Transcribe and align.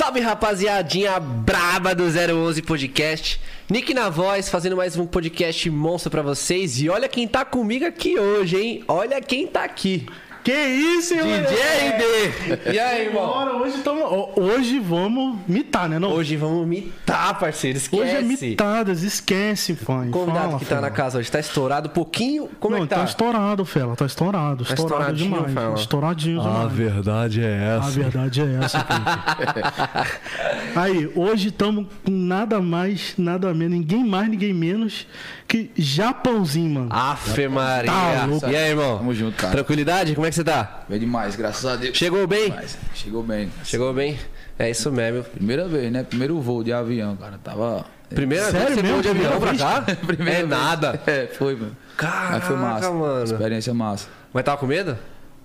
Salve 0.00 0.20
rapaziadinha 0.20 1.20
braba 1.20 1.94
do 1.94 2.04
011 2.04 2.62
Podcast. 2.62 3.38
Nick 3.68 3.92
na 3.92 4.08
voz, 4.08 4.48
fazendo 4.48 4.74
mais 4.74 4.96
um 4.96 5.04
podcast 5.04 5.68
monstro 5.68 6.10
pra 6.10 6.22
vocês. 6.22 6.80
E 6.80 6.88
olha 6.88 7.06
quem 7.06 7.28
tá 7.28 7.44
comigo 7.44 7.84
aqui 7.84 8.18
hoje, 8.18 8.56
hein? 8.56 8.84
Olha 8.88 9.20
quem 9.20 9.46
tá 9.46 9.62
aqui. 9.62 10.06
Que 10.42 10.52
isso, 10.52 11.14
DJ 11.14 11.22
RD. 11.22 12.72
E 12.72 12.78
aí, 12.78 13.06
irmão? 13.06 13.26
Bora, 13.26 13.56
hoje, 13.56 13.78
tamo, 13.78 14.32
hoje 14.36 14.78
vamos 14.80 15.38
mitar, 15.46 15.86
né? 15.88 15.98
Não? 15.98 16.10
Hoje 16.12 16.34
vamos 16.36 16.66
mitar, 16.66 17.38
parceiro. 17.38 17.76
Esquece. 17.76 18.02
Hoje 18.02 18.16
é 18.16 18.22
mitadas, 18.22 19.02
esquece, 19.02 19.74
fã. 19.74 20.06
O 20.06 20.10
convidado 20.10 20.46
Fala, 20.46 20.58
que 20.58 20.64
tá 20.64 20.68
fela. 20.76 20.80
na 20.80 20.90
casa 20.90 21.18
hoje 21.18 21.30
tá 21.30 21.38
estourado 21.38 21.88
um 21.88 21.92
pouquinho. 21.92 22.48
Como 22.58 22.74
Não, 22.74 22.84
é 22.84 22.86
que 22.86 22.94
tá? 22.94 23.04
estourado, 23.04 23.64
Fela. 23.66 23.94
Tá 23.94 24.06
estourado. 24.06 24.64
Tá 24.64 24.74
estourado 24.74 25.12
estouradinho, 25.14 25.34
demais. 25.34 25.52
Fela. 25.54 25.74
Estouradinho 25.74 26.40
A 26.40 26.44
demais. 26.44 26.72
verdade 26.72 27.40
é 27.42 27.58
A 27.58 27.76
essa. 27.86 27.90
verdade 27.90 28.40
é 28.40 28.64
essa. 28.64 28.86
Aí, 30.74 31.10
hoje 31.14 31.48
estamos 31.48 31.86
com 32.04 32.10
nada 32.10 32.60
mais, 32.60 33.14
nada 33.18 33.52
menos, 33.52 33.78
ninguém 33.78 34.04
mais, 34.04 34.28
ninguém 34.28 34.54
menos 34.54 35.06
que 35.46 35.70
Japãozinho, 35.76 36.70
mano. 36.74 36.88
Afe 36.90 37.48
Maria. 37.48 37.90
Tá 37.90 38.24
louco. 38.26 38.48
e 38.48 38.56
aí, 38.56 38.70
irmão? 38.70 38.98
Tamo 38.98 39.12
junto, 39.14 39.36
cara. 39.36 39.52
Tranquilidade? 39.52 40.14
Como 40.14 40.24
é 40.26 40.29
que 40.30 40.34
você 40.36 40.44
tá? 40.44 40.84
Bem 40.88 40.98
demais, 40.98 41.36
graças 41.36 41.64
a 41.66 41.76
Deus. 41.76 41.96
Chegou 41.96 42.26
bem? 42.26 42.50
Demais. 42.50 42.78
Chegou 42.94 43.22
bem. 43.22 43.52
Chegou 43.64 43.92
bem? 43.92 44.18
É 44.58 44.70
isso 44.70 44.90
mesmo. 44.90 45.24
Primeira 45.24 45.66
vez, 45.68 45.90
né? 45.92 46.02
Primeiro 46.02 46.40
voo 46.40 46.62
de 46.64 46.72
avião, 46.72 47.16
cara. 47.16 47.38
Tava. 47.42 47.84
Primeira 48.08 48.50
Sério 48.50 48.66
vez 48.68 48.68
que 48.68 48.74
você 48.74 48.82
mesmo? 48.82 49.02
voou 49.02 49.02
de 49.02 49.08
avião 49.24 49.40
pra 49.40 49.56
cá? 49.56 49.82
Primeira 50.06 50.38
é 50.40 50.46
vez. 50.46 50.48
nada. 50.48 51.00
É, 51.06 51.26
foi, 51.26 51.54
mano. 51.54 51.76
Mas 52.00 52.44
foi 52.44 52.56
massa. 52.56 52.80
Caraca, 52.80 52.92
mano. 52.92 53.24
Experiência 53.24 53.74
massa. 53.74 54.08
Mas 54.32 54.44
tava 54.44 54.58
com 54.58 54.66
medo? 54.66 54.98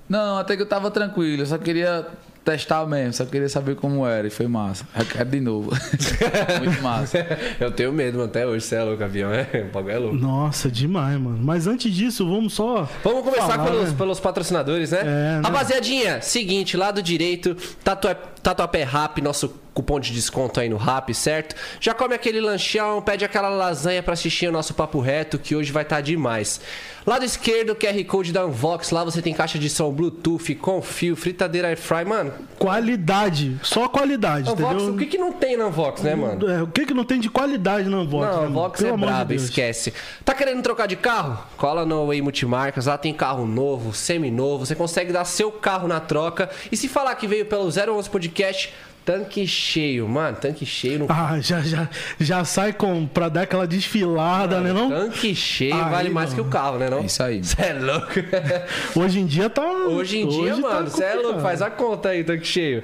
Não, 0.09 0.37
até 0.37 0.55
que 0.55 0.61
eu 0.61 0.65
tava 0.67 0.89
tranquilo. 0.91 1.41
Eu 1.43 1.45
só 1.45 1.57
queria 1.57 2.07
testar 2.45 2.85
mesmo. 2.85 3.13
Só 3.13 3.25
queria 3.25 3.49
saber 3.49 3.75
como 3.75 4.05
era. 4.07 4.27
E 4.27 4.29
foi 4.29 4.47
massa. 4.47 4.85
Eu 4.95 5.05
quero 5.05 5.29
de 5.29 5.41
novo. 5.41 5.71
Muito 6.63 6.81
massa. 6.81 7.25
Eu 7.59 7.71
tenho 7.71 7.91
medo, 7.91 8.19
mano. 8.19 8.29
Até 8.29 8.45
hoje, 8.45 8.63
você 8.63 8.75
é 8.75 8.83
louco, 8.83 9.03
avião. 9.03 9.33
É, 9.33 9.65
o 9.67 9.73
bagulho 9.73 9.93
é 9.93 9.97
louco. 9.97 10.15
Nossa, 10.15 10.69
demais, 10.69 11.19
mano. 11.19 11.39
Mas 11.41 11.67
antes 11.67 11.91
disso, 11.91 12.27
vamos 12.27 12.53
só. 12.53 12.87
Vamos 13.03 13.23
começar 13.23 13.47
falar, 13.47 13.65
pelos, 13.65 13.89
né? 13.89 13.95
pelos 13.97 14.19
patrocinadores, 14.19 14.91
né? 14.91 14.99
É, 15.01 15.03
né? 15.03 15.41
Rapaziadinha, 15.43 16.21
seguinte, 16.21 16.77
lado 16.77 17.01
direito, 17.01 17.55
Tatuapé, 17.83 18.21
Tatuapé 18.41 18.83
Rap, 18.83 19.21
nosso 19.21 19.64
cupom 19.75 19.99
de 19.99 20.13
desconto 20.13 20.59
aí 20.59 20.69
no 20.69 20.77
Rap, 20.77 21.13
certo? 21.13 21.53
Já 21.81 21.93
come 21.93 22.15
aquele 22.15 22.39
lanchão, 22.39 23.01
pede 23.01 23.25
aquela 23.25 23.49
lasanha 23.49 24.01
pra 24.01 24.13
assistir 24.13 24.47
o 24.47 24.51
nosso 24.51 24.73
papo 24.73 25.01
reto, 25.01 25.37
que 25.37 25.55
hoje 25.55 25.71
vai 25.71 25.83
estar 25.83 25.99
demais. 26.01 26.61
Lado 27.05 27.23
esquerdo, 27.23 27.75
QR 27.75 28.03
Code 28.05 28.31
da 28.33 28.45
Unvox, 28.45 28.89
lá 28.89 29.03
você 29.03 29.21
tem 29.21 29.33
caixa 29.33 29.59
de 29.59 29.69
som 29.69 29.91
Bluetooth, 29.91 30.55
com 30.55 30.81
fio, 30.81 31.15
fritadeira 31.15 31.67
air 31.67 31.77
fry, 31.77 32.03
mano. 32.03 32.33
Qualidade. 32.57 33.59
Só 33.61 33.87
qualidade, 33.87 34.49
Unvox, 34.49 34.73
entendeu? 34.73 34.93
o 34.93 34.97
que 34.97 35.05
que 35.05 35.17
não 35.17 35.31
tem 35.33 35.57
na 35.57 35.67
Unvox, 35.67 36.01
né, 36.01 36.15
mano? 36.15 36.49
É, 36.49 36.63
o 36.63 36.67
que, 36.67 36.85
que 36.85 36.93
não 36.93 37.03
tem 37.03 37.19
de 37.19 37.29
qualidade 37.29 37.89
na 37.89 38.03
Vox? 38.03 38.27
Não, 38.27 38.41
né, 38.41 38.47
a 38.47 38.49
Vox 38.49 38.79
Pelo 38.79 38.93
é 38.93 38.97
de 38.97 39.05
brabo, 39.05 39.29
Deus. 39.29 39.43
esquece. 39.43 39.93
Tá 40.23 40.33
querendo 40.33 40.63
trocar 40.63 40.87
de 40.87 40.95
carro? 40.95 41.37
Cola 41.57 41.85
no 41.85 42.07
Way 42.07 42.21
Multimarcas, 42.21 42.85
lá 42.85 42.97
tem 42.97 43.13
carro 43.13 43.45
novo, 43.45 43.93
semi-novo, 43.93 44.65
você 44.65 44.73
consegue 44.73 45.11
dar 45.11 45.25
seu 45.25 45.51
carro 45.51 45.87
na 45.87 45.99
troca. 45.99 46.49
E 46.71 46.77
se 46.77 46.87
falar 46.87 47.13
que 47.15 47.27
veio 47.27 47.45
pelo 47.45 47.65
011 47.65 48.09
Podcast, 48.09 48.73
tanque 49.05 49.45
cheio, 49.47 50.09
mano, 50.09 50.35
tanque 50.35 50.65
cheio 50.65 50.99
no 50.99 51.05
Ah, 51.07 51.39
já, 51.39 51.61
já, 51.61 51.87
já 52.19 52.43
sai 52.43 52.73
com, 52.73 53.05
pra 53.05 53.29
dar 53.29 53.43
aquela 53.43 53.67
desfilada, 53.67 54.59
né? 54.59 54.73
Não? 54.73 54.89
Tanque 54.89 55.35
cheio 55.35 55.75
Aí, 55.75 55.91
vale 55.91 56.09
mais 56.09 56.33
que 56.33 56.41
o 56.41 56.45
carro, 56.45 56.79
né? 56.79 56.89
Não? 56.89 56.99
É 56.99 57.05
isso 57.05 57.21
aí. 57.21 57.43
Cê 57.43 57.61
é 57.61 57.73
louco. 57.73 58.07
Hoje 58.99 59.19
em 59.19 59.25
dia 59.27 59.49
tá. 59.49 59.61
Hoje 59.61 60.19
em 60.19 60.27
dia, 60.27 60.53
hoje 60.53 60.61
tá 60.61 60.67
mano, 60.67 60.89
você 60.89 61.03
é 61.03 61.13
louco, 61.13 61.39
faz 61.39 61.61
a 61.61 61.69
conta 61.69 62.09
aí, 62.09 62.23
tanque 62.23 62.47
cheio. 62.47 62.83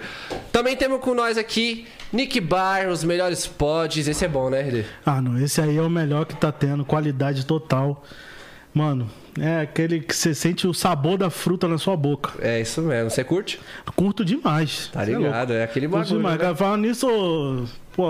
Também 0.52 0.78
temos 0.78 1.02
com 1.02 1.16
nós 1.16 1.38
aqui 1.38 1.88
Nick 2.13 2.39
Bar, 2.39 2.89
os 2.89 3.03
melhores 3.03 3.47
pods. 3.47 4.08
Esse 4.08 4.25
é 4.25 4.28
bom, 4.28 4.50
né, 4.50 4.61
RD? 4.61 4.85
Ah, 5.06 5.22
não. 5.22 5.41
Esse 5.41 5.59
aí 5.59 5.78
é 5.78 5.81
o 5.81 5.89
melhor 5.89 6.25
que 6.25 6.35
tá 6.35 6.52
tendo. 6.52 6.85
Qualidade 6.85 7.45
total. 7.45 8.03
Mano, 8.73 9.09
é 9.40 9.62
aquele 9.62 10.00
que 10.02 10.16
você 10.16 10.34
sente 10.36 10.68
o 10.68 10.74
sabor 10.74 11.18
da 11.18 11.30
fruta 11.30 11.68
na 11.68 11.78
sua 11.78 11.96
boca. 11.96 12.31
É 12.40 12.59
isso 12.62 12.81
mesmo. 12.81 13.09
Você 13.09 13.24
curte? 13.24 13.59
Curto 13.96 14.25
demais. 14.25 14.90
Tá 14.92 15.03
é 15.03 15.06
ligado, 15.06 15.50
louco. 15.50 15.53
é 15.53 15.64
aquele 15.64 15.88
Curto 15.88 16.02
bagulho. 16.03 16.18
demais. 16.18 16.40
né? 16.40 16.56
Falando 16.56 16.81
nisso, 16.81 17.66
pô, 17.96 18.09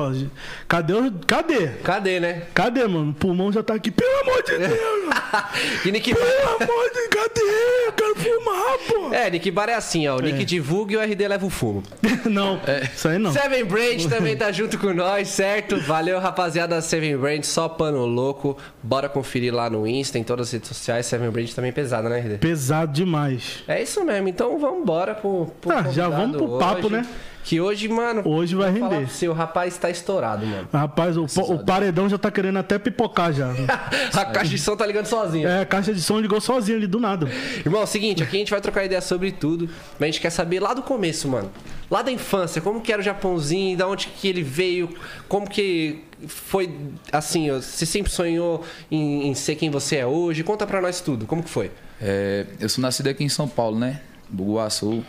cadê? 0.67 0.93
o- 0.93 1.11
Cadê? 1.25 1.67
Cadê, 1.83 2.19
né? 2.19 2.43
Cadê, 2.53 2.87
mano? 2.87 3.11
O 3.11 3.13
pulmão 3.13 3.51
já 3.51 3.61
tá 3.63 3.73
aqui. 3.73 3.91
Pelo 3.91 4.19
amor 4.21 4.43
de 4.43 4.57
Deus! 4.57 4.71
E 5.85 5.91
Nick 5.91 6.13
Bar. 6.13 6.21
Pelo 6.21 6.71
amor 6.71 6.89
de 6.91 7.07
Cadê? 7.09 7.41
Eu 7.87 7.91
quero 7.93 8.15
fumar, 8.15 8.77
pô! 8.87 9.13
É, 9.13 9.29
Nick 9.29 9.49
Bar 9.51 9.69
é 9.69 9.75
assim, 9.75 10.07
ó. 10.07 10.17
O 10.17 10.21
Nick 10.21 10.43
divulga 10.45 10.93
e 10.93 10.97
o 10.97 11.01
RD 11.01 11.27
leva 11.27 11.45
o 11.45 11.49
fumo. 11.49 11.83
Não, 12.25 12.59
isso 12.93 13.07
aí 13.07 13.17
não. 13.17 13.31
Seven 13.33 13.63
Brand 13.65 14.05
também 14.07 14.37
tá 14.37 14.51
junto 14.51 14.77
com 14.77 14.93
nós, 14.93 15.27
certo? 15.29 15.79
Valeu, 15.81 16.19
rapaziada 16.19 16.75
da 16.75 16.81
Seven 16.81 17.17
Brand, 17.17 17.43
só 17.43 17.67
pano 17.67 18.05
louco. 18.05 18.57
Bora 18.83 19.09
conferir 19.09 19.53
lá 19.53 19.69
no 19.69 19.87
Insta, 19.87 20.17
em 20.19 20.23
todas 20.23 20.47
as 20.47 20.53
redes 20.53 20.67
sociais. 20.69 21.05
Seven 21.07 21.29
Brand 21.29 21.49
também 21.49 21.71
pesada, 21.71 22.07
né, 22.09 22.19
RD? 22.19 22.37
Pesado 22.37 22.93
demais. 22.93 23.63
É 23.67 23.81
isso 23.81 24.03
mesmo, 24.05 24.27
então 24.27 24.59
vamos 24.59 24.81
embora 24.81 25.15
pro, 25.15 25.47
pro 25.59 25.71
Ah, 25.71 25.83
já 25.91 26.07
vamos 26.09 26.37
pro 26.37 26.57
papo, 26.59 26.87
hoje, 26.87 26.89
né? 26.97 27.05
Que 27.43 27.59
hoje, 27.59 27.87
mano, 27.87 28.21
Hoje 28.25 28.55
vai 28.55 28.71
render. 28.71 29.07
o 29.27 29.33
rapaz 29.33 29.77
tá 29.77 29.89
estourado, 29.89 30.45
mano. 30.45 30.67
Rapaz, 30.71 31.17
o, 31.17 31.25
o 31.25 31.65
paredão 31.65 32.07
já 32.07 32.17
tá 32.17 32.29
querendo 32.29 32.57
até 32.59 32.77
pipocar 32.77 33.33
já. 33.33 33.51
a 34.13 34.25
caixa 34.25 34.51
de 34.51 34.59
som 34.59 34.75
tá 34.75 34.85
ligando 34.85 35.07
sozinha. 35.07 35.47
É, 35.47 35.61
a 35.61 35.65
caixa 35.65 35.93
de 35.93 36.01
som 36.01 36.19
ligou 36.19 36.39
sozinha 36.39 36.77
ali 36.77 36.87
do 36.87 36.99
nada. 36.99 37.27
Irmão, 37.65 37.81
é 37.81 37.83
o 37.83 37.87
seguinte, 37.87 38.21
aqui 38.21 38.35
a 38.35 38.39
gente 38.39 38.51
vai 38.51 38.61
trocar 38.61 38.85
ideia 38.85 39.01
sobre 39.01 39.31
tudo, 39.31 39.69
mas 39.99 40.01
a 40.01 40.05
gente 40.11 40.21
quer 40.21 40.29
saber 40.29 40.59
lá 40.59 40.73
do 40.73 40.81
começo, 40.81 41.27
mano. 41.27 41.51
Lá 41.89 42.01
da 42.01 42.11
infância, 42.11 42.61
como 42.61 42.79
que 42.79 42.91
era 42.93 43.01
o 43.01 43.03
Japãozinho, 43.03 43.77
da 43.77 43.87
onde 43.87 44.07
que 44.07 44.27
ele 44.27 44.43
veio, 44.43 44.89
como 45.27 45.49
que 45.49 46.03
foi, 46.27 46.73
assim, 47.11 47.51
você 47.51 47.85
sempre 47.85 48.11
sonhou 48.11 48.63
em, 48.89 49.27
em 49.27 49.33
ser 49.33 49.55
quem 49.55 49.69
você 49.69 49.97
é 49.97 50.05
hoje? 50.05 50.43
Conta 50.43 50.65
pra 50.65 50.79
nós 50.79 51.01
tudo, 51.01 51.25
como 51.25 51.43
que 51.43 51.49
foi? 51.49 51.71
É, 51.99 52.45
eu 52.59 52.69
sou 52.69 52.81
nascido 52.81 53.07
aqui 53.07 53.23
em 53.23 53.29
São 53.29 53.47
Paulo, 53.47 53.77
né? 53.77 53.99
Buguaçu. 54.29 55.03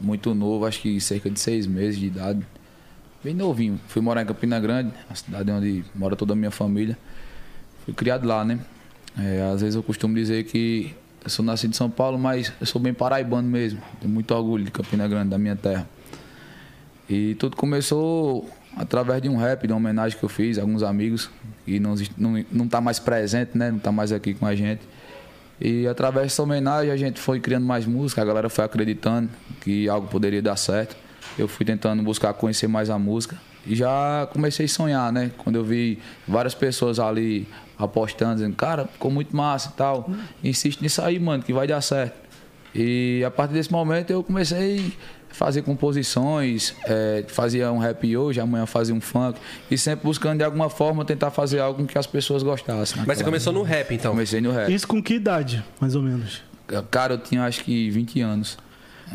Muito 0.00 0.34
novo, 0.34 0.64
acho 0.64 0.80
que 0.80 1.00
cerca 1.00 1.28
de 1.30 1.38
seis 1.38 1.66
meses 1.66 1.98
de 1.98 2.06
idade. 2.06 2.40
Bem 3.22 3.34
novinho. 3.34 3.78
Fui 3.86 4.00
morar 4.00 4.22
em 4.22 4.26
Campina 4.26 4.58
Grande, 4.58 4.92
a 5.08 5.14
cidade 5.14 5.50
onde 5.50 5.84
mora 5.94 6.16
toda 6.16 6.32
a 6.32 6.36
minha 6.36 6.50
família. 6.50 6.96
Fui 7.84 7.92
criado 7.92 8.26
lá, 8.26 8.44
né? 8.44 8.58
É, 9.18 9.42
às 9.52 9.60
vezes 9.60 9.74
eu 9.74 9.82
costumo 9.82 10.14
dizer 10.14 10.44
que 10.44 10.94
eu 11.22 11.28
sou 11.28 11.44
nascido 11.44 11.70
em 11.70 11.76
São 11.76 11.90
Paulo, 11.90 12.18
mas 12.18 12.50
eu 12.58 12.66
sou 12.66 12.80
bem 12.80 12.94
paraibano 12.94 13.46
mesmo. 13.46 13.80
Tenho 14.00 14.12
muito 14.12 14.34
orgulho 14.34 14.64
de 14.64 14.70
Campina 14.70 15.06
Grande, 15.06 15.28
da 15.28 15.38
minha 15.38 15.54
terra. 15.54 15.86
E 17.08 17.34
tudo 17.34 17.56
começou 17.56 18.48
através 18.76 19.20
de 19.20 19.28
um 19.28 19.36
rap, 19.36 19.66
de 19.66 19.72
uma 19.72 19.76
homenagem 19.76 20.18
que 20.18 20.24
eu 20.24 20.28
fiz 20.28 20.58
a 20.58 20.62
alguns 20.62 20.82
amigos 20.82 21.28
que 21.66 21.78
não, 21.78 21.94
não, 22.16 22.44
não 22.50 22.68
tá 22.68 22.80
mais 22.80 22.98
presente, 22.98 23.50
né? 23.58 23.70
Não 23.70 23.78
tá 23.78 23.92
mais 23.92 24.12
aqui 24.12 24.32
com 24.32 24.46
a 24.46 24.54
gente. 24.54 24.80
E 25.60 25.86
através 25.86 26.28
dessa 26.28 26.42
homenagem 26.42 26.90
a 26.90 26.96
gente 26.96 27.20
foi 27.20 27.38
criando 27.38 27.66
mais 27.66 27.84
música, 27.84 28.22
a 28.22 28.24
galera 28.24 28.48
foi 28.48 28.64
acreditando 28.64 29.28
que 29.60 29.88
algo 29.88 30.08
poderia 30.08 30.40
dar 30.40 30.56
certo. 30.56 30.96
Eu 31.38 31.46
fui 31.46 31.66
tentando 31.66 32.02
buscar 32.02 32.32
conhecer 32.32 32.66
mais 32.66 32.88
a 32.88 32.98
música 32.98 33.36
e 33.66 33.76
já 33.76 34.26
comecei 34.32 34.64
a 34.64 34.68
sonhar, 34.68 35.12
né? 35.12 35.30
Quando 35.36 35.56
eu 35.56 35.64
vi 35.64 35.98
várias 36.26 36.54
pessoas 36.54 36.98
ali 36.98 37.46
apostando, 37.78 38.36
dizendo, 38.36 38.56
cara, 38.56 38.86
ficou 38.86 39.10
muito 39.10 39.36
massa 39.36 39.70
e 39.72 39.76
tal. 39.76 40.10
Insiste 40.42 40.80
nisso 40.80 41.02
aí, 41.02 41.18
mano, 41.18 41.42
que 41.42 41.52
vai 41.52 41.66
dar 41.66 41.80
certo. 41.82 42.16
E 42.74 43.22
a 43.26 43.30
partir 43.30 43.54
desse 43.54 43.70
momento 43.70 44.10
eu 44.10 44.22
comecei 44.22 44.78
a 44.78 45.19
fazer 45.32 45.62
composições, 45.62 46.74
eh, 46.86 47.24
fazia 47.28 47.70
um 47.72 47.78
rap 47.78 48.16
hoje, 48.16 48.40
amanhã 48.40 48.66
fazia 48.66 48.94
um 48.94 49.00
funk, 49.00 49.38
e 49.70 49.78
sempre 49.78 50.04
buscando 50.04 50.38
de 50.38 50.44
alguma 50.44 50.68
forma 50.68 51.04
tentar 51.04 51.30
fazer 51.30 51.60
algo 51.60 51.86
que 51.86 51.96
as 51.98 52.06
pessoas 52.06 52.42
gostassem. 52.42 53.02
Mas 53.06 53.18
você 53.18 53.24
começou 53.24 53.52
no 53.52 53.62
rap, 53.62 53.94
então. 53.94 54.10
Comecei 54.12 54.40
no 54.40 54.52
rap. 54.52 54.72
Isso 54.72 54.86
com 54.86 55.02
que 55.02 55.14
idade, 55.14 55.64
mais 55.80 55.94
ou 55.94 56.02
menos? 56.02 56.42
Cara, 56.90 57.14
eu 57.14 57.18
tinha 57.18 57.44
acho 57.44 57.64
que 57.64 57.90
20 57.90 58.20
anos. 58.20 58.58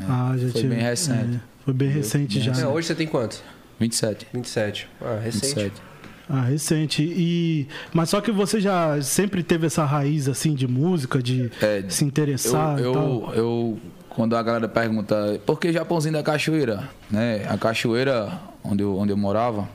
ah, 0.10 0.34
já 0.38 0.48
É, 0.48 0.52
foi 0.52 0.62
tinha- 0.62 0.74
bem 0.74 0.82
recente. 0.84 1.36
é, 1.36 1.40
foi 1.64 1.74
bem 1.74 1.90
recente 1.90 2.40
já. 2.42 2.52
É, 2.54 2.68
hoje 2.68 2.88
você 2.88 2.96
tem 2.96 3.08
quantos? 3.08 3.42
27. 3.80 4.28
27. 4.34 4.88
Ah, 5.02 5.20
recente. 5.24 5.46
27. 5.56 5.82
Ah, 6.30 6.42
recente. 6.42 7.04
E 7.04 7.68
mas 7.94 8.10
só 8.10 8.20
que 8.20 8.32
você 8.32 8.60
já 8.60 9.00
sempre 9.02 9.44
teve 9.44 9.68
essa 9.68 9.86
raiz 9.86 10.28
assim 10.28 10.54
de 10.56 10.68
música, 10.68 11.22
de 11.22 11.52
É, 11.62 11.84
se 11.88 12.04
interessar 12.04 12.80
Eu, 12.80 12.92
e 12.92 12.94
tal. 12.94 13.04
eu, 13.06 13.34
eu, 13.36 13.80
quando 14.16 14.36
a 14.36 14.42
galera 14.42 14.68
pergunta 14.68 15.40
por 15.46 15.60
que 15.60 15.72
Japãozinho 15.74 16.14
da 16.14 16.24
Cachoeira, 16.24 16.90
né? 17.12 17.46
A 17.50 17.58
Cachoeira, 17.58 18.40
onde 18.64 18.82
eu, 18.82 18.98
onde 18.98 19.12
eu 19.12 19.18
morava, 19.18 19.68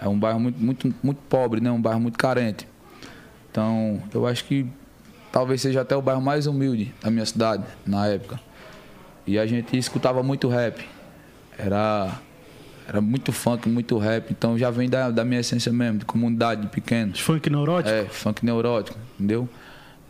é 0.00 0.08
um 0.08 0.18
bairro 0.18 0.38
muito, 0.38 0.58
muito, 0.58 0.94
muito 1.02 1.18
pobre, 1.28 1.60
né? 1.60 1.70
Um 1.70 1.80
bairro 1.80 2.00
muito 2.00 2.16
carente. 2.16 2.66
Então, 3.50 4.00
eu 4.14 4.26
acho 4.26 4.44
que 4.44 4.66
talvez 5.32 5.60
seja 5.60 5.80
até 5.80 5.96
o 5.96 6.00
bairro 6.00 6.20
mais 6.20 6.46
humilde 6.46 6.94
da 7.02 7.10
minha 7.10 7.26
cidade 7.26 7.64
na 7.84 8.06
época. 8.06 8.38
E 9.26 9.38
a 9.38 9.46
gente 9.46 9.76
escutava 9.76 10.22
muito 10.22 10.48
rap. 10.48 10.86
Era 11.58 12.20
era 12.88 13.00
muito 13.00 13.32
funk, 13.32 13.68
muito 13.68 13.98
rap. 13.98 14.30
Então 14.30 14.56
já 14.56 14.70
vem 14.70 14.88
da, 14.88 15.10
da 15.10 15.24
minha 15.24 15.40
essência 15.40 15.72
mesmo, 15.72 15.98
de 15.98 16.04
comunidade, 16.04 16.62
de 16.62 16.68
pequeno. 16.68 17.16
Funk 17.16 17.50
neurótico? 17.50 17.92
É, 17.92 18.04
funk 18.04 18.46
neurótico, 18.46 18.96
entendeu? 19.14 19.48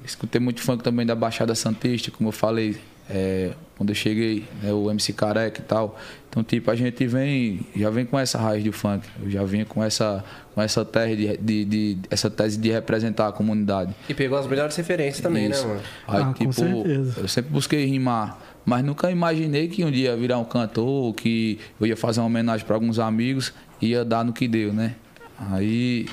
Escutei 0.05 0.41
muito 0.41 0.61
funk 0.61 0.85
também 0.85 1.06
da 1.06 1.14
Baixada 1.14 1.55
Santista, 1.55 2.11
como 2.11 2.29
eu 2.29 2.32
falei. 2.32 2.79
É, 3.08 3.53
quando 3.76 3.91
eu 3.91 3.94
cheguei, 3.94 4.44
né, 4.62 4.73
o 4.73 4.91
MC 4.91 5.12
Careca 5.12 5.61
e 5.61 5.64
tal. 5.64 5.99
Então, 6.29 6.43
tipo, 6.43 6.70
a 6.70 6.75
gente 6.75 7.06
vem, 7.06 7.61
já 7.75 7.88
vem 7.88 8.05
com 8.05 8.19
essa 8.19 8.38
raiz 8.38 8.62
de 8.62 8.73
funk. 8.73 9.06
Eu 9.23 9.31
já 9.31 9.44
vinha 9.44 9.64
com 9.64 9.82
essa, 9.82 10.25
com 10.55 10.61
essa, 10.61 10.85
terra 10.85 11.14
de, 11.14 11.37
de, 11.38 11.64
de, 11.64 11.99
essa 12.11 12.29
tese 12.29 12.58
de 12.58 12.70
representar 12.70 13.29
a 13.29 13.32
comunidade. 13.32 13.94
E 14.08 14.12
pegou 14.14 14.37
as 14.38 14.47
melhores 14.47 14.75
referências 14.76 15.20
também, 15.23 15.50
Isso. 15.50 15.62
né, 15.67 15.75
mano? 15.75 15.82
Aí, 16.08 16.23
Ah, 16.23 16.25
com 16.26 16.32
tipo, 16.35 16.53
certeza. 16.53 17.20
eu 17.20 17.29
sempre 17.29 17.50
busquei 17.53 17.87
rimar, 17.87 18.38
mas 18.67 18.85
nunca 18.85 19.11
imaginei 19.11 19.69
que 19.69 19.85
um 19.85 19.91
dia 19.91 20.11
ia 20.11 20.17
virar 20.17 20.38
um 20.38 20.44
cantor, 20.44 21.14
que 21.14 21.59
eu 21.81 21.87
ia 21.87 21.97
fazer 21.97 22.20
uma 22.20 22.26
homenagem 22.26 22.67
para 22.67 22.76
alguns 22.76 22.99
amigos 22.99 23.52
e 23.81 23.88
ia 23.88 24.05
dar 24.05 24.25
no 24.25 24.32
que 24.32 24.47
deu, 24.49 24.73
né? 24.73 24.94
Aí 25.38 26.06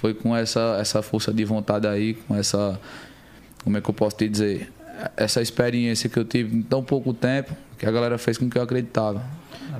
foi 0.00 0.14
com 0.14 0.36
essa, 0.36 0.76
essa 0.80 1.02
força 1.02 1.32
de 1.32 1.44
vontade 1.44 1.86
aí, 1.86 2.14
com 2.14 2.34
essa, 2.36 2.78
como 3.64 3.76
é 3.76 3.80
que 3.80 3.88
eu 3.90 3.94
posso 3.94 4.16
te 4.16 4.28
dizer, 4.28 4.70
essa 5.16 5.40
experiência 5.40 6.08
que 6.08 6.18
eu 6.18 6.24
tive 6.24 6.56
em 6.56 6.62
tão 6.62 6.82
pouco 6.82 7.12
tempo, 7.12 7.54
que 7.78 7.86
a 7.86 7.90
galera 7.90 8.18
fez 8.18 8.36
com 8.36 8.48
que 8.48 8.58
eu 8.58 8.62
acreditava. 8.62 9.22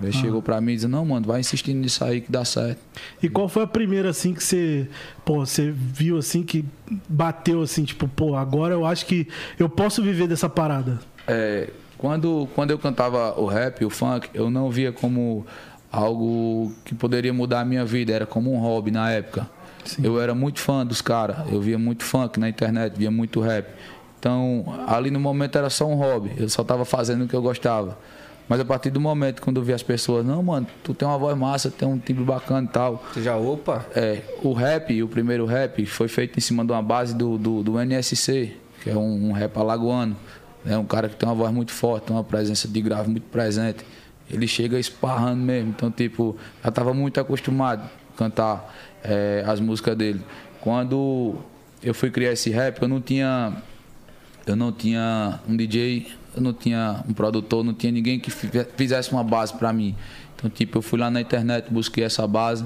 Aí 0.00 0.12
chegou 0.12 0.40
pra 0.40 0.60
mim 0.60 0.72
e 0.72 0.74
disse, 0.76 0.86
não, 0.86 1.04
mano, 1.04 1.26
vai 1.26 1.40
insistindo 1.40 1.78
nisso 1.78 2.04
aí 2.04 2.20
que 2.20 2.30
dá 2.30 2.44
certo. 2.44 2.78
E 3.22 3.28
qual 3.28 3.48
foi 3.48 3.64
a 3.64 3.66
primeira 3.66 4.10
assim 4.10 4.32
que 4.32 4.42
você, 4.42 4.88
pô, 5.24 5.44
você 5.44 5.72
viu 5.72 6.18
assim 6.18 6.42
que 6.42 6.64
bateu 7.08 7.62
assim, 7.62 7.84
tipo, 7.84 8.06
pô, 8.06 8.36
agora 8.36 8.74
eu 8.74 8.86
acho 8.86 9.06
que 9.06 9.26
eu 9.58 9.68
posso 9.68 10.02
viver 10.02 10.28
dessa 10.28 10.48
parada. 10.48 11.00
É, 11.26 11.70
quando, 11.96 12.48
quando 12.54 12.70
eu 12.70 12.78
cantava 12.78 13.38
o 13.40 13.46
rap, 13.46 13.84
o 13.84 13.90
funk, 13.90 14.28
eu 14.32 14.48
não 14.50 14.70
via 14.70 14.92
como 14.92 15.44
algo 15.90 16.72
que 16.84 16.94
poderia 16.94 17.32
mudar 17.32 17.60
a 17.60 17.64
minha 17.64 17.84
vida, 17.84 18.12
era 18.12 18.26
como 18.26 18.52
um 18.52 18.58
hobby 18.58 18.90
na 18.90 19.10
época. 19.10 19.48
Eu 20.02 20.20
era 20.20 20.34
muito 20.34 20.60
fã 20.60 20.84
dos 20.84 21.00
caras, 21.00 21.50
eu 21.50 21.60
via 21.60 21.78
muito 21.78 22.04
funk 22.04 22.38
na 22.38 22.48
internet, 22.48 22.94
via 22.96 23.10
muito 23.10 23.40
rap. 23.40 23.66
Então, 24.18 24.64
ali 24.86 25.10
no 25.10 25.20
momento 25.20 25.56
era 25.56 25.70
só 25.70 25.86
um 25.86 25.94
hobby, 25.94 26.32
eu 26.36 26.48
só 26.48 26.64
tava 26.64 26.84
fazendo 26.84 27.24
o 27.24 27.28
que 27.28 27.34
eu 27.34 27.42
gostava. 27.42 27.96
Mas 28.48 28.60
a 28.60 28.64
partir 28.64 28.90
do 28.90 29.00
momento 29.00 29.42
quando 29.42 29.58
eu 29.58 29.62
vi 29.62 29.74
as 29.74 29.82
pessoas, 29.82 30.24
não, 30.24 30.42
mano, 30.42 30.66
tu 30.82 30.94
tem 30.94 31.06
uma 31.06 31.18
voz 31.18 31.36
massa, 31.36 31.70
tem 31.70 31.86
um 31.86 31.98
timbre 31.98 32.24
bacana 32.24 32.66
e 32.66 32.72
tal. 32.72 33.04
Você 33.12 33.22
já, 33.22 33.36
opa, 33.36 33.84
É, 33.94 34.22
o 34.42 34.52
rap, 34.52 35.02
o 35.02 35.08
primeiro 35.08 35.44
rap, 35.44 35.84
foi 35.84 36.08
feito 36.08 36.38
em 36.38 36.40
cima 36.40 36.64
de 36.64 36.72
uma 36.72 36.82
base 36.82 37.14
do, 37.14 37.36
do, 37.36 37.62
do 37.62 37.78
NSC, 37.78 38.56
que 38.82 38.90
é 38.90 38.96
um, 38.96 39.28
um 39.28 39.32
rap 39.32 39.56
alagoano. 39.58 40.16
É 40.66 40.76
um 40.76 40.84
cara 40.84 41.08
que 41.08 41.16
tem 41.16 41.28
uma 41.28 41.34
voz 41.34 41.52
muito 41.52 41.72
forte, 41.72 42.04
tem 42.04 42.16
uma 42.16 42.24
presença 42.24 42.66
de 42.66 42.80
grave 42.80 43.10
muito 43.10 43.26
presente. 43.28 43.84
Ele 44.30 44.46
chega 44.46 44.78
esparrando 44.78 45.42
mesmo. 45.42 45.70
Então, 45.70 45.90
tipo, 45.90 46.36
já 46.62 46.70
estava 46.70 46.92
muito 46.92 47.20
acostumado 47.20 47.82
a 47.82 48.18
cantar 48.18 48.74
é, 49.04 49.44
as 49.46 49.60
músicas 49.60 49.96
dele. 49.96 50.20
Quando 50.60 51.36
eu 51.82 51.94
fui 51.94 52.10
criar 52.10 52.32
esse 52.32 52.50
rap, 52.50 52.80
eu 52.82 52.88
não 52.88 53.00
tinha. 53.00 53.52
Eu 54.50 54.56
não 54.56 54.72
tinha 54.72 55.38
um 55.48 55.56
DJ, 55.56 56.06
eu 56.36 56.42
não 56.42 56.52
tinha 56.52 57.02
um 57.08 57.12
produtor, 57.12 57.64
não 57.64 57.74
tinha 57.74 57.92
ninguém 57.92 58.18
que 58.18 58.30
fi- 58.30 58.48
fizesse 58.76 59.12
uma 59.12 59.22
base 59.24 59.52
para 59.54 59.72
mim. 59.72 59.94
Então, 60.36 60.48
tipo, 60.50 60.78
eu 60.78 60.82
fui 60.82 60.98
lá 60.98 61.10
na 61.10 61.20
internet, 61.20 61.66
busquei 61.70 62.04
essa 62.04 62.26
base. 62.26 62.64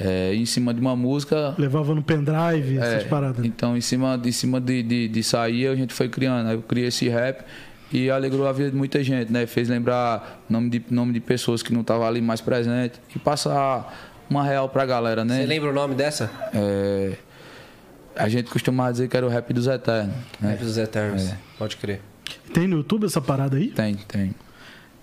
é, 0.00 0.32
em 0.34 0.46
cima 0.46 0.72
de 0.72 0.80
uma 0.80 0.94
música, 0.94 1.54
Levava 1.58 1.92
no 1.94 2.02
pendrive, 2.02 2.78
essas 2.78 3.04
é, 3.04 3.08
paradas. 3.08 3.44
Então, 3.44 3.76
em 3.76 3.80
cima, 3.80 4.20
em 4.24 4.30
cima 4.30 4.60
de, 4.60 4.80
de, 4.82 5.08
de 5.08 5.22
sair, 5.24 5.66
a 5.66 5.74
gente 5.74 5.92
foi 5.92 6.08
criando. 6.08 6.46
Aí 6.48 6.54
eu 6.54 6.62
criei 6.62 6.86
esse 6.86 7.08
rap 7.08 7.42
e 7.92 8.08
alegrou 8.08 8.46
a 8.46 8.52
vida 8.52 8.70
de 8.70 8.76
muita 8.76 9.02
gente, 9.02 9.32
né? 9.32 9.44
Fez 9.46 9.68
lembrar 9.68 10.40
nome 10.48 10.70
de, 10.70 10.84
nome 10.88 11.12
de 11.14 11.18
pessoas 11.20 11.62
que 11.64 11.72
não 11.72 11.80
estavam 11.80 12.06
ali 12.06 12.20
mais 12.20 12.40
presentes 12.40 13.00
e 13.16 13.18
passar 13.18 14.12
uma 14.30 14.44
real 14.44 14.68
pra 14.68 14.84
galera, 14.86 15.24
né? 15.24 15.38
você 15.40 15.46
lembra 15.46 15.70
o 15.70 15.72
nome 15.72 15.94
dessa? 15.96 16.30
É, 16.54 17.14
a 18.18 18.28
gente 18.28 18.50
costumava 18.50 18.92
dizer 18.92 19.08
que 19.08 19.16
era 19.16 19.24
o 19.26 19.28
rap 19.28 19.52
dos 19.52 19.66
eternos, 19.66 20.14
né? 20.40 20.50
Rap 20.50 20.60
dos 20.60 20.76
Eternos. 20.78 21.28
É. 21.30 21.38
Pode 21.58 21.76
crer. 21.76 22.00
Tem 22.52 22.66
no 22.68 22.76
YouTube 22.78 23.06
essa 23.06 23.20
parada 23.20 23.56
aí? 23.56 23.68
Tem, 23.68 23.94
tem. 23.94 24.34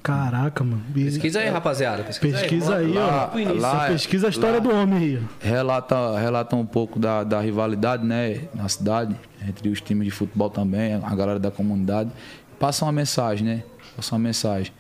Caraca, 0.04 0.64
mano. 0.64 0.84
Pesquisa 0.94 1.40
aí, 1.40 1.50
rapaziada. 1.50 2.04
Pesquisa, 2.04 2.38
Pesquisa 2.38 2.76
aí, 2.76 2.92
Vamos 2.94 2.96
lá, 3.00 3.32
ó. 3.34 3.54
lá 3.60 3.80
Só 3.82 3.88
pesquisa 3.88 4.28
a 4.28 4.30
história 4.30 4.58
lá- 4.58 4.64
do 4.64 4.70
homem 4.72 5.00
aí. 5.00 5.20
ó. 5.20 5.48
relata, 5.48 6.20
relata 6.20 6.56
um 6.56 6.66
pouco 6.66 7.00
da, 7.00 7.24
da 7.24 7.42
rivalidade 7.42 8.06
né, 8.06 8.42
na 8.54 8.70
cidade, 8.70 9.16
entre 9.48 9.68
os 9.70 9.82
times 9.82 10.06
de 10.06 10.12
futebol 10.12 10.50
também, 10.52 10.94
a 10.94 11.16
galera 11.16 11.40
da 11.40 11.50
comunidade. 11.50 12.12
Passa 12.60 12.86
uma 12.86 12.92
mensagem, 12.92 13.48
né? 13.48 13.64
Passa 13.96 14.14
uma 14.14 14.20
mensagem. 14.20 14.72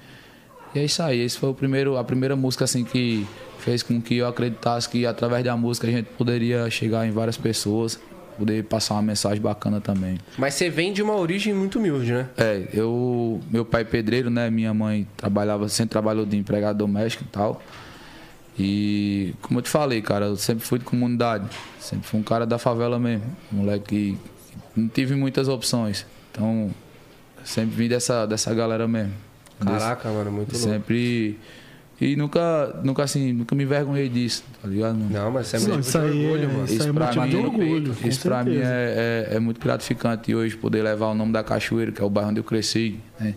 E 0.75 0.79
é 0.79 0.85
isso 0.85 1.01
aí, 1.01 1.19
esse 1.21 1.39
foi 1.39 1.49
o 1.49 1.53
primeiro, 1.55 1.97
a 1.97 2.03
primeira 2.03 2.35
música 2.35 2.65
assim 2.65 2.83
que 2.83 3.25
fez 3.57 3.81
com 3.81 3.99
que 3.99 4.17
eu 4.17 4.27
acreditasse 4.27 4.87
que 4.87 5.07
através 5.07 5.43
da 5.43 5.57
música 5.57 5.87
a 5.87 5.89
gente 5.91 6.05
poderia 6.17 6.69
chegar 6.69 7.07
em 7.07 7.11
várias 7.11 7.35
pessoas, 7.37 7.99
poder 8.37 8.63
passar 8.65 8.95
uma 8.95 9.01
mensagem 9.01 9.41
bacana 9.41 9.79
também. 9.81 10.17
Mas 10.37 10.53
você 10.53 10.69
vem 10.69 10.93
de 10.93 11.01
uma 11.01 11.15
origem 11.15 11.53
muito 11.53 11.79
humilde, 11.79 12.11
né? 12.11 12.29
É, 12.37 12.67
eu, 12.73 13.39
meu 13.49 13.65
pai 13.65 13.81
é 13.81 13.85
pedreiro, 13.85 14.29
né? 14.29 14.49
Minha 14.49 14.73
mãe 14.73 15.07
trabalhava, 15.17 15.67
sempre 15.69 15.91
trabalhou 15.91 16.25
de 16.25 16.37
empregado 16.37 16.77
doméstico 16.77 17.23
e 17.23 17.27
tal. 17.27 17.61
E 18.57 19.33
como 19.41 19.59
eu 19.59 19.63
te 19.63 19.69
falei, 19.69 20.01
cara, 20.01 20.27
eu 20.27 20.37
sempre 20.37 20.65
fui 20.65 20.79
de 20.79 20.85
comunidade, 20.85 21.45
sempre 21.79 22.07
fui 22.07 22.19
um 22.19 22.23
cara 22.23 22.45
da 22.45 22.57
favela 22.57 22.97
mesmo, 22.97 23.25
um 23.51 23.57
moleque 23.57 24.17
que 24.73 24.79
não 24.79 24.87
tive 24.87 25.13
muitas 25.15 25.47
opções. 25.47 26.05
Então, 26.31 26.71
sempre 27.43 27.75
vim 27.75 27.87
dessa 27.89 28.25
dessa 28.25 28.53
galera 28.53 28.87
mesmo. 28.87 29.13
Caraca, 29.59 30.09
mano, 30.09 30.31
muito 30.31 30.53
louco. 30.53 30.69
Sempre 30.69 31.37
e 31.99 32.15
nunca, 32.15 32.79
nunca 32.83 33.03
assim, 33.03 33.31
nunca 33.33 33.55
me 33.55 33.63
envergonhei 33.63 34.09
disso, 34.09 34.43
tá 34.61 34.67
ligado? 34.67 34.95
mano? 34.97 35.09
Não, 35.09 35.31
mas 35.31 35.47
isso 35.47 35.55
é 35.55 35.59
motivo 35.59 35.79
isso 35.79 35.97
orgulho, 35.97 36.43
é- 36.43 36.47
mano. 36.47 36.65
isso 36.65 36.83
é 36.89 36.93
pra 36.93 37.05
motivo 37.05 37.27
de 37.27 37.35
mim- 37.35 37.43
orgulho, 37.43 37.97
Isso 38.05 38.21
pra 38.21 38.43
mim 38.43 38.57
é, 38.57 39.27
é, 39.31 39.35
é 39.35 39.39
muito 39.39 39.59
gratificante 39.61 40.31
e 40.31 40.35
hoje 40.35 40.57
poder 40.57 40.81
levar 40.81 41.07
o 41.07 41.13
nome 41.15 41.31
da 41.31 41.43
Cachoeira, 41.43 41.91
que 41.91 42.01
é 42.01 42.05
o 42.05 42.09
bairro 42.09 42.31
onde 42.31 42.39
eu 42.39 42.43
cresci, 42.43 42.99
né? 43.19 43.33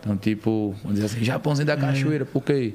Então, 0.00 0.16
tipo, 0.16 0.74
vamos 0.82 1.00
dizer 1.00 1.06
assim, 1.14 1.24
Japãozinho 1.24 1.62
É. 1.70 1.76
da 1.76 1.76
Cachoeira, 1.76 2.24
porque, 2.24 2.74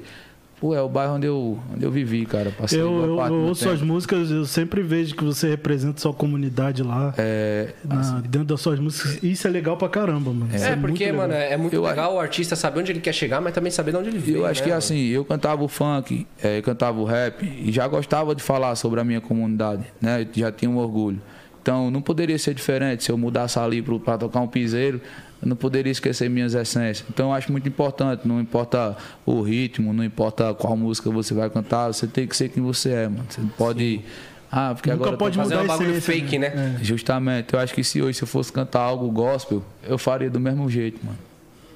pô, 0.60 0.74
é 0.74 0.82
o 0.82 0.88
bairro 0.88 1.14
onde 1.14 1.26
eu, 1.26 1.58
onde 1.74 1.84
eu 1.84 1.90
vivi, 1.90 2.26
cara. 2.26 2.50
Passei 2.50 2.80
Eu, 2.80 2.86
eu, 2.86 3.20
eu 3.20 3.34
ouço 3.42 3.60
tempo. 3.60 3.76
suas 3.76 3.82
músicas, 3.82 4.30
eu 4.30 4.44
sempre 4.44 4.82
vejo 4.82 5.14
que 5.14 5.24
você 5.24 5.48
representa 5.48 6.00
sua 6.00 6.12
comunidade 6.12 6.82
lá, 6.82 7.14
É, 7.16 7.68
na- 7.84 8.20
dentro 8.20 8.44
das 8.48 8.60
suas 8.60 8.78
músicas. 8.80 9.22
Isso 9.22 9.46
é 9.46 9.50
legal 9.50 9.76
pra 9.76 9.88
caramba, 9.88 10.32
mano. 10.32 10.48
Isso 10.54 10.64
É, 10.64 10.70
muito 10.76 10.88
porque, 10.90 11.04
legal. 11.06 11.20
mano, 11.28 11.34
é 11.34 11.56
muito 11.56 11.74
Eu- 11.74 11.82
legal 11.84 12.14
o 12.14 12.20
artista 12.20 12.56
saber 12.56 12.80
onde 12.80 12.92
ele 12.92 13.00
quer 13.00 13.12
chegar, 13.12 13.40
mas 13.40 13.52
também 13.54 13.70
saber 13.70 13.92
de 13.92 13.96
onde 13.98 14.08
ele 14.08 14.18
veio. 14.18 14.38
Eu 14.38 14.46
acho 14.46 14.60
né, 14.60 14.64
que 14.64 14.70
mano? 14.70 14.78
assim, 14.78 15.06
eu 15.08 15.24
cantava 15.24 15.62
o 15.62 15.68
funk, 15.68 16.26
eh, 16.42 16.58
eu 16.58 16.62
cantava 16.62 16.98
o 17.00 17.04
rap 17.04 17.42
e 17.44 17.70
já 17.72 17.86
gostava 17.86 18.34
de 18.34 18.42
falar 18.42 18.74
sobre 18.76 19.00
a 19.00 19.04
minha 19.04 19.20
comunidade, 19.20 19.84
né? 20.00 20.22
Eu 20.22 20.28
já 20.34 20.50
tinha 20.52 20.70
um 20.70 20.76
orgulho. 20.78 21.20
Então 21.62 21.90
não 21.90 22.00
poderia 22.00 22.38
ser 22.38 22.54
diferente 22.54 23.04
se 23.04 23.10
eu 23.12 23.18
mudasse 23.18 23.58
ali 23.58 23.82
para 23.82 24.16
tocar 24.16 24.40
um 24.40 24.46
piseiro, 24.48 25.00
eu 25.40 25.48
não 25.48 25.56
poderia 25.56 25.90
esquecer 25.90 26.28
minhas 26.28 26.54
essências. 26.54 27.06
Então 27.08 27.28
eu 27.28 27.32
acho 27.32 27.50
muito 27.52 27.68
importante, 27.68 28.26
não 28.26 28.40
importa 28.40 28.96
o 29.24 29.40
ritmo, 29.42 29.92
não 29.92 30.04
importa 30.04 30.52
qual 30.54 30.76
música 30.76 31.10
você 31.10 31.32
vai 31.34 31.48
cantar, 31.48 31.88
você 31.88 32.06
tem 32.06 32.26
que 32.26 32.36
ser 32.36 32.48
quem 32.48 32.62
você 32.62 32.90
é, 32.90 33.08
mano. 33.08 33.26
Você 33.28 33.40
não 33.40 33.48
pode 33.48 34.02
ah, 34.50 34.72
porque 34.74 34.90
Nunca 34.90 35.04
agora 35.04 35.16
pode 35.16 35.36
Fazer 35.36 35.56
mudar 35.56 35.68
um 35.68 35.74
a 35.74 35.76
bagulho 35.78 36.00
fake, 36.00 36.38
né? 36.38 36.78
É. 36.80 36.84
Justamente, 36.84 37.52
eu 37.52 37.60
acho 37.60 37.74
que 37.74 37.84
se 37.84 38.00
hoje 38.00 38.18
se 38.18 38.24
eu 38.24 38.28
fosse 38.28 38.52
cantar 38.52 38.80
algo 38.80 39.10
gospel, 39.10 39.62
eu 39.82 39.98
faria 39.98 40.30
do 40.30 40.40
mesmo 40.40 40.68
jeito, 40.70 40.98
mano. 41.04 41.18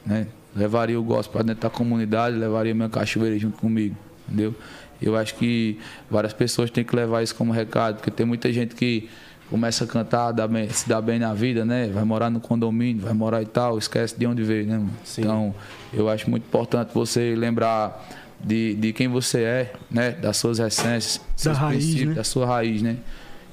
Né? 0.05 0.27
Levaria 0.57 0.99
o 0.99 1.03
gospel 1.03 1.33
pra 1.33 1.43
dentro 1.43 1.63
da 1.63 1.71
comunidade, 1.71 2.37
levaria 2.37 2.75
minha 2.75 2.89
cachoeira 2.89 3.39
junto 3.39 3.59
comigo, 3.59 3.97
entendeu? 4.27 4.55
Eu 5.01 5.17
acho 5.17 5.35
que 5.35 5.79
várias 6.11 6.33
pessoas 6.33 6.71
têm 6.71 6.85
que 6.85 6.95
levar 6.95 7.23
isso 7.23 7.35
como 7.35 7.53
recado, 7.53 7.97
porque 7.97 8.11
tem 8.11 8.25
muita 8.25 8.53
gente 8.53 8.75
que 8.75 9.09
começa 9.53 9.85
a 9.85 9.87
cantar, 9.87 10.33
dá 10.33 10.49
bem- 10.49 10.69
se 10.71 10.89
dá 10.89 11.01
bem 11.01 11.19
na 11.19 11.33
vida, 11.35 11.65
né? 11.65 11.89
Vai 11.93 12.03
morar 12.05 12.31
no 12.31 12.41
condomínio, 12.41 13.03
vai 13.05 13.13
morar 13.13 13.41
e 13.43 13.47
tal, 13.47 13.79
esquece 13.79 14.19
de 14.19 14.27
onde 14.27 14.43
veio, 14.43 14.67
né, 14.67 14.79
mano? 14.79 14.91
Sim. 15.05 15.21
Então, 15.23 15.55
eu 15.93 16.09
acho 16.09 16.29
muito 16.29 16.45
importante 16.45 16.91
você 16.95 17.35
lembrar 17.37 18.09
de, 18.43 18.75
de 18.75 18.93
quem 18.93 19.07
você 19.09 19.43
é, 19.43 19.73
né? 19.91 20.11
Das 20.13 20.37
suas 20.39 20.59
essências, 20.59 21.21
seus 21.37 21.57
raiz, 21.57 21.77
princípios, 21.85 22.09
né? 22.09 22.15
da 22.15 22.25
sua 22.25 22.47
raiz, 22.47 22.83
né? 22.83 22.97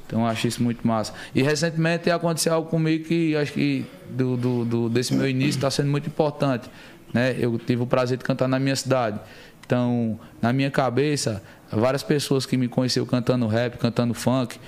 Então 0.07 0.21
eu 0.21 0.25
acho 0.25 0.47
isso 0.47 0.63
muito 0.63 0.87
massa. 0.87 1.13
E 1.35 1.43
recentemente 1.43 2.09
aconteceu 2.09 2.51
algo 2.53 2.67
comigo 2.67 3.03
que 3.05 3.35
acho 3.35 3.53
que 3.53 3.85
do, 4.09 4.35
do, 4.35 4.65
do- 4.65 4.89
desse 4.89 5.13
meu 5.13 5.29
início 5.29 5.59
está 5.59 5.69
sendo 5.69 5.91
muito 5.91 6.07
importante. 6.07 6.67
Né? 7.13 7.35
Eu 7.37 7.59
tive 7.59 7.83
o 7.83 7.85
prazer 7.85 8.17
de 8.17 8.23
cantar 8.23 8.47
na 8.47 8.57
minha 8.57 8.75
cidade. 8.75 9.19
Então, 9.63 10.19
na 10.41 10.51
minha 10.51 10.71
cabeça, 10.71 11.43
várias 11.71 12.01
pessoas 12.01 12.43
que 12.47 12.57
me 12.57 12.67
conheceram 12.67 13.05
cantando 13.05 13.45
rap, 13.45 13.77
cantando 13.77 14.15
funk, 14.15 14.59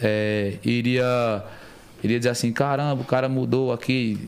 é, 0.00 0.54
iria, 0.64 1.42
iria 2.02 2.18
dizer 2.18 2.30
assim, 2.30 2.52
caramba, 2.52 3.02
o 3.02 3.04
cara 3.04 3.28
mudou 3.28 3.72
aqui, 3.72 4.18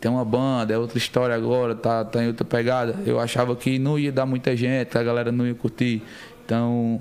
tem 0.00 0.10
uma 0.10 0.24
banda, 0.24 0.72
é 0.72 0.78
outra 0.78 0.98
história 0.98 1.34
agora, 1.34 1.74
tá, 1.74 2.04
tá 2.04 2.22
em 2.22 2.28
outra 2.28 2.44
pegada. 2.44 2.96
Eu 3.04 3.20
achava 3.20 3.54
que 3.54 3.78
não 3.78 3.98
ia 3.98 4.10
dar 4.10 4.24
muita 4.26 4.56
gente, 4.56 4.96
a 4.96 5.02
galera 5.02 5.30
não 5.30 5.46
ia 5.46 5.54
curtir. 5.54 6.02
Então, 6.44 6.98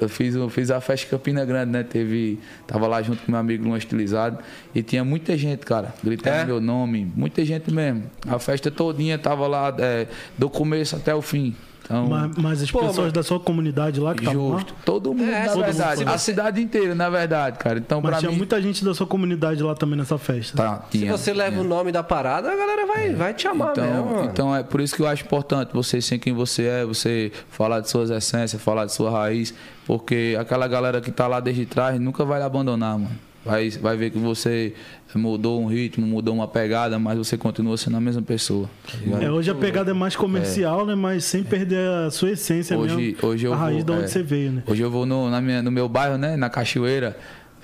eu 0.00 0.08
fiz, 0.08 0.34
eu 0.34 0.48
fiz 0.48 0.70
a 0.70 0.80
festa 0.80 1.06
em 1.06 1.10
Campina 1.10 1.44
Grande, 1.44 1.70
né? 1.70 1.82
Teve. 1.82 2.38
Tava 2.66 2.86
lá 2.86 3.00
junto 3.02 3.22
com 3.22 3.30
meu 3.30 3.40
amigo 3.40 3.64
Luan 3.64 3.78
Estilizado. 3.78 4.38
E 4.74 4.82
tinha 4.82 5.04
muita 5.04 5.36
gente, 5.36 5.64
cara, 5.64 5.94
gritando 6.02 6.36
É? 6.36 6.44
meu 6.44 6.60
nome. 6.60 7.10
Muita 7.14 7.44
gente 7.44 7.72
mesmo. 7.72 8.04
A 8.26 8.38
festa 8.38 8.70
todinha 8.70 9.18
tava 9.18 9.46
lá, 9.46 9.74
é, 9.78 10.06
do 10.36 10.50
começo 10.50 10.96
até 10.96 11.14
o 11.14 11.22
fim. 11.22 11.54
Então, 11.90 12.06
Mas, 12.06 12.36
mas 12.36 12.62
as 12.62 12.70
Pô, 12.70 12.78
pessoas 12.78 12.98
mas- 13.06 13.12
da 13.12 13.22
sua 13.24 13.40
comunidade 13.40 13.98
lá 13.98 14.14
que 14.14 14.20
estavam 14.20 14.50
lá. 14.50 14.54
justo. 14.58 14.74
Todo 14.84 15.12
mundo, 15.12 15.28
É, 15.28 15.46
na 15.46 15.54
verdade. 15.56 15.98
se 15.98 16.08
A 16.08 16.18
cidade 16.18 16.62
inteira, 16.62 16.94
na 16.94 17.10
verdade, 17.10 17.58
cara. 17.58 17.80
Então, 17.80 18.00
Mas 18.00 18.18
tinha 18.20 18.30
mim. 18.30 18.36
muita 18.36 18.62
gente 18.62 18.84
da 18.84 18.94
sua 18.94 19.08
comunidade 19.08 19.60
lá 19.60 19.74
também 19.74 19.98
nessa 19.98 20.16
festa. 20.16 20.56
Tá, 20.56 20.84
Se 20.88 20.98
tinha, 20.98 21.10
você 21.16 21.32
leva 21.32 21.50
tinha. 21.56 21.62
o 21.62 21.68
nome 21.68 21.90
da 21.90 22.04
parada, 22.04 22.48
a 22.52 22.54
galera 22.56 22.86
vai, 22.86 23.12
vai 23.12 23.34
te 23.34 23.48
amar 23.48 23.74
mesmo, 23.76 23.90
Então, 23.90 24.04
mano. 24.06 24.24
então 24.30 24.54
é 24.56 24.62
por 24.62 24.80
isso 24.80 24.94
que 24.94 25.02
eu 25.02 25.08
acho 25.08 25.24
importante 25.24 25.70
você 25.72 26.00
ser 26.00 26.18
quem 26.18 26.32
você 26.32 26.62
é, 26.66 26.84
você 26.84 27.32
falar 27.50 27.80
de 27.80 27.90
suas 27.90 28.08
essências, 28.10 28.62
falar 28.62 28.84
de 28.86 28.92
sua 28.92 29.10
raiz, 29.10 29.52
porque 29.84 30.36
aquela 30.38 30.68
galera 30.68 31.00
que 31.00 31.10
tá 31.10 31.26
lá 31.26 31.40
desde 31.40 31.66
trás 31.66 31.98
nunca 32.00 32.24
vai 32.24 32.38
lhe 32.38 32.44
abandonar, 32.44 32.96
mano. 32.96 33.10
Vai, 33.44 33.70
vai 33.70 33.96
ver 33.96 34.10
que 34.10 34.18
você 34.18 34.74
mudou 35.14 35.62
um 35.62 35.66
ritmo, 35.66 36.06
mudou 36.06 36.34
uma 36.34 36.46
pegada, 36.46 36.98
mas 36.98 37.16
você 37.16 37.38
continua 37.38 37.76
sendo 37.76 37.96
a 37.96 38.00
mesma 38.00 38.20
pessoa. 38.22 38.68
tá? 39.10 39.22
É, 39.22 39.30
hoje 39.30 39.50
a 39.50 39.54
pegada 39.54 39.90
é 39.90 39.94
mais 39.94 40.14
comercial, 40.14 40.84
né? 40.84 40.94
Mas 40.94 41.24
sem 41.24 41.42
perder 41.42 41.88
a 42.06 42.10
sua 42.10 42.32
essência 42.32 42.76
Hoje, 42.78 42.96
mesmo. 42.96 43.26
hoje 43.28 43.46
eu 43.46 43.52
a 43.54 43.56
raiz 43.56 43.76
vou, 43.76 43.84
de 43.84 43.92
onde 43.92 44.04
é, 44.04 44.08
você 44.08 44.22
veio, 44.22 44.52
né? 44.52 44.62
Hoje 44.66 44.82
eu 44.82 44.90
vou 44.90 45.06
no, 45.06 45.30
na 45.30 45.40
minha, 45.40 45.62
no 45.62 45.70
meu 45.70 45.88
bairro, 45.88 46.18
né? 46.18 46.36
Na 46.36 46.50
Cachoeira. 46.50 47.16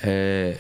é, 0.03 0.57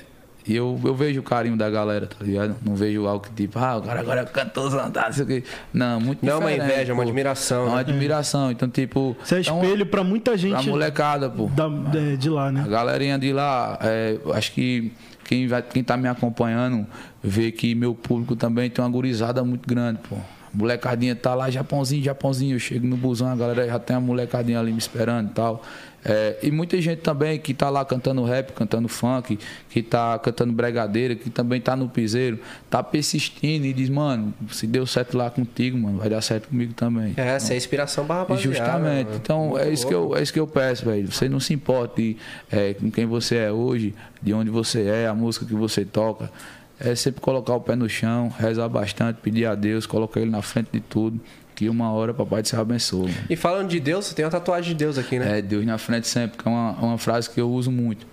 e 0.48 0.54
eu, 0.54 0.78
eu 0.84 0.94
vejo 0.94 1.20
o 1.20 1.22
carinho 1.22 1.56
da 1.56 1.68
galera, 1.68 2.06
tá 2.06 2.24
ligado? 2.24 2.54
Não 2.64 2.76
vejo 2.76 3.06
algo 3.06 3.24
que 3.26 3.32
tipo, 3.34 3.58
ah, 3.58 3.78
o 3.78 3.82
cara 3.82 4.00
agora 4.00 4.20
é 4.20 4.24
cantor 4.24 4.70
não 4.72 5.12
sei 5.12 5.24
o 5.24 5.26
quê. 5.26 5.44
Não, 5.72 6.00
muito 6.00 6.24
Não 6.24 6.34
é 6.34 6.36
uma 6.36 6.52
inveja, 6.52 6.92
é 6.92 6.94
uma 6.94 7.02
admiração, 7.02 7.62
É 7.64 7.66
uma 7.66 7.74
né? 7.74 7.80
admiração. 7.80 8.50
Então, 8.50 8.68
tipo. 8.68 9.16
Você 9.24 9.36
é 9.36 9.40
então, 9.40 9.62
espelho 9.62 9.86
pra 9.86 10.04
muita 10.04 10.36
gente 10.36 10.52
Pra 10.52 10.62
molecada, 10.62 11.28
pô. 11.28 11.46
da, 11.48 11.68
é, 11.98 12.16
de 12.16 12.30
lá, 12.30 12.48
A 12.48 12.52
né? 12.52 12.64
galerinha 12.68 13.18
de 13.18 13.32
lá, 13.32 13.78
é, 13.82 14.18
acho 14.34 14.52
que 14.52 14.92
quem, 15.24 15.48
vai, 15.48 15.62
quem 15.62 15.82
tá 15.82 15.96
me 15.96 16.08
acompanhando 16.08 16.86
vê 17.22 17.50
que 17.50 17.74
meu 17.74 17.94
público 17.94 18.36
também 18.36 18.70
tem 18.70 18.84
uma 18.84 18.90
gurizada 18.90 19.42
muito 19.42 19.68
grande, 19.68 19.98
pô. 20.08 20.14
A 20.16 20.56
molecadinha 20.56 21.14
tá 21.14 21.34
lá, 21.34 21.50
Japãozinho, 21.50 22.02
Japãozinho. 22.02 22.54
Eu 22.54 22.60
chego 22.60 22.86
no 22.86 22.96
busão, 22.96 23.28
a 23.28 23.36
galera 23.36 23.66
já 23.66 23.78
tem 23.78 23.96
a 23.96 24.00
molecadinha 24.00 24.58
ali 24.60 24.72
me 24.72 24.78
esperando 24.78 25.30
e 25.30 25.34
tal. 25.34 25.62
É, 26.08 26.36
e 26.40 26.52
muita 26.52 26.80
gente 26.80 27.00
também 27.00 27.36
que 27.36 27.52
tá 27.52 27.68
lá 27.68 27.84
cantando 27.84 28.22
rap, 28.22 28.52
cantando 28.52 28.86
funk, 28.86 29.36
que 29.68 29.82
tá 29.82 30.16
cantando 30.20 30.52
bregadeira, 30.52 31.16
que 31.16 31.28
também 31.28 31.60
tá 31.60 31.74
no 31.74 31.88
piseiro, 31.88 32.38
tá 32.70 32.80
persistindo 32.80 33.66
e 33.66 33.72
diz, 33.72 33.88
mano, 33.88 34.32
se 34.52 34.68
deu 34.68 34.86
certo 34.86 35.18
lá 35.18 35.28
contigo, 35.28 35.76
mano, 35.76 35.98
vai 35.98 36.08
dar 36.08 36.22
certo 36.22 36.48
comigo 36.48 36.72
também. 36.74 37.12
É, 37.16 37.30
essa 37.30 37.52
é 37.52 37.54
a 37.54 37.56
inspiração 37.56 38.06
pra 38.06 38.18
rapaziada. 38.18 38.56
Justamente. 38.56 39.06
mano. 39.06 39.16
Então, 39.16 39.48
Muito 39.48 39.58
é 39.58 39.68
isso, 39.68 39.84
que 39.84 39.94
eu, 39.94 40.16
é 40.16 40.22
isso 40.22 40.32
que 40.32 40.38
eu 40.38 40.46
peço, 40.46 40.84
velho. 40.84 41.10
Você 41.10 41.28
não 41.28 41.40
se 41.40 41.52
importe 41.52 42.16
é, 42.52 42.74
com 42.74 42.88
quem 42.88 43.04
você 43.04 43.38
é 43.38 43.50
hoje, 43.50 43.92
de 44.22 44.32
onde 44.32 44.48
você 44.48 44.82
é, 44.86 45.08
a 45.08 45.14
música 45.14 45.44
que 45.44 45.54
você 45.54 45.84
toca. 45.84 46.30
É 46.78 46.94
sempre 46.94 47.20
colocar 47.20 47.54
o 47.54 47.60
pé 47.60 47.74
no 47.74 47.88
chão, 47.88 48.32
rezar 48.38 48.68
bastante, 48.68 49.18
pedir 49.20 49.46
a 49.46 49.54
Deus, 49.54 49.86
colocar 49.86 50.20
ele 50.20 50.30
na 50.30 50.42
frente 50.42 50.68
de 50.72 50.80
tudo, 50.80 51.18
que 51.56 51.68
uma 51.68 51.90
hora 51.90 52.12
o 52.12 52.14
papai 52.14 52.42
te 52.42 52.54
abençoe. 52.54 53.08
mano. 53.08 53.14
E 53.28 53.34
falando 53.34 53.68
de 53.68 53.80
Deus, 53.80 54.04
você 54.06 54.14
tem 54.14 54.24
uma 54.24 54.30
tatuagem 54.30 54.68
de 54.72 54.78
Deus 54.84 54.96
aqui, 54.98 55.18
né? 55.18 55.38
É, 55.38 55.42
Deus 55.42 55.64
na 55.66 55.78
frente 55.78 56.06
sempre, 56.06 56.38
que 56.38 56.46
é 56.46 56.50
uma, 56.50 56.70
uma 56.72 56.98
frase 56.98 57.28
que 57.28 57.40
eu 57.40 57.50
uso 57.50 57.72
muito. 57.72 58.06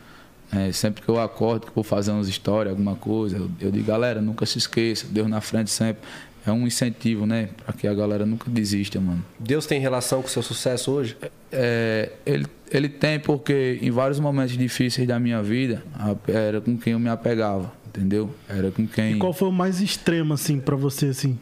É, 0.52 0.72
sempre 0.72 1.02
que 1.04 1.10
eu 1.10 1.20
acordo, 1.20 1.68
que 1.68 1.72
vou 1.76 1.84
fazer 1.84 2.12
umas 2.12 2.28
histórias, 2.28 2.72
alguma 2.72 2.96
coisa, 2.96 3.38
eu, 3.38 3.50
eu 3.60 3.72
digo, 3.72 3.86
galera, 3.86 4.22
nunca 4.22 4.46
se 4.46 4.58
esqueça, 4.58 5.06
Deus 5.10 5.28
na 5.28 5.42
frente 5.42 5.70
sempre. 5.70 6.02
É 6.46 6.52
um 6.52 6.68
incentivo, 6.68 7.26
né? 7.26 7.50
Pra 7.64 7.74
que 7.74 7.88
a 7.88 7.94
galera 7.94 8.26
nunca 8.26 8.52
desista, 8.52 9.00
mano. 9.00 9.24
Deus 9.40 9.66
tem 9.66 9.80
relação 9.80 10.22
com 10.22 10.28
o 10.28 10.32
seu 10.32 10.42
sucesso 10.44 10.92
hoje? 10.92 11.16
É, 11.52 12.12
ele, 12.26 12.46
ele 12.70 12.90
tem 12.90 13.18
porque 13.20 13.80
em 13.82 13.90
vários 13.90 14.20
momentos 14.20 14.58
difíceis 14.58 15.08
da 15.08 15.18
minha 15.20 15.42
vida 15.42 15.84
a- 15.98 16.16
era 16.28 16.60
com 16.60 16.78
quem 16.78 16.94
eu 16.94 17.00
me 17.00 17.08
apegava, 17.10 17.72
entendeu? 17.88 18.30
Era 18.50 18.72
com 18.72 18.86
quem. 18.86 19.14
E 19.14 19.18
qual 19.18 19.32
foi 19.34 19.48
o 19.48 19.52
mais 19.54 19.80
extremo, 19.82 20.34
assim, 20.34 20.60
pra 20.60 20.76
você, 20.76 21.08
assim? 21.08 21.40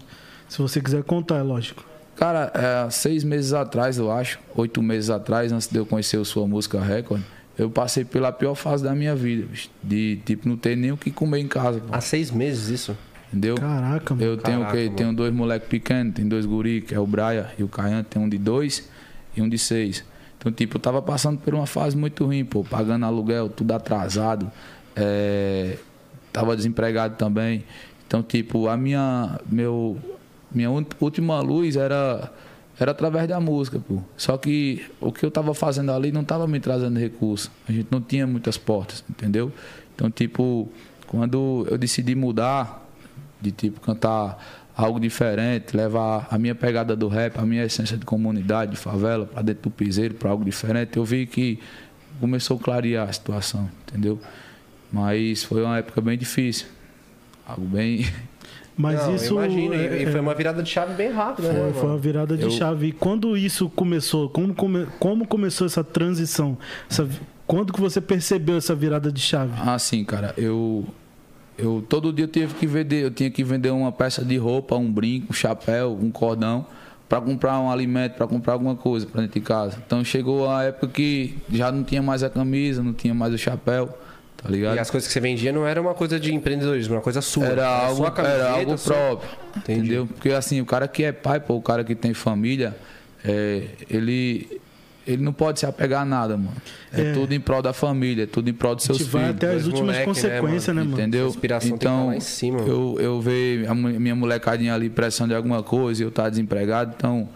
Se 0.48 0.60
você 0.62 0.80
quiser 0.80 1.02
contar, 1.04 1.38
é 1.38 1.42
lógico. 1.42 1.84
Cara, 2.16 2.52
é, 2.54 2.90
seis 2.92 3.24
meses 3.24 3.54
atrás, 3.54 3.98
eu 3.98 4.12
acho, 4.12 4.40
oito 4.56 4.82
meses 4.82 5.10
atrás, 5.10 5.52
antes 5.52 5.68
de 5.68 5.78
eu 5.78 5.86
conhecer 5.86 6.18
o 6.18 6.26
Sua 6.26 6.48
Música 6.48 6.80
Record, 6.80 7.22
eu 7.58 7.70
passei 7.70 8.06
pela 8.06 8.32
pior 8.32 8.56
fase 8.56 8.84
da 8.84 8.94
minha 8.94 9.16
vida, 9.16 9.46
bicho, 9.50 9.70
de 9.84 10.18
tipo 10.26 10.48
não 10.48 10.56
ter 10.58 10.76
nem 10.76 10.92
o 10.92 10.98
que 10.98 11.10
comer 11.12 11.40
em 11.40 11.48
casa, 11.48 11.80
pô, 11.80 11.94
Há 11.94 12.00
seis 12.02 12.30
meses 12.32 12.70
isso. 12.70 12.98
entendeu? 13.30 13.56
Caraca, 13.56 14.14
mano. 14.14 14.26
Eu 14.26 14.38
tenho 14.38 14.58
o 14.60 14.62
Caraca, 14.62 14.78
quê? 14.78 14.86
mano. 14.86 14.96
Tenho 14.98 15.14
dois 15.14 15.34
moleques 15.34 15.68
pequenos, 15.68 16.14
tem 16.14 16.28
dois 16.28 16.46
guri, 16.46 16.82
que 16.82 16.94
é 16.94 17.00
o 17.00 17.08
Brian 17.08 17.48
e 17.58 17.64
o 17.64 17.68
Caian, 17.68 18.04
tem 18.04 18.22
um 18.22 18.30
de 18.30 18.38
dois 18.38 18.88
e 19.36 19.42
um 19.42 19.50
de 19.50 19.58
seis. 19.58 20.04
Então, 20.38 20.52
tipo, 20.52 20.78
eu 20.78 20.82
tava 20.82 21.02
passando 21.02 21.40
por 21.40 21.54
uma 21.54 21.68
fase 21.68 21.96
muito 21.96 22.26
ruim, 22.26 22.44
pô, 22.44 22.64
pagando 22.64 23.06
aluguel, 23.06 23.48
tudo 23.50 23.74
atrasado. 23.74 24.52
É, 24.96 25.78
tava 26.34 26.56
desempregado 26.56 27.16
também. 27.16 27.64
Então, 28.08 28.24
tipo, 28.24 28.68
a 28.68 28.76
minha, 28.76 29.40
meu, 29.50 29.98
minha 30.54 30.70
última 30.70 31.40
luz 31.42 31.76
era, 31.76 32.32
era 32.80 32.92
através 32.92 33.28
da 33.28 33.40
música, 33.40 33.80
pô. 33.80 34.02
Só 34.18 34.38
que 34.38 34.86
o 35.00 35.12
que 35.12 35.26
eu 35.26 35.32
tava 35.32 35.54
fazendo 35.54 35.92
ali 35.92 36.12
não 36.12 36.24
tava 36.24 36.48
me 36.48 36.60
trazendo 36.60 37.00
recurso. 37.00 37.52
A 37.68 37.72
gente 37.72 37.88
não 37.92 38.02
tinha 38.02 38.28
muitas 38.28 38.58
portas, 38.58 39.04
entendeu? 39.10 39.52
Então, 39.96 40.10
tipo, 40.10 40.70
quando 41.08 41.66
eu 41.70 41.78
decidi 41.78 42.16
mudar, 42.16 42.88
de 43.42 43.52
tipo 43.52 43.82
cantar 43.82 44.62
algo 44.76 45.00
diferente, 45.00 45.76
levar 45.76 46.28
a 46.32 46.38
minha 46.38 46.56
pegada 46.56 46.96
do 46.96 47.08
rap, 47.08 47.38
a 47.38 47.46
minha 47.46 47.64
essência 47.64 47.98
de 47.98 48.06
comunidade, 48.06 48.72
de 48.72 48.78
favela, 48.78 49.26
para 49.26 49.42
dentro 49.42 49.64
do 49.64 49.72
piseiro, 49.72 50.16
para 50.16 50.30
algo 50.30 50.46
diferente, 50.46 50.98
eu 50.98 51.06
vi 51.06 51.26
que 51.26 51.60
começou 52.20 52.58
a 52.58 52.60
clarear 52.60 53.10
a 53.10 53.14
situação, 53.14 53.70
entendeu? 53.88 54.20
Mas 54.92 55.44
foi 55.44 55.64
uma 55.64 55.78
época 55.78 56.02
bem 56.02 56.18
difícil. 56.18 56.68
Algo 57.46 57.66
bem. 57.66 58.06
Mas 58.82 59.00
Não, 59.06 59.16
isso. 59.16 59.34
imagino, 59.36 59.74
e- 59.76 59.78
é- 59.78 60.02
e 60.04 60.06
foi 60.08 60.20
uma 60.20 60.34
virada 60.34 60.64
de 60.64 60.70
chave 60.70 60.94
bem 60.96 61.12
rápida, 61.12 61.54
né? 61.54 61.60
Foi, 61.60 61.72
foi 61.74 61.82
mano? 61.84 61.94
uma 61.94 61.98
virada 62.00 62.36
de 62.36 62.44
Eu- 62.44 62.50
chave. 62.52 62.88
E 62.88 62.92
quando 62.92 63.38
isso 63.38 63.70
começou? 63.70 64.28
Como, 64.30 64.56
come- 64.56 64.88
como 65.00 65.28
começou 65.28 65.68
essa 65.68 65.84
transição? 65.84 66.58
Essa- 66.90 67.08
quando 67.46 67.72
que 67.72 67.80
você 67.80 68.02
percebeu 68.02 68.58
essa 68.58 68.74
virada 68.74 69.12
de 69.12 69.20
chave? 69.22 69.52
Assim, 69.70 70.04
cara, 70.04 70.34
eu. 70.38 70.84
Eu 71.58 71.84
todo 71.88 72.12
dia 72.12 72.24
eu 72.26 72.30
tive 72.30 72.56
que 72.56 72.66
vender, 72.66 73.04
eu 73.04 73.12
tinha 73.12 73.30
que 73.30 73.44
vender 73.44 73.70
uma 73.70 73.92
peça 73.92 74.26
de 74.26 74.36
roupa, 74.38 74.76
um 74.76 74.92
brinco, 74.92 75.28
um 75.30 75.34
chapéu, 75.34 75.96
um 76.02 76.10
cordão, 76.10 76.66
para 77.08 77.22
comprar 77.22 77.60
um 77.60 77.70
alimento, 77.70 78.14
para 78.16 78.26
comprar 78.26 78.54
alguma 78.54 78.76
coisa 78.76 79.06
para 79.06 79.22
dentro 79.22 79.40
de 79.40 79.46
casa. 79.46 79.78
Então 79.86 80.04
chegou 80.04 80.50
a 80.50 80.64
época 80.64 80.88
que 80.88 81.38
já 81.52 81.72
não 81.72 81.84
tinha 81.84 82.02
mais 82.02 82.24
a 82.24 82.30
camisa, 82.32 82.82
não 82.82 82.94
tinha 82.94 83.14
mais 83.14 83.32
o 83.34 83.38
chapéu, 83.38 83.90
tá 84.44 84.50
ligado? 84.50 84.76
E 84.76 84.80
as 84.80 84.90
coisas 84.90 85.08
que 85.08 85.14
você 85.14 85.20
vendia 85.20 85.52
não 85.52 85.66
era 85.68 85.82
uma 85.82 85.94
coisa 85.94 86.20
de 86.20 86.34
empreendedorismo, 86.34 86.94
era 86.94 87.00
uma 87.00 87.04
coisa 87.04 87.22
sua. 87.22 87.46
Era 87.46 87.68
algo, 87.68 87.98
sua 87.98 88.12
camiseta, 88.12 88.40
era 88.40 88.52
algo 88.52 88.78
sua- 88.78 88.94
próprio. 88.96 89.30
Entendi. 89.58 89.80
Entendeu? 89.80 90.08
Porque 90.08 90.32
assim, 90.32 90.60
o 90.62 90.66
cara 90.66 90.88
que 90.88 91.04
é 91.04 91.12
pai, 91.12 91.40
pô, 91.40 91.56
o 91.56 91.62
cara 91.62 91.84
que 91.84 91.94
tem 91.96 92.14
família, 92.14 92.76
é, 93.24 93.64
ele, 93.90 94.60
ele 95.06 95.22
não 95.24 95.34
pode 95.34 95.60
se 95.60 95.66
apegar 95.66 96.02
a 96.02 96.06
nada, 96.06 96.38
mano. 96.38 96.54
É, 96.94 97.02
É. 97.02 97.12
tudo 97.14 97.34
em 97.34 97.40
prol 97.40 97.62
da 97.62 97.74
família, 97.74 98.24
é 98.24 98.26
tudo 98.26 98.50
em 98.50 98.54
prol 98.54 98.76
dos 98.76 98.86
A 98.86 98.88
seus 98.88 98.98
gente 99.00 99.10
vai 99.10 99.24
filhos. 99.26 99.36
até 99.38 99.48
as 99.54 99.66
últimas 99.66 99.82
moleque, 99.82 100.00
né, 100.00 100.06
consequências, 100.06 100.76
né, 100.76 100.82
mano? 100.84 100.94
Entendeu? 100.94 101.28
Inspiração 101.28 101.70
tem 101.72 101.78
que 101.78 101.86
então, 101.86 102.00
tá 102.00 102.06
lá 102.08 102.16
em 102.16 102.20
cima. 102.20 102.60
eu, 102.62 102.98
eu 103.00 103.22
vejo 103.22 103.70
a 103.70 103.76
minha 103.76 104.16
molecadinha 104.16 104.74
ali 104.74 104.90
pressão 104.90 105.28
de 105.28 105.36
alguma 105.36 105.62
coisa 105.62 106.02
e 106.02 106.06
eu 106.06 106.10
estar 106.10 106.30
desempregado, 106.30 106.94
então 106.98 107.30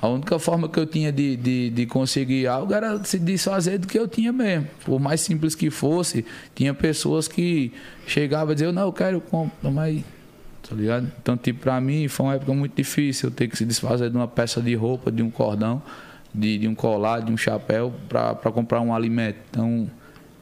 a 0.00 0.08
única 0.08 0.38
forma 0.38 0.68
que 0.68 0.78
eu 0.78 0.86
tinha 0.86 1.10
de, 1.10 1.36
de, 1.36 1.70
de 1.70 1.86
conseguir 1.86 2.46
algo 2.46 2.72
era 2.72 3.02
se 3.02 3.18
desfazer 3.18 3.78
do 3.78 3.86
que 3.86 3.98
eu 3.98 4.06
tinha 4.06 4.32
mesmo. 4.32 4.68
Por 4.84 5.00
mais 5.00 5.20
simples 5.22 5.54
que 5.54 5.70
fosse, 5.70 6.24
tinha 6.54 6.74
pessoas 6.74 7.26
que 7.26 7.72
chegavam 8.06 8.50
a 8.52 8.54
dizer, 8.54 8.72
não, 8.72 8.82
eu 8.82 8.92
quero, 8.92 9.16
eu 9.16 9.20
compro, 9.20 9.70
mas. 9.70 10.04
Tá 10.68 10.74
ligado? 10.74 11.10
Então, 11.22 11.36
tipo, 11.36 11.60
pra 11.60 11.80
mim 11.80 12.08
foi 12.08 12.26
uma 12.26 12.34
época 12.34 12.52
muito 12.52 12.74
difícil 12.74 13.28
eu 13.28 13.34
ter 13.34 13.46
que 13.48 13.56
se 13.56 13.64
desfazer 13.64 14.10
de 14.10 14.16
uma 14.16 14.26
peça 14.26 14.60
de 14.60 14.74
roupa, 14.74 15.12
de 15.12 15.22
um 15.22 15.30
cordão, 15.30 15.80
de, 16.34 16.58
de 16.58 16.68
um 16.68 16.74
colar, 16.74 17.20
de 17.20 17.32
um 17.32 17.36
chapéu, 17.36 17.94
pra 18.08 18.34
comprar 18.52 18.80
um 18.80 18.92
alimento. 18.92 19.38
Então, 19.50 19.88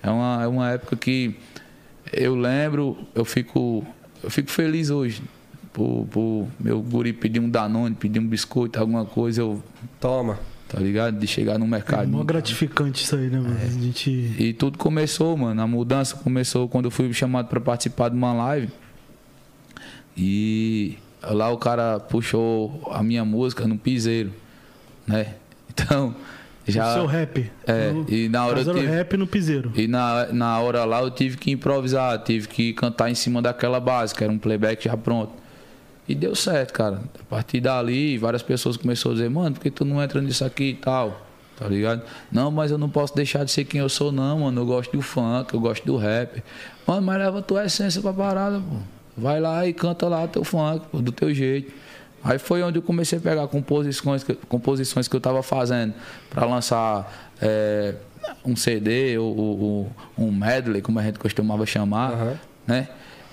é 0.02 0.10
uma, 0.10 0.42
é 0.42 0.46
uma 0.46 0.70
época 0.72 0.96
que 0.96 1.36
eu 2.12 2.34
lembro, 2.34 2.96
eu 3.14 3.24
fico, 3.24 3.84
eu 4.22 4.30
fico 4.30 4.50
feliz 4.50 4.90
hoje. 4.90 5.22
Por, 5.74 6.06
por 6.10 6.46
meu 6.58 6.80
guri 6.80 7.12
pedir 7.12 7.40
um 7.40 7.50
Danone, 7.50 7.94
pedir 7.96 8.18
um 8.20 8.26
biscoito, 8.26 8.78
alguma 8.80 9.04
coisa, 9.04 9.40
eu, 9.42 9.60
Toma. 10.00 10.38
tá 10.68 10.78
ligado? 10.80 11.18
De 11.18 11.26
chegar 11.26 11.58
no 11.58 11.64
É 11.64 11.68
mercado. 11.68 12.08
mó 12.08 12.22
gratificante 12.22 13.02
isso 13.04 13.16
aí, 13.16 13.28
né, 13.28 13.40
mano? 13.40 13.58
É. 13.60 13.64
A 13.64 13.68
gente. 13.68 14.08
E 14.38 14.52
tudo 14.52 14.78
começou, 14.78 15.36
mano. 15.36 15.60
A 15.60 15.66
mudança 15.66 16.14
começou 16.16 16.68
quando 16.68 16.84
eu 16.84 16.90
fui 16.92 17.12
chamado 17.12 17.48
para 17.48 17.60
participar 17.60 18.08
de 18.08 18.16
uma 18.16 18.32
live. 18.32 18.68
E 20.16 20.96
lá 21.22 21.50
o 21.50 21.58
cara 21.58 21.98
puxou 21.98 22.88
a 22.92 23.02
minha 23.02 23.24
música 23.24 23.66
no 23.66 23.76
piseiro, 23.76 24.32
né? 25.06 25.34
Então, 25.76 26.14
já. 26.68 26.90
O 26.90 26.94
seu 26.94 27.06
rap. 27.06 27.50
É, 27.66 27.90
No- 27.90 28.06
e 28.08 28.28
na 28.28 28.46
hora 28.46 28.60
eu 28.60 28.64
Fazendo 28.64 28.80
tive- 28.80 28.92
rap 28.94 29.16
no 29.16 29.26
piseiro. 29.26 29.72
E 29.74 29.88
na, 29.88 30.32
na 30.32 30.60
hora 30.60 30.84
lá 30.84 31.00
eu 31.02 31.10
tive 31.10 31.36
que 31.36 31.50
improvisar, 31.50 32.16
tive 32.22 32.46
que 32.46 32.72
cantar 32.74 33.10
em 33.10 33.14
cima 33.16 33.42
daquela 33.42 33.80
base, 33.80 34.14
que 34.14 34.22
era 34.22 34.32
um 34.32 34.38
playback 34.38 34.84
já 34.84 34.96
pronto. 34.96 35.32
E 36.06 36.14
deu 36.14 36.34
certo, 36.34 36.72
cara. 36.72 37.00
A 37.20 37.24
partir 37.24 37.60
dali, 37.60 38.18
várias 38.18 38.42
pessoas 38.42 38.76
começaram 38.76 39.12
a 39.12 39.14
dizer, 39.14 39.30
mano, 39.30 39.54
por 39.54 39.62
que 39.62 39.70
tu 39.70 39.84
não 39.84 40.02
entra 40.02 40.20
nisso 40.20 40.44
aqui 40.44 40.70
e 40.70 40.74
tal? 40.74 41.22
Tá 41.56 41.66
ligado? 41.66 42.02
Não, 42.30 42.50
mas 42.50 42.70
eu 42.70 42.78
não 42.78 42.90
posso 42.90 43.14
deixar 43.14 43.44
de 43.44 43.50
ser 43.50 43.64
quem 43.64 43.80
eu 43.80 43.88
sou, 43.88 44.10
não, 44.10 44.40
mano. 44.40 44.60
Eu 44.60 44.66
gosto 44.66 44.92
do 44.92 45.00
funk, 45.00 45.54
eu 45.54 45.60
gosto 45.60 45.84
do 45.86 45.96
rap. 45.96 46.42
Mano, 46.86 47.02
mas 47.02 47.18
leva 47.18 47.38
a 47.38 47.42
tua 47.42 47.64
essência 47.64 48.02
pra 48.02 48.12
parada, 48.12 48.58
pô. 48.58 48.76
Vai 49.16 49.40
lá 49.40 49.66
e 49.66 49.72
canta 49.72 50.08
lá 50.08 50.26
teu 50.26 50.42
funk, 50.42 50.86
pô, 50.90 50.98
do 51.00 51.12
teu 51.12 51.32
jeito. 51.32 51.72
Aí 52.22 52.38
foi 52.38 52.62
onde 52.62 52.78
eu 52.78 52.82
comecei 52.82 53.18
a 53.18 53.20
pegar 53.20 53.46
composições 53.46 54.24
que, 54.24 54.34
composições 54.34 55.06
que 55.06 55.14
eu 55.14 55.18
estava 55.18 55.42
fazendo 55.42 55.94
para 56.30 56.44
lançar 56.46 57.30
é, 57.40 57.94
um 58.44 58.56
CD 58.56 59.18
ou, 59.18 59.36
ou, 59.36 59.92
um 60.18 60.32
medley, 60.32 60.80
como 60.80 60.98
a 60.98 61.02
gente 61.02 61.18
costumava 61.18 61.64
chamar, 61.66 62.12
uhum. 62.12 62.34
né? 62.66 62.88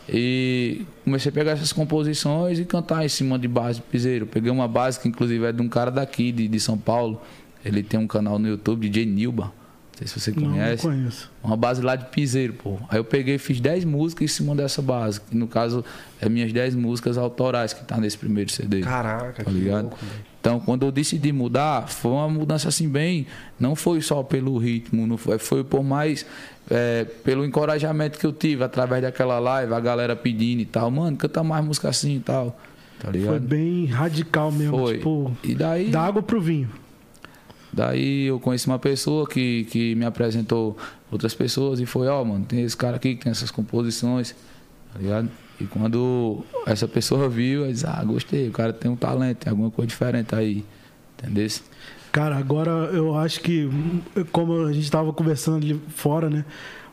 E 0.09 0.85
comecei 1.03 1.29
a 1.29 1.33
pegar 1.33 1.51
essas 1.51 1.71
composições 1.71 2.59
e 2.59 2.65
cantar 2.65 3.05
em 3.05 3.09
cima 3.09 3.37
de 3.37 3.47
base 3.47 3.79
de 3.79 3.83
piseiro. 3.83 4.25
Peguei 4.25 4.51
uma 4.51 4.67
base 4.67 4.99
que 4.99 5.07
inclusive 5.07 5.45
é 5.45 5.51
de 5.51 5.61
um 5.61 5.69
cara 5.69 5.91
daqui, 5.91 6.31
de, 6.31 6.47
de 6.47 6.59
São 6.59 6.77
Paulo. 6.77 7.21
Ele 7.63 7.83
tem 7.83 7.99
um 7.99 8.07
canal 8.07 8.39
no 8.39 8.47
YouTube, 8.47 8.89
DJ 8.89 9.05
Nilba 9.05 9.53
sei 10.01 10.07
se 10.07 10.19
você 10.19 10.31
conhece. 10.31 10.85
Não, 10.85 10.93
não 10.93 10.99
conheço. 10.99 11.31
Uma 11.43 11.57
base 11.57 11.81
lá 11.81 11.95
de 11.95 12.05
piseiro, 12.05 12.53
pô. 12.53 12.79
Aí 12.89 12.97
eu 12.97 13.03
peguei 13.03 13.35
e 13.35 13.37
fiz 13.37 13.59
10 13.59 13.85
músicas 13.85 14.23
em 14.23 14.27
cima 14.27 14.55
dessa 14.55 14.81
base. 14.81 15.21
Que 15.21 15.35
no 15.35 15.47
caso, 15.47 15.83
é 16.19 16.27
minhas 16.27 16.51
10 16.51 16.75
músicas 16.75 17.17
autorais 17.17 17.73
que 17.73 17.83
tá 17.83 17.97
nesse 17.97 18.17
primeiro 18.17 18.51
CD. 18.51 18.81
Caraca, 18.81 19.43
tá 19.43 19.51
ligado? 19.51 19.83
Louco, 19.83 19.97
então, 20.41 20.59
quando 20.59 20.87
eu 20.87 20.91
decidi 20.91 21.31
mudar, 21.31 21.87
foi 21.87 22.11
uma 22.11 22.27
mudança 22.27 22.67
assim 22.67 22.89
bem. 22.89 23.27
Não 23.59 23.75
foi 23.75 24.01
só 24.01 24.23
pelo 24.23 24.57
ritmo, 24.57 25.05
não 25.05 25.15
foi, 25.15 25.37
foi 25.37 25.63
por 25.63 25.83
mais. 25.83 26.25
É, 26.69 27.05
pelo 27.23 27.45
encorajamento 27.45 28.17
que 28.17 28.25
eu 28.25 28.33
tive 28.33 28.63
através 28.63 29.03
daquela 29.03 29.37
live, 29.37 29.71
a 29.71 29.79
galera 29.79 30.15
pedindo 30.15 30.61
e 30.61 30.65
tal, 30.65 30.89
mano, 30.89 31.15
canta 31.15 31.43
mais 31.43 31.63
música 31.63 31.89
assim 31.89 32.15
e 32.15 32.19
tal. 32.21 32.59
Tá? 32.99 33.09
Foi 33.11 33.39
bem 33.39 33.85
radical 33.85 34.51
mesmo, 34.51 34.79
foi. 34.79 34.97
tipo. 34.97 35.31
E 35.43 35.53
daí. 35.53 35.89
Da 35.89 36.01
água 36.01 36.23
pro 36.23 36.41
vinho. 36.41 36.69
Daí 37.71 38.25
eu 38.25 38.39
conheci 38.39 38.65
uma 38.65 38.79
pessoa 38.79 39.27
que, 39.27 39.65
que 39.65 39.93
me 39.93 40.05
apresentou 40.05 40.75
outras 41.11 41.35
pessoas 41.35 41.79
e 41.79 41.85
foi, 41.85 42.07
ó, 42.07 42.21
oh, 42.21 42.25
mano, 42.25 42.45
tem 42.45 42.63
esse 42.63 42.75
cara 42.75 42.95
aqui 42.95 43.15
que 43.15 43.23
tem 43.23 43.31
essas 43.31 43.51
composições, 43.51 44.35
tá 44.93 44.99
ligado? 44.99 45.29
E 45.59 45.65
quando 45.65 46.43
essa 46.65 46.87
pessoa 46.87 47.29
viu, 47.29 47.65
eu 47.65 47.71
disse, 47.71 47.85
ah, 47.85 48.03
gostei, 48.03 48.49
o 48.49 48.51
cara 48.51 48.73
tem 48.73 48.89
um 48.89 48.95
talento, 48.95 49.37
tem 49.37 49.51
alguma 49.51 49.69
coisa 49.69 49.87
diferente 49.87 50.33
aí, 50.33 50.65
entendeu? 51.17 51.47
Cara, 52.11 52.35
agora 52.35 52.71
eu 52.91 53.15
acho 53.15 53.39
que, 53.41 53.69
como 54.31 54.65
a 54.65 54.73
gente 54.73 54.83
estava 54.83 55.13
conversando 55.13 55.57
ali 55.57 55.79
fora, 55.89 56.29
né? 56.29 56.45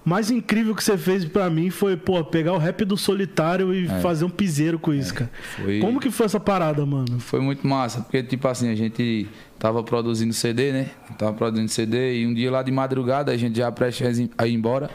mais 0.09 0.31
incrível 0.31 0.75
que 0.75 0.83
você 0.83 0.97
fez 0.97 1.25
para 1.27 1.51
mim 1.51 1.69
foi, 1.69 1.95
pô, 1.95 2.25
pegar 2.25 2.55
o 2.55 2.59
rap 2.59 2.83
do 2.85 2.97
solitário 2.97 3.75
e 3.75 3.85
é. 3.85 4.01
fazer 4.01 4.25
um 4.25 4.31
piseiro 4.31 4.79
com 4.79 4.93
isso, 4.95 5.13
é. 5.13 5.17
cara. 5.17 5.31
Foi... 5.57 5.81
Como 5.81 6.01
que 6.01 6.11
foi 6.11 6.25
essa 6.25 6.41
parada, 6.41 6.85
mano? 6.87 7.21
Foi 7.21 7.41
muito 7.41 7.67
massa, 7.67 8.01
porque, 8.01 8.23
tipo 8.23 8.49
assim, 8.49 8.71
a 8.71 8.75
gente 8.75 9.29
tava 9.59 9.83
produzindo 9.83 10.33
CD, 10.33 10.73
né? 10.73 10.91
Tava 11.19 11.35
produzindo 11.35 11.69
CD 11.69 12.21
e 12.21 12.27
um 12.27 12.33
dia 12.33 12.51
lá 12.51 12.63
de 12.63 12.73
madrugada, 12.73 13.31
a 13.31 13.37
gente 13.37 13.59
já 13.59 13.71
prestes 13.71 14.31
a 14.39 14.47
ir 14.47 14.55
embora. 14.55 14.89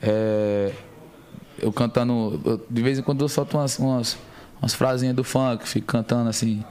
É... 0.00 0.70
Eu 1.64 1.72
cantando, 1.72 2.60
de 2.68 2.82
vez 2.82 2.98
em 2.98 3.02
quando 3.02 3.24
eu 3.24 3.28
solto 3.28 3.56
umas, 3.56 3.78
umas, 3.78 4.18
umas 4.60 4.74
frasinhas 4.74 5.16
do 5.16 5.24
funk, 5.24 5.66
fico 5.66 5.86
cantando 5.86 6.28
assim. 6.28 6.62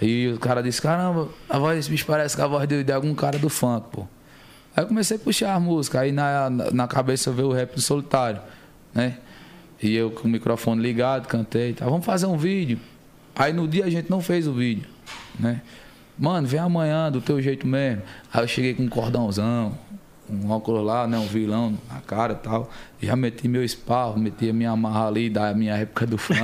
E 0.00 0.28
o 0.28 0.38
cara 0.38 0.62
disse, 0.62 0.80
caramba, 0.80 1.28
a 1.48 1.58
voz 1.58 1.76
desse 1.76 1.90
bicho 1.90 2.06
parece 2.06 2.34
com 2.34 2.42
a 2.42 2.46
voz 2.46 2.66
de, 2.66 2.82
de 2.82 2.92
algum 2.92 3.14
cara 3.14 3.38
do 3.38 3.50
funk, 3.50 3.88
pô. 3.92 4.06
Aí 4.74 4.84
eu 4.84 4.88
comecei 4.88 5.18
a 5.18 5.20
puxar 5.20 5.54
a 5.54 5.60
música, 5.60 6.00
aí 6.00 6.12
na, 6.12 6.48
na 6.48 6.88
cabeça 6.88 7.30
veio 7.30 7.48
o 7.48 7.52
rap 7.52 7.74
do 7.74 7.80
solitário, 7.80 8.40
né? 8.94 9.18
E 9.82 9.94
eu 9.94 10.10
com 10.10 10.26
o 10.26 10.30
microfone 10.30 10.80
ligado, 10.80 11.26
cantei, 11.26 11.74
tá, 11.74 11.84
vamos 11.84 12.06
fazer 12.06 12.26
um 12.26 12.38
vídeo. 12.38 12.80
Aí 13.36 13.52
no 13.52 13.68
dia 13.68 13.84
a 13.84 13.90
gente 13.90 14.08
não 14.08 14.22
fez 14.22 14.46
o 14.46 14.52
vídeo, 14.52 14.88
né? 15.38 15.60
Mano, 16.18 16.46
vem 16.48 16.58
amanhã 16.58 17.12
do 17.12 17.20
teu 17.20 17.40
jeito 17.42 17.66
mesmo. 17.66 18.02
Aí 18.32 18.42
eu 18.42 18.48
cheguei 18.48 18.74
com 18.74 18.84
um 18.84 18.88
cordãozão, 18.88 19.76
um 20.30 20.50
óculos 20.50 20.84
lá, 20.84 21.06
né? 21.06 21.18
Um 21.18 21.26
vilão 21.26 21.78
na 21.88 22.00
cara 22.00 22.32
e 22.32 22.36
tal. 22.36 22.70
Já 23.00 23.16
meti 23.16 23.48
meu 23.48 23.64
esparro, 23.64 24.18
meti 24.18 24.50
a 24.50 24.52
minha 24.52 24.70
amarra 24.70 25.06
ali 25.06 25.30
da 25.30 25.52
minha 25.54 25.76
época 25.76 26.06
do 26.06 26.18
funk. 26.18 26.40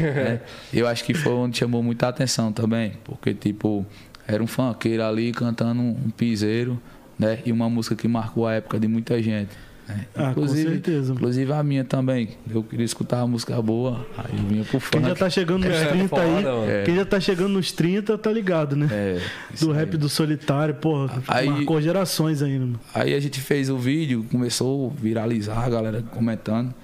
né? 0.00 0.40
Eu 0.72 0.86
acho 0.86 1.04
que 1.04 1.14
foi 1.14 1.32
onde 1.32 1.58
chamou 1.58 1.82
muita 1.82 2.08
atenção 2.08 2.52
também. 2.52 2.94
Porque, 3.04 3.34
tipo, 3.34 3.84
era 4.26 4.42
um 4.42 4.46
funkeiro 4.46 5.02
ali 5.04 5.32
cantando 5.32 5.80
um 5.80 6.10
piseiro 6.16 6.80
né? 7.18 7.38
E 7.44 7.52
uma 7.52 7.68
música 7.68 7.94
que 7.94 8.06
marcou 8.06 8.46
a 8.46 8.54
época 8.54 8.78
de 8.78 8.86
muita 8.86 9.20
gente. 9.22 9.50
Né? 9.88 10.06
Ah, 10.14 10.30
inclusive, 10.30 10.64
com 10.64 10.70
certeza. 10.70 11.12
Inclusive 11.12 11.52
a 11.52 11.62
minha 11.62 11.84
também. 11.84 12.30
Eu 12.50 12.62
queria 12.62 12.84
escutar 12.84 13.18
uma 13.18 13.28
música 13.28 13.60
boa, 13.62 14.06
aí 14.18 14.36
eu 14.36 14.44
vinha 14.44 14.64
pro 14.64 14.80
funk. 14.80 14.98
Quem 14.98 15.08
já 15.08 15.14
tá 15.14 15.30
chegando 15.30 15.64
nos 15.66 15.78
30 15.78 16.16
é, 16.16 16.20
aí, 16.20 16.70
é. 16.70 16.82
quem 16.84 16.96
já 16.96 17.04
tá 17.04 17.20
chegando 17.20 17.48
nos 17.50 17.72
30 17.72 18.18
tá 18.18 18.32
ligado, 18.32 18.74
né? 18.74 18.88
É, 18.90 19.20
do 19.60 19.72
rap 19.72 19.92
aí. 19.92 19.96
do 19.96 20.08
solitário, 20.08 20.74
porra, 20.74 21.22
aí, 21.28 21.48
marcou 21.48 21.80
gerações 21.80 22.42
ainda. 22.42 22.66
Mano. 22.66 22.80
Aí 22.94 23.14
a 23.14 23.20
gente 23.20 23.40
fez 23.40 23.70
o 23.70 23.78
vídeo, 23.78 24.26
começou 24.30 24.90
a 24.90 25.00
viralizar, 25.00 25.64
a 25.64 25.68
galera 25.68 26.02
comentando. 26.02 26.74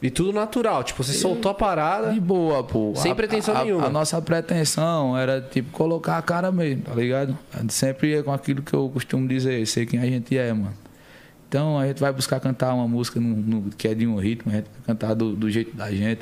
E 0.00 0.10
tudo 0.10 0.32
natural, 0.32 0.84
tipo, 0.84 1.02
você 1.02 1.12
soltou 1.12 1.50
a 1.50 1.54
parada. 1.54 2.12
De 2.12 2.20
boa, 2.20 2.62
pô. 2.62 2.92
Sem 2.94 3.10
a, 3.10 3.14
pretensão 3.16 3.56
a, 3.56 3.64
nenhuma. 3.64 3.86
A 3.86 3.90
nossa 3.90 4.22
pretensão 4.22 5.18
era, 5.18 5.40
tipo, 5.40 5.72
colocar 5.72 6.16
a 6.16 6.22
cara 6.22 6.52
mesmo, 6.52 6.82
tá 6.82 6.94
ligado? 6.94 7.36
A 7.52 7.60
gente 7.60 7.74
sempre 7.74 8.10
ia 8.10 8.22
com 8.22 8.32
aquilo 8.32 8.62
que 8.62 8.72
eu 8.72 8.88
costumo 8.90 9.26
dizer, 9.26 9.66
sei 9.66 9.84
quem 9.84 9.98
a 9.98 10.06
gente 10.06 10.38
é, 10.38 10.52
mano. 10.52 10.72
Então 11.48 11.78
a 11.78 11.86
gente 11.86 11.98
vai 11.98 12.12
buscar 12.12 12.38
cantar 12.40 12.74
uma 12.74 12.86
música 12.86 13.18
no, 13.18 13.36
no, 13.36 13.70
que 13.70 13.88
é 13.88 13.94
de 13.94 14.06
um 14.06 14.16
ritmo, 14.16 14.52
a 14.52 14.56
gente 14.56 14.66
vai 14.66 14.82
cantar 14.86 15.14
do, 15.14 15.34
do, 15.34 15.50
jeito 15.50 15.74
da 15.74 15.90
gente. 15.90 16.20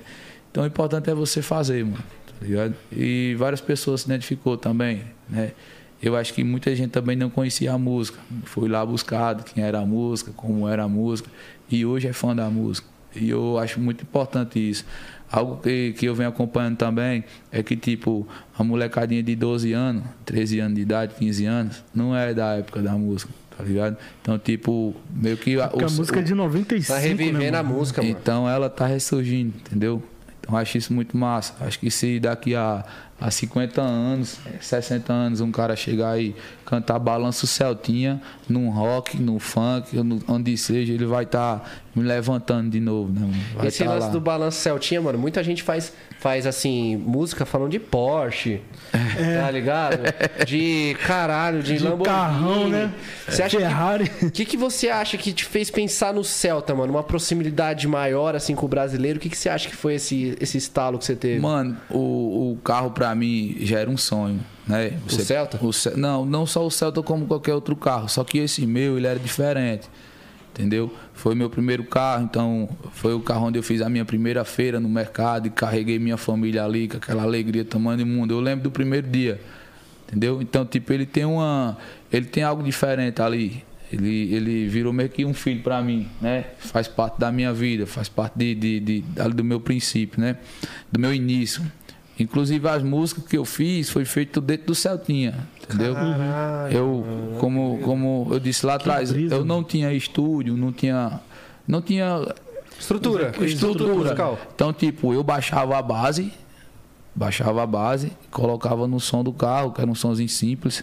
Então 0.50 0.62
o 0.62 0.66
importante 0.66 1.10
é 1.10 1.14
você 1.14 1.42
fazer, 1.42 1.84
mano, 1.84 1.98
tá 1.98 2.46
ligado? 2.46 2.74
E 2.92 3.34
várias 3.36 3.60
pessoas 3.60 4.02
se 4.02 4.06
identificou 4.06 4.56
também, 4.56 5.02
né? 5.28 5.52
Eu 6.00 6.14
acho 6.14 6.32
que 6.34 6.44
muita 6.44 6.74
gente 6.76 6.90
também 6.90 7.16
não 7.16 7.30
conhecia 7.30 7.72
a 7.72 7.78
música. 7.78 8.18
Fui 8.44 8.68
lá 8.68 8.84
buscado 8.84 9.42
quem 9.42 9.64
era 9.64 9.80
a 9.80 9.86
música, 9.86 10.30
como 10.36 10.68
era 10.68 10.84
a 10.84 10.88
música, 10.88 11.28
e 11.70 11.84
hoje 11.84 12.06
é 12.06 12.12
fã 12.12 12.36
da 12.36 12.48
música. 12.50 12.86
E 13.14 13.30
eu 13.30 13.58
acho 13.58 13.80
muito 13.80 14.02
importante 14.02 14.58
isso. 14.58 14.84
Algo 15.32 15.56
que, 15.56 15.94
que 15.94 16.06
eu 16.06 16.14
venho 16.14 16.28
acompanhando 16.28 16.76
também 16.76 17.24
é 17.50 17.62
que, 17.62 17.74
tipo, 17.74 18.28
a 18.56 18.62
molecadinha 18.62 19.22
de 19.22 19.34
12 19.34 19.72
anos, 19.72 20.04
13 20.24 20.60
anos 20.60 20.76
de 20.76 20.82
idade, 20.82 21.14
15 21.14 21.44
anos, 21.46 21.84
não 21.94 22.14
é 22.14 22.32
da 22.32 22.54
época 22.56 22.80
da 22.82 22.92
música, 22.92 23.32
tá 23.56 23.64
ligado? 23.64 23.96
Então, 24.20 24.38
tipo, 24.38 24.94
meio 25.10 25.36
que. 25.36 25.56
Porque 25.56 25.84
a, 25.84 25.88
a 25.88 25.90
música 25.90 26.20
é 26.20 26.22
de 26.22 26.34
95. 26.34 26.92
Tá 26.92 26.98
revivendo 26.98 27.38
né, 27.38 27.58
a 27.58 27.62
música, 27.62 28.02
mano. 28.02 28.16
Então 28.20 28.48
ela 28.48 28.68
tá 28.68 28.86
ressurgindo, 28.86 29.54
entendeu? 29.56 30.02
Então, 30.40 30.54
eu 30.54 30.58
acho 30.58 30.78
isso 30.78 30.92
muito 30.92 31.16
massa. 31.16 31.54
Acho 31.60 31.78
que 31.78 31.90
se 31.90 32.20
daqui 32.20 32.54
a 32.54 32.84
há 33.20 33.30
50 33.30 33.80
anos, 33.80 34.38
60 34.60 35.12
anos, 35.12 35.40
um 35.40 35.50
cara 35.50 35.74
chegar 35.74 36.20
e 36.20 36.34
cantar 36.64 36.98
Balanço 36.98 37.46
Celtinha 37.46 38.20
num 38.48 38.68
rock, 38.70 39.16
no 39.18 39.38
funk, 39.38 39.96
onde 40.28 40.56
seja, 40.56 40.92
ele 40.92 41.06
vai 41.06 41.24
estar 41.24 41.60
tá 41.60 41.64
me 41.96 42.02
levantando 42.02 42.70
de 42.70 42.78
novo, 42.78 43.12
né? 43.12 43.32
Vai 43.54 43.68
Esse 43.68 43.82
tá 43.82 43.90
lance 43.90 44.06
lá. 44.08 44.12
do 44.12 44.20
Balanço 44.20 44.58
Celtinha, 44.58 45.00
mano, 45.00 45.18
muita 45.18 45.42
gente 45.42 45.62
faz, 45.62 45.92
faz 46.20 46.46
assim, 46.46 46.96
música 46.96 47.46
falando 47.46 47.70
de 47.70 47.78
Porsche, 47.78 48.60
é. 48.92 49.40
tá 49.40 49.50
ligado? 49.50 50.00
De 50.46 50.94
caralho, 51.06 51.62
de, 51.62 51.78
de 51.78 51.82
Lamborghini. 51.82 52.04
carrão, 52.04 52.68
né? 52.68 52.92
Você 53.26 53.42
acha 53.42 53.58
Ferrari. 53.58 54.10
O 54.22 54.30
que, 54.30 54.44
que 54.44 54.56
você 54.56 54.90
acha 54.90 55.16
que 55.16 55.32
te 55.32 55.44
fez 55.44 55.70
pensar 55.70 56.12
no 56.12 56.22
Celta, 56.22 56.74
mano? 56.74 56.92
Uma 56.92 57.02
proximidade 57.02 57.88
maior, 57.88 58.36
assim, 58.36 58.54
com 58.54 58.66
o 58.66 58.68
brasileiro? 58.68 59.18
O 59.18 59.20
que, 59.20 59.30
que 59.30 59.36
você 59.38 59.48
acha 59.48 59.68
que 59.68 59.74
foi 59.74 59.94
esse, 59.94 60.36
esse 60.38 60.58
estalo 60.58 60.98
que 60.98 61.04
você 61.06 61.16
teve? 61.16 61.40
Mano, 61.40 61.76
o, 61.88 62.52
o 62.52 62.58
carro 62.62 62.90
pra 62.90 63.06
para 63.06 63.14
mim 63.14 63.56
já 63.60 63.78
era 63.78 63.88
um 63.88 63.96
sonho, 63.96 64.40
né? 64.66 64.98
Você, 65.06 65.22
o 65.22 65.24
Celta? 65.24 65.60
O, 65.62 65.70
não, 65.96 66.26
não 66.26 66.44
só 66.44 66.66
o 66.66 66.70
Celta 66.70 67.00
como 67.02 67.24
qualquer 67.24 67.54
outro 67.54 67.76
carro, 67.76 68.08
só 68.08 68.24
que 68.24 68.38
esse 68.38 68.66
meu 68.66 68.98
ele 68.98 69.06
era 69.06 69.18
diferente, 69.18 69.88
entendeu? 70.56 70.90
Foi 71.12 71.34
meu 71.34 71.50
primeiro 71.50 71.84
carro, 71.84 72.24
então 72.24 72.68
foi 72.92 73.12
o 73.12 73.20
carro 73.20 73.46
onde 73.46 73.58
eu 73.58 73.62
fiz 73.62 73.82
a 73.82 73.90
minha 73.90 74.04
primeira 74.04 74.42
feira 74.44 74.80
no 74.80 74.88
mercado 74.88 75.46
e 75.46 75.50
carreguei 75.50 75.98
minha 75.98 76.16
família 76.16 76.64
ali 76.64 76.88
com 76.88 76.96
aquela 76.96 77.22
alegria 77.22 77.64
tamanho 77.64 77.98
do 77.98 78.06
mundo. 78.06 78.32
Eu 78.32 78.40
lembro 78.40 78.64
do 78.64 78.70
primeiro 78.70 79.06
dia, 79.06 79.38
entendeu? 80.06 80.40
Então 80.40 80.64
tipo 80.64 80.92
ele 80.92 81.04
tem 81.04 81.26
uma, 81.26 81.76
ele 82.10 82.26
tem 82.26 82.42
algo 82.42 82.62
diferente 82.62 83.20
ali. 83.20 83.62
Ele, 83.92 84.34
ele 84.34 84.66
virou 84.66 84.92
meio 84.92 85.08
que 85.08 85.24
um 85.24 85.32
filho 85.32 85.62
para 85.62 85.80
mim, 85.80 86.08
né? 86.20 86.46
Faz 86.58 86.88
parte 86.88 87.20
da 87.20 87.30
minha 87.30 87.52
vida, 87.52 87.86
faz 87.86 88.08
parte 88.08 88.36
de, 88.36 88.52
de, 88.54 88.80
de, 88.80 89.04
do 89.32 89.44
meu 89.44 89.60
princípio, 89.60 90.20
né? 90.20 90.38
Do 90.90 90.98
meu 90.98 91.14
início. 91.14 91.62
Inclusive 92.18 92.66
as 92.68 92.82
músicas 92.82 93.24
que 93.24 93.36
eu 93.36 93.44
fiz 93.44 93.90
foi 93.90 94.06
feito 94.06 94.40
dentro 94.40 94.68
do 94.68 94.74
Celtinha, 94.74 95.46
entendeu? 95.62 95.94
Caralho. 95.94 96.74
Eu, 96.74 97.06
como, 97.38 97.78
como 97.82 98.28
eu 98.30 98.40
disse 98.40 98.64
lá 98.64 98.74
atrás, 98.74 99.12
eu 99.14 99.44
não 99.44 99.62
tinha 99.62 99.92
estúdio, 99.92 100.56
não 100.56 100.72
tinha, 100.72 101.20
não 101.68 101.82
tinha 101.82 102.26
estrutura, 102.78 103.34
estrutura. 103.44 103.94
musical. 103.94 104.38
Então 104.54 104.72
tipo, 104.72 105.12
eu 105.12 105.22
baixava 105.22 105.76
a 105.76 105.82
base, 105.82 106.32
baixava 107.14 107.62
a 107.62 107.66
base, 107.66 108.10
colocava 108.30 108.88
no 108.88 108.98
som 108.98 109.22
do 109.22 109.32
carro, 109.32 109.72
que 109.72 109.80
era 109.82 109.90
um 109.90 109.94
somzinho 109.94 110.28
simples. 110.28 110.82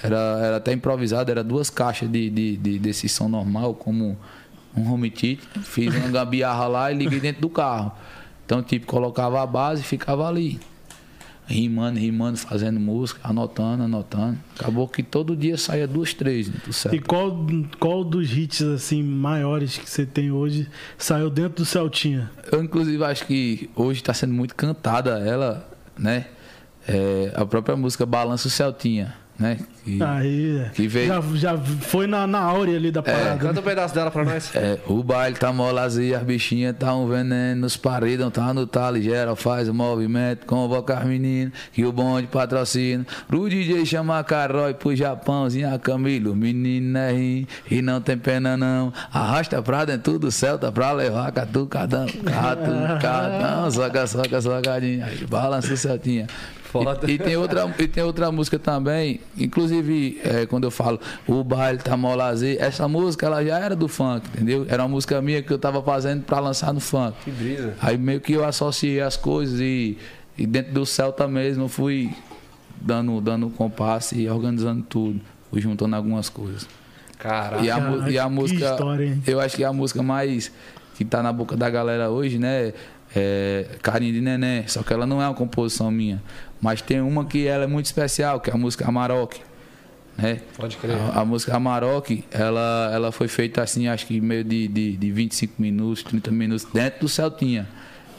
Era, 0.00 0.16
era 0.42 0.56
até 0.56 0.72
improvisado, 0.72 1.30
era 1.30 1.44
duas 1.44 1.70
caixas 1.70 2.10
de, 2.10 2.30
de, 2.30 2.56
de 2.56 2.78
desse 2.78 3.08
som 3.08 3.28
normal, 3.28 3.74
como 3.74 4.16
um 4.76 4.92
home 4.92 5.10
theater. 5.10 5.44
Fiz 5.62 5.94
uma 5.94 6.08
gambiarra 6.08 6.66
lá 6.66 6.92
e 6.92 6.94
liguei 6.96 7.20
dentro 7.20 7.42
do 7.42 7.48
carro. 7.48 7.92
Então, 8.52 8.62
tipo, 8.62 8.84
colocava 8.86 9.42
a 9.42 9.46
base 9.46 9.80
e 9.80 9.84
ficava 9.84 10.28
ali. 10.28 10.60
Rimando, 11.46 11.98
rimando, 11.98 12.36
fazendo 12.36 12.78
música, 12.78 13.18
anotando, 13.24 13.84
anotando. 13.84 14.38
Acabou 14.60 14.86
que 14.86 15.02
todo 15.02 15.34
dia 15.34 15.56
saía 15.56 15.88
duas, 15.88 16.12
três 16.12 16.50
do 16.50 16.70
Celta. 16.70 16.94
E 16.94 17.00
qual, 17.00 17.46
qual 17.80 18.04
dos 18.04 18.30
hits 18.36 18.60
assim 18.60 19.02
maiores 19.02 19.78
que 19.78 19.88
você 19.88 20.04
tem 20.04 20.30
hoje 20.30 20.68
saiu 20.98 21.30
dentro 21.30 21.62
do 21.62 21.64
Celtinha? 21.64 22.30
Eu, 22.52 22.62
inclusive, 22.62 23.02
acho 23.02 23.26
que 23.26 23.70
hoje 23.74 24.00
está 24.00 24.12
sendo 24.12 24.34
muito 24.34 24.54
cantada 24.54 25.18
ela, 25.20 25.66
né? 25.98 26.26
é, 26.86 27.32
a 27.34 27.46
própria 27.46 27.74
música 27.74 28.04
Balança 28.04 28.48
o 28.48 28.50
Celtinha 28.50 29.14
né? 29.38 29.58
Que, 29.84 30.00
Aí, 30.00 30.64
que 30.74 30.86
veio... 30.86 31.08
já, 31.08 31.20
já 31.34 31.58
foi 31.58 32.06
na, 32.06 32.24
na 32.24 32.38
áurea 32.38 32.76
ali 32.76 32.92
da 32.92 33.00
é. 33.00 33.02
parada. 33.02 33.30
É, 33.30 33.36
canta 33.36 33.60
um 33.60 33.62
pedaço 33.62 33.92
dela 33.92 34.10
pra 34.12 34.24
nós. 34.24 34.54
É, 34.54 34.78
o 34.86 35.02
baile 35.02 35.36
tá 35.36 35.52
molazia, 35.52 36.18
as 36.18 36.22
bichinhas 36.22 36.76
tá 36.78 36.94
um 36.94 37.08
veneno, 37.08 37.66
os 37.66 37.76
paredão 37.76 38.30
tá 38.30 38.54
no 38.54 38.64
talo, 38.64 39.00
geral 39.00 39.34
faz 39.34 39.68
o 39.68 39.74
movimento, 39.74 40.46
convoca 40.46 40.94
as 40.94 41.04
meninas, 41.04 41.52
que 41.72 41.84
o 41.84 41.90
bonde 41.90 42.28
patrocina. 42.28 43.04
Pro 43.26 43.48
DJ 43.48 43.84
chama 43.84 44.22
Carói, 44.22 44.72
pro 44.72 44.94
Japãozinho, 44.94 45.74
a 45.74 45.78
Camilo, 45.78 46.36
menino 46.36 46.96
é 46.98 47.12
rim, 47.12 47.46
e 47.68 47.82
não 47.82 48.00
tem 48.00 48.16
pena 48.16 48.56
não. 48.56 48.92
Arrasta 49.12 49.60
pra 49.60 49.84
dentro 49.84 50.16
do 50.16 50.30
céu, 50.30 50.58
tá 50.58 50.70
pra 50.70 50.92
levar 50.92 51.32
catucadão, 51.32 52.06
catucadão, 52.06 53.70
soca, 53.70 54.06
soca, 54.06 54.40
socadinha, 54.40 55.08
balança 55.28 55.74
o 55.74 55.76
Celtinha. 55.76 56.28
E, 57.06 57.12
e, 57.12 57.18
tem 57.18 57.36
outra, 57.36 57.74
e 57.78 57.86
tem 57.86 58.02
outra 58.02 58.32
música 58.32 58.58
também, 58.58 59.20
inclusive, 59.36 59.71
é, 60.24 60.46
quando 60.46 60.64
eu 60.64 60.70
falo 60.70 61.00
o 61.26 61.42
baile 61.42 61.78
tá 61.78 61.96
molazer, 61.96 62.56
essa 62.60 62.86
música 62.88 63.26
ela 63.26 63.44
já 63.44 63.58
era 63.58 63.76
do 63.76 63.88
funk, 63.88 64.26
entendeu? 64.34 64.66
Era 64.68 64.82
uma 64.82 64.88
música 64.88 65.20
minha 65.22 65.42
que 65.42 65.52
eu 65.52 65.58
tava 65.58 65.82
fazendo 65.82 66.22
para 66.22 66.40
lançar 66.40 66.72
no 66.72 66.80
funk. 66.80 67.16
Que 67.24 67.30
brisa. 67.30 67.74
Aí 67.80 67.96
meio 67.96 68.20
que 68.20 68.32
eu 68.32 68.44
associei 68.44 69.00
as 69.00 69.16
coisas 69.16 69.60
e, 69.60 69.96
e 70.36 70.46
dentro 70.46 70.72
do 70.72 70.84
Celta 70.86 71.26
mesmo 71.26 71.64
eu 71.64 71.68
fui 71.68 72.14
dando, 72.80 73.20
dando 73.20 73.48
compasso 73.50 74.14
e 74.14 74.28
organizando 74.28 74.82
tudo, 74.82 75.20
fui 75.50 75.60
juntando 75.60 75.94
algumas 75.96 76.28
coisas. 76.28 76.68
Caraca, 77.18 77.64
e 77.64 77.70
a, 77.70 77.78
e 78.10 78.18
a 78.18 78.28
música, 78.28 78.72
história, 78.72 79.18
eu 79.26 79.38
acho 79.38 79.56
que 79.56 79.62
é 79.62 79.66
a 79.66 79.72
música 79.72 80.02
mais 80.02 80.50
que 80.96 81.04
tá 81.04 81.22
na 81.22 81.32
boca 81.32 81.56
da 81.56 81.70
galera 81.70 82.10
hoje, 82.10 82.38
né? 82.38 82.72
É 83.14 83.66
Carinho 83.82 84.12
de 84.14 84.20
Neném, 84.20 84.66
só 84.66 84.82
que 84.82 84.92
ela 84.92 85.06
não 85.06 85.22
é 85.22 85.28
uma 85.28 85.34
composição 85.34 85.90
minha. 85.90 86.22
Mas 86.60 86.80
tem 86.80 87.00
uma 87.00 87.24
que 87.24 87.46
ela 87.46 87.64
é 87.64 87.66
muito 87.66 87.86
especial, 87.86 88.40
que 88.40 88.50
é 88.50 88.54
a 88.54 88.56
música 88.56 88.88
Amarok. 88.88 89.40
Né? 90.22 90.40
Pode 90.56 90.76
crer. 90.76 90.96
A, 90.96 91.20
a, 91.20 91.24
música 91.24 91.56
Amarok, 91.56 92.24
ela, 92.30 92.90
ela 92.92 93.12
foi 93.12 93.28
feita 93.28 93.60
assim, 93.60 93.88
acho 93.88 94.06
que 94.06 94.20
meio 94.20 94.44
de, 94.44 94.68
de, 94.68 94.96
de 94.96 95.12
25 95.12 95.60
minutos, 95.60 96.02
30 96.04 96.30
minutos, 96.30 96.64
dentro 96.72 97.00
do 97.00 97.08
Celtinha. 97.08 97.68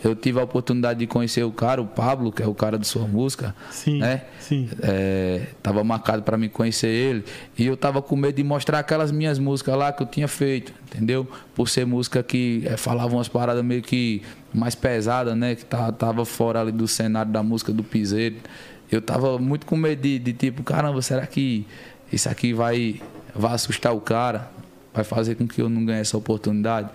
Eu 0.04 0.14
tive 0.14 0.38
a 0.38 0.44
oportunidade 0.44 1.00
de 1.00 1.08
conhecer 1.08 1.44
o 1.44 1.52
cara, 1.52 1.82
o 1.82 1.88
Pablo, 1.88 2.30
que 2.30 2.44
é 2.44 2.48
o 2.48 2.54
cara 2.54 2.78
de 2.78 2.86
sua 2.86 3.08
música. 3.08 3.56
Sim. 3.72 4.00
Né? 4.00 4.24
Sim. 4.38 4.70
É, 4.82 5.48
tava 5.62 5.82
marcado 5.82 6.24
para 6.24 6.38
mim 6.38 6.50
conhecer 6.50 6.90
ele. 6.90 7.24
E 7.58 7.66
eu 7.66 7.78
tava 7.78 8.02
com 8.02 8.18
medo 8.18 8.36
de 8.36 8.44
mostrar 8.44 8.80
aquelas 8.80 9.14
minhas 9.14 9.40
músicas 9.40 9.78
lá 9.78 9.94
que 9.94 10.04
eu 10.04 10.08
tinha 10.08 10.28
feito, 10.28 10.74
entendeu? 10.92 11.26
Por 11.56 11.70
ser 11.70 11.86
música 11.86 12.22
que 12.22 12.64
é, 12.66 12.76
falava 12.76 13.16
umas 13.16 13.30
paradas 13.30 13.64
meio 13.64 13.82
que 13.82 14.22
mais 14.54 14.76
pesadas, 14.76 15.38
né? 15.38 15.56
Que 15.56 15.64
tava, 15.64 15.94
tava 15.94 16.26
fora 16.26 16.60
ali 16.60 16.74
do 16.74 16.86
cenário 16.86 17.32
da 17.32 17.42
música 17.42 17.72
do 17.72 17.82
piseiro. 17.82 18.36
Eu 18.92 19.02
tava 19.02 19.40
muito 19.40 19.66
com 19.66 19.78
medo 19.78 20.02
de, 20.02 20.20
de 20.20 20.34
tipo, 20.34 20.64
caramba, 20.64 21.02
será 21.02 21.26
que 21.26 21.66
isso 22.14 22.30
aqui 22.30 22.54
vai, 22.54 23.02
vai 23.36 23.54
assustar 23.54 23.94
o 23.94 24.00
cara? 24.00 24.52
Vai 24.94 25.04
fazer 25.04 25.36
com 25.36 25.48
que 25.48 25.62
eu 25.62 25.70
não 25.70 25.84
ganhe 25.84 26.02
essa 26.02 26.18
oportunidade? 26.18 26.90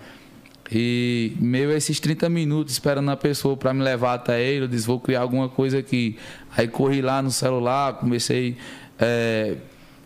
E 0.71 1.33
meio 1.39 1.71
esses 1.71 1.99
30 1.99 2.29
minutos 2.29 2.73
esperando 2.73 3.09
a 3.09 3.17
pessoa 3.17 3.57
para 3.57 3.73
me 3.73 3.83
levar 3.83 4.13
até 4.13 4.41
ele, 4.41 4.65
eu 4.65 4.67
disse, 4.67 4.85
vou 4.85 4.99
criar 4.99 5.21
alguma 5.21 5.49
coisa 5.49 5.79
aqui. 5.79 6.17
Aí 6.55 6.67
corri 6.67 7.01
lá 7.01 7.21
no 7.21 7.31
celular, 7.31 7.93
comecei 7.93 8.55
a 8.99 9.05
é, 9.05 9.57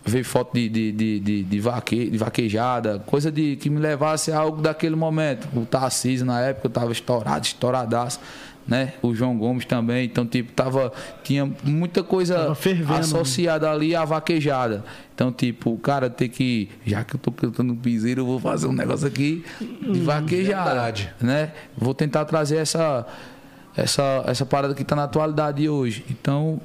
ver 0.06 0.24
foto 0.24 0.54
de, 0.54 0.70
de, 0.70 0.92
de, 0.92 1.20
de, 1.20 1.44
de, 1.44 1.60
vaque, 1.60 2.10
de 2.10 2.18
vaquejada, 2.18 3.00
coisa 3.06 3.32
de 3.32 3.58
que 3.58 3.70
me 3.70 3.80
levasse 3.80 4.32
a 4.32 4.40
algo 4.40 4.62
daquele 4.62 4.96
momento. 4.96 5.48
O 5.54 5.66
Tarcísio 5.66 6.26
na 6.26 6.40
época 6.40 6.68
estava 6.68 6.92
estourado, 6.92 7.46
estouradaço 7.46 8.20
né? 8.68 8.94
O 9.02 9.14
João 9.14 9.38
Gomes 9.38 9.66
também. 9.66 10.06
Então, 10.06 10.26
tipo, 10.26 10.52
tava, 10.54 10.92
tinha 11.24 11.50
muita 11.64 12.04
coisa 12.04 12.56
associada 13.00 13.70
ali 13.70 13.96
à 13.96 14.06
vaquejada. 14.06 14.84
Então, 15.14 15.32
tipo, 15.32 15.72
o 15.72 15.78
cara 15.78 16.10
tem 16.10 16.30
que, 16.30 16.70
já 16.86 17.04
que 17.04 17.16
eu 17.16 17.20
tô 17.20 17.32
cantando 17.32 17.76
piseiro, 17.76 18.22
eu 18.22 18.26
vou 18.26 18.40
fazer 18.40 18.68
um 18.68 18.74
negócio 18.74 19.08
aqui 19.08 19.44
de 19.60 20.00
hum, 20.00 20.04
vaquejada, 20.04 20.70
Verdade. 20.70 21.14
né? 21.22 21.52
Vou 21.78 21.94
tentar 21.94 22.26
trazer 22.26 22.58
essa 22.58 23.06
essa 23.76 24.24
essa 24.28 24.46
parada 24.46 24.74
que 24.76 24.84
tá 24.84 24.96
na 24.96 25.04
atualidade 25.04 25.68
hoje. 25.68 26.06
Então, 26.10 26.60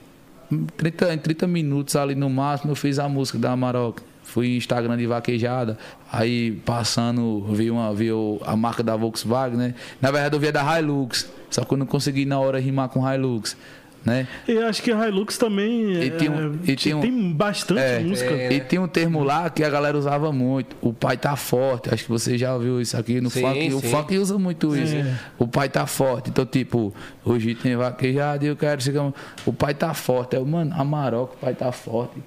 em 0.51 0.65
30, 0.65 1.15
em 1.15 1.19
30 1.19 1.47
minutos 1.47 1.97
ali 1.97 2.15
no 2.15 2.31
máximo, 2.31 2.73
eu 2.73 2.77
fiz 2.77 2.99
a 2.99 3.09
música 3.09 3.39
da 3.39 3.53
Amarok. 3.53 4.03
Fui 4.23 4.57
Instagram 4.57 4.99
de 4.99 5.07
vaquejada, 5.07 5.79
aí 6.13 6.53
passando, 6.65 7.47
vi, 7.51 7.71
uma, 7.71 7.95
vi 7.95 8.11
a 8.45 8.55
marca 8.55 8.83
da 8.83 8.95
Volkswagen, 8.95 9.57
né? 9.57 9.75
Na 10.03 10.11
verdade, 10.11 10.37
eu 10.37 10.41
via 10.41 10.53
da 10.53 10.79
Hilux. 10.79 11.27
Só 11.51 11.65
que 11.65 11.73
eu 11.73 11.79
não 11.79 11.87
consegui 11.87 12.25
na 12.25 12.39
hora 12.39 12.59
rimar 12.59 12.89
com 12.89 13.09
Hilux. 13.11 13.57
Né? 14.05 14.29
E 14.47 14.57
acho 14.59 14.83
que 14.83 14.91
Hilux 14.91 15.37
também 15.37 16.03
e 16.03 16.11
tem, 16.11 16.31
um, 16.31 16.59
e 16.65 16.77
tem, 16.77 16.95
um, 16.95 17.01
tem 17.01 17.33
bastante 17.33 17.81
é, 17.81 17.99
música. 17.99 18.31
É, 18.31 18.53
e 18.53 18.61
tem 18.61 18.79
um 18.79 18.87
termo 18.87 19.23
lá 19.25 19.51
que 19.51 19.63
a 19.63 19.69
galera 19.69 19.99
usava 19.99 20.33
muito. 20.33 20.77
O 20.81 20.93
pai 20.93 21.17
tá 21.17 21.35
forte. 21.37 21.93
Acho 21.93 22.05
que 22.05 22.11
você 22.11 22.39
já 22.39 22.55
ouviu 22.55 22.81
isso 22.81 22.97
aqui 22.97 23.21
no 23.21 23.29
sim, 23.29 23.43
funk. 23.43 23.71
Sim. 23.71 23.77
O 23.77 23.81
funk 23.81 24.17
usa 24.17 24.39
muito 24.39 24.75
isso. 24.77 24.95
É. 24.95 25.15
O 25.39 25.49
pai 25.49 25.69
tá 25.69 25.85
forte. 25.87 26.31
Então, 26.31 26.47
tipo, 26.47 26.95
hoje 27.25 27.55
tem 27.55 27.77
vaquejado 27.77 28.45
e 28.45 28.49
eu 28.49 28.57
quero 28.57 28.81
chegar. 28.81 29.13
O 29.45 29.53
pai 29.53 29.75
tá 29.75 29.93
forte. 29.93 30.37
É, 30.37 30.41
mano, 30.41 30.75
Amarok, 30.79 31.35
o 31.35 31.39
pai 31.39 31.55
tá 31.55 31.73
forte. 31.73 32.23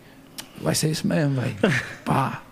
Vai 0.62 0.75
ser 0.75 0.91
isso 0.91 1.07
mesmo, 1.07 1.41
velho. 1.41 1.55
Pá. 2.05 2.43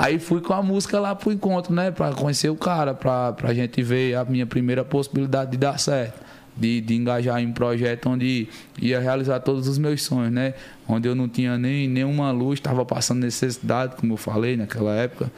Aí 0.00 0.18
fui 0.18 0.40
com 0.40 0.54
a 0.54 0.62
música 0.62 0.98
lá 0.98 1.14
pro 1.14 1.30
encontro, 1.30 1.74
né? 1.74 1.90
Pra 1.90 2.10
conhecer 2.14 2.48
o 2.48 2.56
cara, 2.56 2.94
pra, 2.94 3.34
pra 3.34 3.52
gente 3.52 3.82
ver 3.82 4.14
a 4.14 4.24
minha 4.24 4.46
primeira 4.46 4.82
possibilidade 4.82 5.50
de 5.50 5.58
dar 5.58 5.78
certo. 5.78 6.18
De, 6.56 6.80
de 6.80 6.94
engajar 6.94 7.38
em 7.38 7.48
um 7.48 7.52
projeto 7.52 8.08
onde 8.08 8.48
ia 8.80 8.98
realizar 8.98 9.40
todos 9.40 9.68
os 9.68 9.76
meus 9.76 10.02
sonhos, 10.02 10.32
né? 10.32 10.54
Onde 10.88 11.06
eu 11.06 11.14
não 11.14 11.28
tinha 11.28 11.58
nem 11.58 11.86
nenhuma 11.86 12.30
luz, 12.30 12.58
estava 12.58 12.82
passando 12.82 13.20
necessidade, 13.20 13.96
como 13.96 14.14
eu 14.14 14.16
falei 14.16 14.56
naquela 14.56 14.94
época, 14.94 15.30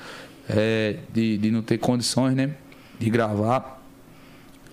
é, 0.48 0.94
de, 1.12 1.38
de 1.38 1.50
não 1.50 1.60
ter 1.60 1.78
condições, 1.78 2.36
né? 2.36 2.52
De 3.00 3.10
gravar. 3.10 3.82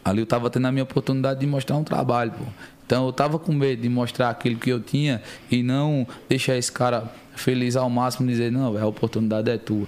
Ali 0.06 0.20
eu 0.20 0.24
estava 0.24 0.52
tendo 0.52 0.68
a 0.68 0.72
minha 0.72 0.84
oportunidade 0.84 1.40
de 1.40 1.48
mostrar 1.48 1.78
um 1.78 1.84
trabalho, 1.84 2.32
pô. 2.34 2.46
Então 2.86 3.06
eu 3.06 3.10
estava 3.10 3.40
com 3.40 3.52
medo 3.54 3.82
de 3.82 3.90
mostrar 3.90 4.30
aquilo 4.30 4.58
que 4.58 4.70
eu 4.70 4.80
tinha 4.80 5.20
e 5.50 5.64
não 5.64 6.08
deixar 6.28 6.56
esse 6.58 6.72
cara 6.72 7.12
feliz 7.40 7.76
ao 7.76 7.90
máximo, 7.90 8.28
dizer, 8.28 8.52
não, 8.52 8.78
a 8.78 8.86
oportunidade 8.86 9.50
é 9.50 9.58
tua. 9.58 9.88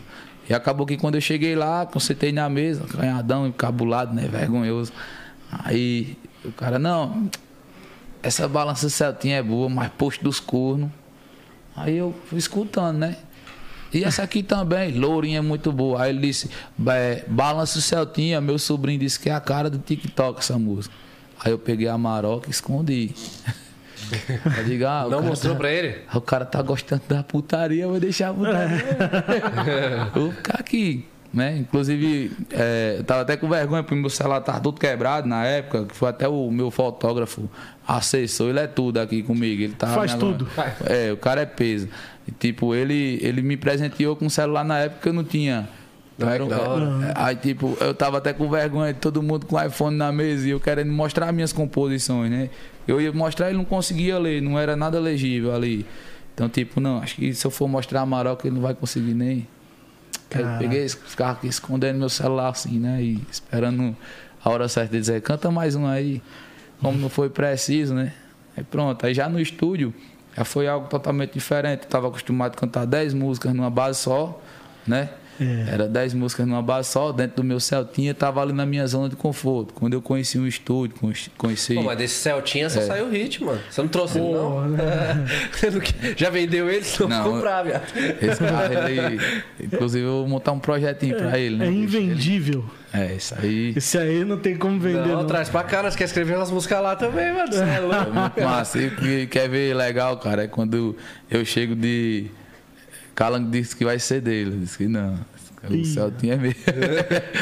E 0.49 0.53
acabou 0.53 0.85
que 0.85 0.97
quando 0.97 1.15
eu 1.15 1.21
cheguei 1.21 1.55
lá, 1.55 1.85
consertei 1.85 2.31
na 2.31 2.49
mesa, 2.49 2.83
canhadão, 2.85 3.47
encabulado, 3.47 4.13
né, 4.13 4.27
vergonhoso. 4.27 4.91
Aí 5.51 6.17
o 6.43 6.51
cara, 6.51 6.79
não, 6.79 7.29
essa 8.23 8.47
balança 8.47 8.89
Celtinha 8.89 9.37
é 9.37 9.43
boa, 9.43 9.69
mas 9.69 9.89
posto 9.89 10.23
dos 10.23 10.39
cornos. 10.39 10.89
Aí 11.75 11.97
eu 11.97 12.13
fui 12.25 12.39
escutando, 12.39 12.97
né? 12.97 13.17
E 13.93 14.03
essa 14.03 14.23
aqui 14.23 14.41
também, 14.41 14.91
Lourinha 14.91 15.39
é 15.39 15.41
muito 15.41 15.71
boa. 15.71 16.03
Aí 16.03 16.09
ele 16.09 16.21
disse, 16.21 16.49
balança 17.27 17.79
Celtinha, 17.81 18.39
meu 18.41 18.57
sobrinho 18.57 18.99
disse 18.99 19.19
que 19.19 19.29
é 19.29 19.33
a 19.33 19.39
cara 19.39 19.69
do 19.69 19.77
TikTok 19.77 20.39
essa 20.39 20.57
música. 20.57 20.93
Aí 21.43 21.51
eu 21.51 21.59
peguei 21.59 21.87
a 21.87 21.97
maroca 21.97 22.47
e 22.47 22.51
escondi. 22.51 23.13
Eu 24.57 24.63
digo, 24.63 24.85
ah, 24.85 25.07
não 25.09 25.21
mostrou 25.21 25.53
tá, 25.53 25.59
pra 25.59 25.71
ele? 25.71 25.95
O 26.13 26.21
cara 26.21 26.45
tá 26.45 26.61
gostando 26.61 27.01
da 27.07 27.23
putaria, 27.23 27.83
eu 27.83 27.89
vou 27.89 27.99
deixar 27.99 28.29
a 28.29 28.33
putaria. 28.33 30.11
vou 30.13 30.31
ficar 30.31 30.59
aqui. 30.59 31.05
Né? 31.33 31.59
Inclusive, 31.59 32.31
é, 32.51 32.95
eu 32.97 33.03
tava 33.05 33.21
até 33.21 33.37
com 33.37 33.47
vergonha, 33.47 33.83
porque 33.83 33.95
meu 33.95 34.09
celular 34.09 34.41
tava 34.41 34.59
todo 34.59 34.77
quebrado 34.77 35.27
na 35.27 35.45
época, 35.45 35.85
que 35.85 35.95
foi 35.95 36.09
até 36.09 36.27
o 36.27 36.51
meu 36.51 36.69
fotógrafo 36.69 37.49
assessor, 37.87 38.49
ele 38.49 38.59
é 38.59 38.67
tudo 38.67 38.99
aqui 38.99 39.23
comigo. 39.23 39.61
Ele 39.61 39.73
tá 39.73 39.87
Faz 39.87 40.13
tudo. 40.13 40.45
É, 40.85 41.11
o 41.11 41.17
cara 41.17 41.41
é 41.41 41.45
peso. 41.45 41.87
E, 42.27 42.31
tipo, 42.31 42.75
ele, 42.75 43.17
ele 43.21 43.41
me 43.41 43.55
presenteou 43.55 44.15
com 44.15 44.25
um 44.25 44.29
celular 44.29 44.65
na 44.65 44.79
época 44.79 45.03
que 45.03 45.09
eu 45.09 45.13
não 45.13 45.23
tinha 45.23 45.69
era, 46.27 46.43
é, 46.43 47.13
aí, 47.15 47.35
tipo, 47.35 47.77
eu 47.79 47.93
tava 47.93 48.17
até 48.17 48.33
com 48.33 48.49
vergonha 48.49 48.93
de 48.93 48.99
todo 48.99 49.21
mundo 49.23 49.45
com 49.45 49.61
iPhone 49.61 49.95
na 49.95 50.11
mesa 50.11 50.47
e 50.47 50.51
eu 50.51 50.59
querendo 50.59 50.91
mostrar 50.91 51.31
minhas 51.31 51.51
composições, 51.51 52.29
né? 52.29 52.49
Eu 52.87 52.99
ia 52.99 53.11
mostrar 53.11 53.49
ele 53.49 53.57
não 53.57 53.65
conseguia 53.65 54.17
ler, 54.17 54.41
não 54.41 54.59
era 54.59 54.75
nada 54.75 54.99
legível 54.99 55.53
ali. 55.53 55.85
Então, 56.33 56.49
tipo, 56.49 56.79
não, 56.79 56.99
acho 56.99 57.15
que 57.15 57.33
se 57.33 57.45
eu 57.45 57.51
for 57.51 57.67
mostrar 57.67 58.01
a 58.01 58.05
Maroca, 58.05 58.47
ele 58.47 58.55
não 58.55 58.61
vai 58.61 58.73
conseguir 58.73 59.13
nem. 59.13 59.47
Eu 60.33 60.59
peguei, 60.59 60.87
ficava 60.87 61.33
aqui 61.33 61.47
escondendo 61.47 61.99
meu 61.99 62.09
celular 62.09 62.49
assim, 62.49 62.79
né? 62.79 63.01
E 63.01 63.21
esperando 63.29 63.95
a 64.43 64.49
hora 64.49 64.67
certa 64.67 64.91
de 64.91 64.99
dizer, 64.99 65.21
canta 65.21 65.51
mais 65.51 65.75
um 65.75 65.85
aí. 65.85 66.21
Como 66.79 66.97
não 66.97 67.09
foi 67.09 67.29
preciso, 67.29 67.93
né? 67.93 68.13
Aí 68.55 68.63
pronto. 68.63 69.05
Aí 69.05 69.13
já 69.13 69.27
no 69.27 69.39
estúdio, 69.39 69.93
já 70.35 70.45
foi 70.45 70.67
algo 70.67 70.87
totalmente 70.87 71.33
diferente. 71.33 71.83
Eu 71.83 71.89
tava 71.89 72.07
acostumado 72.07 72.53
a 72.53 72.55
cantar 72.55 72.85
10 72.85 73.13
músicas 73.13 73.53
numa 73.53 73.69
base 73.69 73.99
só 73.99 74.41
né? 74.85 75.09
É. 75.41 75.73
Era 75.73 75.87
10 75.87 76.13
músicas 76.13 76.45
numa 76.45 76.61
base 76.61 76.89
só, 76.89 77.11
dentro 77.11 77.37
do 77.37 77.43
meu 77.43 77.59
Celtinha, 77.59 78.13
tava 78.13 78.41
ali 78.41 78.53
na 78.53 78.65
minha 78.65 78.85
zona 78.85 79.09
de 79.09 79.15
conforto. 79.15 79.73
Quando 79.73 79.93
eu 79.93 80.01
conheci 80.01 80.37
um 80.37 80.45
estúdio, 80.45 80.95
conheci. 81.35 81.73
Pô, 81.73 81.81
mas 81.81 81.97
desse 81.97 82.15
Celtinha 82.15 82.69
só 82.69 82.79
é. 82.79 82.83
saiu 82.83 83.09
hit, 83.09 83.43
mano. 83.43 83.59
Você 83.69 83.81
não 83.81 83.89
trouxe 83.89 84.19
ele, 84.19 84.31
não? 84.31 84.69
Né? 84.69 85.25
Já 86.15 86.29
vendeu 86.29 86.69
ele? 86.69 86.85
Não, 86.99 87.09
não 87.09 87.23
comprar, 87.23 87.63
viado. 87.63 87.83
Esse 88.21 88.39
carro, 88.39 88.73
ele. 88.87 89.19
Inclusive, 89.59 90.05
eu 90.05 90.11
vou 90.19 90.27
montar 90.27 90.51
um 90.51 90.59
projetinho 90.59 91.17
pra 91.17 91.39
ele, 91.39 91.57
né? 91.57 91.65
É 91.65 91.71
invendível. 91.71 92.63
É, 92.93 93.15
isso 93.15 93.33
aí. 93.39 93.73
Esse 93.75 93.97
aí 93.97 94.25
não 94.25 94.37
tem 94.37 94.55
como 94.55 94.79
vender. 94.79 95.07
Não, 95.07 95.21
não. 95.21 95.27
traz 95.27 95.49
pra 95.49 95.63
cá, 95.63 95.81
nós 95.81 95.95
quer 95.95 96.03
escrever 96.03 96.35
umas 96.35 96.51
músicas 96.51 96.81
lá 96.81 96.95
também, 96.95 97.33
mano. 97.33 97.51
Você 97.51 97.63
é 97.63 97.79
louco. 97.79 97.95
É 97.95 98.11
muito 98.11 98.41
massa. 98.41 98.77
E 98.79 98.87
o 98.87 98.95
que 98.95 99.27
quer 99.27 99.49
ver 99.49 99.75
legal, 99.75 100.17
cara, 100.17 100.43
é 100.43 100.47
quando 100.47 100.95
eu 101.29 101.45
chego 101.45 101.73
de. 101.73 102.29
Calango 103.15 103.49
disse 103.49 103.75
que 103.75 103.85
vai 103.85 103.97
ser 103.97 104.21
dele. 104.21 104.51
Eu 104.51 104.59
disse 104.59 104.77
que 104.77 104.87
não. 104.87 105.17
O 105.69 105.85
Celtinha 105.85 106.33
é 106.35 106.37
mesmo. 106.37 106.61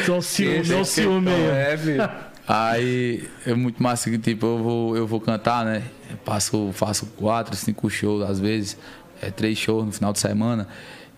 Só 0.06 0.22
ciúme, 0.22 0.68
não 0.68 0.84
ciúme 0.84 1.32
é, 1.32 1.78
filho. 1.78 2.10
Aí 2.48 3.30
é 3.46 3.54
muito 3.54 3.82
massa 3.82 4.10
que 4.10 4.18
tipo, 4.18 4.46
eu 4.46 4.58
vou, 4.58 4.98
eu 4.98 5.08
vou 5.08 5.22
cantar, 5.22 5.64
né? 5.64 5.84
Eu 6.10 6.18
passo, 6.18 6.72
faço 6.74 7.06
quatro, 7.18 7.56
cinco 7.56 7.90
shows, 7.90 8.28
às 8.28 8.40
vezes, 8.40 8.76
é, 9.22 9.30
três 9.30 9.58
shows 9.58 9.86
no 9.86 9.92
final 9.92 10.12
de 10.12 10.20
semana. 10.20 10.68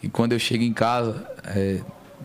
E 0.03 0.09
quando 0.09 0.33
eu 0.33 0.39
chego 0.39 0.63
em 0.63 0.73
casa, 0.73 1.25
é, 1.45 1.79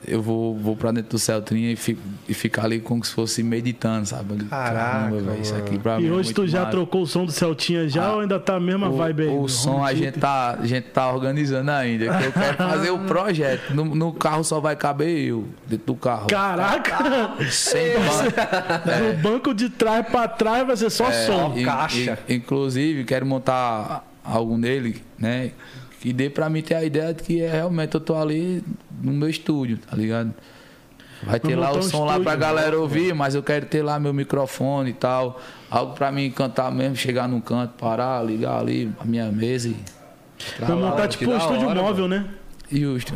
eu 0.06 0.22
vou, 0.22 0.56
vou 0.56 0.76
pra 0.76 0.92
dentro 0.92 1.10
do 1.10 1.18
Celtrinha 1.18 1.72
e, 1.72 1.76
fico, 1.76 2.00
e 2.28 2.34
ficar 2.34 2.64
ali 2.64 2.80
como 2.80 3.04
se 3.04 3.12
fosse 3.12 3.42
meditando, 3.42 4.06
sabe? 4.06 4.44
Caraca, 4.44 5.10
véio, 5.10 5.40
isso 5.40 5.54
aqui 5.54 5.78
pra 5.78 5.98
e 5.98 6.02
mim. 6.02 6.08
E 6.08 6.08
é 6.08 6.12
hoje 6.12 6.30
é 6.30 6.34
tu 6.34 6.46
já 6.46 6.60
massa. 6.60 6.70
trocou 6.70 7.02
o 7.02 7.06
som 7.06 7.24
do 7.24 7.32
Celtinha 7.32 7.88
já 7.88 8.06
ah, 8.06 8.14
ou 8.14 8.20
ainda 8.20 8.38
tá 8.38 8.56
a 8.56 8.60
mesma 8.60 8.88
o, 8.88 8.96
vibe 8.96 9.22
aí? 9.22 9.28
O 9.28 9.48
som 9.48 9.84
a 9.84 9.92
gente, 9.94 10.18
tá, 10.18 10.56
a 10.60 10.66
gente 10.66 10.84
tá 10.84 11.12
organizando 11.12 11.70
ainda. 11.70 12.18
Que 12.18 12.24
eu 12.24 12.32
quero 12.32 12.56
fazer 12.56 12.90
o 12.90 12.98
projeto. 13.06 13.74
No, 13.74 13.84
no, 13.84 14.12
carro 14.12 14.44
só 14.44 14.60
vai 14.60 14.76
caber 14.76 15.28
eu, 15.28 15.46
dentro 15.66 15.86
do 15.86 15.96
carro. 15.96 16.28
Caraca! 16.28 16.98
Sem 17.50 17.94
banco. 17.94 18.36
É. 18.86 19.12
Do 19.12 19.22
banco 19.22 19.54
de 19.54 19.68
trás 19.68 20.06
pra 20.06 20.28
trás 20.28 20.66
vai 20.66 20.76
ser 20.76 20.90
só 20.90 21.08
é, 21.08 21.26
som. 21.26 21.54
E, 21.56 21.64
caixa. 21.64 22.18
E, 22.28 22.34
inclusive, 22.34 23.04
quero 23.04 23.26
montar 23.26 24.04
algo 24.24 24.56
nele, 24.56 25.02
né? 25.18 25.50
Que 26.06 26.12
dê 26.12 26.30
pra 26.30 26.48
mim 26.48 26.62
ter 26.62 26.76
a 26.76 26.84
ideia 26.84 27.12
de 27.12 27.20
que 27.20 27.42
é, 27.42 27.50
realmente 27.50 27.92
eu 27.96 28.00
tô 28.00 28.14
ali 28.14 28.62
no 29.02 29.10
meu 29.10 29.28
estúdio, 29.28 29.76
tá 29.78 29.96
ligado? 29.96 30.32
Vai 31.20 31.40
ter 31.40 31.56
lá 31.56 31.72
o 31.72 31.82
som 31.82 32.04
lá 32.04 32.20
pra 32.20 32.36
galera 32.36 32.78
ouvir, 32.78 33.12
mas 33.12 33.34
eu 33.34 33.42
quero 33.42 33.66
ter 33.66 33.82
lá 33.82 33.98
meu 33.98 34.14
microfone 34.14 34.90
e 34.90 34.92
tal. 34.92 35.40
Algo 35.68 35.94
pra 35.94 36.12
mim 36.12 36.30
cantar 36.30 36.70
mesmo, 36.70 36.94
chegar 36.94 37.28
num 37.28 37.40
canto, 37.40 37.72
parar, 37.72 38.24
ligar 38.24 38.60
ali 38.60 38.88
a 39.00 39.04
minha 39.04 39.32
mesa 39.32 39.66
e. 39.66 39.76
Vai 40.60 40.76
montar 40.76 41.08
tipo 41.08 41.28
um 41.28 41.36
estúdio 41.36 41.66
hora, 41.66 41.82
móvel, 41.82 42.08
mano. 42.08 42.22
né? 42.22 42.30
Justo. 42.70 43.12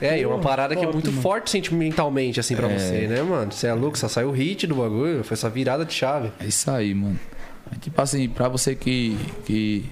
É, 0.00 0.20
e 0.20 0.26
uma 0.26 0.38
parada 0.38 0.76
que 0.76 0.84
é 0.84 0.88
muito 0.88 1.10
mano. 1.10 1.22
forte 1.22 1.50
sentimentalmente, 1.50 2.38
assim, 2.38 2.54
pra 2.54 2.70
é... 2.70 2.78
você, 2.78 3.08
né, 3.08 3.20
mano? 3.20 3.50
Você 3.50 3.66
é 3.66 3.74
louco, 3.74 3.98
só 3.98 4.06
saiu 4.06 4.28
o 4.28 4.32
hit 4.32 4.64
do 4.64 4.76
bagulho, 4.76 5.24
foi 5.24 5.34
essa 5.34 5.50
virada 5.50 5.84
de 5.84 5.92
chave. 5.92 6.30
É 6.38 6.46
isso 6.46 6.70
aí, 6.70 6.94
mano. 6.94 7.18
Tipo 7.80 8.00
assim, 8.00 8.28
pra 8.28 8.48
você 8.48 8.76
que. 8.76 9.18
que... 9.44 9.84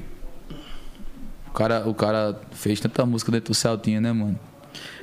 O, 1.54 1.56
cara, 1.56 1.88
o 1.88 1.94
cara 1.94 2.40
fez 2.50 2.80
tanta 2.80 3.06
música 3.06 3.30
dentro 3.30 3.52
do 3.52 3.54
Celtinha, 3.54 4.00
né, 4.00 4.12
mano? 4.12 4.36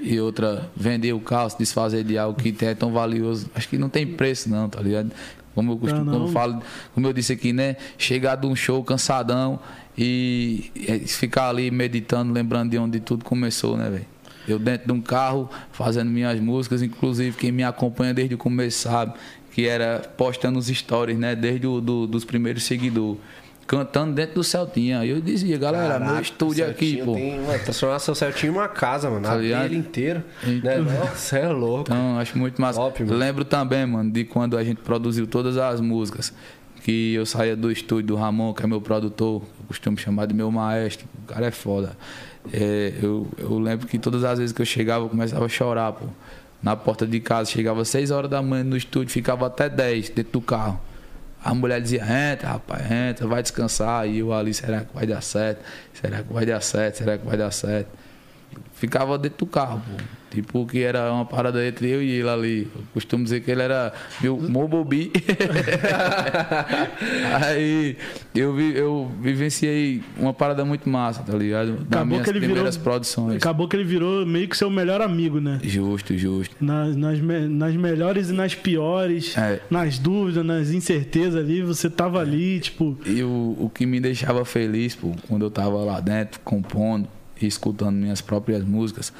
E 0.02 0.20
outra, 0.20 0.70
vender 0.76 1.14
o 1.14 1.20
carro, 1.22 1.50
se 1.50 1.58
desfazer 1.58 2.04
de 2.04 2.18
algo 2.18 2.38
que 2.38 2.54
é 2.66 2.76
tão 2.76 2.92
valioso. 2.92 3.50
Acho 3.56 3.70
que 3.70 3.78
não 3.78 3.88
tem 3.88 4.06
preço, 4.06 4.50
não, 4.50 4.68
tá 4.68 4.82
ligado? 4.82 5.14
Como 5.56 5.72
eu 5.72 5.78
costumo, 5.78 6.04
não, 6.04 6.12
não. 6.12 6.20
como 6.20 6.28
eu 6.28 6.34
falo, 6.34 6.62
como 6.94 7.08
eu 7.08 7.14
disse 7.14 7.32
aqui, 7.32 7.54
né? 7.54 7.78
Chegar 7.98 8.36
de 8.36 8.48
um 8.48 8.54
show 8.54 8.84
cansadão 8.84 9.62
e 9.98 10.70
ficar 11.08 11.48
ali 11.48 11.72
meditando, 11.72 12.34
lembrando 12.34 12.72
de 12.72 12.78
onde 12.78 13.00
tudo 13.00 13.24
começou, 13.24 13.78
né, 13.78 13.90
velho? 13.90 14.06
Eu 14.46 14.60
dentro 14.60 14.88
de 14.88 14.92
um 14.92 15.00
carro, 15.00 15.50
fazendo 15.72 16.12
minhas 16.12 16.38
músicas, 16.42 16.82
inclusive 16.82 17.38
quem 17.38 17.54
me 17.54 17.64
acompanha 17.64 18.14
desde 18.14 18.36
o 18.36 18.38
começo 18.38 18.90
sabe 18.90 19.14
que 19.54 19.68
era 19.68 20.00
postando 20.18 20.60
os 20.60 20.68
stories, 20.68 21.18
né? 21.18 21.34
Desde 21.34 21.66
o, 21.66 21.80
do, 21.80 22.08
dos 22.08 22.26
primeiros 22.26 22.64
seguidores 22.64 23.20
cantando 23.72 24.14
dentro 24.14 24.36
do 24.36 24.44
Celtinha. 24.44 25.00
Aí 25.00 25.12
eu 25.12 25.22
dizia, 25.22 25.58
galera, 25.58 25.94
Caraca, 25.94 26.12
meu 26.12 26.22
estúdio 26.22 26.70
aqui, 26.70 27.02
pô. 27.06 27.14
Tem, 27.14 27.40
mano, 27.40 27.64
transformar 27.64 28.00
seu 28.00 28.14
Celtinha 28.14 28.52
em 28.52 28.54
uma 28.54 28.68
casa, 28.68 29.10
mano. 29.10 29.26
Tá 29.26 29.42
ele 29.42 29.78
inteiro. 29.78 30.22
Né? 30.44 30.78
Nossa, 30.78 31.38
é 31.38 31.48
louco. 31.48 31.84
Então, 31.84 32.20
acho 32.20 32.38
muito 32.38 32.62
massa. 32.62 32.82
Ótimo. 32.82 33.14
Lembro 33.14 33.46
também, 33.46 33.86
mano, 33.86 34.12
de 34.12 34.26
quando 34.26 34.58
a 34.58 34.64
gente 34.64 34.82
produziu 34.82 35.26
todas 35.26 35.56
as 35.56 35.80
músicas. 35.80 36.34
Que 36.84 37.14
eu 37.14 37.26
saía 37.26 37.56
do 37.56 37.72
estúdio 37.72 38.08
do 38.08 38.16
Ramon, 38.16 38.54
que 38.54 38.64
é 38.64 38.68
meu 38.68 38.82
produtor, 38.82 39.42
eu 39.44 39.66
costumo 39.68 39.98
chamar 39.98 40.26
de 40.26 40.34
meu 40.34 40.52
maestro. 40.52 41.08
O 41.24 41.28
cara 41.28 41.46
é 41.46 41.52
foda. 41.52 41.96
É, 42.52 42.94
eu, 43.02 43.28
eu 43.38 43.58
lembro 43.58 43.88
que 43.88 44.00
todas 44.00 44.24
as 44.26 44.40
vezes 44.40 44.52
que 44.52 44.62
eu 44.62 44.66
chegava, 44.66 45.06
eu 45.06 45.10
começava 45.10 45.46
a 45.46 45.50
chorar, 45.50 45.94
pô. 45.94 46.08
Na 46.62 46.76
porta 46.76 47.08
de 47.08 47.20
casa, 47.20 47.50
chegava 47.50 47.82
às 47.82 47.88
6 47.88 48.12
horas 48.12 48.30
da 48.30 48.42
manhã 48.42 48.64
no 48.64 48.76
estúdio, 48.76 49.10
ficava 49.12 49.48
até 49.48 49.70
10 49.70 50.10
dentro 50.10 50.34
do 50.34 50.42
carro. 50.42 50.80
A 51.44 51.54
mulher 51.56 51.82
dizia, 51.82 52.04
entra, 52.04 52.50
rapaz, 52.50 52.92
entra, 52.92 53.26
vai 53.28 53.42
descansar. 53.42 54.08
E 54.08 54.20
eu 54.20 54.32
ali, 54.32 54.54
será 54.54 54.82
que 54.82 54.94
vai 54.94 55.08
dar 55.08 55.22
certo? 55.22 55.64
Será 55.94 56.22
que 56.22 56.32
vai 56.32 56.46
dar 56.46 56.62
certo? 56.62 56.98
Será 56.98 57.18
que 57.18 57.26
vai 57.26 57.38
dar 57.38 57.52
certo? 57.52 58.01
Ficava 58.74 59.18
dentro 59.18 59.40
do 59.40 59.46
carro, 59.46 59.82
pô. 59.82 60.04
Tipo, 60.32 60.66
que 60.66 60.82
era 60.82 61.12
uma 61.12 61.26
parada 61.26 61.66
entre 61.68 61.90
eu 61.90 62.02
e 62.02 62.10
ele 62.12 62.30
ali. 62.30 62.72
Eu 62.74 62.84
costumo 62.94 63.22
dizer 63.22 63.42
que 63.42 63.52
ele 63.52 63.62
era 63.62 63.92
meu 64.22 64.38
mobobi. 64.40 65.12
Aí 67.36 67.98
eu, 68.34 68.56
vi, 68.56 68.74
eu 68.74 69.12
vivenciei 69.20 70.02
uma 70.18 70.34
parada 70.34 70.64
muito 70.64 70.88
massa, 70.88 71.22
tá 71.22 71.34
ligado? 71.38 71.74
Das 71.74 71.88
acabou 71.88 72.06
minhas 72.06 72.24
que 72.24 72.30
ele 72.30 72.40
primeiras 72.40 72.78
virou, 72.78 72.92
produções. 72.92 73.36
Acabou 73.36 73.68
que 73.68 73.76
ele 73.76 73.84
virou 73.84 74.26
meio 74.26 74.48
que 74.48 74.56
seu 74.56 74.70
melhor 74.70 75.02
amigo, 75.02 75.42
né? 75.42 75.60
Justo, 75.64 76.18
justo. 76.18 76.56
Nas, 76.62 76.96
nas, 76.96 77.20
nas 77.20 77.76
melhores 77.76 78.30
e 78.30 78.34
nas 78.34 78.56
piores, 78.56 79.38
é. 79.38 79.60
nas 79.70 80.00
dúvidas, 80.00 80.46
nas 80.46 80.70
incertezas 80.70 81.36
ali, 81.36 81.62
você 81.62 81.90
tava 81.90 82.22
ali, 82.22 82.62
tipo. 82.62 82.98
E 83.06 83.22
o, 83.22 83.58
o 83.60 83.70
que 83.70 83.86
me 83.86 84.00
deixava 84.00 84.46
feliz, 84.46 84.96
pô, 84.96 85.12
quando 85.28 85.44
eu 85.44 85.52
tava 85.52 85.84
lá 85.84 86.00
dentro, 86.00 86.40
compondo 86.40 87.10
escutando 87.48 87.96
minhas 87.96 88.22
próprias 88.22 88.64
músicas 88.64 89.14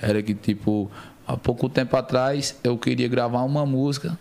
era 0.00 0.22
que, 0.22 0.34
tipo, 0.34 0.90
há 1.26 1.36
pouco 1.36 1.68
tempo 1.68 1.96
atrás 1.96 2.56
eu 2.62 2.78
queria 2.78 3.08
gravar 3.08 3.42
uma 3.42 3.66
música, 3.66 4.18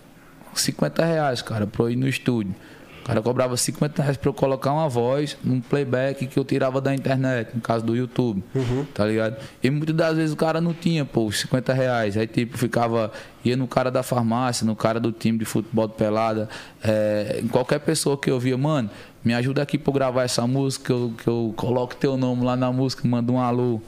50 0.54 1.06
reais, 1.06 1.42
cara, 1.42 1.68
pra 1.68 1.84
eu 1.84 1.92
ir 1.92 1.96
no 1.96 2.08
estúdio. 2.08 2.54
O 3.02 3.08
cara 3.08 3.22
cobrava 3.22 3.56
50 3.56 4.02
reais 4.02 4.18
pra 4.18 4.30
eu 4.30 4.34
colocar 4.34 4.74
uma 4.74 4.90
voz 4.90 5.38
num 5.42 5.62
playback 5.62 6.28
que 6.28 6.38
eu 6.38 6.44
tirava 6.44 6.82
da 6.82 6.94
internet, 6.94 7.56
no 7.56 7.62
caso 7.62 7.86
do 7.86 7.96
YouTube, 7.96 8.44
uhum. 8.54 8.86
tá 8.94 9.06
ligado? 9.06 9.38
E 9.64 9.70
muitas 9.70 9.96
das 9.96 10.18
vezes 10.18 10.34
o 10.34 10.36
cara 10.36 10.60
não 10.60 10.74
tinha, 10.74 11.06
pô, 11.06 11.32
50 11.32 11.72
reais. 11.74 12.18
Aí, 12.18 12.28
tipo, 12.28 12.58
ficava, 12.58 13.10
ia 13.46 13.56
no 13.56 13.66
cara 13.66 13.90
da 13.90 14.04
farmácia, 14.04 14.66
no 14.66 14.76
cara 14.76 15.00
do 15.00 15.14
time 15.14 15.38
de 15.38 15.46
futebol 15.46 15.88
de 15.88 15.94
pelada, 15.94 16.50
é, 16.84 17.40
em 17.42 17.48
qualquer 17.48 17.80
pessoa 17.80 18.18
que 18.18 18.30
eu 18.30 18.38
via, 18.42 18.58
mano, 18.58 18.90
me 19.28 19.34
ajuda 19.34 19.62
aqui 19.62 19.78
pra 19.78 19.90
eu 19.90 19.94
gravar 19.94 20.24
essa 20.24 20.48
música, 20.48 20.86
que 20.86 20.92
eu, 20.92 21.14
que 21.22 21.28
eu 21.28 21.54
coloque 21.58 21.98
teu 21.98 22.16
nome 22.16 22.46
lá 22.46 22.56
na 22.56 22.72
música, 22.72 23.06
manda 23.06 23.30
um 23.30 23.40
alô. 23.40 23.82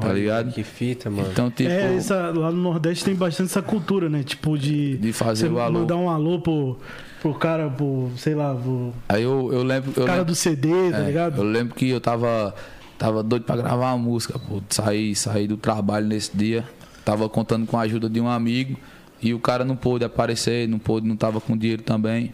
Tá 0.00 0.12
ligado? 0.12 0.52
Que 0.52 0.62
fita, 0.62 1.10
mano. 1.10 1.28
Então, 1.30 1.50
tipo. 1.50 1.70
É, 1.70 1.94
essa, 1.94 2.30
lá 2.30 2.50
no 2.50 2.60
Nordeste 2.60 3.04
tem 3.04 3.14
bastante 3.14 3.50
essa 3.50 3.62
cultura, 3.62 4.08
né? 4.08 4.22
Tipo, 4.22 4.56
de. 4.58 4.96
De 4.96 5.12
fazer 5.12 5.50
o 5.50 5.60
alô. 5.60 5.80
Mandar 5.80 5.96
um 5.96 6.10
alô 6.10 6.40
pro, 6.40 6.76
pro 7.20 7.34
cara, 7.34 7.68
pro, 7.68 8.10
sei 8.16 8.34
lá, 8.34 8.54
pro. 8.54 8.92
Aí 9.08 9.22
eu, 9.22 9.52
eu 9.52 9.62
lembro. 9.62 9.92
Eu 9.96 10.04
cara 10.04 10.18
lembro, 10.18 10.32
do 10.32 10.34
CD, 10.34 10.68
tá 10.90 10.98
é, 10.98 11.06
ligado? 11.06 11.38
Eu 11.38 11.44
lembro 11.44 11.74
que 11.74 11.88
eu 11.88 12.00
tava. 12.00 12.54
Tava 12.98 13.22
doido 13.22 13.44
pra 13.44 13.56
gravar 13.56 13.92
uma 13.92 13.98
música, 13.98 14.38
pô. 14.38 14.60
Saí, 14.70 15.14
saí 15.14 15.46
do 15.46 15.56
trabalho 15.56 16.06
nesse 16.06 16.36
dia. 16.36 16.64
Tava 17.04 17.28
contando 17.28 17.66
com 17.66 17.76
a 17.78 17.82
ajuda 17.82 18.08
de 18.08 18.20
um 18.20 18.28
amigo. 18.28 18.76
E 19.22 19.32
o 19.34 19.38
cara 19.38 19.64
não 19.64 19.76
pôde 19.76 20.04
aparecer, 20.04 20.68
não 20.68 20.78
pôde, 20.78 21.06
não 21.06 21.16
tava 21.16 21.40
com 21.40 21.56
dinheiro 21.56 21.82
também. 21.82 22.32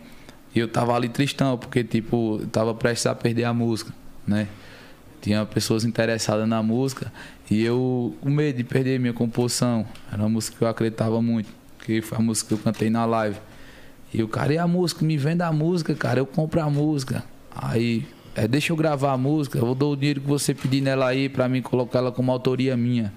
E 0.55 0.59
eu 0.59 0.69
tava 0.69 0.95
ali 0.95 1.09
tristão, 1.09 1.57
porque, 1.57 1.83
tipo, 1.83 2.41
tava 2.51 2.75
prestes 2.75 3.07
a 3.07 3.15
perder 3.15 3.45
a 3.45 3.55
música, 3.55 3.93
né? 4.27 4.49
Tinha 5.21 5.47
pessoas 5.47 5.85
interessadas 5.85 6.49
na 6.49 6.63
música 6.63 7.13
e 7.51 7.63
eu 7.63 8.15
com 8.21 8.29
medo 8.29 8.57
de 8.57 8.65
perder 8.65 8.99
minha 8.99 9.13
composição. 9.13 9.87
Era 10.13 10.23
uma 10.23 10.29
música 10.29 10.57
que 10.59 10.65
eu 10.65 10.69
acreditava 10.69 11.23
muito, 11.23 11.49
que 11.85 12.03
foi 12.03 12.19
a 12.19 12.21
música 12.21 12.49
que 12.49 12.55
eu 12.55 12.59
cantei 12.59 12.91
na 12.91 13.05
live. 13.05 13.39
E 14.13 14.23
o 14.23 14.29
cara, 14.29 14.53
e 14.53 14.59
a 14.59 14.67
música? 14.67 15.05
Me 15.05 15.17
vende 15.17 15.43
a 15.43 15.53
música, 15.53 15.95
cara, 15.95 16.21
eu 16.21 16.27
compro 16.27 16.61
a 16.61 16.69
música. 16.69 17.25
Aí, 17.55 18.05
é, 18.35 18.49
deixa 18.49 18.73
eu 18.73 18.77
gravar 18.77 19.13
a 19.13 19.17
música, 19.17 19.59
eu 19.59 19.75
dou 19.75 19.93
o 19.93 19.97
dinheiro 19.97 20.21
que 20.21 20.27
você 20.27 20.53
pedir 20.53 20.81
nela 20.81 21.07
aí 21.07 21.29
pra 21.29 21.49
mim 21.49 21.63
colocar 21.63 22.01
ela 22.01 22.13
como 22.13 22.31
autoria 22.31 22.77
minha. 22.77 23.13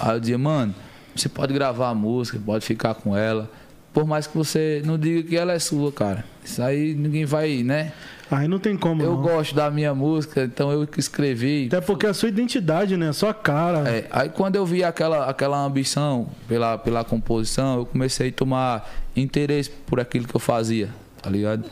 Aí 0.00 0.14
eu 0.14 0.20
dizia, 0.20 0.38
mano, 0.38 0.74
você 1.14 1.28
pode 1.28 1.54
gravar 1.54 1.90
a 1.90 1.94
música, 1.94 2.38
pode 2.44 2.64
ficar 2.64 2.94
com 2.94 3.16
ela. 3.16 3.50
Por 3.92 4.06
mais 4.06 4.26
que 4.26 4.36
você 4.36 4.82
não 4.84 4.98
diga 4.98 5.22
que 5.28 5.36
ela 5.36 5.52
é 5.52 5.58
sua, 5.58 5.92
cara. 5.92 6.24
Isso 6.44 6.62
aí 6.62 6.94
ninguém 6.94 7.24
vai, 7.24 7.62
né? 7.62 7.92
Aí 8.30 8.48
não 8.48 8.58
tem 8.58 8.76
como. 8.76 9.02
Eu 9.02 9.12
não. 9.12 9.20
gosto 9.20 9.54
da 9.54 9.70
minha 9.70 9.94
música, 9.94 10.44
então 10.44 10.72
eu 10.72 10.86
que 10.86 10.98
escrevi. 10.98 11.66
Até 11.66 11.82
porque 11.82 12.06
é 12.06 12.08
a 12.08 12.14
sua 12.14 12.30
identidade, 12.30 12.96
né? 12.96 13.10
A 13.10 13.12
sua 13.12 13.34
cara. 13.34 13.86
É, 13.88 14.06
aí 14.10 14.30
quando 14.30 14.56
eu 14.56 14.64
vi 14.64 14.82
aquela, 14.82 15.28
aquela 15.28 15.62
ambição 15.62 16.28
pela, 16.48 16.78
pela 16.78 17.04
composição, 17.04 17.76
eu 17.80 17.86
comecei 17.86 18.30
a 18.30 18.32
tomar 18.32 18.90
interesse 19.14 19.70
por 19.86 20.00
aquilo 20.00 20.26
que 20.26 20.34
eu 20.34 20.40
fazia, 20.40 20.88
tá 21.20 21.28
ligado? 21.28 21.64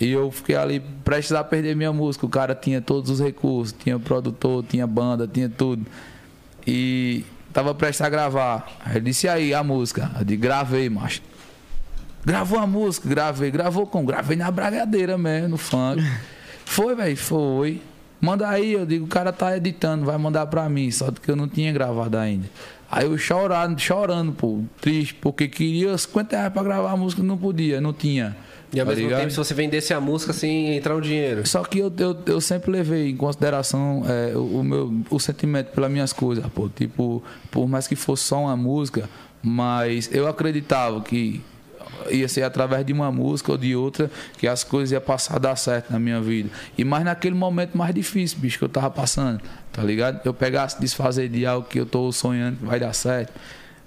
E 0.00 0.12
eu 0.12 0.30
fiquei 0.30 0.54
ali 0.54 0.80
prestes 1.04 1.32
a 1.32 1.42
perder 1.42 1.74
minha 1.74 1.92
música. 1.92 2.24
O 2.24 2.28
cara 2.28 2.54
tinha 2.54 2.80
todos 2.80 3.10
os 3.10 3.18
recursos, 3.18 3.74
tinha 3.76 3.98
produtor, 3.98 4.64
tinha 4.68 4.86
banda, 4.86 5.26
tinha 5.26 5.48
tudo. 5.48 5.84
E 6.64 7.24
tava 7.52 7.74
prestes 7.74 8.02
a 8.02 8.08
gravar. 8.08 8.68
Aí 8.84 8.96
ele 8.96 9.06
disse, 9.06 9.26
aí, 9.26 9.54
a 9.54 9.64
música? 9.64 10.10
Eu 10.18 10.24
disse, 10.24 10.36
gravei, 10.36 10.88
macho. 10.90 11.22
Gravou 12.26 12.58
a 12.58 12.66
música, 12.66 13.08
gravei. 13.08 13.50
Gravou 13.52 13.86
com? 13.86 14.04
Gravei 14.04 14.36
na 14.36 14.50
bragadeira 14.50 15.16
mesmo, 15.16 15.50
no 15.50 15.56
funk. 15.56 16.02
Foi, 16.66 16.96
velho, 16.96 17.16
foi. 17.16 17.80
Manda 18.20 18.48
aí, 18.48 18.72
eu 18.72 18.84
digo, 18.84 19.04
o 19.04 19.08
cara 19.08 19.32
tá 19.32 19.56
editando, 19.56 20.04
vai 20.04 20.18
mandar 20.18 20.46
pra 20.46 20.68
mim, 20.68 20.90
só 20.90 21.12
que 21.12 21.30
eu 21.30 21.36
não 21.36 21.46
tinha 21.46 21.72
gravado 21.72 22.18
ainda. 22.18 22.50
Aí 22.90 23.04
eu 23.06 23.16
chorando, 23.16 23.78
chorando, 23.78 24.32
pô, 24.32 24.62
triste, 24.80 25.14
porque 25.14 25.46
queria 25.46 25.96
50 25.96 26.36
reais 26.36 26.52
pra 26.52 26.62
gravar 26.64 26.90
a 26.90 26.96
música, 26.96 27.22
não 27.22 27.38
podia, 27.38 27.80
não 27.80 27.92
tinha. 27.92 28.36
E 28.72 28.80
ao 28.80 28.84
Tá 28.86 28.90
mesmo 28.90 29.04
ligado? 29.04 29.20
tempo, 29.20 29.30
se 29.30 29.36
você 29.36 29.54
vendesse 29.54 29.94
a 29.94 30.00
música 30.00 30.32
assim, 30.32 30.74
entrar 30.74 30.96
um 30.96 31.00
dinheiro. 31.00 31.46
Só 31.46 31.62
que 31.62 31.78
eu, 31.78 31.92
eu, 31.96 32.16
eu 32.26 32.40
sempre 32.40 32.72
levei 32.72 33.10
em 33.10 33.16
consideração 33.16 34.02
é, 34.08 34.36
o, 34.36 34.58
o 34.60 34.64
meu 34.64 34.92
o 35.08 35.20
sentimento 35.20 35.68
pelas 35.72 35.90
minhas 35.90 36.12
coisas, 36.12 36.44
pô. 36.48 36.68
Tipo, 36.68 37.22
por 37.50 37.68
mais 37.68 37.86
que 37.86 37.94
fosse 37.94 38.24
só 38.24 38.40
uma 38.42 38.56
música, 38.56 39.08
mas 39.40 40.10
eu 40.12 40.26
acreditava 40.26 41.00
que 41.00 41.40
ia 42.10 42.28
ser 42.28 42.42
através 42.42 42.84
de 42.84 42.92
uma 42.92 43.10
música 43.10 43.52
ou 43.52 43.58
de 43.58 43.74
outra 43.74 44.10
que 44.38 44.46
as 44.46 44.64
coisas 44.64 44.92
iam 44.92 45.00
passar 45.00 45.36
a 45.36 45.38
dar 45.38 45.56
certo 45.56 45.92
na 45.92 45.98
minha 45.98 46.20
vida. 46.20 46.50
E 46.76 46.84
mais 46.84 47.04
naquele 47.04 47.34
momento 47.34 47.76
mais 47.76 47.94
difícil, 47.94 48.38
bicho, 48.38 48.58
que 48.58 48.64
eu 48.64 48.68
tava 48.68 48.90
passando, 48.90 49.40
tá 49.72 49.82
ligado? 49.82 50.20
Eu 50.24 50.34
pegasse 50.34 50.80
desfazer 50.80 51.28
de 51.28 51.46
algo 51.46 51.66
que 51.68 51.78
eu 51.78 51.86
tô 51.86 52.10
sonhando 52.12 52.56
que 52.58 52.64
vai 52.64 52.80
dar 52.80 52.92
certo, 52.92 53.32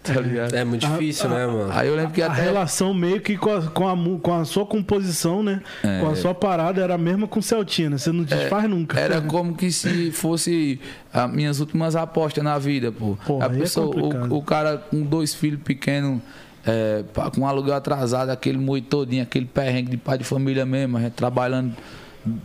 tá 0.03 0.19
ligado? 0.19 0.53
É 0.55 0.63
muito 0.63 0.87
difícil, 0.87 1.29
né, 1.29 1.45
mano? 1.45 1.71
Aí 1.71 1.87
eu 1.87 1.95
lembro 1.95 2.11
que 2.11 2.21
a 2.21 2.27
até. 2.27 2.41
relação 2.41 2.93
meio 2.93 3.19
que 3.21 3.37
com 3.37 3.51
a, 3.51 3.61
com 3.67 3.87
a, 3.87 4.19
com 4.19 4.33
a 4.33 4.45
sua 4.45 4.65
composição, 4.65 5.43
né? 5.43 5.61
É. 5.83 5.99
Com 5.99 6.09
a 6.09 6.15
sua 6.15 6.33
parada 6.33 6.81
era 6.81 6.95
a 6.95 6.97
mesma 6.97 7.27
com 7.27 7.39
o 7.39 7.43
Celtina. 7.43 7.97
Você 7.97 8.11
não 8.11 8.23
desfaz 8.23 8.69
nunca. 8.69 8.99
Era 8.99 9.21
como 9.21 9.55
que 9.55 9.71
se 9.71 10.11
fosse 10.11 10.79
as 11.13 11.31
minhas 11.31 11.59
últimas 11.59 11.95
apostas 11.95 12.43
na 12.43 12.57
vida, 12.57 12.91
pô. 12.91 13.17
Porra, 13.25 13.47
a 13.47 13.55
é 13.55 13.59
pessoa, 13.59 13.93
complicado. 13.93 14.31
o, 14.31 14.37
o 14.37 14.43
cara 14.43 14.77
com 14.77 15.01
dois 15.01 15.33
filhos 15.33 15.61
pequenos, 15.63 16.21
é, 16.69 17.03
com 17.35 17.47
aluguel 17.47 17.73
atrasado, 17.73 18.29
aquele 18.29 18.57
moito 18.57 18.87
todinho, 18.87 19.23
aquele 19.23 19.45
perrengue 19.45 19.91
de 19.91 19.97
pai 19.97 20.17
de 20.19 20.23
família 20.23 20.65
mesmo, 20.65 20.97
a 20.97 21.01
gente 21.01 21.13
trabalhando, 21.13 21.75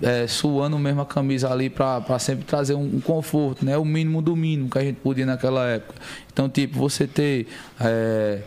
é, 0.00 0.26
suando 0.26 0.78
mesmo 0.78 1.02
a 1.02 1.06
camisa 1.06 1.52
ali 1.52 1.68
pra 1.68 2.18
sempre 2.18 2.44
trazer 2.44 2.74
um, 2.74 2.96
um 2.96 3.00
conforto, 3.00 3.64
né? 3.64 3.76
O 3.76 3.84
mínimo 3.84 4.22
do 4.22 4.34
mínimo 4.34 4.70
que 4.70 4.78
a 4.78 4.82
gente 4.82 4.96
podia 4.96 5.26
naquela 5.26 5.66
época. 5.66 5.94
Então, 6.32 6.48
tipo, 6.48 6.78
você 6.78 7.06
ter 7.06 7.46
é, 7.78 8.40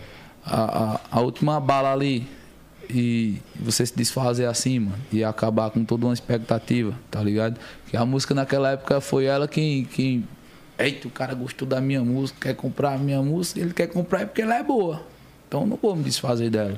a, 0.44 0.96
a, 0.96 1.00
a 1.12 1.20
última 1.22 1.60
bala 1.60 1.94
ali, 1.94 2.28
e 2.90 3.38
você 3.60 3.86
se 3.86 3.96
desfazer 3.96 4.50
mano, 4.80 4.94
e 5.12 5.24
acabar 5.24 5.70
com 5.70 5.84
toda 5.84 6.06
uma 6.06 6.14
expectativa, 6.14 6.94
tá 7.12 7.22
ligado? 7.22 7.60
Que 7.88 7.98
a 7.98 8.06
música 8.06 8.34
naquela 8.34 8.72
época 8.72 9.02
foi 9.02 9.26
ela 9.26 9.48
quem, 9.48 9.84
quem 9.84 10.26
eita, 10.80 11.08
o 11.08 11.12
cara 11.12 11.34
gostou 11.34 11.68
da 11.68 11.82
minha 11.82 12.02
música, 12.02 12.48
quer 12.48 12.56
comprar 12.56 12.94
a 12.94 12.98
minha 12.98 13.22
música, 13.22 13.60
ele 13.60 13.74
quer 13.74 13.88
comprar 13.88 14.22
é 14.22 14.26
porque 14.26 14.42
ela 14.42 14.56
é 14.56 14.64
boa. 14.64 15.02
Então 15.48 15.62
eu 15.62 15.68
não 15.68 15.80
vou 15.82 15.96
me 15.96 16.04
desfazer 16.04 16.50
dela. 16.50 16.78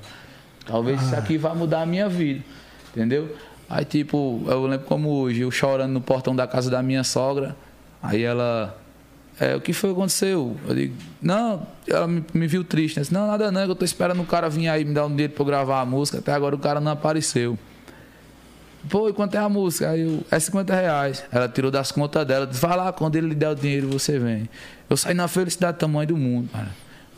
Talvez 0.66 1.02
isso 1.02 1.16
aqui 1.16 1.38
vá 1.38 1.56
mudar 1.56 1.82
a 1.82 1.86
minha 1.86 2.08
vida, 2.08 2.44
entendeu? 2.92 3.36
Aí 3.70 3.86
tipo, 3.86 4.44
eu 4.48 4.66
lembro 4.66 4.86
como 4.86 5.10
hoje, 5.10 5.42
eu 5.42 5.52
chorando 5.52 5.92
no 5.92 6.02
portão 6.02 6.36
da 6.36 6.48
casa 6.48 6.70
da 6.70 6.82
minha 6.84 7.04
sogra, 7.04 7.56
aí 8.02 8.24
ela 8.24 8.80
é, 9.40 9.56
o 9.56 9.62
que 9.62 9.72
foi 9.72 9.92
que 9.92 9.96
aconteceu? 9.96 10.58
Eu 10.68 10.76
digo, 10.76 10.96
não, 11.22 11.66
ela 11.88 12.08
me, 12.08 12.24
me 12.34 12.46
viu 12.46 12.62
triste. 12.62 12.98
Né? 12.98 13.02
Disse, 13.02 13.14
não, 13.14 13.26
nada 13.26 13.50
não, 13.52 13.62
é 13.62 13.66
eu 13.66 13.76
tô 13.76 13.86
esperando 13.86 14.22
o 14.22 14.26
cara 14.26 14.50
vir 14.50 14.68
aí 14.68 14.84
me 14.84 14.94
dar 14.94 15.06
um 15.06 15.10
dinheiro 15.10 15.32
pra 15.32 15.44
eu 15.44 15.46
gravar 15.46 15.80
a 15.80 15.86
música. 15.86 16.18
Até 16.18 16.34
agora 16.34 16.54
o 16.54 16.60
cara 16.60 16.82
não 16.82 16.92
apareceu. 16.92 17.58
Pô, 18.90 19.08
e 19.08 19.14
quanto 19.14 19.36
é 19.36 19.38
a 19.38 19.48
música? 19.48 19.92
Aí 19.92 20.02
eu, 20.02 20.24
é 20.30 20.38
50 20.38 20.76
reais. 20.76 21.24
Ela 21.32 21.48
tirou 21.48 21.72
das 21.72 21.90
contas 21.90 22.28
dela, 22.28 22.46
disse, 22.46 22.62
vai 22.62 22.76
lá, 22.76 22.92
quando 22.92 23.16
ele 23.16 23.30
lhe 23.30 23.36
der 23.36 23.50
o 23.50 23.56
dinheiro, 23.56 23.88
você 23.88 24.20
vem. 24.20 24.50
Eu 24.90 24.98
saí 24.98 25.14
na 25.14 25.28
felicidade 25.30 25.78
do 25.78 25.80
tamanho 25.80 26.08
do 26.10 26.18
mundo, 26.18 26.50
cara. 26.52 26.70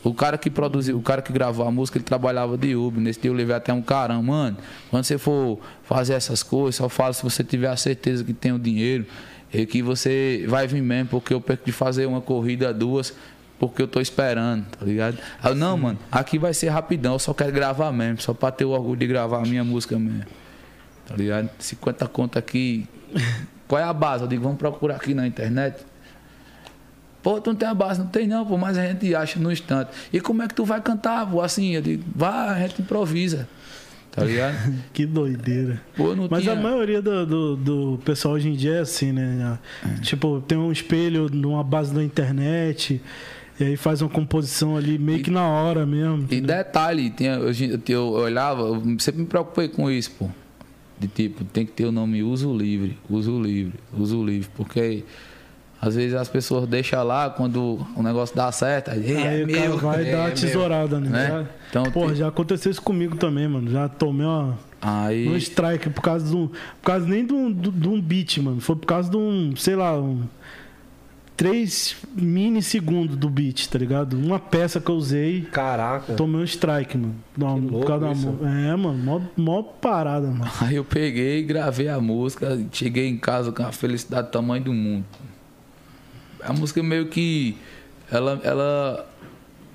O 0.03 0.13
cara 0.13 0.37
que 0.37 0.49
produziu, 0.49 0.97
o 0.97 1.01
cara 1.01 1.21
que 1.21 1.31
gravou 1.31 1.65
a 1.65 1.71
música, 1.71 1.97
ele 1.97 2.05
trabalhava 2.05 2.57
de 2.57 2.75
Uber. 2.75 3.01
Nesse 3.01 3.19
dia 3.19 3.29
eu 3.29 3.35
levei 3.35 3.55
até 3.55 3.71
um 3.71 3.81
carão, 3.81 4.23
mano. 4.23 4.57
Quando 4.89 5.03
você 5.03 5.17
for 5.17 5.59
fazer 5.83 6.13
essas 6.13 6.41
coisas, 6.41 6.75
só 6.75 6.89
fala 6.89 7.13
se 7.13 7.21
você 7.21 7.43
tiver 7.43 7.69
a 7.69 7.77
certeza 7.77 8.23
que 8.23 8.33
tem 8.33 8.51
o 8.51 8.57
dinheiro 8.57 9.05
e 9.53 9.65
que 9.65 9.83
você 9.83 10.45
vai 10.47 10.65
vir 10.65 10.81
mesmo, 10.81 11.09
porque 11.09 11.33
eu 11.33 11.41
perco 11.41 11.65
de 11.65 11.71
fazer 11.71 12.05
uma 12.07 12.21
corrida, 12.21 12.73
duas, 12.73 13.13
porque 13.59 13.81
eu 13.81 13.87
tô 13.87 14.01
esperando, 14.01 14.65
tá 14.65 14.83
ligado? 14.83 15.17
Eu, 15.43 15.53
não, 15.53 15.77
mano, 15.77 15.99
aqui 16.11 16.39
vai 16.39 16.53
ser 16.53 16.69
rapidão, 16.69 17.13
eu 17.13 17.19
só 17.19 17.31
quero 17.31 17.51
gravar 17.51 17.91
mesmo, 17.91 18.19
só 18.21 18.33
pra 18.33 18.49
ter 18.49 18.65
o 18.65 18.69
orgulho 18.69 18.99
de 18.99 19.05
gravar 19.05 19.37
a 19.37 19.45
minha 19.45 19.63
música 19.63 19.99
mesmo. 19.99 20.25
Tá 21.05 21.15
ligado? 21.15 21.49
50 21.59 22.07
conto 22.07 22.39
aqui. 22.39 22.87
Qual 23.67 23.79
é 23.79 23.83
a 23.83 23.93
base? 23.93 24.23
Eu 24.23 24.27
digo, 24.27 24.43
vamos 24.43 24.57
procurar 24.57 24.95
aqui 24.95 25.13
na 25.13 25.27
internet. 25.27 25.85
Pô, 27.21 27.39
tu 27.39 27.51
não 27.51 27.55
tem 27.55 27.67
a 27.67 27.73
base? 27.73 27.99
Não 27.99 28.07
tem 28.07 28.27
não, 28.27 28.45
pô, 28.45 28.57
mas 28.57 28.77
a 28.77 28.85
gente 28.85 29.13
acha 29.13 29.39
no 29.39 29.51
instante. 29.51 29.91
E 30.11 30.19
como 30.19 30.41
é 30.41 30.47
que 30.47 30.55
tu 30.55 30.65
vai 30.65 30.81
cantar, 30.81 31.29
pô? 31.29 31.41
Assim, 31.41 31.75
eu 31.75 31.81
digo, 31.81 32.03
vai, 32.15 32.49
a 32.49 32.67
gente 32.67 32.81
improvisa. 32.81 33.47
Tá 34.11 34.25
ligado? 34.25 34.55
Que 34.91 35.05
doideira. 35.05 35.81
Pô, 35.95 36.13
Mas 36.29 36.43
tinha... 36.43 36.53
a 36.53 36.55
maioria 36.55 37.01
do, 37.01 37.25
do, 37.25 37.55
do 37.55 37.99
pessoal 38.03 38.33
hoje 38.33 38.49
em 38.49 38.53
dia 38.53 38.75
é 38.75 38.79
assim, 38.79 39.11
né? 39.13 39.57
Tipo, 40.01 40.43
tem 40.45 40.57
um 40.57 40.71
espelho 40.71 41.29
numa 41.31 41.63
base 41.63 41.93
da 41.93 42.03
internet, 42.03 43.01
e 43.57 43.63
aí 43.63 43.77
faz 43.77 44.01
uma 44.01 44.09
composição 44.09 44.75
ali 44.75 44.97
meio 44.97 45.23
que 45.23 45.31
na 45.31 45.47
hora 45.47 45.85
mesmo. 45.85 46.17
E 46.17 46.23
entendeu? 46.23 46.57
detalhe, 46.57 47.09
tinha, 47.11 47.33
eu, 47.33 47.51
eu, 47.51 47.81
eu 47.87 48.07
olhava, 48.09 48.63
eu 48.63 48.83
sempre 48.99 49.21
me 49.21 49.27
preocupei 49.27 49.69
com 49.69 49.89
isso, 49.89 50.11
pô. 50.11 50.29
De 50.99 51.07
tipo, 51.07 51.43
tem 51.45 51.65
que 51.65 51.71
ter 51.71 51.85
o 51.85 51.91
nome 51.91 52.21
uso 52.21 52.55
livre, 52.55 52.97
uso 53.09 53.41
livre, 53.41 53.73
uso 53.97 54.23
livre. 54.23 54.49
Porque 54.55 55.03
às 55.81 55.95
vezes 55.95 56.13
as 56.13 56.29
pessoas 56.29 56.67
deixam 56.67 57.03
lá 57.03 57.29
quando 57.29 57.85
o 57.95 58.03
negócio 58.03 58.35
dá 58.35 58.51
certo, 58.51 58.91
aí, 58.91 59.03
"Ei, 59.11 59.17
Aí 59.17 59.41
é 59.41 59.45
meu. 59.45 59.77
vai 59.79 60.07
é 60.07 60.11
dar 60.11 60.17
uma 60.19 60.25
meu", 60.27 60.35
tesourada, 60.35 60.99
né? 60.99 61.09
né? 61.09 61.47
Então, 61.69 61.83
Porra, 61.91 62.07
tem- 62.09 62.15
já 62.17 62.27
aconteceu 62.27 62.71
isso 62.71 62.81
comigo 62.81 63.15
também, 63.17 63.47
mano. 63.47 63.69
Já 63.71 63.89
tomei 63.89 64.25
uma, 64.25 64.57
Aí. 64.81 65.27
um 65.27 65.35
strike 65.37 65.89
por 65.89 66.01
causa 66.01 66.29
de 66.29 66.35
um. 66.35 66.47
Por 66.47 66.85
causa 66.85 67.07
nem 67.07 67.25
de 67.25 67.33
um, 67.33 67.51
de 67.51 67.87
um 67.89 67.99
beat, 67.99 68.37
mano. 68.37 68.61
Foi 68.61 68.75
por 68.75 68.85
causa 68.85 69.09
de 69.09 69.17
um, 69.17 69.55
sei 69.55 69.75
lá, 69.75 69.99
um. 69.99 70.21
3 71.37 71.95
minissegundos 72.15 73.15
do 73.15 73.27
beat, 73.27 73.67
tá 73.67 73.79
ligado? 73.79 74.15
Uma 74.15 74.37
peça 74.37 74.79
que 74.79 74.91
eu 74.91 74.95
usei, 74.95 75.41
Caraca. 75.51 76.13
tomei 76.13 76.41
um 76.41 76.43
strike, 76.43 76.95
mano. 76.95 77.15
Não, 77.35 77.55
Que 77.55 77.61
por 77.65 77.71
louco 77.71 77.87
causa 77.87 78.05
da 78.05 78.11
isso. 78.11 78.37
É, 78.43 78.75
mano, 78.75 78.97
mó, 78.99 79.21
mó 79.35 79.63
parada, 79.63 80.27
mano. 80.27 80.51
Aí 80.61 80.75
eu 80.75 80.83
peguei, 80.83 81.41
gravei 81.41 81.87
a 81.87 81.99
música, 81.99 82.59
cheguei 82.71 83.07
em 83.07 83.17
casa 83.17 83.51
com 83.51 83.63
a 83.63 83.71
felicidade 83.71 84.27
do 84.27 84.31
tamanho 84.31 84.63
do 84.63 84.73
mundo. 84.73 85.03
A 86.43 86.53
música 86.53 86.81
meio 86.81 87.07
que 87.07 87.57
ela, 88.11 88.39
ela 88.43 89.09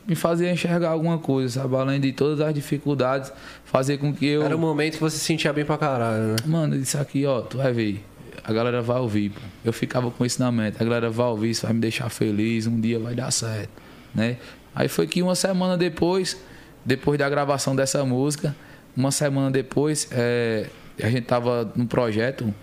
me 0.07 0.15
fazia 0.15 0.53
enxergar 0.53 0.91
alguma 0.91 1.19
coisa, 1.19 1.63
sabe? 1.63 1.75
Além 1.77 2.01
de 2.01 2.13
todas 2.13 2.41
as 2.41 2.55
dificuldades, 2.55 3.33
fazer 3.65 3.99
com 3.99 4.15
que 4.15 4.27
eu. 4.27 4.43
Era 4.43 4.57
o 4.57 4.59
momento 4.59 4.95
que 4.95 5.01
você 5.01 5.19
se 5.19 5.25
sentia 5.25 5.53
bem 5.53 5.65
pra 5.65 5.77
caralho, 5.77 6.29
né? 6.29 6.37
Mano, 6.47 6.77
isso 6.77 6.99
aqui, 6.99 7.27
ó, 7.27 7.41
tu 7.41 7.59
vai 7.59 7.73
ver. 7.73 8.05
A 8.45 8.53
galera 8.53 8.81
vai 8.81 9.01
ouvir, 9.01 9.31
pô. 9.31 9.41
Eu 9.65 9.73
ficava 9.73 10.11
com 10.11 10.25
isso 10.25 10.41
na 10.41 10.53
mente. 10.53 10.77
A 10.79 10.85
galera 10.85 11.11
vai 11.11 11.27
ouvir, 11.27 11.51
isso 11.51 11.63
vai 11.63 11.73
me 11.73 11.81
deixar 11.81 12.09
feliz, 12.09 12.67
um 12.67 12.81
dia 12.81 12.99
vai 12.99 13.15
dar 13.15 13.33
certo, 13.33 13.71
né? 14.15 14.37
Aí 14.75 14.89
foi 14.89 15.07
que 15.07 15.23
uma 15.23 15.35
semana 15.35 15.77
depois, 15.77 16.37
depois 16.85 17.19
da 17.19 17.29
gravação 17.29 17.75
dessa 17.75 18.05
música, 18.05 18.55
uma 18.97 19.11
semana 19.11 19.51
depois, 19.51 20.09
é, 20.13 20.67
a 21.03 21.09
gente 21.09 21.25
tava 21.25 21.73
num 21.75 21.87
projeto 21.87 22.55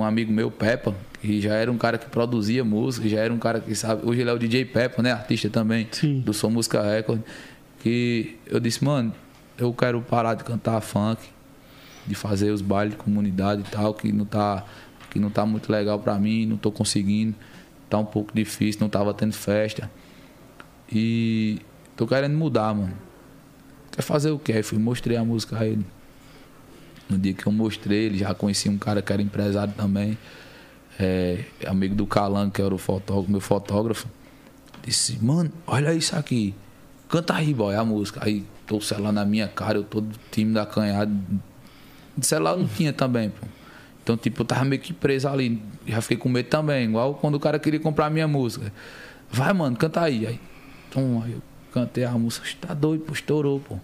um 0.00 0.04
amigo 0.04 0.32
meu, 0.32 0.50
Peppa, 0.50 0.94
que 1.20 1.40
já 1.40 1.54
era 1.54 1.70
um 1.70 1.78
cara 1.78 1.98
que 1.98 2.08
produzia 2.08 2.64
música, 2.64 3.08
já 3.08 3.20
era 3.20 3.32
um 3.32 3.38
cara 3.38 3.60
que 3.60 3.74
sabe. 3.74 4.06
Hoje 4.06 4.20
ele 4.20 4.30
é 4.30 4.32
o 4.32 4.38
DJ 4.38 4.64
Peppa, 4.64 5.02
né? 5.02 5.12
Artista 5.12 5.48
também, 5.48 5.88
Sim. 5.90 6.20
do 6.20 6.32
Som 6.32 6.50
Música 6.50 6.82
Record. 6.82 7.20
Que 7.80 8.36
eu 8.46 8.58
disse, 8.58 8.84
mano, 8.84 9.12
eu 9.58 9.72
quero 9.72 10.00
parar 10.02 10.34
de 10.34 10.44
cantar 10.44 10.80
funk 10.80 11.22
de 12.06 12.14
fazer 12.14 12.50
os 12.50 12.62
bailes 12.62 12.94
de 12.94 12.98
comunidade 12.98 13.62
e 13.62 13.70
tal, 13.70 13.92
que 13.92 14.12
não 14.12 14.24
tá, 14.24 14.64
que 15.10 15.18
não 15.18 15.28
tá 15.30 15.44
muito 15.44 15.70
legal 15.70 15.98
pra 15.98 16.18
mim, 16.18 16.46
não 16.46 16.56
tô 16.56 16.70
conseguindo, 16.70 17.34
tá 17.90 17.98
um 17.98 18.04
pouco 18.04 18.32
difícil, 18.34 18.80
não 18.80 18.88
tava 18.88 19.12
tendo 19.12 19.32
festa. 19.32 19.90
E 20.90 21.58
tô 21.96 22.06
querendo 22.06 22.36
mudar, 22.36 22.72
mano. 22.74 22.94
Quer 23.90 24.02
fazer 24.02 24.30
o 24.30 24.38
quê? 24.38 24.52
Aí 24.52 24.62
fui 24.62 24.78
mostrei 24.78 25.16
a 25.16 25.24
música 25.24 25.58
a 25.58 25.66
ele. 25.66 25.84
No 27.08 27.16
dia 27.18 27.32
que 27.32 27.46
eu 27.46 27.52
mostrei, 27.52 28.06
ele 28.06 28.18
já 28.18 28.34
conhecia 28.34 28.70
um 28.70 28.78
cara 28.78 29.00
que 29.00 29.12
era 29.12 29.22
empresário 29.22 29.72
também, 29.76 30.18
é, 30.98 31.44
amigo 31.66 31.94
do 31.94 32.06
Calango, 32.06 32.52
que 32.52 32.60
era 32.60 32.74
o 32.74 32.78
fotógrafo, 32.78 33.30
meu 33.30 33.40
fotógrafo. 33.40 34.08
Disse, 34.84 35.22
mano, 35.22 35.52
olha 35.66 35.94
isso 35.94 36.16
aqui. 36.16 36.54
Canta 37.08 37.34
aí, 37.34 37.54
boy, 37.54 37.74
a 37.74 37.84
música. 37.84 38.20
Aí 38.24 38.44
tô 38.66 38.80
celular 38.80 39.12
na 39.12 39.24
minha 39.24 39.46
cara, 39.46 39.78
eu 39.78 39.84
todo 39.84 40.08
tímido, 40.30 40.58
acanhado. 40.58 41.12
De 42.16 42.26
celular 42.26 42.56
não 42.56 42.66
tinha 42.66 42.92
também, 42.92 43.30
pô. 43.30 43.46
Então, 44.02 44.16
tipo, 44.16 44.42
eu 44.42 44.46
tava 44.46 44.64
meio 44.64 44.80
que 44.80 44.92
preso 44.92 45.28
ali. 45.28 45.60
Já 45.86 46.00
fiquei 46.00 46.16
com 46.16 46.28
medo 46.28 46.48
também, 46.48 46.88
igual 46.88 47.14
quando 47.14 47.34
o 47.34 47.40
cara 47.40 47.58
queria 47.58 47.80
comprar 47.80 48.06
a 48.06 48.10
minha 48.10 48.28
música. 48.28 48.72
Vai, 49.30 49.52
mano, 49.52 49.76
canta 49.76 50.00
aí. 50.00 50.26
Aí, 50.26 50.40
tum, 50.90 51.22
aí 51.22 51.32
eu 51.32 51.42
cantei 51.72 52.04
a 52.04 52.12
música. 52.12 52.46
Tá 52.60 52.72
doido, 52.72 53.04
pô, 53.04 53.12
estourou, 53.12 53.60
pô. 53.60 53.76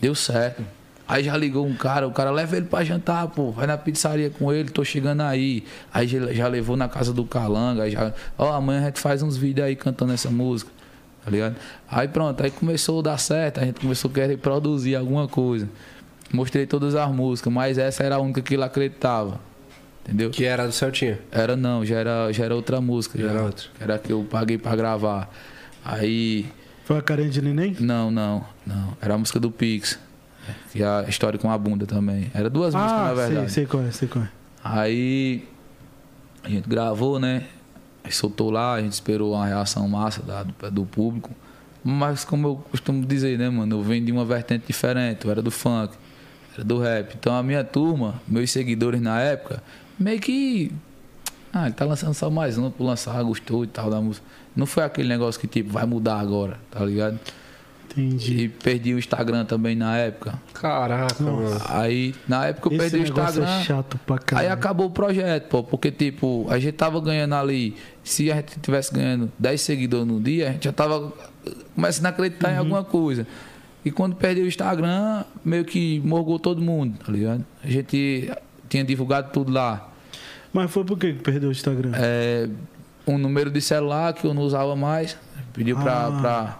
Deu 0.00 0.14
certo. 0.14 0.64
Aí 1.08 1.24
já 1.24 1.34
ligou 1.38 1.66
um 1.66 1.74
cara, 1.74 2.06
o 2.06 2.12
cara 2.12 2.30
leva 2.30 2.54
ele 2.54 2.66
pra 2.66 2.84
jantar, 2.84 3.26
pô. 3.28 3.50
Vai 3.50 3.66
na 3.66 3.78
pizzaria 3.78 4.28
com 4.28 4.52
ele, 4.52 4.68
tô 4.68 4.84
chegando 4.84 5.22
aí. 5.22 5.64
Aí 5.92 6.06
já, 6.06 6.32
já 6.34 6.46
levou 6.46 6.76
na 6.76 6.86
casa 6.86 7.14
do 7.14 7.24
Calanga. 7.24 7.84
Aí 7.84 7.92
já, 7.92 8.12
ó, 8.36 8.52
amanhã 8.52 8.82
a 8.82 8.84
gente 8.84 9.00
faz 9.00 9.22
uns 9.22 9.34
vídeos 9.34 9.66
aí 9.66 9.74
cantando 9.74 10.12
essa 10.12 10.30
música. 10.30 10.70
tá 11.24 11.30
ligado? 11.30 11.56
Aí 11.90 12.06
pronto, 12.08 12.42
aí 12.42 12.50
começou 12.50 13.00
a 13.00 13.02
dar 13.02 13.18
certo, 13.18 13.58
a 13.58 13.64
gente 13.64 13.80
começou 13.80 14.10
a 14.10 14.14
querer 14.14 14.36
produzir 14.36 14.96
alguma 14.96 15.26
coisa. 15.26 15.66
Mostrei 16.30 16.66
todas 16.66 16.94
as 16.94 17.10
músicas, 17.10 17.50
mas 17.50 17.78
essa 17.78 18.02
era 18.02 18.16
a 18.16 18.18
única 18.18 18.42
que 18.42 18.54
ele 18.54 18.62
acreditava. 18.62 19.40
Entendeu? 20.04 20.30
Que 20.30 20.44
era 20.44 20.66
do 20.66 20.72
Celtinha. 20.72 21.18
Era 21.32 21.56
não, 21.56 21.84
já 21.86 21.96
era, 21.96 22.32
já 22.32 22.44
era 22.44 22.54
outra 22.54 22.80
música. 22.82 23.18
Já 23.18 23.30
era 23.30 23.42
outra. 23.44 23.66
Era 23.80 23.94
a 23.94 23.98
que 23.98 24.12
eu 24.12 24.26
paguei 24.30 24.58
pra 24.58 24.76
gravar. 24.76 25.30
Aí. 25.82 26.46
Foi 26.84 26.98
a 26.98 27.02
carente 27.02 27.30
de 27.30 27.42
neném? 27.42 27.76
Não, 27.80 28.10
não, 28.10 28.44
não. 28.66 28.96
Era 29.00 29.14
a 29.14 29.18
música 29.18 29.38
do 29.40 29.50
Pix. 29.50 29.98
É 30.74 30.84
a 30.84 31.04
história 31.08 31.38
com 31.38 31.50
a 31.50 31.56
bunda 31.58 31.86
também. 31.86 32.30
Era 32.34 32.48
duas 32.50 32.74
músicas, 32.74 32.96
na 32.96 33.08
Ah, 33.10 33.14
verdade. 33.14 33.50
sei, 33.50 33.64
sei 33.64 33.66
qual 33.66 33.82
é, 33.82 33.90
sei 33.90 34.08
qual 34.08 34.24
é. 34.24 34.28
Aí 34.62 35.44
a 36.42 36.48
gente 36.48 36.68
gravou, 36.68 37.18
né? 37.18 37.44
Aí 38.04 38.12
soltou 38.12 38.50
lá, 38.50 38.74
a 38.74 38.80
gente 38.80 38.92
esperou 38.92 39.34
uma 39.34 39.46
reação 39.46 39.86
massa 39.88 40.22
da- 40.22 40.42
do, 40.42 40.70
do 40.70 40.84
público. 40.86 41.30
Mas 41.84 42.24
como 42.24 42.48
eu 42.48 42.56
costumo 42.70 43.04
dizer, 43.06 43.38
né, 43.38 43.48
mano? 43.48 43.76
Eu 43.76 43.82
venho 43.82 44.04
de 44.04 44.12
uma 44.12 44.24
vertente 44.24 44.66
diferente, 44.66 45.24
eu 45.24 45.30
era 45.30 45.40
do 45.40 45.50
funk, 45.50 45.94
era 46.54 46.64
do 46.64 46.78
rap. 46.78 47.14
Então 47.18 47.34
a 47.36 47.42
minha 47.42 47.62
turma, 47.64 48.20
meus 48.26 48.50
seguidores 48.50 49.00
na 49.00 49.20
época, 49.20 49.62
meio 49.98 50.20
que. 50.20 50.72
Ah, 51.52 51.66
ele 51.66 51.74
tá 51.74 51.84
lançando 51.84 52.12
só 52.14 52.28
mais 52.28 52.58
um 52.58 52.70
por 52.70 52.84
lançar, 52.84 53.22
gostou 53.22 53.64
e 53.64 53.66
tal 53.66 53.88
da 53.90 54.00
música. 54.00 54.26
Não 54.54 54.66
foi 54.66 54.82
aquele 54.82 55.08
negócio 55.08 55.40
que 55.40 55.46
tipo, 55.46 55.70
vai 55.70 55.86
mudar 55.86 56.18
agora, 56.20 56.58
tá 56.70 56.84
ligado? 56.84 57.18
Entendi. 57.90 58.44
E 58.44 58.48
perdi 58.48 58.94
o 58.94 58.98
Instagram 58.98 59.44
também 59.44 59.74
na 59.74 59.96
época. 59.96 60.34
Caraca, 60.52 61.22
mano. 61.22 61.60
Aí, 61.68 62.14
na 62.28 62.46
época 62.46 62.68
eu 62.68 62.72
Esse 62.80 62.90
perdi 62.90 63.10
o 63.10 63.14
negócio 63.14 63.40
Instagram. 63.42 63.60
é 63.60 63.64
chato 63.64 63.98
pra 64.06 64.16
Aí 64.16 64.20
caralho. 64.24 64.52
acabou 64.52 64.86
o 64.86 64.90
projeto, 64.90 65.48
pô, 65.48 65.62
porque 65.64 65.90
tipo, 65.90 66.46
a 66.50 66.58
gente 66.58 66.72
tava 66.74 67.00
ganhando 67.00 67.34
ali, 67.34 67.74
se 68.04 68.30
a 68.30 68.36
gente 68.36 68.60
tivesse 68.60 68.92
ganhando 68.92 69.32
10 69.38 69.60
seguidores 69.60 70.06
no 70.06 70.20
dia, 70.20 70.48
a 70.50 70.52
gente 70.52 70.64
já 70.64 70.72
tava 70.72 71.12
começando 71.74 72.06
a 72.06 72.08
acreditar 72.10 72.48
Uhum. 72.48 72.54
em 72.54 72.58
alguma 72.58 72.84
coisa. 72.84 73.26
E 73.84 73.90
quando 73.90 74.16
perdeu 74.16 74.44
o 74.44 74.48
Instagram, 74.48 75.24
meio 75.44 75.64
que 75.64 76.00
morgou 76.04 76.38
todo 76.38 76.60
mundo, 76.60 76.98
tá 77.04 77.10
ligado? 77.10 77.44
A 77.64 77.68
gente 77.70 78.30
tinha 78.68 78.84
divulgado 78.84 79.30
tudo 79.32 79.50
lá. 79.52 79.88
Mas 80.52 80.70
foi 80.70 80.84
por 80.84 80.98
que 80.98 81.14
que 81.14 81.22
perdeu 81.22 81.48
o 81.48 81.52
Instagram? 81.52 81.92
É, 81.94 82.48
um 83.06 83.16
número 83.16 83.50
de 83.50 83.60
celular 83.60 84.12
que 84.12 84.26
eu 84.26 84.34
não 84.34 84.42
usava 84.42 84.74
mais, 84.76 85.16
pediu 85.54 85.76
pra, 85.78 86.06
Ah. 86.06 86.20
pra 86.20 86.58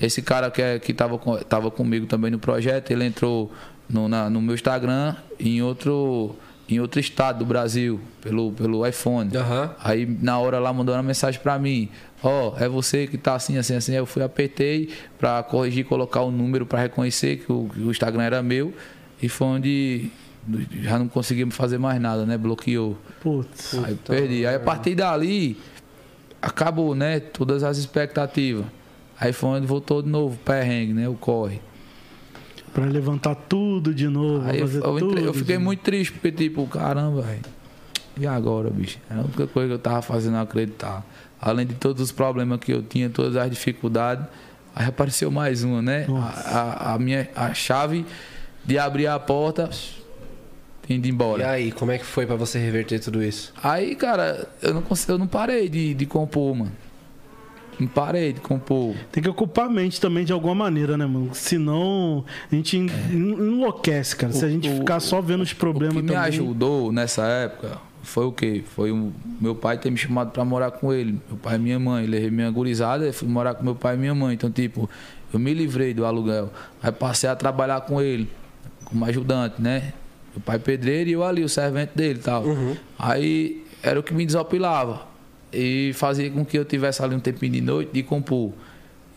esse 0.00 0.22
cara 0.22 0.50
que, 0.50 0.62
é, 0.62 0.78
que 0.78 0.92
tava, 0.94 1.18
com- 1.18 1.36
tava 1.38 1.70
comigo 1.70 2.06
também 2.06 2.30
no 2.30 2.38
projeto, 2.38 2.90
ele 2.90 3.04
entrou 3.04 3.52
no, 3.88 4.08
na- 4.08 4.28
no 4.30 4.40
meu 4.40 4.54
Instagram 4.54 5.14
em 5.40 5.60
outro, 5.62 6.36
em 6.68 6.78
outro 6.80 7.00
estado 7.00 7.40
do 7.40 7.44
Brasil, 7.46 8.00
pelo, 8.20 8.52
pelo 8.52 8.86
iPhone. 8.86 9.36
Aham. 9.36 9.74
Aí 9.82 10.06
na 10.20 10.38
hora 10.38 10.58
lá 10.58 10.72
mandou 10.72 10.94
uma 10.94 11.02
mensagem 11.02 11.40
pra 11.40 11.58
mim, 11.58 11.88
ó, 12.22 12.54
é 12.58 12.68
você 12.68 13.06
que 13.06 13.16
tá 13.18 13.34
assim, 13.34 13.56
assim, 13.58 13.74
assim. 13.74 13.92
Aí 13.92 13.98
eu 13.98 14.06
fui, 14.06 14.22
apertei 14.22 14.90
pra 15.18 15.42
corrigir, 15.42 15.84
colocar 15.84 16.22
o 16.22 16.30
número 16.30 16.64
pra 16.66 16.80
reconhecer 16.80 17.38
que 17.38 17.50
o, 17.52 17.68
que 17.72 17.80
o 17.80 17.90
Instagram 17.90 18.22
era 18.22 18.42
meu. 18.42 18.72
E 19.20 19.28
foi 19.28 19.46
onde 19.48 20.10
já 20.80 20.98
não 20.98 21.08
conseguimos 21.08 21.54
fazer 21.56 21.76
mais 21.78 22.00
nada, 22.00 22.24
né? 22.24 22.38
Bloqueou. 22.38 22.96
Putz. 23.20 23.74
Aí 23.84 23.94
perdi. 24.06 24.46
Aí 24.46 24.54
a 24.54 24.60
partir 24.60 24.94
dali, 24.94 25.58
acabou, 26.40 26.94
né? 26.94 27.20
Todas 27.20 27.62
as 27.64 27.78
expectativas. 27.78 28.64
Aí 29.20 29.32
foi 29.32 29.50
onde 29.50 29.66
voltou 29.66 30.02
de 30.02 30.08
novo, 30.08 30.34
o 30.34 30.38
perrengue, 30.38 30.92
né? 30.92 31.08
O 31.08 31.14
corre. 31.14 31.60
Pra 32.72 32.84
levantar 32.84 33.34
tudo 33.34 33.92
de 33.94 34.06
novo. 34.08 34.48
Aí 34.48 34.60
eu, 34.60 34.66
fazer 34.68 34.84
eu 34.84 34.96
entrei- 34.98 35.08
tudo 35.08 35.20
eu 35.26 35.34
fiquei 35.34 35.58
muito 35.58 35.80
triste, 35.80 36.12
porque 36.12 36.30
tipo, 36.30 36.66
caramba, 36.66 37.22
velho. 37.22 37.40
E 38.16 38.26
agora, 38.26 38.70
bicho? 38.70 38.98
Era 39.10 39.20
a 39.20 39.24
única 39.24 39.46
coisa 39.46 39.68
que 39.68 39.74
eu 39.74 39.78
tava 39.78 40.02
fazendo 40.02 40.36
acreditar. 40.36 41.04
Além 41.40 41.66
de 41.66 41.74
todos 41.74 42.02
os 42.02 42.12
problemas 42.12 42.58
que 42.60 42.72
eu 42.72 42.82
tinha, 42.82 43.08
todas 43.08 43.36
as 43.36 43.48
dificuldades, 43.50 44.24
aí 44.74 44.86
apareceu 44.86 45.30
mais 45.30 45.62
uma, 45.64 45.80
né? 45.80 46.04
Nossa. 46.06 46.48
A, 46.48 46.60
a- 46.60 46.94
a 46.94 46.98
minha 46.98 47.28
a 47.34 47.54
chave 47.54 48.04
de 48.64 48.76
abrir 48.78 49.06
a 49.06 49.18
porta, 49.18 49.70
indo 50.88 51.06
E 51.06 51.10
embora. 51.10 51.48
aí, 51.50 51.70
como 51.72 51.90
é 51.92 51.98
que 51.98 52.04
foi 52.04 52.26
pra 52.26 52.36
você 52.36 52.58
reverter 52.58 52.98
tudo 53.00 53.22
isso? 53.22 53.52
Aí, 53.62 53.94
cara, 53.94 54.48
eu 54.62 54.74
não, 54.74 54.82
eu 55.08 55.18
não 55.18 55.26
parei 55.26 55.68
de, 55.68 55.94
de 55.94 56.06
compor, 56.06 56.54
mano. 56.56 56.72
Não 57.78 57.86
parei 57.86 58.32
de 58.32 58.40
compor. 58.40 58.94
Tem 59.12 59.22
que 59.22 59.28
ocupar 59.28 59.66
a 59.66 59.68
mente 59.68 60.00
também 60.00 60.24
de 60.24 60.32
alguma 60.32 60.54
maneira, 60.54 60.96
né, 60.96 61.06
mano? 61.06 61.30
Senão 61.32 62.24
a 62.50 62.54
gente 62.54 62.76
en- 62.76 62.86
en- 63.10 63.32
enlouquece, 63.34 64.16
cara. 64.16 64.32
Se 64.32 64.44
a 64.44 64.48
gente 64.48 64.68
É. 64.68 64.72
O- 64.72 64.78
ficar 64.78 64.98
só 65.00 65.20
vendo 65.20 65.42
os 65.42 65.52
problemas 65.52 65.94
o 65.96 65.98
que 66.00 66.02
me 66.02 66.08
também. 66.08 66.22
ajudou 66.28 66.90
nessa 66.92 67.22
época 67.26 67.78
foi 68.02 68.24
o 68.24 68.32
quê? 68.32 68.64
Foi 68.74 68.90
o 68.90 69.12
meu 69.40 69.54
pai 69.54 69.78
ter 69.78 69.90
me 69.90 69.96
chamado 69.96 70.30
pra 70.32 70.44
morar 70.44 70.70
com 70.72 70.92
ele. 70.92 71.20
Meu 71.28 71.38
pai 71.38 71.54
e 71.56 71.58
minha 71.58 71.78
mãe. 71.78 72.04
Levei 72.06 72.30
minha 72.30 72.50
gurizada 72.50 73.06
e 73.06 73.12
fui 73.12 73.28
morar 73.28 73.54
com 73.54 73.62
meu 73.62 73.74
pai 73.74 73.94
e 73.94 73.98
minha 73.98 74.14
mãe. 74.14 74.34
Então, 74.34 74.50
tipo, 74.50 74.88
eu 75.32 75.38
me 75.38 75.54
livrei 75.54 75.94
do 75.94 76.04
aluguel. 76.04 76.50
Aí 76.82 76.90
passei 76.90 77.28
a 77.30 77.36
trabalhar 77.36 77.82
com 77.82 78.00
ele, 78.02 78.28
como 78.84 79.04
ajudante, 79.04 79.60
né? 79.62 79.92
Meu 80.34 80.42
pai 80.44 80.58
pedreiro 80.58 81.10
e 81.10 81.12
eu 81.12 81.22
ali, 81.22 81.44
o 81.44 81.48
servente 81.48 81.92
dele 81.94 82.18
e 82.18 82.22
tal. 82.22 82.44
Aí 82.98 83.64
era 83.82 84.00
o 84.00 84.02
que 84.02 84.12
me 84.12 84.24
desopilava. 84.26 85.06
E 85.52 85.92
fazia 85.94 86.30
com 86.30 86.44
que 86.44 86.58
eu 86.58 86.64
tivesse 86.64 87.02
ali 87.02 87.14
um 87.14 87.20
tempinho 87.20 87.52
de 87.52 87.60
noite 87.60 87.90
de 87.92 88.02
compor. 88.02 88.52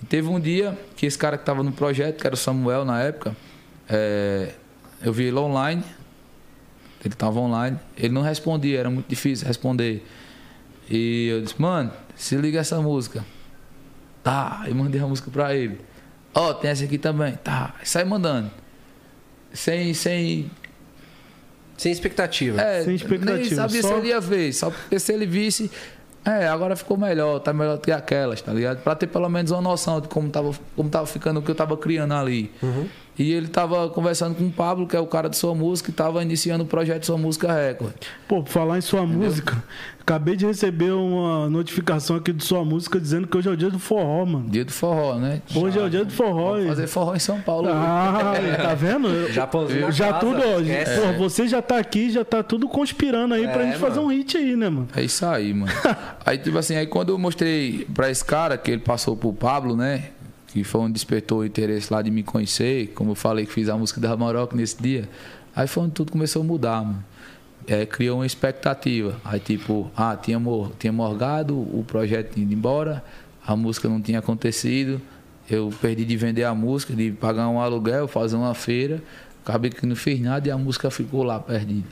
E 0.02 0.06
teve 0.06 0.28
um 0.30 0.40
dia 0.40 0.78
que 0.96 1.06
esse 1.06 1.18
cara 1.18 1.38
que 1.38 1.44
estava 1.44 1.62
no 1.62 1.72
projeto, 1.72 2.20
que 2.22 2.26
era 2.28 2.34
o 2.34 2.38
Samuel 2.38 2.86
na 2.86 3.02
época, 3.02 3.36
é, 3.90 4.54
eu 5.04 5.12
vi 5.12 5.26
ele 5.26 5.38
online. 5.38 5.84
Ele 7.04 7.14
estava 7.14 7.40
online. 7.40 7.78
Ele 7.98 8.14
não 8.14 8.22
respondia, 8.22 8.80
era 8.80 8.90
muito 8.90 9.08
difícil 9.08 9.46
responder. 9.48 10.06
E 10.90 11.28
eu 11.30 11.42
disse, 11.42 11.60
mano, 11.62 11.92
se 12.16 12.36
liga 12.36 12.60
essa 12.60 12.80
música. 12.82 13.26
Tá, 14.24 14.64
eu 14.68 14.76
mandei 14.76 15.02
a 15.02 15.08
música 15.08 15.30
pra 15.32 15.54
ele. 15.56 15.80
Ó, 16.34 16.54
tem 16.54 16.70
essa 16.72 16.84
aqui 16.86 16.98
também. 16.98 17.34
Tá, 17.44 17.76
sai 17.84 18.04
mandando. 18.06 18.50
Sem, 19.54 19.94
sem 19.94 20.50
Sem 21.76 21.92
expectativa. 21.92 22.62
é, 22.62 22.84
Sem 22.84 22.96
expectativa, 22.96 23.36
Nem 23.38 23.50
sabia 23.50 23.82
só- 23.82 23.88
se 23.90 23.94
ele 23.96 24.08
ia 24.10 24.20
ver, 24.22 24.54
só 24.54 24.70
porque 24.70 24.98
se 25.00 25.12
ele 25.12 25.26
visse, 25.26 25.70
é, 26.24 26.48
agora 26.48 26.76
ficou 26.76 26.98
melhor, 26.98 27.40
tá 27.40 27.52
melhor 27.52 27.78
do 27.78 27.82
que 27.82 27.92
aquelas, 27.92 28.42
tá 28.42 28.54
ligado? 28.54 28.84
Pra 28.84 28.94
ter 28.96 29.08
pelo 29.08 29.28
menos 29.28 29.52
uma 29.52 29.62
noção 29.62 30.00
de 30.00 30.08
como 30.08 30.30
tava, 30.30 30.52
como 30.76 30.90
tava 30.90 31.06
ficando 31.08 31.40
o 31.40 31.44
que 31.44 31.50
eu 31.50 31.56
tava 31.56 31.76
criando 31.76 32.14
ali. 32.14 32.52
E 33.20 33.34
ele 33.34 33.48
tava 33.48 33.90
conversando 33.90 34.34
com 34.36 34.46
o 34.48 34.52
Pablo, 34.52 34.88
que 34.88 34.96
é 34.96 35.00
o 35.00 35.06
cara 35.06 35.30
de 35.30 35.36
sua 35.38 35.54
música, 35.54 35.92
e 35.92 35.94
tava 35.94 36.22
iniciando 36.24 36.64
o 36.64 36.68
projeto 36.68 37.06
Sua 37.06 37.18
Música 37.18 37.52
Record. 37.54 37.94
Pô, 38.28 38.44
falar 38.46 38.78
em 38.78 38.82
sua 38.82 39.06
música, 39.06 39.62
acabei 40.00 40.36
de 40.38 40.46
receber 40.46 40.92
uma 40.94 41.50
notificação 41.50 42.16
aqui 42.16 42.32
de 42.32 42.44
sua 42.44 42.64
música 42.64 43.00
dizendo 43.00 43.28
que 43.28 43.38
hoje 43.38 43.50
é 43.50 43.52
o 43.52 43.58
dia 43.58 43.70
do 43.70 43.78
forró, 43.78 44.26
mano. 44.26 44.50
Dia 44.50 44.64
do 44.66 44.72
forró, 44.72 45.16
né? 45.16 45.42
Hoje 45.54 45.78
é 45.78 45.84
o 45.84 45.90
dia 45.90 46.06
do 46.06 46.12
forró. 46.12 46.58
E- 46.58 46.68
fazer 46.68 46.88
forró 46.88 47.14
em 47.14 47.20
São 47.20 47.40
Paulo. 47.42 47.68
hoje. 47.68 47.78
Ah, 47.78 48.34
tá 48.62 48.74
vendo? 48.74 49.08
Eu- 49.12 49.28
Já 49.28 49.48
já 49.92 50.08
casa, 50.14 50.20
tudo, 50.20 50.42
ó, 50.44 50.60
esquece. 50.62 51.02
pô, 51.02 51.14
você 51.30 51.48
já 51.48 51.62
tá 51.62 51.78
aqui, 51.78 52.10
já 52.10 52.24
tá 52.26 52.42
tudo 52.42 52.68
conspirando 52.70 53.34
aí 53.34 53.44
pra 53.48 53.64
É, 53.64 53.66
gente 53.68 53.78
fazer 53.78 53.98
mano. 54.00 54.08
um 54.08 54.12
hit 54.18 54.38
aí, 54.38 54.56
né, 54.56 54.70
mano? 54.70 54.88
É 54.96 55.04
isso 55.04 55.26
aí, 55.26 55.54
mano. 55.54 55.72
aí, 56.26 56.38
tipo 56.38 56.58
assim, 56.58 56.76
aí 56.76 56.88
quando 56.88 57.10
eu 57.10 57.20
mostrei 57.20 57.86
pra 57.94 58.10
esse 58.10 58.24
cara 58.24 58.58
que 58.58 58.72
ele 58.72 58.82
passou 58.82 59.16
pro 59.18 59.34
Pablo, 59.34 59.76
né? 59.76 60.06
Que 60.52 60.64
foi 60.64 60.82
onde 60.82 60.94
despertou 60.94 61.40
o 61.40 61.46
interesse 61.46 61.94
lá 61.94 62.02
de 62.02 62.12
me 62.12 62.24
conhecer, 62.24 62.88
como 62.94 63.12
eu 63.12 63.16
falei 63.16 63.46
que 63.46 63.54
fiz 63.54 63.70
a 63.70 63.78
música 63.78 64.02
da 64.02 64.16
Maroc 64.18 64.54
nesse 64.54 64.82
dia. 64.82 65.08
Aí 65.56 65.68
foi 65.68 65.84
onde 65.84 65.94
tudo 65.94 66.12
começou 66.12 66.42
a 66.42 66.46
mudar, 66.46 66.84
mano. 66.84 67.04
É, 67.68 67.86
criou 67.86 68.20
uma 68.20 68.26
expectativa. 68.26 69.20
Aí, 69.24 69.40
tipo, 69.40 69.90
ah, 69.96 70.16
tinha, 70.16 70.40
mor 70.40 70.72
tinha 70.80 70.92
morgado, 70.92 71.56
o 71.56 71.86
projeto 71.88 72.34
tinha 72.34 72.44
ido 72.44 72.54
embora, 72.54 73.04
a 73.46 73.56
música 73.56 73.88
não 73.88 74.02
tinha 74.02 74.20
acontecido. 74.20 75.02
Eu 75.50 75.72
perdi 75.82 76.06
de 76.06 76.18
vender 76.18 76.44
a 76.44 76.56
música, 76.56 76.94
de 76.94 77.12
pagar 77.12 77.48
um 77.50 77.60
aluguel, 77.60 78.08
fazer 78.08 78.36
uma 78.36 78.54
feira. 78.54 79.02
Acabei 79.46 79.70
que 79.70 79.86
não 79.86 79.96
fiz 79.96 80.20
nada 80.20 80.48
e 80.48 80.52
a 80.52 80.58
música 80.58 80.90
ficou 80.90 81.24
lá 81.24 81.40
perdida. 81.40 81.88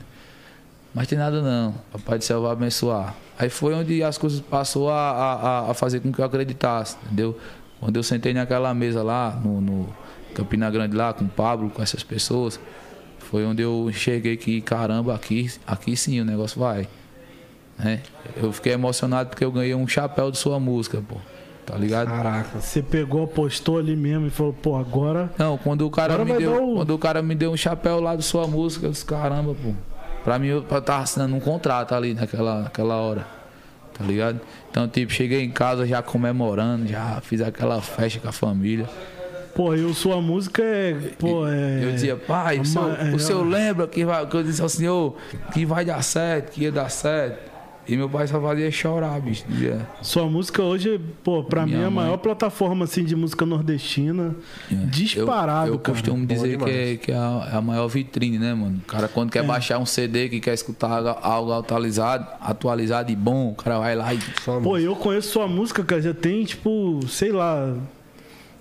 Mas 0.94 1.06
tem 1.06 1.18
nada 1.18 1.40
não. 1.40 1.74
Papai 1.92 2.18
do 2.18 2.24
céu 2.24 2.42
vai 2.42 2.52
abençoar. 2.52 3.14
Aí 3.38 3.48
foi 3.48 3.74
onde 3.74 4.02
as 4.02 4.18
coisas 4.18 4.40
passou 4.40 4.90
a, 4.90 5.10
a, 5.10 5.70
a 5.70 5.74
fazer 5.74 6.00
com 6.00 6.12
que 6.12 6.20
eu 6.20 6.24
acreditasse, 6.24 6.96
entendeu? 7.04 7.38
Quando 7.80 7.96
eu 7.96 8.02
sentei 8.02 8.32
naquela 8.34 8.72
mesa 8.74 9.02
lá, 9.02 9.30
no, 9.42 9.60
no 9.60 9.88
Campina 10.34 10.70
Grande 10.70 10.94
lá, 10.94 11.12
com 11.12 11.24
o 11.24 11.28
Pablo, 11.28 11.70
com 11.70 11.82
essas 11.82 12.02
pessoas, 12.02 12.60
foi 13.18 13.44
onde 13.44 13.62
eu 13.62 13.86
enxerguei 13.88 14.36
que, 14.36 14.60
caramba, 14.60 15.14
aqui, 15.14 15.50
aqui 15.66 15.96
sim 15.96 16.20
o 16.20 16.24
negócio 16.24 16.60
vai. 16.60 16.86
Né? 17.78 18.00
Eu 18.36 18.52
fiquei 18.52 18.72
emocionado 18.72 19.30
porque 19.30 19.44
eu 19.44 19.50
ganhei 19.50 19.74
um 19.74 19.88
chapéu 19.88 20.30
de 20.30 20.36
sua 20.38 20.60
música, 20.60 21.02
pô. 21.06 21.16
Tá 21.64 21.76
ligado? 21.76 22.08
Caraca. 22.08 22.60
Você 22.60 22.82
pegou, 22.82 23.24
apostou 23.24 23.78
ali 23.78 23.94
mesmo 23.96 24.26
e 24.26 24.30
falou, 24.30 24.52
pô, 24.52 24.76
agora. 24.76 25.30
Não, 25.38 25.56
quando 25.56 25.86
o 25.86 25.90
cara 25.90 26.14
Agora 26.14 26.30
me 26.32 26.38
deu, 26.38 26.72
o- 26.72 26.74
quando 26.76 26.90
o 26.90 26.98
cara 26.98 27.22
me 27.22 27.34
deu 27.34 27.52
um 27.52 27.56
chapéu 27.56 28.00
lá 28.00 28.16
de 28.16 28.24
sua 28.24 28.46
música, 28.46 28.86
eu 28.86 28.90
disse, 28.90 29.04
caramba, 29.04 29.54
pô. 29.54 29.72
Pra 30.24 30.38
mim 30.38 30.48
eu 30.48 30.62
tava 30.62 31.02
assinando 31.02 31.34
um 31.34 31.40
contrato 31.40 31.94
ali 31.94 32.12
naquela, 32.12 32.62
naquela 32.62 32.96
hora. 32.96 33.26
Tá 33.96 34.04
ligado? 34.04 34.40
Então, 34.70 34.86
tipo, 34.88 35.12
cheguei 35.12 35.42
em 35.42 35.50
casa 35.50 35.86
já 35.86 36.00
comemorando, 36.02 36.86
já 36.86 37.20
fiz 37.22 37.40
aquela 37.40 37.80
festa 37.80 38.20
com 38.20 38.28
a 38.28 38.32
família. 38.32 38.86
Pô, 39.54 39.74
e 39.74 39.92
sua 39.94 40.22
música 40.22 40.62
é. 40.62 40.94
Pô, 41.18 41.46
é. 41.46 41.84
Eu 41.84 41.92
dizia, 41.92 42.16
pai, 42.16 42.54
o 42.56 42.58
uma- 42.60 42.64
senhor, 42.64 42.96
é- 43.00 43.14
o 43.14 43.18
senhor 43.18 43.42
lembra 43.44 43.86
que, 43.88 44.04
vai, 44.04 44.24
que 44.26 44.36
eu 44.36 44.42
disse 44.44 44.62
ao 44.62 44.68
senhor 44.68 45.16
que 45.52 45.66
vai 45.66 45.84
dar 45.84 46.00
certo, 46.02 46.52
que 46.52 46.62
ia 46.62 46.72
dar 46.72 46.88
certo. 46.88 47.49
E 47.90 47.96
meu 47.96 48.08
pai 48.08 48.26
só 48.26 48.40
fazia 48.40 48.70
chorar, 48.70 49.20
bicho. 49.20 49.44
Yeah. 49.60 49.84
Sua 50.00 50.26
música 50.26 50.62
hoje, 50.62 51.00
pô, 51.24 51.42
pra 51.42 51.66
Minha 51.66 51.78
mim 51.78 51.82
é 51.82 51.86
a 51.86 51.90
mãe. 51.90 52.04
maior 52.04 52.16
plataforma 52.18 52.84
assim 52.84 53.04
de 53.04 53.16
música 53.16 53.44
nordestina. 53.44 54.34
Disparado, 54.70 55.68
Eu, 55.68 55.74
eu 55.74 55.78
cara. 55.78 55.94
costumo 55.98 56.18
Bom 56.26 56.34
dizer 56.34 56.58
que 56.58 56.70
é, 56.70 56.96
que 56.96 57.12
é 57.12 57.16
a, 57.16 57.48
é 57.52 57.56
a 57.56 57.60
maior 57.60 57.88
vitrine, 57.88 58.38
né, 58.38 58.54
mano? 58.54 58.78
O 58.82 58.86
cara, 58.86 59.08
quando 59.08 59.30
quer 59.30 59.42
baixar 59.42 59.78
um 59.78 59.86
CD, 59.86 60.28
que 60.28 60.40
quer 60.40 60.54
escutar 60.54 60.90
algo- 60.90 61.18
algo 61.22 61.52
atualizado, 61.52 62.26
atualizado 62.40 63.10
e 63.10 63.16
bom, 63.16 63.50
o 63.50 63.54
cara 63.54 63.78
vai 63.78 63.94
lá 63.96 64.14
e. 64.14 64.20
Só 64.42 64.60
Pô, 64.60 64.78
eu 64.78 64.94
conheço 64.94 65.32
sua 65.32 65.48
música, 65.48 65.82
cara, 65.82 66.00
já 66.00 66.14
tem, 66.14 66.44
tipo, 66.44 67.00
sei 67.08 67.32
lá, 67.32 67.74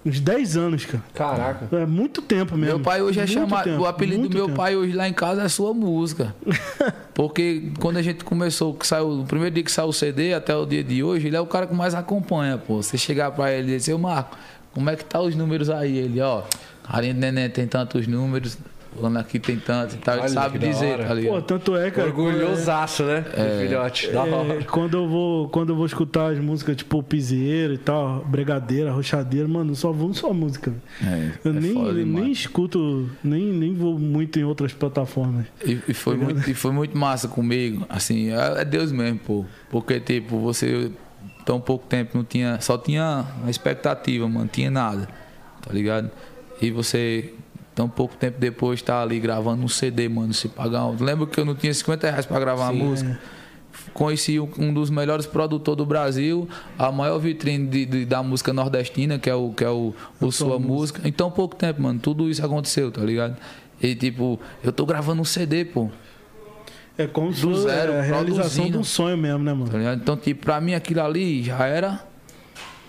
uns 0.05 0.19
10 0.19 0.57
anos, 0.57 0.85
cara. 0.85 1.03
Caraca. 1.13 1.75
É 1.77 1.85
muito 1.85 2.21
tempo 2.21 2.55
mesmo. 2.57 2.75
Meu 2.77 2.79
pai 2.83 3.01
hoje 3.01 3.19
é 3.19 3.23
Muito 3.25 3.33
chamado. 3.33 3.63
tempo, 3.63 3.81
o 3.81 3.85
apelido 3.85 4.27
do 4.29 4.35
meu 4.35 4.45
tempo. 4.45 4.57
pai 4.57 4.75
hoje 4.75 4.93
lá 4.93 5.07
em 5.07 5.13
casa 5.13 5.43
é 5.43 5.47
sua 5.49 5.73
música. 5.73 6.33
Porque 7.13 7.71
quando 7.79 7.97
a 7.97 8.01
gente 8.01 8.23
começou, 8.23 8.73
que 8.73 8.87
saiu, 8.87 9.21
o 9.21 9.25
primeiro 9.25 9.53
dia 9.53 9.63
que 9.63 9.71
saiu 9.71 9.89
o 9.89 9.93
CD 9.93 10.33
até 10.33 10.55
o 10.55 10.65
dia 10.65 10.83
de 10.83 11.03
hoje, 11.03 11.27
ele 11.27 11.35
é 11.35 11.41
o 11.41 11.45
cara 11.45 11.67
que 11.67 11.73
mais 11.73 11.93
acompanha, 11.93 12.57
pô. 12.57 12.81
Você 12.81 12.97
chegar 12.97 13.31
pra 13.31 13.51
ele 13.51 13.73
e 13.73 13.77
dizer, 13.77 13.97
Marco, 13.97 14.37
como 14.73 14.89
é 14.89 14.95
que 14.95 15.03
tá 15.03 15.19
os 15.21 15.35
números 15.35 15.69
aí? 15.69 15.97
Ele, 15.97 16.21
ó, 16.21 16.43
carinha 16.89 17.13
de 17.13 17.19
neném 17.19 17.49
tem 17.49 17.67
tantos 17.67 18.07
números, 18.07 18.57
fulano 18.95 19.19
aqui 19.19 19.39
tem 19.39 19.57
tantos 19.57 19.95
e 19.95 19.97
tal. 19.99 20.15
Ele 20.15 20.23
Olha, 20.23 20.29
sabe 20.29 20.59
que 20.59 20.65
da 20.65 20.71
dizer, 20.71 20.97
tá 20.99 21.15
Pô, 21.29 21.41
tanto 21.41 21.75
é, 21.75 21.91
cara. 21.91 22.07
Orgulhosaço, 22.07 23.03
né? 23.03 23.25
É. 23.33 23.65
Filhote. 23.65 24.11
Da 24.11 24.23
hora. 24.23 24.59
É, 24.59 24.63
quando 24.63 24.97
eu 24.97 25.07
vou 25.07 25.49
quando 25.49 25.69
eu 25.69 25.75
vou 25.75 25.85
escutar 25.85 26.31
as 26.31 26.39
músicas 26.39 26.75
tipo 26.75 27.01
Piseiro 27.03 27.73
e 27.73 27.77
tal, 27.77 28.23
Bregadeira, 28.25 28.91
Rochadeira, 28.91 29.47
mano, 29.47 29.71
eu 29.71 29.75
só 29.75 29.91
vou 29.91 30.09
na 30.09 30.13
sua 30.13 30.33
música. 30.33 30.73
É, 31.03 31.31
Eu 31.43 31.51
é 31.51 31.59
nem, 31.59 31.73
foda 31.73 31.93
nem 31.93 32.31
escuto, 32.31 33.09
nem, 33.23 33.45
nem 33.45 33.73
vou 33.73 33.97
muito 33.97 34.39
em 34.39 34.43
outras 34.43 34.73
plataformas. 34.73 35.45
E, 35.65 35.79
e 35.87 35.93
foi 35.93 36.17
muito, 36.17 36.49
e 36.49 36.53
foi 36.53 36.71
muito 36.71 36.97
massa 36.97 37.27
comigo. 37.27 37.85
Assim, 37.89 38.31
é, 38.31 38.61
é 38.61 38.65
Deus 38.65 38.91
mesmo, 38.91 39.19
pô. 39.19 39.45
Porque, 39.69 39.99
tipo, 39.99 40.39
você 40.39 40.91
tão 41.45 41.59
pouco 41.59 41.85
tempo 41.87 42.17
não 42.17 42.23
tinha. 42.23 42.59
Só 42.61 42.77
tinha 42.77 43.25
uma 43.41 43.49
expectativa, 43.49 44.27
mano. 44.27 44.49
Tinha 44.51 44.69
nada. 44.69 45.07
Tá 45.61 45.73
ligado? 45.73 46.09
E 46.61 46.71
você, 46.71 47.33
tão 47.79 47.87
pouco 47.87 48.13
tempo 48.17 48.37
depois, 48.37 48.81
tá 48.81 49.01
ali 49.01 49.21
gravando 49.21 49.63
um 49.63 49.67
CD, 49.69 50.09
mano. 50.09 50.33
Se 50.33 50.49
pagar 50.49 50.85
um. 50.85 51.01
Lembro 51.01 51.25
que 51.25 51.39
eu 51.39 51.45
não 51.45 51.55
tinha 51.55 51.73
50 51.73 52.09
reais 52.09 52.25
pra 52.25 52.37
gravar 52.37 52.71
Sim, 52.73 52.81
uma 52.81 52.85
música. 52.89 53.19
Conheci 53.93 54.37
um 54.37 54.73
dos 54.73 54.89
melhores 54.89 55.25
produtores 55.25 55.77
do 55.77 55.85
Brasil, 55.85 56.47
a 56.77 56.91
maior 56.91 57.17
vitrine 57.19 57.65
de- 57.67 57.85
de- 57.85 58.05
da 58.05 58.21
música 58.21 58.51
nordestina, 58.51 59.17
que 59.17 59.29
é 59.29 59.33
o, 59.33 59.51
que 59.53 59.63
é 59.63 59.69
o, 59.69 59.93
o 60.19 60.29
Sua 60.29 60.59
Música. 60.59 61.07
Em 61.07 61.11
tão 61.11 61.31
pouco 61.31 61.55
tempo, 61.55 61.81
mano, 61.81 61.99
tudo 61.99 62.29
isso 62.29 62.45
aconteceu, 62.45 62.91
tá 62.91 63.01
ligado? 63.01 63.37
E 63.81 63.95
tipo, 63.95 64.37
eu 64.61 64.73
tô 64.73 64.85
gravando 64.85 65.21
um 65.21 65.25
CD, 65.25 65.63
pô. 65.63 65.89
É 66.97 67.07
como 67.07 67.33
se 67.33 67.39
Do 67.41 67.55
zero, 67.61 67.93
a 67.93 68.01
realização 68.01 68.69
de 68.69 68.77
um 68.77 68.83
sonho 68.83 69.17
mesmo, 69.17 69.39
né, 69.39 69.53
mano? 69.53 69.71
Tá? 69.71 69.93
Então, 69.93 70.17
tipo, 70.17 70.43
pra 70.43 70.59
mim 70.59 70.73
aquilo 70.73 71.01
ali 71.01 71.43
já 71.43 71.65
era. 71.65 72.08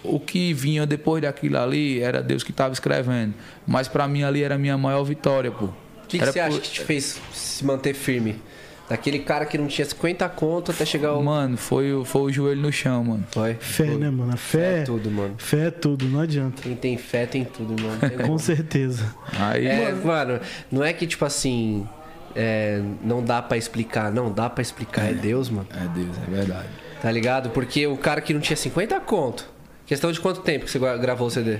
O 0.02 0.18
que 0.18 0.52
vinha 0.54 0.86
depois 0.86 1.22
daquilo 1.22 1.58
ali 1.58 2.00
era 2.00 2.22
Deus 2.22 2.42
que 2.42 2.52
tava 2.52 2.72
escrevendo. 2.72 3.34
Mas 3.66 3.86
pra 3.88 4.08
mim 4.08 4.22
ali 4.22 4.42
era 4.42 4.54
a 4.54 4.58
minha 4.58 4.78
maior 4.78 5.02
vitória, 5.04 5.50
pô. 5.50 5.66
O 5.66 5.72
que, 6.08 6.18
que 6.18 6.24
você 6.26 6.40
acha 6.40 6.50
por- 6.56 6.60
que 6.62 6.70
te 6.70 6.80
fez 6.80 7.20
se 7.32 7.64
manter 7.64 7.94
firme? 7.94 8.40
Daquele 8.88 9.20
cara 9.20 9.44
que 9.46 9.56
não 9.56 9.68
tinha 9.68 9.84
50 9.84 10.28
conto 10.30 10.72
até 10.72 10.84
chegar 10.84 11.10
ao. 11.10 11.22
Mano, 11.22 11.56
foi, 11.56 11.92
o- 11.92 12.04
foi 12.04 12.22
o 12.22 12.32
joelho 12.32 12.60
no 12.60 12.72
chão, 12.72 13.04
mano. 13.04 13.24
Foi. 13.30 13.54
Fé, 13.60 13.84
né, 13.86 14.10
mano? 14.10 14.32
A 14.32 14.36
fé, 14.36 14.80
É 14.80 14.82
tudo, 14.82 15.08
mano. 15.10 15.34
fé 15.38 15.66
é 15.66 15.70
tudo, 15.70 16.06
não 16.06 16.18
adianta. 16.20 16.60
Quem 16.62 16.74
tem 16.74 16.96
fé 16.96 17.24
tem 17.26 17.44
tudo, 17.44 17.74
irmão. 17.74 17.92
Não 17.92 18.00
tem 18.00 18.10
Com 18.18 18.24
como. 18.24 18.38
certeza. 18.40 19.14
Aí, 19.38 19.66
É, 19.68 19.92
mano, 19.92 20.40
não 20.72 20.82
é 20.82 20.92
que 20.92 21.06
tipo 21.06 21.24
assim. 21.24 21.86
é, 22.34 22.82
não 23.04 23.22
dá 23.22 23.40
pra 23.40 23.56
explicar. 23.56 24.10
Não, 24.10 24.32
dá 24.32 24.50
pra 24.50 24.62
explicar. 24.62 25.04
É 25.08 25.12
Deus, 25.12 25.48
mano. 25.50 25.68
é 25.72 25.86
Deus, 25.96 26.16
é 26.26 26.30
verdade. 26.30 26.68
Tá 27.00 27.12
ligado? 27.12 27.50
Porque 27.50 27.86
o 27.86 27.96
cara 27.96 28.20
que 28.20 28.34
não 28.34 28.40
tinha 28.40 28.56
50 28.56 28.98
conto. 29.00 29.48
Questão 29.90 30.12
de 30.12 30.20
quanto 30.20 30.40
tempo 30.42 30.66
que 30.66 30.70
você 30.70 30.78
gra- 30.78 30.96
gravou 30.96 31.26
o 31.26 31.30
CD? 31.32 31.58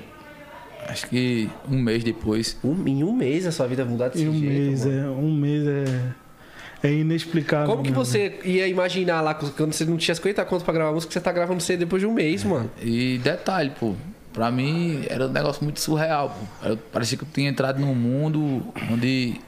Acho 0.86 1.08
que 1.08 1.50
um 1.68 1.82
mês 1.82 2.04
depois. 2.04 2.56
Um, 2.62 2.86
em 2.86 3.02
um 3.02 3.12
mês 3.12 3.44
a 3.44 3.50
sua 3.50 3.66
vida 3.66 3.84
mudar 3.84 4.06
desse 4.08 4.22
Em 4.24 4.28
um 4.28 4.38
jeito. 4.38 4.46
mês, 4.52 4.84
mano. 4.84 5.00
é, 5.00 5.10
um 5.10 5.34
mês 5.34 5.66
é, 5.66 6.88
é 6.88 6.92
inexplicável. 6.92 7.66
Como 7.66 7.82
que 7.82 7.90
mesmo. 7.90 8.04
você 8.04 8.38
ia 8.44 8.68
imaginar 8.68 9.20
lá 9.20 9.34
quando 9.34 9.72
você 9.72 9.84
não 9.84 9.96
tinha 9.96 10.14
50 10.14 10.44
conto 10.44 10.64
pra 10.64 10.72
gravar 10.72 10.92
música, 10.92 11.12
você 11.12 11.20
tá 11.20 11.32
gravando 11.32 11.60
CD 11.60 11.80
depois 11.84 12.00
de 12.00 12.06
um 12.06 12.12
mês, 12.12 12.44
mano? 12.44 12.70
E 12.80 13.18
detalhe, 13.18 13.72
pô. 13.80 13.94
Pra 14.32 14.48
mim 14.48 15.04
era 15.08 15.26
um 15.26 15.32
negócio 15.32 15.64
muito 15.64 15.80
surreal, 15.80 16.30
pô. 16.62 16.68
Eu, 16.68 16.76
parecia 16.76 17.18
que 17.18 17.24
eu 17.24 17.28
tinha 17.34 17.50
entrado 17.50 17.80
num 17.80 17.96
mundo 17.96 18.62
onde 18.92 19.40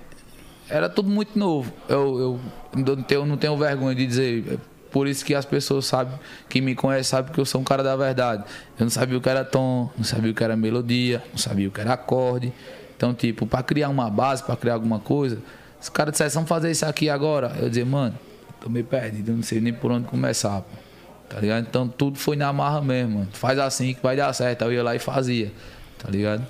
era 0.69 0.89
tudo 0.89 1.09
muito 1.09 1.39
novo. 1.39 1.73
Eu, 1.89 2.19
eu, 2.19 2.41
não 2.85 2.97
tenho- 3.05 3.21
eu 3.21 3.27
não 3.27 3.37
tenho 3.37 3.57
vergonha 3.57 3.95
de 3.95 4.05
dizer. 4.05 4.59
Por 4.93 5.09
isso 5.09 5.25
que 5.25 5.35
as 5.35 5.45
pessoas 5.45 5.87
sabem, 5.87 6.13
que 6.49 6.61
me 6.61 6.75
conhecem, 6.75 7.05
sabem 7.05 7.33
que 7.33 7.41
eu 7.41 7.47
sou 7.47 7.61
um 7.61 7.65
cara 7.65 7.83
da 7.83 7.97
verdade. 7.97 8.45
Eu 8.79 8.85
não 8.85 8.91
sabia 8.91 9.17
o 9.17 9.21
que 9.21 9.29
era 9.29 9.45
tom, 9.45 9.91
não 9.97 10.05
sabia 10.05 10.31
o 10.31 10.35
que 10.35 10.45
era 10.45 10.55
melodia, 10.55 11.23
não 11.31 11.39
sabia 11.39 11.67
o 11.67 11.71
que 11.71 11.81
era 11.81 11.95
acorde. 11.95 12.53
Então, 12.97 13.15
tipo, 13.15 13.47
pra 13.47 13.63
criar 13.63 13.89
uma 13.89 14.11
base, 14.11 14.43
pra 14.43 14.55
criar 14.55 14.75
alguma 14.75 15.01
coisa, 15.01 15.39
se 15.81 15.89
o 15.89 15.93
cara 15.93 16.11
dissesse, 16.11 16.35
vamos 16.35 16.49
fazer 16.49 16.71
isso 16.71 16.87
aqui 16.87 17.09
agora, 17.09 17.57
eu 17.59 17.69
dizia, 17.69 17.87
mano, 17.87 18.17
tô 18.61 18.69
meio 18.69 18.85
perdido, 18.85 19.33
não 19.33 19.43
sei 19.43 19.61
nem 19.61 19.73
por 19.73 19.91
onde 19.91 20.07
começar, 20.07 20.61
pô. 20.61 20.93
Tá 21.33 21.41
ligado? 21.41 21.67
Então 21.67 21.89
tudo 21.89 22.19
foi 22.19 22.37
na 22.37 22.53
marra 22.53 22.83
mesmo, 22.83 23.21
mano. 23.21 23.29
Faz 23.33 23.59
assim 23.59 23.95
que 23.95 24.03
vai 24.03 24.15
dar 24.15 24.31
certo. 24.35 24.65
Eu 24.65 24.73
ia 24.75 24.83
lá 24.83 24.95
e 24.95 24.99
fazia. 24.99 25.51
Tá 25.99 26.11
ligado? 26.11 26.47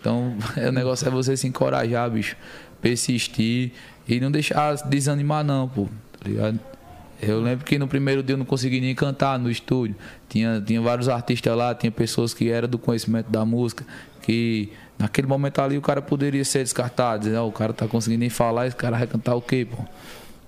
Então 0.00 0.36
o 0.68 0.72
negócio 0.72 1.06
é 1.06 1.10
você 1.10 1.36
se 1.36 1.46
encorajar, 1.46 2.10
bicho. 2.10 2.36
Persistir 2.82 3.70
e 4.08 4.18
não 4.18 4.32
deixar 4.32 4.74
desanimar 4.88 5.44
não, 5.44 5.68
pô. 5.68 5.88
Tá 6.18 6.28
ligado? 6.28 6.58
Eu 7.28 7.40
lembro 7.40 7.64
que 7.64 7.78
no 7.78 7.86
primeiro 7.88 8.22
dia 8.22 8.34
eu 8.34 8.38
não 8.38 8.44
consegui 8.44 8.80
nem 8.80 8.94
cantar 8.94 9.38
no 9.38 9.50
estúdio. 9.50 9.96
Tinha, 10.28 10.60
tinha 10.60 10.80
vários 10.80 11.08
artistas 11.08 11.56
lá, 11.56 11.74
tinha 11.74 11.90
pessoas 11.90 12.34
que 12.34 12.50
eram 12.50 12.68
do 12.68 12.78
conhecimento 12.78 13.30
da 13.30 13.44
música, 13.44 13.84
que 14.22 14.70
naquele 14.98 15.26
momento 15.26 15.60
ali 15.60 15.76
o 15.76 15.82
cara 15.82 16.00
poderia 16.02 16.44
ser 16.44 16.62
descartado. 16.62 17.24
Dizer, 17.24 17.36
"Ah, 17.36 17.42
o 17.42 17.52
cara 17.52 17.72
tá 17.72 17.86
conseguindo 17.86 18.20
nem 18.20 18.30
falar, 18.30 18.66
esse 18.66 18.76
cara 18.76 18.98
vai 18.98 19.06
cantar 19.06 19.34
o 19.34 19.40
quê, 19.42 19.66
pô? 19.70 19.82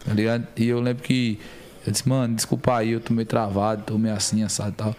Tá 0.05 0.14
ligado? 0.14 0.47
E 0.57 0.68
eu 0.68 0.81
lembro 0.81 1.03
que 1.03 1.39
eu 1.87 1.93
disse, 1.93 2.09
mano, 2.09 2.35
desculpa 2.35 2.77
aí, 2.77 2.93
eu 2.93 3.01
tô 3.01 3.14
meio 3.14 3.27
travado, 3.27 3.83
tô 3.85 3.97
meio 3.97 4.14
assim, 4.14 4.43
assado 4.43 4.70
e 4.70 4.72
tal. 4.72 4.97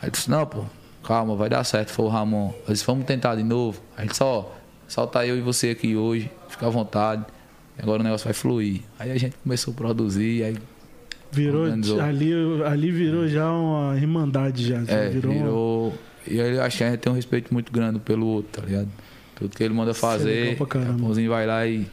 Aí 0.00 0.10
disse, 0.10 0.30
não, 0.30 0.46
pô, 0.46 0.64
calma, 1.04 1.36
vai 1.36 1.48
dar 1.48 1.62
certo, 1.64 1.90
foi 1.90 2.06
o 2.06 2.08
Ramon. 2.08 2.52
Eu 2.66 2.72
disse, 2.72 2.84
vamos 2.86 3.04
tentar 3.04 3.34
de 3.34 3.42
novo. 3.42 3.80
Aí 3.96 4.04
ele 4.04 4.10
disse, 4.10 4.22
ó, 4.22 4.46
solta 4.88 5.26
eu 5.26 5.36
e 5.36 5.40
você 5.40 5.70
aqui 5.70 5.94
hoje, 5.96 6.30
fica 6.48 6.66
à 6.66 6.70
vontade. 6.70 7.24
Agora 7.78 8.00
o 8.00 8.04
negócio 8.04 8.24
vai 8.24 8.32
fluir. 8.32 8.82
Aí 8.98 9.10
a 9.10 9.18
gente 9.18 9.36
começou 9.42 9.72
a 9.72 9.76
produzir, 9.76 10.44
aí 10.44 10.56
Virou, 11.32 11.62
Organizou. 11.62 12.00
ali, 12.00 12.30
ali 12.64 12.90
virou 12.90 13.26
já 13.26 13.50
uma 13.50 13.96
irmandade 13.96 14.68
já. 14.68 14.84
já 14.84 14.92
é, 14.92 15.08
virou, 15.08 15.32
virou. 15.32 15.98
E 16.26 16.40
acho 16.60 16.76
que 16.76 16.84
a 16.84 16.90
gente 16.90 17.00
tem 17.00 17.10
um 17.10 17.16
respeito 17.16 17.52
muito 17.52 17.72
grande 17.72 17.98
pelo 17.98 18.26
outro, 18.26 18.60
tá 18.60 18.66
ligado? 18.66 18.88
Tudo 19.34 19.56
que 19.56 19.64
ele 19.64 19.72
manda 19.74 19.92
é 19.92 19.94
fazer, 19.94 20.60
o 20.60 20.66
Pãozinho 20.66 21.30
vai 21.30 21.46
lá 21.46 21.66
e. 21.66 21.86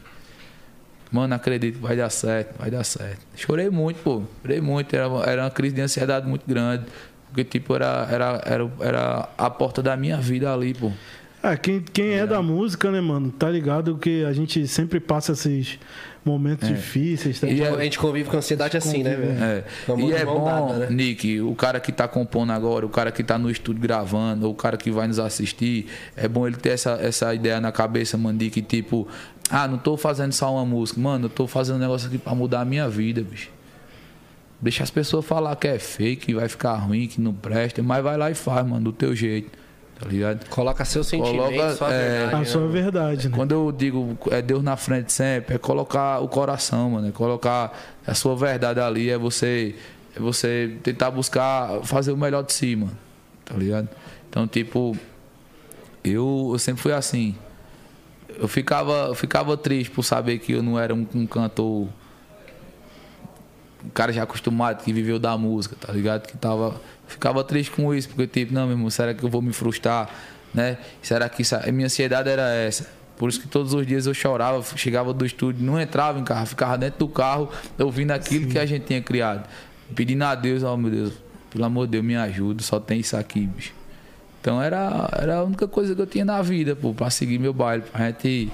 Mano, 1.10 1.34
acredito 1.34 1.76
que 1.76 1.82
vai 1.82 1.96
dar 1.96 2.10
certo, 2.10 2.56
vai 2.56 2.70
dar 2.70 2.84
certo. 2.84 3.26
Chorei 3.34 3.68
muito, 3.70 3.96
pô. 4.02 4.22
Chorei 4.42 4.60
muito. 4.60 4.94
Era, 4.94 5.06
era 5.26 5.42
uma 5.42 5.50
crise 5.50 5.74
de 5.74 5.80
ansiedade 5.80 6.28
muito 6.28 6.46
grande. 6.46 6.84
Porque, 7.26 7.42
tipo, 7.42 7.74
era, 7.74 8.06
era, 8.10 8.42
era, 8.44 8.70
era 8.80 9.28
a 9.38 9.50
porta 9.50 9.82
da 9.82 9.96
minha 9.96 10.18
vida 10.18 10.52
ali, 10.52 10.74
pô. 10.74 10.92
Ah, 11.42 11.56
quem, 11.56 11.80
quem 11.80 12.12
é 12.12 12.26
da 12.26 12.42
música, 12.42 12.90
né, 12.90 13.00
mano, 13.00 13.32
tá 13.32 13.48
ligado 13.48 13.96
que 13.96 14.24
a 14.24 14.32
gente 14.32 14.68
sempre 14.68 15.00
passa 15.00 15.32
esses 15.32 15.78
momentos 16.24 16.68
difíceis, 16.68 17.40
tá 17.40 17.46
E 17.46 17.54
ligado? 17.54 17.76
é- 17.76 17.80
A 17.80 17.84
gente 17.84 17.98
convive 17.98 18.28
com 18.28 18.36
ansiedade 18.36 18.76
assim, 18.76 19.02
né, 19.02 19.14
velho? 19.16 19.42
É. 19.42 19.64
Com 19.86 19.92
a 19.92 19.96
mão 19.96 20.08
E 20.08 20.12
é 20.12 20.24
bom, 20.24 20.44
dada, 20.44 20.78
né? 20.80 20.86
Nick, 20.90 21.40
o 21.40 21.54
cara 21.54 21.80
que 21.80 21.90
tá 21.92 22.06
compondo 22.06 22.50
agora, 22.52 22.84
o 22.84 22.88
cara 22.88 23.10
que 23.10 23.22
tá 23.24 23.38
no 23.38 23.50
estúdio 23.50 23.80
gravando, 23.82 24.46
ou 24.46 24.52
o 24.52 24.54
cara 24.56 24.76
que 24.76 24.90
vai 24.90 25.06
nos 25.06 25.18
assistir, 25.18 25.86
é 26.16 26.28
bom 26.28 26.46
ele 26.46 26.56
ter 26.56 26.70
essa, 26.70 26.92
essa 27.00 27.34
ideia 27.34 27.60
na 27.60 27.72
cabeça, 27.72 28.16
mano, 28.18 28.38
de 28.38 28.50
que 28.50 28.60
tipo, 28.62 29.08
ah, 29.50 29.66
não 29.66 29.78
tô 29.78 29.96
fazendo 29.96 30.32
só 30.32 30.52
uma 30.54 30.64
música, 30.64 31.00
mano, 31.00 31.26
eu 31.26 31.30
tô 31.30 31.46
fazendo 31.46 31.76
um 31.76 31.80
negócio 31.80 32.08
aqui 32.08 32.18
pra 32.18 32.34
mudar 32.34 32.60
a 32.60 32.64
minha 32.64 32.88
vida, 32.88 33.22
bicho. 33.22 33.48
Deixa 34.60 34.82
as 34.82 34.90
pessoas 34.90 35.24
falar 35.24 35.56
que 35.56 35.66
é 35.66 35.78
fake, 35.78 36.26
que 36.26 36.34
vai 36.34 36.46
ficar 36.46 36.74
ruim, 36.74 37.06
que 37.08 37.18
não 37.20 37.32
presta, 37.32 37.82
mas 37.82 38.02
vai 38.04 38.16
lá 38.18 38.30
e 38.30 38.34
faz, 38.34 38.66
mano, 38.66 38.84
do 38.84 38.92
teu 38.92 39.16
jeito, 39.16 39.50
tá 40.00 40.08
ligado? 40.08 40.48
Coloca 40.48 40.82
seu 40.86 41.04
sentimento, 41.04 41.52
Coloca, 41.52 41.76
sua 41.76 41.92
é, 41.92 42.08
verdade. 42.08 42.34
A 42.34 42.38
né, 42.38 42.44
sua 42.46 42.60
mano? 42.62 42.72
verdade, 42.72 43.28
né? 43.28 43.36
Quando 43.36 43.52
eu 43.52 43.70
digo 43.70 44.18
é 44.30 44.40
Deus 44.40 44.62
na 44.62 44.74
frente 44.74 45.12
sempre, 45.12 45.56
é 45.56 45.58
colocar 45.58 46.20
o 46.20 46.28
coração, 46.28 46.90
mano. 46.90 47.08
É 47.08 47.12
colocar 47.12 47.78
a 48.06 48.14
sua 48.14 48.34
verdade 48.34 48.80
ali, 48.80 49.10
é 49.10 49.18
você, 49.18 49.74
é 50.16 50.18
você 50.18 50.78
tentar 50.82 51.10
buscar 51.10 51.82
fazer 51.82 52.12
o 52.12 52.16
melhor 52.16 52.42
de 52.42 52.54
si, 52.54 52.74
mano. 52.74 52.96
Tá 53.44 53.54
ligado? 53.54 53.90
Então, 54.30 54.46
tipo, 54.48 54.96
eu, 56.02 56.48
eu 56.52 56.58
sempre 56.58 56.80
fui 56.80 56.92
assim. 56.94 57.36
Eu 58.38 58.48
ficava, 58.48 59.08
eu 59.08 59.14
ficava 59.14 59.54
triste 59.54 59.90
por 59.90 60.02
saber 60.02 60.38
que 60.38 60.52
eu 60.52 60.62
não 60.62 60.78
era 60.78 60.94
um, 60.94 61.06
um 61.14 61.26
cantor. 61.26 61.88
Um 63.84 63.90
cara 63.90 64.12
já 64.12 64.22
acostumado, 64.22 64.82
que 64.82 64.92
viveu 64.92 65.18
da 65.18 65.36
música, 65.38 65.76
tá 65.78 65.92
ligado? 65.92 66.26
Que 66.26 66.36
tava. 66.36 66.80
Ficava 67.06 67.42
triste 67.42 67.72
com 67.72 67.92
isso, 67.94 68.08
porque, 68.08 68.26
tipo, 68.26 68.54
não, 68.54 68.66
meu 68.66 68.76
irmão, 68.76 68.90
será 68.90 69.12
que 69.12 69.24
eu 69.24 69.28
vou 69.28 69.42
me 69.42 69.52
frustrar? 69.52 70.08
Né? 70.54 70.78
Será 71.02 71.28
que 71.28 71.42
isso, 71.42 71.56
a 71.56 71.72
minha 71.72 71.86
ansiedade 71.86 72.28
era 72.28 72.54
essa? 72.54 72.88
Por 73.20 73.28
isso 73.28 73.40
que 73.40 73.48
todos 73.48 73.74
os 73.74 73.86
dias 73.86 74.06
eu 74.06 74.14
chorava, 74.14 74.62
chegava 74.76 75.12
do 75.12 75.26
estúdio, 75.26 75.62
não 75.62 75.78
entrava 75.78 76.18
em 76.18 76.24
carro, 76.24 76.46
ficava 76.46 76.78
dentro 76.78 77.00
do 77.00 77.08
carro 77.08 77.50
ouvindo 77.78 78.12
aquilo 78.12 78.48
que 78.48 78.58
a 78.58 78.64
gente 78.64 78.86
tinha 78.86 79.02
criado. 79.02 79.46
pedindo 79.94 80.24
a 80.24 80.34
Deus, 80.34 80.62
ó 80.62 80.74
meu 80.74 80.90
Deus, 80.90 81.12
pelo 81.50 81.64
amor 81.66 81.86
de 81.86 81.92
Deus, 81.92 82.04
me 82.04 82.16
ajuda, 82.16 82.62
só 82.62 82.80
tem 82.80 83.00
isso 83.00 83.16
aqui, 83.16 83.46
bicho. 83.46 83.74
Então 84.40 84.62
era, 84.62 85.10
era 85.12 85.36
a 85.36 85.44
única 85.44 85.68
coisa 85.68 85.94
que 85.94 86.00
eu 86.00 86.06
tinha 86.06 86.24
na 86.24 86.40
vida, 86.40 86.74
pô, 86.74 86.94
pra 86.94 87.10
seguir 87.10 87.38
meu 87.38 87.52
baile, 87.52 87.82
pra 87.82 88.06
gente 88.06 88.50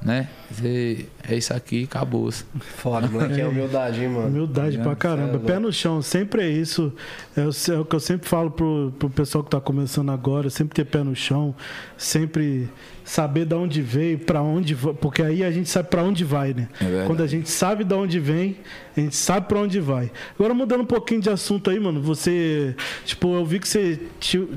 né? 0.00 0.28
Dizer, 0.50 1.10
é 1.28 1.36
isso 1.36 1.52
aqui, 1.52 1.84
acabou. 1.84 2.30
-se. 2.30 2.44
Foda, 2.60 3.08
moleque, 3.08 3.40
é 3.40 3.46
humildade, 3.46 4.02
hein, 4.02 4.08
mano? 4.08 4.28
Humildade 4.28 4.78
é, 4.78 4.82
pra 4.82 4.94
caramba. 4.94 5.38
Pé 5.38 5.58
no 5.58 5.72
chão, 5.72 6.00
sempre 6.00 6.42
é 6.42 6.48
isso. 6.48 6.92
É 7.36 7.42
o, 7.42 7.50
é 7.74 7.80
o, 7.80 7.84
que 7.84 7.96
eu 7.96 8.00
sempre 8.00 8.28
falo 8.28 8.50
pro, 8.50 8.92
pro 8.98 9.10
pessoal 9.10 9.42
que 9.42 9.50
tá 9.50 9.60
começando 9.60 10.10
agora, 10.10 10.50
sempre 10.50 10.74
ter 10.74 10.84
pé 10.84 11.02
no 11.02 11.14
chão, 11.14 11.54
sempre 11.96 12.68
saber 13.08 13.46
de 13.46 13.54
onde 13.54 13.80
veio, 13.80 14.18
para 14.18 14.42
onde 14.42 14.76
porque 15.00 15.22
aí 15.22 15.42
a 15.42 15.50
gente 15.50 15.70
sabe 15.70 15.88
para 15.88 16.02
onde 16.02 16.24
vai, 16.24 16.52
né? 16.52 16.68
É 16.80 17.06
Quando 17.06 17.22
a 17.22 17.26
gente 17.26 17.48
sabe 17.48 17.82
de 17.82 17.94
onde 17.94 18.20
vem, 18.20 18.56
a 18.94 19.00
gente 19.00 19.16
sabe 19.16 19.46
para 19.48 19.58
onde 19.58 19.80
vai. 19.80 20.10
Agora 20.38 20.52
mudando 20.52 20.82
um 20.82 20.86
pouquinho 20.86 21.20
de 21.20 21.30
assunto 21.30 21.70
aí, 21.70 21.80
mano, 21.80 22.02
você, 22.02 22.76
tipo, 23.06 23.34
eu 23.34 23.46
vi 23.46 23.58
que 23.58 23.68
você 23.68 23.98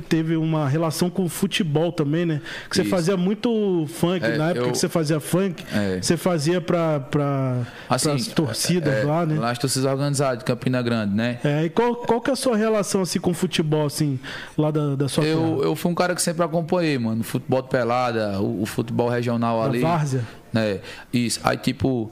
teve 0.09 0.35
uma 0.35 0.67
relação 0.67 1.09
com 1.09 1.23
o 1.23 1.29
futebol 1.29 1.91
também, 1.93 2.25
né? 2.25 2.41
Que 2.69 2.75
você 2.75 2.81
Isso. 2.81 2.91
fazia 2.91 3.15
muito 3.15 3.85
funk 3.87 4.25
é, 4.25 4.37
na 4.37 4.49
época 4.49 4.67
eu... 4.67 4.71
que 4.71 4.77
você 4.77 4.89
fazia 4.89 5.19
funk, 5.19 5.63
é. 5.73 6.01
você 6.01 6.17
fazia 6.17 6.59
para 6.59 6.99
para 6.99 7.65
assim, 7.89 8.11
as 8.11 8.27
torcidas 8.27 8.93
é, 8.93 9.03
lá, 9.03 9.25
né? 9.25 9.39
Lá 9.39 9.51
as 9.51 9.59
torcidas 9.59 9.89
organizadas 9.89 10.39
de 10.39 10.45
Campina 10.45 10.81
Grande, 10.81 11.15
né? 11.15 11.39
É, 11.43 11.65
e 11.65 11.69
qual, 11.69 11.95
qual 11.95 12.19
que 12.19 12.29
é 12.29 12.33
a 12.33 12.35
sua 12.35 12.57
relação 12.57 13.01
assim 13.01 13.19
com 13.19 13.31
o 13.31 13.33
futebol 13.33 13.85
assim, 13.85 14.19
lá 14.57 14.71
da, 14.71 14.95
da 14.95 15.07
sua 15.07 15.23
Eu 15.23 15.39
terra? 15.39 15.69
eu 15.69 15.75
fui 15.75 15.91
um 15.91 15.95
cara 15.95 16.13
que 16.13 16.21
sempre 16.21 16.43
acompanhei, 16.43 16.97
mano, 16.97 17.23
futebol 17.23 17.61
de 17.61 17.69
pelada, 17.69 18.40
o, 18.41 18.63
o 18.63 18.65
futebol 18.65 19.09
regional 19.09 19.61
ali. 19.61 19.79
Várzea. 19.79 20.25
Né? 20.51 20.79
Isso. 21.13 21.39
Aí, 21.43 21.57
tipo, 21.57 22.11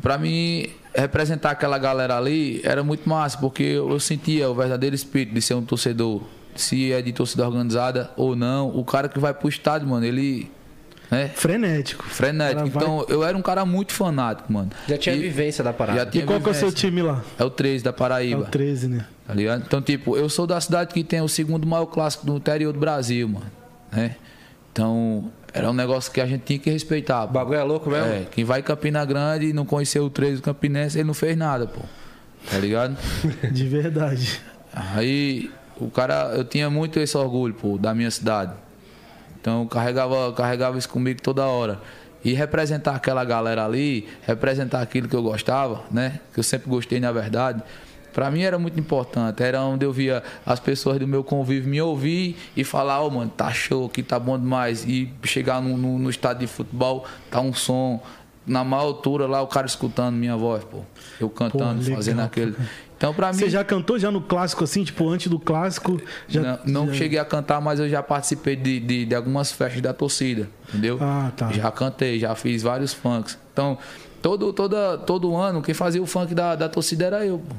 pra 0.00 0.18
mim, 0.18 0.68
representar 0.94 1.50
aquela 1.50 1.78
galera 1.78 2.16
ali 2.16 2.60
era 2.64 2.82
muito 2.82 3.08
massa, 3.08 3.38
porque 3.38 3.62
eu 3.62 4.00
sentia 4.00 4.48
o 4.48 4.54
verdadeiro 4.54 4.94
espírito 4.94 5.34
de 5.34 5.42
ser 5.42 5.54
um 5.54 5.62
torcedor. 5.62 6.22
Se 6.54 6.90
é 6.90 7.02
de 7.02 7.12
torcida 7.12 7.46
organizada 7.46 8.10
ou 8.16 8.34
não, 8.34 8.68
o 8.68 8.82
cara 8.82 9.08
que 9.08 9.18
vai 9.18 9.34
pro 9.34 9.48
estádio, 9.48 9.86
mano, 9.86 10.06
ele. 10.06 10.50
Né? 11.10 11.28
Frenético. 11.28 12.02
Frenético. 12.04 12.66
Então, 12.66 13.04
vai... 13.06 13.14
eu 13.14 13.22
era 13.22 13.36
um 13.36 13.42
cara 13.42 13.64
muito 13.66 13.92
fanático, 13.92 14.50
mano. 14.50 14.70
Já 14.88 14.96
tinha 14.96 15.14
e, 15.14 15.20
vivência 15.20 15.62
da 15.62 15.72
parada. 15.72 15.98
Já 15.98 16.06
tinha 16.06 16.24
e 16.24 16.26
qual 16.26 16.40
que 16.40 16.48
é 16.48 16.52
o 16.52 16.54
seu 16.54 16.72
time 16.72 17.02
lá? 17.02 17.22
É 17.38 17.44
o 17.44 17.50
13 17.50 17.84
da 17.84 17.92
Paraíba. 17.92 18.44
É 18.44 18.48
o 18.48 18.50
13, 18.50 18.88
né? 18.88 19.06
Tá 19.26 19.34
ligado? 19.34 19.64
Então, 19.66 19.82
tipo, 19.82 20.16
eu 20.16 20.28
sou 20.28 20.46
da 20.46 20.60
cidade 20.60 20.94
que 20.94 21.04
tem 21.04 21.20
o 21.20 21.28
segundo 21.28 21.66
maior 21.66 21.86
clássico 21.86 22.24
do 22.24 22.36
interior 22.36 22.72
do 22.72 22.78
Brasil, 22.78 23.28
mano. 23.28 23.50
Né? 23.92 24.16
Então, 24.72 25.30
era 25.56 25.70
um 25.70 25.72
negócio 25.72 26.12
que 26.12 26.20
a 26.20 26.26
gente 26.26 26.42
tinha 26.42 26.58
que 26.58 26.68
respeitar. 26.68 27.24
O 27.24 27.28
bagulho 27.28 27.58
é 27.58 27.62
louco 27.62 27.88
mesmo? 27.88 28.12
É, 28.12 28.26
quem 28.30 28.44
vai 28.44 28.60
em 28.60 28.62
Campina 28.62 29.02
Grande 29.06 29.46
e 29.46 29.52
não 29.54 29.64
conheceu 29.64 30.04
o 30.04 30.10
3 30.10 30.36
do 30.36 30.42
Campinense, 30.42 30.98
ele 30.98 31.06
não 31.06 31.14
fez 31.14 31.34
nada, 31.34 31.66
pô. 31.66 31.80
Tá 32.50 32.58
ligado? 32.58 32.94
De 33.50 33.66
verdade. 33.66 34.38
Aí, 34.70 35.50
o 35.80 35.90
cara, 35.90 36.32
eu 36.34 36.44
tinha 36.44 36.68
muito 36.68 37.00
esse 37.00 37.16
orgulho, 37.16 37.54
pô, 37.54 37.78
da 37.78 37.94
minha 37.94 38.10
cidade. 38.10 38.52
Então, 39.40 39.62
eu 39.62 39.66
carregava, 39.66 40.30
carregava 40.34 40.76
isso 40.76 40.90
comigo 40.90 41.22
toda 41.22 41.46
hora. 41.46 41.80
E 42.22 42.34
representar 42.34 42.94
aquela 42.94 43.24
galera 43.24 43.64
ali, 43.64 44.06
representar 44.26 44.82
aquilo 44.82 45.08
que 45.08 45.16
eu 45.16 45.22
gostava, 45.22 45.84
né? 45.90 46.20
Que 46.34 46.40
eu 46.40 46.44
sempre 46.44 46.68
gostei, 46.68 47.00
na 47.00 47.12
verdade 47.12 47.62
para 48.16 48.30
mim 48.30 48.40
era 48.40 48.58
muito 48.58 48.80
importante. 48.80 49.42
Era 49.42 49.60
onde 49.60 49.84
eu 49.84 49.92
via 49.92 50.22
as 50.46 50.58
pessoas 50.58 50.98
do 50.98 51.06
meu 51.06 51.22
convívio 51.22 51.68
me 51.68 51.82
ouvir 51.82 52.34
e 52.56 52.64
falar, 52.64 53.02
ó, 53.02 53.08
oh, 53.08 53.10
mano, 53.10 53.30
tá 53.36 53.52
show 53.52 53.84
aqui, 53.84 54.02
tá 54.02 54.18
bom 54.18 54.38
demais. 54.38 54.86
E 54.86 55.12
chegar 55.22 55.60
no, 55.60 55.76
no, 55.76 55.98
no 55.98 56.08
estádio 56.08 56.40
de 56.40 56.46
futebol, 56.46 57.04
tá 57.30 57.42
um 57.42 57.52
som 57.52 58.00
na 58.46 58.64
maior 58.64 58.84
altura 58.84 59.26
lá, 59.26 59.42
o 59.42 59.46
cara 59.46 59.66
escutando 59.66 60.14
minha 60.14 60.34
voz, 60.34 60.64
pô. 60.64 60.78
Eu 61.20 61.28
cantando, 61.28 61.84
pô, 61.84 61.94
fazendo 61.94 62.22
aquele. 62.22 62.56
Então, 62.96 63.12
para 63.12 63.34
mim. 63.34 63.38
Você 63.38 63.50
já 63.50 63.62
cantou 63.62 63.98
já 63.98 64.10
no 64.10 64.22
clássico, 64.22 64.64
assim, 64.64 64.82
tipo, 64.82 65.06
antes 65.06 65.26
do 65.26 65.38
clássico? 65.38 66.00
Já, 66.26 66.58
não, 66.64 66.86
não 66.86 66.94
cheguei 66.94 67.18
a 67.18 67.24
cantar, 67.26 67.60
mas 67.60 67.78
eu 67.78 67.86
já 67.86 68.02
participei 68.02 68.56
de, 68.56 68.80
de, 68.80 69.04
de, 69.04 69.14
algumas 69.14 69.52
festas 69.52 69.82
da 69.82 69.92
torcida, 69.92 70.48
entendeu? 70.70 70.96
Ah, 71.02 71.30
tá. 71.36 71.52
Já 71.52 71.70
cantei, 71.70 72.18
já 72.18 72.34
fiz 72.34 72.62
vários 72.62 72.94
funks. 72.94 73.38
Então, 73.52 73.76
todo, 74.22 74.54
toda, 74.54 74.96
todo 74.96 75.36
ano, 75.36 75.60
quem 75.60 75.74
fazia 75.74 76.02
o 76.02 76.06
funk 76.06 76.34
da, 76.34 76.54
da 76.54 76.66
torcida 76.66 77.04
era 77.04 77.26
eu, 77.26 77.40
pô. 77.40 77.54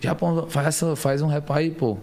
Já 0.00 0.16
faz, 0.48 0.80
faz 0.96 1.22
um 1.22 1.26
rap 1.26 1.50
aí, 1.50 1.70
pô. 1.70 1.98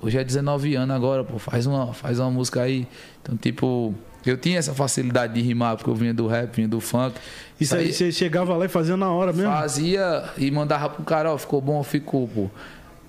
Hoje 0.00 0.18
é 0.18 0.24
19 0.24 0.74
anos 0.74 0.94
agora, 0.94 1.24
pô. 1.24 1.38
Faz 1.38 1.66
uma, 1.66 1.92
faz 1.92 2.18
uma 2.18 2.30
música 2.30 2.62
aí. 2.62 2.86
Então, 3.22 3.36
tipo, 3.36 3.94
eu 4.24 4.36
tinha 4.36 4.58
essa 4.58 4.72
facilidade 4.72 5.34
de 5.34 5.40
rimar, 5.40 5.76
porque 5.76 5.90
eu 5.90 5.94
vinha 5.94 6.14
do 6.14 6.26
rap, 6.26 6.54
vinha 6.54 6.68
do 6.68 6.80
funk. 6.80 7.16
Isso 7.60 7.74
aí 7.74 7.92
você 7.92 8.12
chegava 8.12 8.56
lá 8.56 8.64
e 8.64 8.68
fazia 8.68 8.96
na 8.96 9.10
hora 9.10 9.32
mesmo? 9.32 9.50
Fazia 9.50 10.24
e 10.38 10.50
mandava 10.50 10.88
pro 10.88 11.04
cara, 11.04 11.32
ó, 11.32 11.38
ficou 11.38 11.60
bom, 11.60 11.82
ficou, 11.82 12.28
pô. 12.28 12.50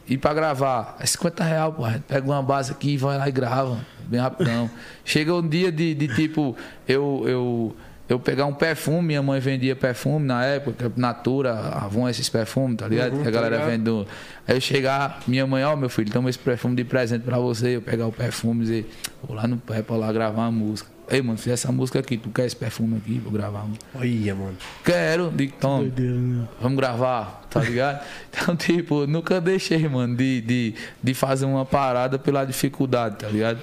E 0.07 0.17
pra 0.17 0.33
gravar, 0.33 0.97
é 0.99 1.05
50 1.05 1.43
real, 1.43 1.73
pô. 1.73 1.83
Pega 2.07 2.25
uma 2.25 2.41
base 2.41 2.71
aqui 2.71 2.91
e 2.91 2.97
vai 2.97 3.17
lá 3.17 3.29
e 3.29 3.31
grava. 3.31 3.79
Bem 4.07 4.19
rapidão. 4.19 4.69
Chega 5.05 5.33
um 5.33 5.47
dia 5.47 5.71
de, 5.71 5.93
de 5.93 6.07
tipo, 6.09 6.55
eu, 6.87 7.23
eu 7.25 7.75
eu 8.07 8.19
pegar 8.19 8.45
um 8.45 8.53
perfume, 8.53 9.07
minha 9.07 9.23
mãe 9.23 9.39
vendia 9.39 9.75
perfume 9.75 10.25
na 10.25 10.43
época, 10.43 10.91
Natura, 10.97 11.53
Avon 11.53 12.07
esses 12.09 12.27
perfumes, 12.27 12.77
tá 12.77 12.87
ligado? 12.87 13.15
Uhum, 13.15 13.27
a 13.27 13.31
galera 13.31 13.59
tá 13.59 13.65
vende 13.65 13.85
do... 13.85 14.05
Aí 14.45 14.57
eu 14.57 14.61
chegar, 14.61 15.21
minha 15.25 15.47
mãe, 15.47 15.63
ó, 15.63 15.73
oh, 15.73 15.77
meu 15.77 15.89
filho, 15.89 16.11
toma 16.11 16.29
esse 16.29 16.39
perfume 16.39 16.75
de 16.75 16.83
presente 16.83 17.23
pra 17.23 17.39
você. 17.39 17.77
Eu 17.77 17.81
pegar 17.81 18.05
o 18.05 18.11
perfume 18.11 18.61
e 18.61 18.63
dizer, 18.63 18.91
vou 19.23 19.35
lá 19.35 19.47
no 19.47 19.57
pé 19.57 19.81
pra 19.81 19.95
lá 19.95 20.11
gravar 20.11 20.43
uma 20.43 20.51
música. 20.51 20.91
Ei, 21.09 21.21
mano, 21.21 21.37
fiz 21.37 21.53
essa 21.53 21.71
música 21.71 21.99
aqui, 21.99 22.17
tu 22.17 22.29
quer 22.29 22.45
esse 22.45 22.55
perfume 22.55 22.97
aqui? 22.97 23.19
Vou 23.19 23.31
gravar. 23.31 23.65
Olha, 23.95 24.35
mano. 24.35 24.57
Quero, 24.83 25.31
digo, 25.31 25.53
toma. 25.59 25.83
Né? 25.83 26.47
Vamos 26.61 26.77
gravar, 26.77 27.45
tá 27.49 27.61
ligado? 27.61 28.03
então, 28.29 28.55
tipo, 28.55 29.05
nunca 29.05 29.39
deixei, 29.39 29.87
mano, 29.87 30.15
de, 30.15 30.41
de, 30.41 30.73
de 31.01 31.13
fazer 31.13 31.45
uma 31.45 31.65
parada 31.65 32.17
pela 32.17 32.45
dificuldade, 32.45 33.17
tá 33.17 33.27
ligado? 33.27 33.59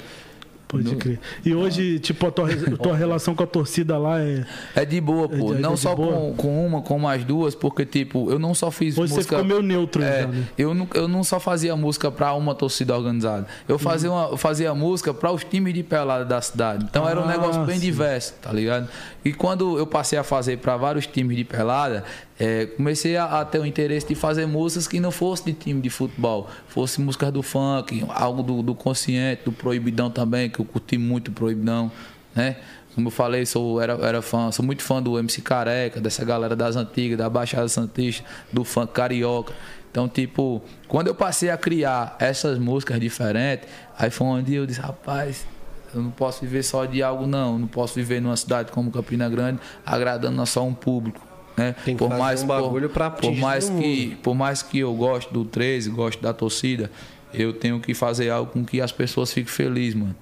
Pode 0.70 0.84
no... 0.84 0.96
crer. 0.96 1.18
E 1.44 1.52
hoje, 1.52 1.98
tipo, 1.98 2.28
a 2.28 2.30
tua, 2.30 2.48
tua 2.80 2.96
relação 2.96 3.34
com 3.34 3.42
a 3.42 3.46
torcida 3.46 3.98
lá 3.98 4.20
é. 4.20 4.46
É 4.76 4.84
de 4.84 5.00
boa, 5.00 5.28
pô. 5.28 5.52
É 5.52 5.56
de, 5.56 5.60
não 5.60 5.72
é 5.72 5.76
só 5.76 5.96
com, 5.96 6.32
com 6.36 6.66
uma, 6.66 6.80
com 6.80 6.96
mais 6.96 7.24
duas, 7.24 7.56
porque, 7.56 7.84
tipo, 7.84 8.30
eu 8.30 8.38
não 8.38 8.54
só 8.54 8.70
fiz 8.70 8.96
hoje 8.96 9.12
música. 9.12 9.22
Você 9.22 9.28
ficou 9.28 9.44
meio 9.44 9.62
neutro, 9.62 10.00
é, 10.00 10.22
já, 10.22 10.28
né? 10.28 10.44
eu, 10.56 10.72
não, 10.72 10.86
eu 10.94 11.08
não 11.08 11.24
só 11.24 11.40
fazia 11.40 11.74
música 11.74 12.08
pra 12.08 12.32
uma 12.34 12.54
torcida 12.54 12.96
organizada. 12.96 13.48
Eu 13.66 13.74
uhum. 13.74 13.78
fazia, 13.80 14.12
uma, 14.12 14.28
eu 14.28 14.36
fazia 14.36 14.72
música 14.72 15.12
pra 15.12 15.32
os 15.32 15.42
times 15.42 15.74
de 15.74 15.82
pelada 15.82 16.24
da 16.24 16.40
cidade. 16.40 16.86
Então 16.88 17.04
ah, 17.04 17.10
era 17.10 17.20
um 17.20 17.24
ah, 17.24 17.28
negócio 17.28 17.64
bem 17.64 17.80
sim. 17.80 17.86
diverso, 17.86 18.34
tá 18.40 18.52
ligado? 18.52 18.88
E 19.24 19.32
quando 19.32 19.76
eu 19.76 19.86
passei 19.86 20.18
a 20.18 20.22
fazer 20.22 20.58
para 20.58 20.76
vários 20.76 21.04
times 21.04 21.36
de 21.36 21.44
pelada, 21.44 22.04
é, 22.40 22.64
comecei 22.64 23.18
a, 23.18 23.40
a, 23.40 23.44
ter 23.44 23.58
o 23.58 23.66
interesse 23.66 24.08
de 24.08 24.14
fazer 24.14 24.46
músicas 24.46 24.88
que 24.88 24.98
não 24.98 25.10
fossem 25.10 25.52
de 25.52 25.60
time 25.60 25.78
de 25.82 25.90
futebol, 25.90 26.48
fossem 26.68 27.04
músicas 27.04 27.30
do 27.30 27.42
funk, 27.42 28.02
algo 28.08 28.42
do, 28.42 28.62
do, 28.62 28.74
consciente, 28.74 29.42
do 29.44 29.52
proibidão 29.52 30.10
também, 30.10 30.48
que 30.48 30.58
eu 30.58 30.64
curti 30.64 30.96
muito 30.96 31.30
proibidão, 31.30 31.92
né? 32.34 32.56
Como 32.94 33.08
eu 33.08 33.10
falei, 33.10 33.44
sou, 33.44 33.78
era, 33.78 33.92
era 33.92 34.22
fã, 34.22 34.50
sou 34.50 34.64
muito 34.64 34.82
fã 34.82 35.02
do 35.02 35.18
MC 35.18 35.42
Careca, 35.42 36.00
dessa 36.00 36.24
galera 36.24 36.56
das 36.56 36.76
antigas, 36.76 37.18
da 37.18 37.28
Baixada 37.28 37.68
Santista, 37.68 38.24
do 38.50 38.64
funk 38.64 38.94
carioca. 38.94 39.52
Então, 39.90 40.08
tipo, 40.08 40.62
quando 40.88 41.08
eu 41.08 41.14
passei 41.14 41.50
a 41.50 41.58
criar 41.58 42.16
essas 42.18 42.58
músicas 42.58 42.98
diferentes, 42.98 43.68
aí 43.98 44.10
foi 44.10 44.26
onde 44.26 44.54
eu 44.54 44.64
disse, 44.64 44.80
rapaz, 44.80 45.46
eu 45.94 46.00
não 46.02 46.10
posso 46.10 46.40
viver 46.40 46.62
só 46.62 46.86
de 46.86 47.02
algo, 47.02 47.26
não. 47.26 47.52
Eu 47.52 47.58
não 47.58 47.68
posso 47.68 47.94
viver 47.94 48.20
numa 48.20 48.36
cidade 48.36 48.72
como 48.72 48.90
Campina 48.90 49.28
Grande 49.28 49.60
agradando 49.84 50.44
só 50.46 50.64
um 50.64 50.72
público. 50.72 51.29
Né? 51.60 51.74
Tem 51.84 51.94
que 51.94 51.98
por 51.98 52.08
fazer 52.08 52.20
mais, 52.22 52.42
um 52.42 52.46
bagulho 52.46 52.88
para 52.88 53.10
por 53.10 53.36
mais 53.36 53.68
que 53.68 54.16
Por 54.22 54.34
mais 54.34 54.62
que 54.62 54.78
eu 54.78 54.94
goste 54.94 55.32
do 55.32 55.44
13, 55.44 55.90
gosto 55.90 56.22
da 56.22 56.32
torcida, 56.32 56.90
eu 57.34 57.52
tenho 57.52 57.78
que 57.80 57.92
fazer 57.92 58.30
algo 58.30 58.50
com 58.50 58.64
que 58.64 58.80
as 58.80 58.90
pessoas 58.90 59.30
fiquem 59.30 59.52
felizes, 59.52 59.94
mano. 59.94 60.16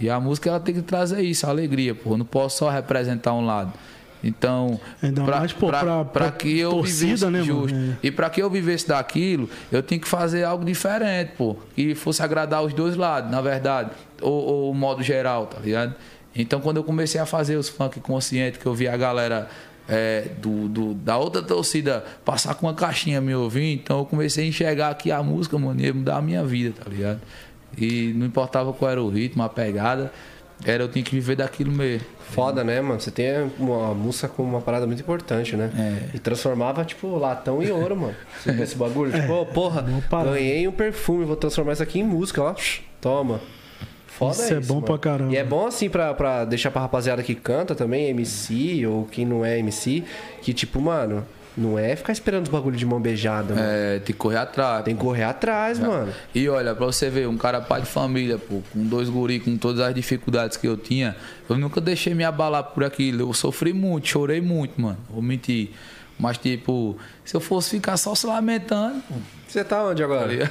E 0.00 0.08
a 0.08 0.20
música 0.20 0.48
ela 0.48 0.60
tem 0.60 0.76
que 0.76 0.82
trazer 0.82 1.20
isso, 1.22 1.44
a 1.46 1.50
alegria, 1.50 1.96
pô. 1.96 2.12
Eu 2.12 2.18
não 2.18 2.24
posso 2.24 2.58
só 2.58 2.70
representar 2.70 3.34
um 3.34 3.44
lado. 3.44 3.72
Então, 4.22 4.80
para 6.12 6.30
que 6.30 6.58
eu 6.58 6.70
torcida, 6.70 7.06
vivesse 7.06 7.30
né, 7.30 7.42
justo 7.42 7.76
é. 7.76 7.96
e 8.02 8.10
para 8.10 8.28
que 8.28 8.42
eu 8.42 8.50
vivesse 8.50 8.88
daquilo, 8.88 9.48
eu 9.70 9.80
tinha 9.80 9.98
que 9.98 10.08
fazer 10.08 10.42
algo 10.42 10.64
diferente, 10.64 11.32
pô, 11.36 11.56
que 11.74 11.94
fosse 11.94 12.20
agradar 12.20 12.64
os 12.64 12.74
dois 12.74 12.96
lados, 12.96 13.30
na 13.30 13.40
verdade, 13.40 13.90
ou, 14.20 14.72
o 14.72 14.74
modo 14.74 15.04
geral, 15.04 15.46
tá 15.46 15.60
ligado? 15.60 15.94
Então, 16.34 16.60
quando 16.60 16.78
eu 16.78 16.84
comecei 16.84 17.20
a 17.20 17.26
fazer 17.26 17.56
os 17.56 17.68
funk 17.68 18.00
conscientes, 18.00 18.60
que 18.60 18.66
eu 18.66 18.74
vi 18.74 18.88
a 18.88 18.96
galera 18.96 19.48
é, 19.88 20.28
do, 20.38 20.68
do, 20.68 20.94
da 20.94 21.16
outra 21.16 21.42
torcida 21.42 22.04
passar 22.24 22.54
com 22.54 22.66
uma 22.66 22.74
caixinha 22.74 23.20
me 23.20 23.34
ouvir, 23.34 23.72
então 23.72 23.98
eu 23.98 24.04
comecei 24.04 24.44
a 24.44 24.48
enxergar 24.48 24.94
que 24.94 25.10
a 25.10 25.22
música, 25.22 25.58
mano, 25.58 25.80
ia 25.80 25.94
mudar 25.94 26.16
a 26.18 26.22
minha 26.22 26.44
vida, 26.44 26.74
tá 26.78 26.90
ligado? 26.90 27.20
E 27.76 28.12
não 28.14 28.26
importava 28.26 28.72
qual 28.72 28.90
era 28.90 29.02
o 29.02 29.08
ritmo, 29.08 29.42
a 29.42 29.48
pegada, 29.48 30.12
era 30.64 30.82
eu 30.82 30.88
tinha 30.88 31.04
que 31.04 31.12
viver 31.12 31.36
daquilo 31.36 31.70
mesmo. 31.70 32.06
Foda, 32.30 32.62
né, 32.64 32.80
mano? 32.80 33.00
Você 33.00 33.10
tem 33.10 33.50
uma 33.58 33.94
música 33.94 34.28
como 34.28 34.48
uma 34.48 34.60
parada 34.60 34.86
muito 34.86 35.00
importante, 35.00 35.56
né? 35.56 35.70
É. 35.76 36.16
E 36.16 36.18
transformava, 36.18 36.84
tipo, 36.84 37.16
latão 37.16 37.62
em 37.62 37.70
ouro, 37.70 37.96
mano. 37.96 38.16
Você 38.38 38.52
vê 38.52 38.64
esse 38.64 38.76
bagulho? 38.76 39.12
Tipo, 39.12 39.32
oh, 39.32 39.46
porra, 39.46 39.84
ganhei 40.24 40.66
um 40.68 40.72
perfume, 40.72 41.24
vou 41.24 41.36
transformar 41.36 41.72
isso 41.72 41.82
aqui 41.82 42.00
em 42.00 42.04
música, 42.04 42.42
ó. 42.42 42.54
Toma. 43.00 43.40
Foda 44.18 44.32
isso, 44.32 44.42
é 44.42 44.44
isso 44.46 44.54
é 44.54 44.60
bom 44.60 44.74
mano. 44.74 44.86
pra 44.86 44.98
caramba. 44.98 45.32
E 45.32 45.36
é 45.36 45.44
bom 45.44 45.66
assim 45.66 45.88
pra, 45.88 46.12
pra 46.12 46.44
deixar 46.44 46.70
pra 46.70 46.80
rapaziada 46.82 47.22
que 47.22 47.34
canta 47.34 47.74
também, 47.74 48.08
MC, 48.08 48.84
ou 48.86 49.04
quem 49.04 49.24
não 49.24 49.44
é 49.44 49.58
MC, 49.58 50.02
que 50.42 50.52
tipo, 50.52 50.80
mano, 50.80 51.24
Não 51.56 51.76
é 51.76 51.96
ficar 51.96 52.12
esperando 52.12 52.44
os 52.44 52.52
bagulho 52.52 52.76
de 52.76 52.86
mão 52.86 53.00
beijada, 53.00 53.52
mano. 53.52 53.66
É, 53.66 53.94
tem 53.98 54.06
que 54.06 54.12
correr 54.12 54.36
atrás. 54.36 54.84
Tem 54.84 54.94
que 54.94 55.00
correr 55.00 55.24
atrás, 55.24 55.76
mano. 55.80 56.12
E 56.32 56.48
olha, 56.48 56.72
pra 56.72 56.86
você 56.86 57.10
ver, 57.10 57.26
um 57.26 57.36
cara 57.36 57.60
pai 57.60 57.80
de 57.80 57.88
família, 57.88 58.38
pô, 58.38 58.62
com 58.72 58.86
dois 58.86 59.08
guri, 59.08 59.40
com 59.40 59.56
todas 59.56 59.80
as 59.80 59.92
dificuldades 59.92 60.56
que 60.56 60.68
eu 60.68 60.76
tinha, 60.76 61.16
eu 61.50 61.58
nunca 61.58 61.80
deixei 61.80 62.14
me 62.14 62.22
abalar 62.22 62.62
por 62.62 62.84
aquilo. 62.84 63.22
Eu 63.22 63.34
sofri 63.34 63.72
muito, 63.72 64.06
chorei 64.06 64.40
muito, 64.40 64.80
mano. 64.80 64.98
Vou 65.10 65.20
mentir. 65.20 65.70
Mas, 66.16 66.38
tipo, 66.38 66.96
se 67.24 67.34
eu 67.34 67.40
fosse 67.40 67.70
ficar 67.70 67.96
só 67.96 68.14
se 68.14 68.24
lamentando, 68.26 69.00
pô, 69.08 69.14
Você 69.48 69.64
tá 69.64 69.82
onde 69.84 70.02
agora? 70.04 70.48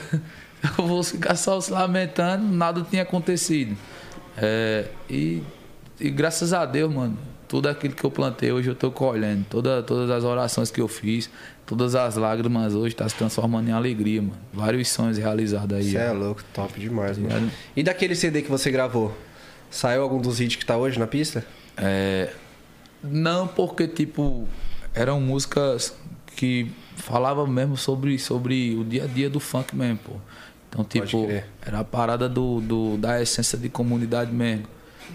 eu 0.78 0.88
fosse 0.88 1.13
ficar 1.13 1.36
só 1.36 1.59
se 1.59 1.72
lamentando, 1.72 2.45
nada 2.45 2.86
tinha 2.89 3.03
acontecido. 3.03 3.78
É, 4.38 4.86
e, 5.09 5.41
e 5.99 6.09
graças 6.09 6.53
a 6.53 6.65
Deus, 6.65 6.93
mano, 6.93 7.18
tudo 7.47 7.70
aquilo 7.70 7.95
que 7.95 8.03
eu 8.03 8.11
plantei 8.11 8.51
hoje 8.51 8.70
eu 8.70 8.76
tô 8.76 8.91
colhendo. 8.91 9.45
Toda, 9.49 9.82
todas 9.82 10.09
as 10.09 10.24
orações 10.24 10.70
que 10.70 10.82
eu 10.82 10.88
fiz, 10.88 11.30
todas 11.65 11.95
as 11.95 12.15
lágrimas 12.15 12.76
hoje 12.76 12.95
tá 12.95 13.07
se 13.07 13.15
transformando 13.15 13.70
em 13.70 13.72
alegria, 13.72 14.22
mano. 14.22 14.38
Vários 14.53 14.89
sonhos 14.89 15.18
realizados 15.18 15.78
aí. 15.78 15.91
Você 15.91 15.97
é 15.97 16.11
louco, 16.11 16.43
top 16.53 16.80
demais, 16.80 17.18
mano. 17.18 17.51
E 17.76 17.84
daquele 17.84 18.15
CD 18.15 18.41
que 18.41 18.49
você 18.49 18.70
gravou? 18.70 19.15
Saiu 19.70 20.01
algum 20.01 20.20
dos 20.20 20.39
hits 20.39 20.55
que 20.55 20.65
tá 20.65 20.78
hoje 20.78 20.99
na 20.99 21.07
pista? 21.07 21.45
É, 21.76 22.32
não, 23.03 23.47
porque, 23.47 23.88
tipo, 23.88 24.47
eram 24.93 25.20
músicas 25.20 25.93
que 26.36 26.72
falavam 26.95 27.47
mesmo 27.47 27.78
sobre, 27.78 28.18
sobre 28.20 28.76
o 28.76 28.84
dia 28.84 29.03
a 29.03 29.07
dia 29.07 29.30
do 29.30 29.39
funk 29.39 29.76
mesmo, 29.76 29.99
pô. 29.99 30.13
Então, 30.78 31.05
tipo, 31.05 31.28
era 31.65 31.80
a 31.80 31.84
parada 31.84 32.28
do, 32.30 32.61
do, 32.61 32.97
da 32.97 33.21
essência 33.21 33.57
de 33.57 33.69
comunidade 33.69 34.32
mesmo. 34.32 34.65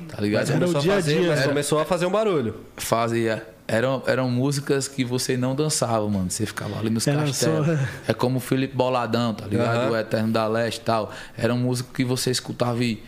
Tá 0.08 0.20
ligado? 0.20 0.40
Mas 0.40 0.50
era 0.50 0.58
o 0.58 0.72
Começou 0.72 0.80
a 0.80 0.82
dia 0.82 0.92
a 0.92 0.96
fazer, 0.96 1.18
dia, 1.20 1.28
mas 1.28 1.38
era- 1.40 1.48
começou 1.48 1.78
a 1.80 1.84
fazer 1.84 2.06
um 2.06 2.10
barulho. 2.10 2.56
Fazia. 2.76 3.46
Eram, 3.68 4.02
eram 4.06 4.28
músicas 4.28 4.88
que 4.88 5.04
você 5.04 5.36
não 5.36 5.54
dançava, 5.54 6.06
mano. 6.08 6.30
Você 6.30 6.44
ficava 6.44 6.78
ali 6.78 6.90
nos 6.90 7.06
Era 7.06 7.20
castelos. 7.24 7.66
só- 7.66 7.72
É 8.08 8.12
como 8.12 8.38
o 8.38 8.40
Felipe 8.40 8.74
Boladão, 8.76 9.32
tá 9.34 9.46
ligado? 9.46 9.76
Aham. 9.76 9.90
O 9.90 9.96
Eterno 9.96 10.32
da 10.32 10.46
Leste 10.48 10.78
e 10.78 10.84
tal. 10.84 11.12
Era 11.38 11.54
uma 11.54 11.62
música 11.62 11.88
que 11.94 12.04
você 12.04 12.30
escutava 12.30 12.82
e. 12.82 13.02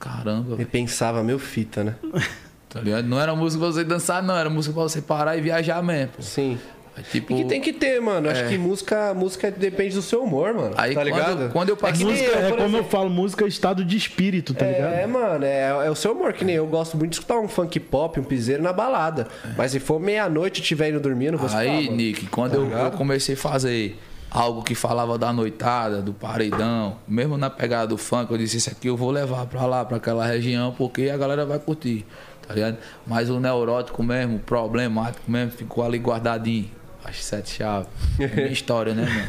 Caramba, 0.00 0.56
E 0.60 0.64
pensava, 0.64 1.22
meu 1.24 1.38
fita, 1.38 1.82
né? 1.84 1.94
tá 2.68 2.80
ligado? 2.80 3.06
Não 3.06 3.20
era 3.20 3.34
música 3.34 3.62
pra 3.64 3.72
você 3.72 3.84
dançar, 3.84 4.22
não. 4.22 4.36
Era 4.36 4.48
música 4.48 4.72
pra 4.72 4.84
você 4.84 5.02
parar 5.02 5.36
e 5.36 5.40
viajar 5.40 5.82
mesmo. 5.82 6.12
pô. 6.16 6.22
Sim. 6.22 6.58
Aí, 6.98 7.04
tipo, 7.12 7.32
E 7.32 7.36
que 7.36 7.44
tem 7.44 7.60
que 7.60 7.72
ter, 7.72 8.00
mano. 8.00 8.28
Acho 8.28 8.48
que 8.48 8.58
música, 8.58 9.14
música 9.14 9.50
depende 9.50 9.94
do 9.94 10.02
seu 10.02 10.22
humor, 10.22 10.52
mano. 10.52 10.74
Aí 10.76 10.94
tá 10.94 11.00
quando- 11.00 11.06
ligado? 11.06 11.50
quando 11.52 11.68
eu 11.70 11.74
é 11.74 11.78
participo- 11.78 12.10
nem 12.10 12.20
Música, 12.22 12.38
eu, 12.38 12.46
é 12.46 12.48
por 12.48 12.56
como 12.58 12.62
eu 12.62 12.80
exemplo. 12.80 12.90
falo, 12.90 13.10
música 13.10 13.44
é 13.44 13.48
estado 13.48 13.84
de 13.84 13.96
espírito, 13.96 14.52
tá 14.54 14.66
ligado? 14.66 14.92
É, 14.94 15.06
mano, 15.06 15.44
é, 15.44 15.68
é 15.86 15.90
o 15.90 15.94
seu 15.94 16.12
humor, 16.12 16.32
que 16.32 16.44
nem 16.44 16.56
eu 16.56 16.66
gosto 16.66 16.96
muito 16.96 17.10
de 17.10 17.16
escutar 17.16 17.38
um 17.38 17.48
funk 17.48 17.78
pop, 17.80 18.18
um 18.18 18.24
piseiro 18.24 18.62
na 18.62 18.72
balada. 18.72 19.26
Mas 19.56 19.72
se 19.72 19.78
for 19.80 20.00
meia-noite 20.00 20.60
e 20.60 20.64
tiver 20.64 20.90
indo 20.90 21.00
dormir, 21.00 21.26
eu 21.26 21.32
não 21.32 21.38
vou 21.38 21.46
escutar, 21.46 21.64
Aí, 21.64 21.84
mano. 21.84 21.96
Nick, 21.96 22.26
quando 22.26 22.52
Tá 22.52 22.56
eu, 22.78 22.84
eu 22.86 22.90
comecei 22.92 23.34
a 23.34 23.38
fazer 23.38 23.98
algo 24.30 24.62
que 24.62 24.74
falava 24.74 25.16
da 25.16 25.32
noitada, 25.32 26.02
do 26.02 26.12
paredão, 26.12 26.96
mesmo 27.06 27.38
na 27.38 27.48
pegada 27.48 27.86
do 27.86 27.96
funk, 27.96 28.30
eu 28.30 28.36
disse, 28.38 28.58
isso 28.58 28.68
aqui 28.70 28.88
eu 28.88 28.96
vou 28.96 29.10
levar 29.10 29.46
pra 29.46 29.64
lá, 29.64 29.84
pra 29.84 29.96
aquela 29.96 30.26
região, 30.26 30.74
porque 30.76 31.08
a 31.08 31.16
galera 31.16 31.46
vai 31.46 31.58
curtir, 31.58 32.04
tá 32.46 32.52
ligado? 32.52 32.76
Mas 33.06 33.30
o 33.30 33.40
neurótico 33.40 34.02
mesmo, 34.02 34.36
o 34.36 34.38
problemático 34.40 35.30
mesmo, 35.30 35.52
ficou 35.52 35.82
ali 35.82 35.96
guardadinho. 35.98 36.70
As 37.08 37.24
sete 37.24 37.50
chaves. 37.56 37.88
É 38.18 38.26
minha 38.26 38.46
história, 38.52 38.94
né, 38.94 39.04
mano? 39.04 39.28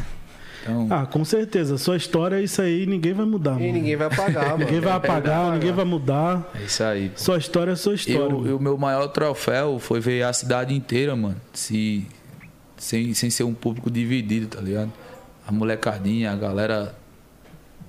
Então, 0.62 0.88
Ah, 0.90 1.06
com 1.06 1.24
certeza. 1.24 1.78
Sua 1.78 1.96
história 1.96 2.36
é 2.36 2.44
isso 2.44 2.62
aí, 2.62 2.86
ninguém 2.86 3.14
vai 3.14 3.26
mudar. 3.26 3.52
E 3.52 3.62
mano. 3.62 3.74
ninguém 3.74 3.96
vai 3.96 4.08
apagar, 4.08 4.46
mano. 4.52 4.58
Ninguém 4.66 4.80
vai 4.82 4.94
apagar, 4.94 5.54
ninguém 5.54 5.72
vai 5.72 5.86
mudar. 5.86 6.52
é 6.54 6.64
isso 6.64 6.84
aí. 6.84 7.12
Sua 7.16 7.38
história 7.38 7.72
é 7.72 7.76
sua 7.76 7.96
história. 7.96 8.34
Eu- 8.34 8.58
o 8.58 8.60
meu 8.62 8.78
maior 8.78 9.08
troféu 9.08 9.80
foi 9.80 10.00
ver 10.02 10.24
a 10.24 10.34
cidade 10.34 10.74
inteira, 10.74 11.16
mano. 11.16 11.38
Se, 11.54 12.06
sem, 12.78 13.14
sem 13.14 13.30
ser 13.30 13.44
um 13.44 13.54
público 13.54 13.90
dividido, 13.90 14.48
tá 14.48 14.60
ligado? 14.62 14.92
A 15.48 15.52
molecadinha, 15.52 16.32
a 16.32 16.36
galera. 16.36 16.94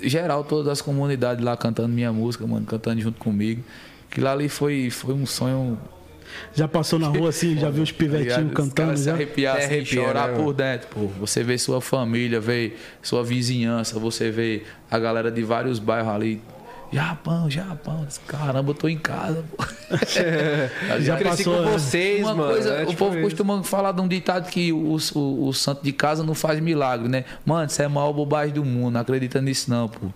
Geral, 0.02 0.44
todas 0.44 0.68
as 0.68 0.80
comunidades 0.80 1.44
lá 1.44 1.56
cantando 1.56 1.88
minha 1.90 2.12
música, 2.12 2.46
mano, 2.46 2.64
cantando 2.64 3.00
junto 3.02 3.18
comigo. 3.18 3.62
Aquilo 4.10 4.28
ali 4.28 4.48
foi, 4.48 4.88
foi 4.90 5.12
um 5.12 5.26
sonho. 5.26 5.76
Já 6.54 6.66
passou 6.68 6.98
na 6.98 7.08
rua 7.08 7.28
assim, 7.30 7.56
já 7.58 7.70
viu 7.70 7.82
os 7.82 7.90
tá 7.92 7.98
pivetinhos 7.98 8.36
ligado? 8.36 8.46
Os 8.48 8.54
cantando 8.54 8.74
caras 8.74 9.00
se 9.00 9.06
já? 9.06 9.12
arrepiar, 9.14 9.56
É, 9.56 9.58
assim, 9.64 9.74
arrepia, 9.74 10.02
chorar 10.04 10.28
né, 10.28 10.34
por 10.36 10.52
dentro, 10.54 10.88
pô. 10.88 11.06
Você 11.20 11.42
vê 11.42 11.56
sua 11.58 11.80
família, 11.80 12.40
vê 12.40 12.72
sua 13.02 13.22
vizinhança, 13.24 13.98
você 13.98 14.30
vê 14.30 14.62
a 14.90 14.98
galera 14.98 15.30
de 15.30 15.42
vários 15.42 15.78
bairros 15.78 16.12
ali. 16.12 16.42
Japão, 16.92 17.48
Japão. 17.48 18.04
Caramba, 18.26 18.70
eu 18.70 18.74
tô 18.74 18.88
em 18.88 18.98
casa, 18.98 19.44
pô. 19.56 19.64
Tá 20.88 20.98
Já 21.00 21.16
cresci 21.16 21.44
passou, 21.44 21.56
com 21.58 21.62
né? 21.64 21.72
vocês, 21.72 22.20
Uma 22.26 22.34
mano. 22.34 22.52
coisa, 22.52 22.70
é 22.70 22.82
o 22.82 22.86
tipo 22.86 22.98
povo 22.98 23.14
isso. 23.16 23.22
costuma 23.22 23.62
falar 23.62 23.92
de 23.92 24.00
um 24.00 24.08
ditado 24.08 24.48
que 24.50 24.72
o, 24.72 24.96
o, 25.14 25.48
o 25.48 25.52
santo 25.52 25.82
de 25.84 25.92
casa 25.92 26.24
não 26.24 26.34
faz 26.34 26.58
milagre, 26.60 27.08
né? 27.08 27.24
Mano, 27.46 27.66
isso 27.66 27.80
é 27.80 27.84
a 27.84 27.88
maior 27.88 28.12
bobagem 28.12 28.52
do 28.54 28.64
mundo. 28.64 28.94
Não 28.94 29.00
acredita 29.00 29.40
nisso, 29.40 29.70
não, 29.70 29.88
pô. 29.88 30.08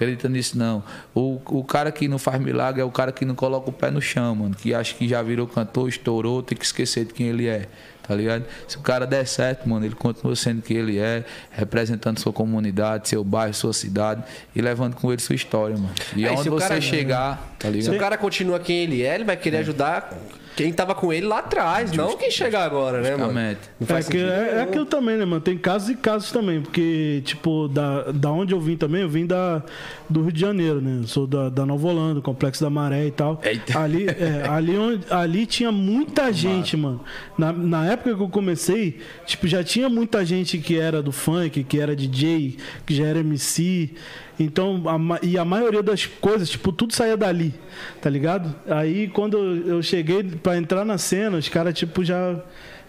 Acredita 0.00 0.30
nisso, 0.30 0.56
não. 0.56 0.82
O, 1.14 1.38
o 1.44 1.62
cara 1.62 1.92
que 1.92 2.08
não 2.08 2.18
faz 2.18 2.40
milagre 2.40 2.80
é 2.80 2.84
o 2.84 2.90
cara 2.90 3.12
que 3.12 3.26
não 3.26 3.34
coloca 3.34 3.68
o 3.68 3.72
pé 3.72 3.90
no 3.90 4.00
chão, 4.00 4.34
mano. 4.34 4.54
Que 4.54 4.72
acha 4.72 4.94
que 4.94 5.06
já 5.06 5.20
virou 5.22 5.46
cantor, 5.46 5.90
estourou, 5.90 6.42
tem 6.42 6.56
que 6.56 6.64
esquecer 6.64 7.04
de 7.04 7.12
quem 7.12 7.26
ele 7.26 7.46
é. 7.46 7.68
Tá 8.08 8.14
ligado? 8.14 8.46
Se 8.66 8.78
o 8.78 8.80
cara 8.80 9.06
der 9.06 9.26
certo, 9.26 9.68
mano, 9.68 9.84
ele 9.84 9.94
continua 9.94 10.34
sendo 10.34 10.62
quem 10.62 10.78
ele 10.78 10.98
é, 10.98 11.22
representando 11.50 12.18
sua 12.18 12.32
comunidade, 12.32 13.10
seu 13.10 13.22
bairro, 13.22 13.52
sua 13.52 13.74
cidade 13.74 14.24
e 14.56 14.62
levando 14.62 14.96
com 14.96 15.12
ele 15.12 15.20
sua 15.20 15.34
história, 15.36 15.76
mano. 15.76 15.90
E 16.16 16.24
É, 16.24 16.26
e 16.26 16.28
aonde 16.30 16.42
se 16.44 16.48
o 16.48 16.52
você 16.52 16.66
cara- 16.68 16.80
chegar, 16.80 17.54
tá 17.58 17.68
Se 17.68 17.74
ligado? 17.74 17.94
o 17.94 17.98
cara 17.98 18.16
continua 18.16 18.58
quem 18.58 18.78
ele 18.84 19.02
é, 19.02 19.14
ele 19.14 19.24
vai 19.24 19.36
querer 19.36 19.58
ajudar 19.58 20.18
quem 20.56 20.72
tava 20.72 20.94
com 20.94 21.12
ele 21.12 21.26
lá 21.26 21.38
atrás, 21.38 21.92
não 21.92 22.16
quem 22.16 22.30
chegar 22.30 22.64
agora, 22.64 23.00
né, 23.00 23.16
mano? 23.16 23.32
Não 23.32 23.40
É, 23.40 23.56
faz 23.86 24.06
que, 24.08 24.18
sentido 24.18 24.30
é, 24.32 24.48
é 24.48 24.52
nenhum. 24.54 24.62
aquilo 24.68 24.84
também, 24.86 25.16
né, 25.16 25.24
mano? 25.24 25.40
Tem 25.40 25.56
casos 25.56 25.88
e 25.90 25.94
casos 25.94 26.30
também, 26.32 26.60
porque, 26.60 27.22
tipo, 27.24 27.68
da, 27.68 28.10
da 28.12 28.30
onde 28.30 28.52
eu 28.52 28.60
vim 28.60 28.76
também, 28.76 29.02
eu 29.02 29.08
vim 29.08 29.26
da, 29.26 29.62
do 30.08 30.22
Rio 30.22 30.32
de 30.32 30.40
Janeiro, 30.40 30.80
né? 30.80 30.98
Eu 31.02 31.06
sou 31.06 31.26
da, 31.26 31.48
da 31.48 31.64
Nova 31.64 31.88
Holanda, 31.88 32.20
Complexo 32.20 32.62
da 32.62 32.68
Maré 32.70 33.06
e 33.06 33.10
tal. 33.10 33.40
Eita. 33.42 33.78
Ali, 33.78 34.06
é, 34.08 34.46
ali, 34.48 34.76
onde, 34.76 35.04
ali 35.10 35.46
tinha 35.46 35.72
muita 35.72 36.32
gente, 36.32 36.76
mano. 36.76 37.00
Na, 37.38 37.52
na 37.52 37.86
época 37.86 38.14
que 38.14 38.22
eu 38.22 38.28
comecei, 38.28 38.98
tipo, 39.26 39.46
já 39.48 39.64
tinha 39.64 39.88
muita 39.88 40.24
gente 40.24 40.58
que 40.58 40.78
era 40.78 41.02
do 41.02 41.12
funk, 41.12 41.64
que 41.64 41.80
era 41.80 41.96
DJ, 41.96 42.56
que 42.84 42.94
já 42.94 43.06
era 43.06 43.20
MC. 43.20 43.90
Então, 44.38 44.82
a 44.86 44.96
ma- 44.96 45.18
e 45.22 45.36
a 45.36 45.44
maioria 45.44 45.82
das 45.82 46.06
coisas, 46.06 46.48
tipo, 46.48 46.72
tudo 46.72 46.94
saía 46.94 47.14
dali, 47.14 47.52
tá 48.00 48.08
ligado? 48.08 48.54
Aí, 48.66 49.06
quando 49.08 49.36
eu 49.36 49.82
cheguei 49.82 50.22
pra 50.42 50.56
entrar 50.56 50.84
na 50.84 50.98
cena, 50.98 51.36
os 51.38 51.48
caras, 51.48 51.74
tipo, 51.74 52.04
já 52.04 52.40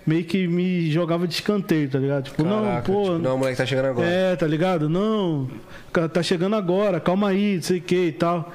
meio 0.06 0.24
que 0.24 0.48
me 0.48 0.90
jogavam 0.92 1.28
de 1.28 1.34
escanteio, 1.34 1.90
tá 1.90 2.00
ligado? 2.00 2.26
Tipo, 2.26 2.44
não, 2.44 2.64
Caraca, 2.64 2.92
pô. 2.92 3.04
tipo, 3.04 3.18
não, 3.20 3.38
moleque 3.38 3.58
tá 3.58 3.66
chegando 3.66 3.86
agora. 3.86 4.08
É, 4.08 4.36
tá 4.36 4.48
ligado? 4.48 4.90
Não, 4.90 5.50
tá 6.12 6.24
chegando 6.24 6.56
agora, 6.56 7.00
calma 7.00 7.30
aí, 7.30 7.56
não 7.56 7.62
sei 7.62 7.78
o 7.80 7.82
que 7.82 8.08
e 8.08 8.12
tal. 8.12 8.52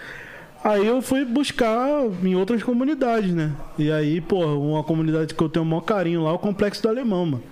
Aí 0.64 0.84
eu 0.84 1.00
fui 1.00 1.24
buscar 1.24 1.78
em 2.24 2.34
outras 2.34 2.62
comunidades, 2.62 3.32
né? 3.32 3.52
E 3.78 3.90
aí, 3.92 4.20
pô, 4.20 4.44
uma 4.44 4.82
comunidade 4.82 5.32
que 5.32 5.40
eu 5.40 5.48
tenho 5.48 5.64
o 5.64 5.68
maior 5.68 5.82
carinho 5.82 6.24
lá 6.24 6.30
é 6.30 6.32
o 6.32 6.38
Complexo 6.38 6.82
do 6.82 6.88
Alemão, 6.88 7.24
mano. 7.24 7.42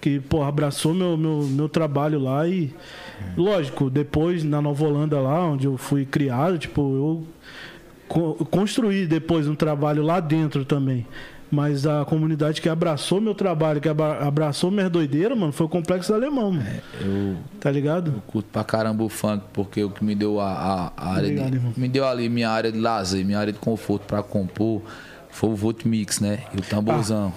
Que, 0.00 0.18
pô, 0.18 0.42
abraçou 0.42 0.94
meu, 0.94 1.16
meu, 1.16 1.42
meu 1.42 1.68
trabalho 1.68 2.18
lá 2.18 2.48
e. 2.48 2.72
Lógico, 3.36 3.90
depois 3.90 4.42
na 4.42 4.60
Nova 4.60 4.84
Holanda 4.84 5.20
lá, 5.20 5.44
onde 5.44 5.66
eu 5.66 5.76
fui 5.76 6.04
criado, 6.04 6.58
tipo, 6.58 6.80
eu 6.80 7.26
co- 8.12 8.44
construí 8.50 9.06
depois 9.06 9.48
um 9.48 9.54
trabalho 9.54 10.02
lá 10.02 10.20
dentro 10.20 10.64
também. 10.64 11.06
Mas 11.50 11.86
a 11.86 12.02
comunidade 12.06 12.62
que 12.62 12.68
abraçou 12.68 13.20
meu 13.20 13.34
trabalho, 13.34 13.78
que 13.80 13.88
abra- 13.88 14.26
abraçou 14.26 14.70
minha 14.70 14.88
doideira, 14.88 15.36
mano, 15.36 15.52
foi 15.52 15.66
o 15.66 15.68
Complexo 15.68 16.12
Alemão, 16.14 16.50
mano. 16.52 16.64
Eu 17.00 17.36
Tá 17.60 17.70
ligado? 17.70 18.22
curto 18.26 18.46
pra 18.50 18.64
caramba 18.64 19.04
o 19.04 19.08
funk, 19.10 19.44
porque 19.52 19.84
o 19.84 19.90
que 19.90 20.02
me 20.02 20.14
deu 20.14 20.40
a, 20.40 20.50
a- 20.96 21.10
área 21.10 21.24
Obrigado, 21.24 21.50
de, 21.50 21.56
irmão. 21.56 21.72
me 21.76 21.88
deu 21.88 22.06
ali 22.06 22.28
minha 22.30 22.48
área 22.50 22.72
de 22.72 22.78
lazer, 22.78 23.24
minha 23.24 23.38
área 23.38 23.52
de 23.52 23.58
conforto 23.58 24.04
pra 24.06 24.22
compor, 24.22 24.80
foi 25.30 25.50
o 25.50 25.54
Vote 25.54 25.86
Mix, 25.86 26.20
né? 26.20 26.38
E 26.54 26.58
o 26.58 26.62
tamborzão. 26.62 27.32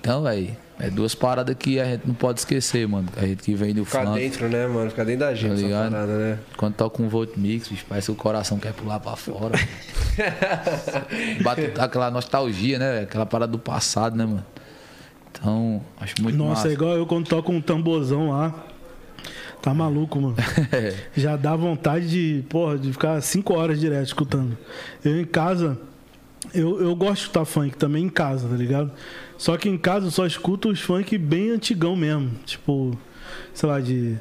Então, 0.00 0.22
velho, 0.22 0.56
é 0.78 0.90
duas 0.90 1.14
paradas 1.14 1.54
que 1.58 1.78
a 1.78 1.84
gente 1.84 2.06
não 2.06 2.14
pode 2.14 2.40
esquecer, 2.40 2.86
mano. 2.88 3.08
A 3.16 3.24
gente 3.26 3.42
que 3.42 3.54
vem 3.54 3.72
do 3.74 3.84
Ficar 3.84 4.04
funk. 4.06 4.18
dentro, 4.18 4.48
né, 4.48 4.66
mano? 4.66 4.90
Ficar 4.90 5.04
dentro 5.04 5.20
da 5.20 5.34
gente, 5.34 5.48
Tá 5.50 5.54
essa 5.54 5.62
ligado? 5.62 5.90
parada, 5.92 6.18
né? 6.18 6.38
Quando 6.56 6.74
toca 6.74 7.02
um 7.02 7.08
Vote 7.08 7.38
Mix, 7.38 7.68
bicho, 7.68 7.84
parece 7.88 8.06
que 8.06 8.12
o 8.12 8.16
coração 8.16 8.58
quer 8.58 8.72
pular 8.72 8.98
pra 9.00 9.14
fora. 9.16 9.56
Bate 11.42 11.72
aquela 11.78 12.10
nostalgia, 12.10 12.78
né? 12.78 13.00
Aquela 13.02 13.26
parada 13.26 13.52
do 13.52 13.58
passado, 13.58 14.16
né, 14.16 14.24
mano? 14.24 14.44
Então, 15.30 15.80
acho 16.00 16.14
muito 16.22 16.36
Nossa, 16.36 16.50
massa. 16.50 16.68
é 16.68 16.72
igual 16.72 16.96
eu 16.96 17.06
quando 17.06 17.26
toco 17.28 17.52
um 17.52 17.60
tamborzão 17.60 18.30
lá. 18.30 18.54
Tá 19.60 19.72
maluco, 19.72 20.20
mano. 20.20 20.36
Já 21.16 21.36
dá 21.36 21.56
vontade 21.56 22.08
de, 22.08 22.44
porra, 22.48 22.78
de 22.78 22.92
ficar 22.92 23.20
cinco 23.22 23.54
horas 23.54 23.80
direto 23.80 24.06
escutando. 24.06 24.56
Eu 25.04 25.18
em 25.20 25.24
casa, 25.24 25.78
eu, 26.52 26.82
eu 26.82 26.94
gosto 26.94 27.14
de 27.14 27.20
escutar 27.22 27.44
funk 27.44 27.76
também 27.76 28.04
em 28.04 28.08
casa, 28.10 28.46
tá 28.48 28.54
ligado? 28.56 28.92
Só 29.36 29.56
que 29.56 29.68
em 29.68 29.76
casa 29.76 30.06
eu 30.06 30.10
só 30.10 30.26
escuto 30.26 30.68
os 30.68 30.80
funk 30.80 31.16
bem 31.18 31.50
antigão 31.50 31.96
mesmo. 31.96 32.30
Tipo, 32.44 32.96
sei 33.52 33.68
lá, 33.68 33.80
de 33.80 34.16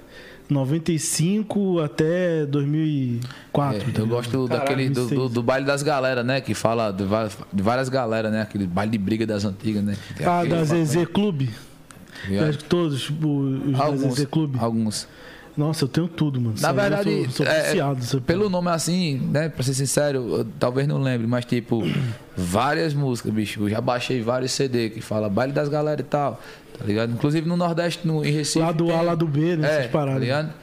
95 0.49 1.79
até 1.79 2.45
2004. 2.45 3.79
É, 3.79 4.01
eu 4.01 4.07
gosto 4.07 4.47
daquele 4.47 4.89
do, 4.89 4.93
do, 4.93 5.07
2006. 5.07 5.31
do 5.33 5.43
baile 5.43 5.65
das 5.65 5.83
galera, 5.83 6.23
né? 6.23 6.41
Que 6.41 6.53
fala 6.53 6.91
de 6.91 7.03
várias, 7.03 7.37
de 7.51 7.63
várias 7.63 7.89
galera, 7.89 8.29
né? 8.29 8.41
Aquele 8.41 8.67
baile 8.67 8.91
de 8.91 8.97
briga 8.97 9.25
das 9.25 9.45
antigas, 9.45 9.83
né? 9.83 9.95
Ah, 10.25 10.43
da 10.43 10.63
ZZ 10.63 11.05
Clube. 11.11 11.49
Eu 12.29 12.45
acho 12.45 12.59
que 12.59 12.63
todos 12.65 13.09
os 13.09 13.79
Alguns. 13.79 14.13
ZZ 14.15 14.25
Clube. 14.25 14.57
Alguns. 14.59 15.07
Nossa, 15.55 15.83
eu 15.83 15.87
tenho 15.87 16.07
tudo, 16.07 16.39
mano. 16.41 16.55
Na 16.55 16.73
Sério, 16.73 16.75
verdade, 16.81 17.09
eu 17.11 17.23
sou, 17.25 17.31
sou 17.31 17.45
é, 17.45 17.63
viciado. 17.63 17.99
nessa 17.99 18.21
pelo 18.21 18.49
nome 18.49 18.69
assim, 18.69 19.19
né? 19.31 19.49
Pra 19.49 19.63
ser 19.63 19.73
sincero, 19.73 20.37
eu 20.37 20.45
talvez 20.59 20.87
não 20.87 20.99
lembre, 21.01 21.27
mas 21.27 21.45
tipo, 21.45 21.83
várias 22.35 22.93
músicas, 22.93 23.31
bicho. 23.31 23.61
Eu 23.61 23.69
já 23.69 23.79
baixei 23.79 24.21
vários 24.21 24.51
CD 24.51 24.89
que 24.89 25.01
fala 25.01 25.29
baile 25.29 25.53
das 25.53 25.69
galera 25.69 26.01
e 26.01 26.03
tal, 26.03 26.41
tá 26.77 26.85
ligado? 26.85 27.11
Inclusive 27.13 27.47
no 27.47 27.55
Nordeste, 27.55 28.05
no, 28.07 28.25
em 28.25 28.31
Recife. 28.31 28.59
Lá 28.59 28.71
do 28.71 28.91
A, 28.91 29.01
lá 29.01 29.15
do 29.15 29.27
B, 29.27 29.55
né? 29.55 29.67
É, 29.67 29.79
essas 29.79 29.91
paradas. 29.91 30.15
tá 30.15 30.19
ligado? 30.19 30.53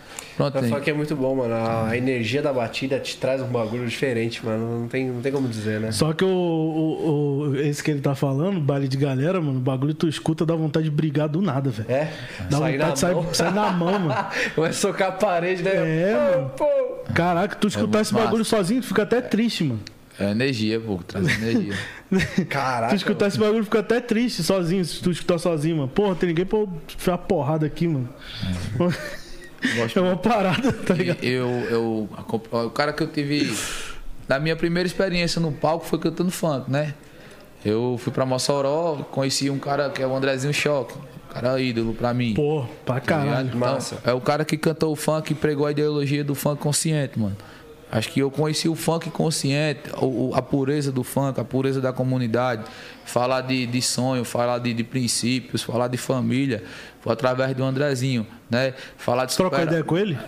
Pronto. 0.50 0.68
Só 0.68 0.80
que 0.80 0.90
é 0.90 0.92
muito 0.94 1.14
bom, 1.14 1.34
mano. 1.36 1.54
A, 1.54 1.96
energia 1.96 2.40
da 2.40 2.52
batida 2.52 2.98
te 2.98 3.16
traz 3.16 3.42
um 3.42 3.46
bagulho 3.48 3.86
diferente, 3.86 4.44
mano. 4.44 4.80
Não 4.80 4.88
tem, 4.88 5.06
não 5.10 5.20
tem 5.20 5.30
como 5.30 5.46
dizer, 5.48 5.80
né? 5.80 5.92
Só 5.92 6.12
que 6.12 6.24
o, 6.24 6.28
o, 6.28 7.38
o- 7.50 7.56
esse 7.56 7.82
que 7.82 7.90
ele 7.90 8.00
tá 8.00 8.14
falando, 8.14 8.58
baile 8.60 8.88
de 8.88 8.96
galera, 8.96 9.40
mano, 9.40 9.58
o 9.58 9.62
bagulho 9.62 9.92
tu 9.94 10.08
escuta 10.08 10.46
dá 10.46 10.54
vontade 10.54 10.84
de 10.84 10.90
brigar 10.90 11.28
do 11.28 11.42
nada, 11.42 11.70
velho. 11.70 11.90
É? 11.90 12.10
Dá 12.48 12.58
Sair 12.58 12.72
vontade 12.78 12.92
de 13.30 13.36
sair, 13.36 13.54
na 13.54 13.70
mão, 13.70 13.98
mano. 13.98 14.26
Vai 14.56 14.72
socar 14.72 15.08
a 15.08 15.12
parede, 15.12 15.62
né? 15.62 15.70
É, 15.74 16.14
Pô, 16.14 16.36
mano. 16.36 16.50
pô. 16.56 17.12
Caraca, 17.14 17.56
tu 17.56 17.68
escutar 17.68 17.86
muito 17.98 18.00
esse 18.02 18.14
bagulho 18.14 18.38
massa. 18.38 18.56
sozinho, 18.56 18.80
tu 18.80 18.86
fica 18.88 19.02
até 19.02 19.20
triste, 19.20 19.64
mano. 19.64 19.80
É 20.18 20.30
energia, 20.32 20.78
pô, 20.78 20.98
traz 21.06 21.26
energia. 21.42 21.74
Caraca. 22.48 22.90
Tu 22.90 22.96
escutar 22.96 23.26
esse 23.28 23.38
bagulho 23.38 23.64
fica 23.64 23.78
até 23.80 24.00
triste 24.00 24.42
sozinho, 24.42 24.84
se 24.84 25.00
tu 25.02 25.10
escutar 25.10 25.38
sozinho, 25.38 25.76
mano. 25.76 25.88
Porra, 25.88 26.14
tem 26.14 26.28
ninguém 26.28 26.44
pra 26.44 26.58
eu 26.58 26.68
enfiar 26.94 27.16
porrada 27.18 27.64
aqui, 27.66 27.86
mano. 27.88 28.08
Gosto 29.76 29.98
É 29.98 30.02
uma 30.02 30.16
parada, 30.16 30.72
tá 30.72 30.94
ligado? 30.94 31.22
Eu, 31.22 31.48
eu, 31.70 32.08
o 32.52 32.70
cara 32.70 32.92
que 32.92 33.02
eu 33.02 33.06
tive. 33.06 33.54
Na 34.28 34.38
minha 34.38 34.56
primeira 34.56 34.86
experiência 34.86 35.40
no 35.40 35.52
palco 35.52 35.84
foi 35.86 35.98
cantando 35.98 36.30
funk, 36.30 36.70
né? 36.70 36.94
Eu 37.64 37.98
fui 38.02 38.12
pra 38.12 38.24
Mossoró, 38.24 38.96
conheci 39.10 39.50
um 39.50 39.58
cara 39.58 39.90
que 39.90 40.00
é 40.02 40.06
o 40.06 40.14
Andrezinho 40.16 40.54
Choque. 40.54 40.94
Um 40.96 41.32
cara 41.32 41.60
ídolo 41.60 41.92
pra 41.94 42.14
mim. 42.14 42.34
Pô, 42.34 42.64
pra 42.86 42.94
tá 42.96 43.00
caralho. 43.00 43.48
ligado? 43.48 43.56
massa. 43.58 43.96
Então, 44.00 44.12
é 44.12 44.16
o 44.16 44.20
cara 44.20 44.44
que 44.44 44.56
cantou 44.56 44.92
o 44.92 44.96
funk 44.96 45.32
e 45.32 45.34
pregou 45.34 45.66
a 45.66 45.70
ideologia 45.70 46.24
do 46.24 46.34
funk 46.34 46.60
consciente, 46.60 47.18
mano. 47.18 47.36
Acho 47.92 48.08
que 48.08 48.20
eu 48.20 48.30
conheci 48.30 48.68
o 48.68 48.76
funk 48.76 49.10
consciente, 49.10 49.80
o- 50.00 50.28
o- 50.30 50.34
a 50.34 50.40
pureza 50.40 50.90
do 50.92 51.02
funk, 51.02 51.38
a 51.40 51.44
pureza 51.44 51.80
da 51.80 51.92
comunidade. 51.92 52.62
Falar 53.04 53.40
de, 53.42 53.66
de 53.66 53.82
sonho, 53.82 54.24
falar 54.24 54.58
de, 54.58 54.72
de 54.72 54.84
princípios, 54.84 55.62
falar 55.62 55.88
de 55.88 55.96
família. 55.96 56.62
Foi 57.00 57.12
através 57.12 57.54
do 57.56 57.64
Andrezinho, 57.64 58.26
né? 58.50 58.74
Falar 58.98 59.24
de 59.24 59.34
Troca 59.36 59.56
supera- 59.56 59.70
ideia 59.70 59.84
com 59.84 59.96
ele? 59.96 60.18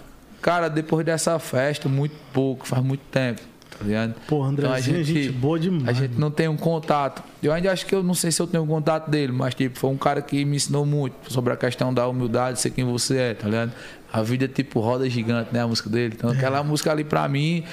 Cara, 0.41 0.69
depois 0.69 1.05
dessa 1.07 1.39
festa, 1.39 1.89
muito 1.89 2.15
pouco, 2.33 2.67
faz 2.67 2.83
muito 2.83 3.03
tempo, 3.13 3.41
tá 3.71 3.85
ligado? 3.85 4.15
Pô, 4.27 4.43
Andrezinho 4.43 5.01
é 5.01 5.05
gente 5.05 5.29
boa 5.31 5.59
demais, 5.59 5.89
A 5.89 5.93
gente 5.93 6.11
mano. 6.13 6.21
não 6.21 6.31
tem 6.31 6.49
um 6.49 6.57
contato. 6.57 7.23
Eu 7.43 7.53
ainda 7.53 7.71
acho 7.71 7.87
que 7.87 7.95
eu 7.95 8.03
não 8.03 8.15
sei 8.15 8.33
se 8.33 8.41
eu 8.43 8.47
tenho 8.47 8.63
um 8.65 8.67
contato 8.67 9.09
dele, 9.11 9.33
mas 9.33 9.55
tipo, 9.55 9.79
foi 9.79 9.91
um 9.91 9.97
cara 9.97 10.21
que 10.21 10.45
me 10.45 10.57
ensinou 10.57 10.85
muito 10.85 11.33
sobre 11.33 11.53
a 11.53 11.57
questão 11.57 11.93
da 11.95 12.09
humildade, 12.09 12.59
ser 12.61 12.71
quem 12.71 12.85
você 12.85 13.17
é, 13.19 13.35
tá 13.35 13.47
ligado? 13.47 13.73
A 14.13 14.21
vida 14.23 14.47
é 14.47 14.49
tipo 14.49 14.81
roda 14.81 15.09
gigante, 15.09 15.51
né? 15.53 15.61
A 15.63 15.67
música 15.69 15.89
dele. 15.89 16.15
Então 16.17 16.29
aquela 16.31 16.63
música 16.65 16.91
ali 16.91 17.05
pra 17.05 17.27
mim 17.29 17.65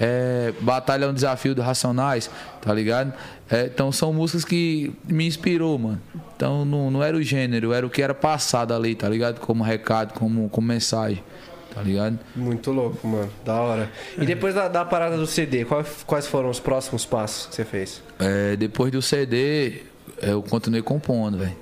é 0.00 0.52
Batalha 0.60 1.04
é 1.04 1.08
um 1.08 1.14
desafio 1.14 1.54
dos 1.54 1.64
Racionais, 1.64 2.30
tá 2.60 2.72
ligado? 2.72 3.12
É, 3.50 3.64
então 3.66 3.90
são 3.90 4.12
músicas 4.12 4.44
que 4.44 4.92
me 5.04 5.26
inspirou, 5.26 5.78
mano. 5.78 6.00
Então 6.36 6.64
não, 6.64 6.90
não 6.90 7.02
era 7.02 7.16
o 7.16 7.22
gênero, 7.22 7.72
era 7.72 7.84
o 7.86 7.90
que 7.90 8.00
era 8.02 8.14
passado 8.14 8.72
ali, 8.74 8.94
tá 8.94 9.08
ligado? 9.08 9.40
Como 9.40 9.64
recado, 9.64 10.12
como, 10.14 10.48
como 10.50 10.66
mensagem, 10.68 11.22
tá 11.74 11.82
ligado? 11.82 12.18
Muito 12.36 12.70
louco, 12.70 13.06
mano. 13.08 13.30
Da 13.44 13.54
hora. 13.60 13.90
E 14.16 14.24
depois 14.26 14.54
da, 14.54 14.68
da 14.68 14.84
parada 14.84 15.16
do 15.16 15.26
CD, 15.26 15.64
quais, 15.64 16.04
quais 16.06 16.26
foram 16.26 16.48
os 16.50 16.60
próximos 16.60 17.04
passos 17.04 17.46
que 17.46 17.54
você 17.56 17.64
fez? 17.64 18.02
É, 18.18 18.54
depois 18.56 18.92
do 18.92 19.00
CD, 19.02 19.82
eu 20.22 20.42
continuei 20.42 20.82
compondo, 20.82 21.38
velho. 21.38 21.56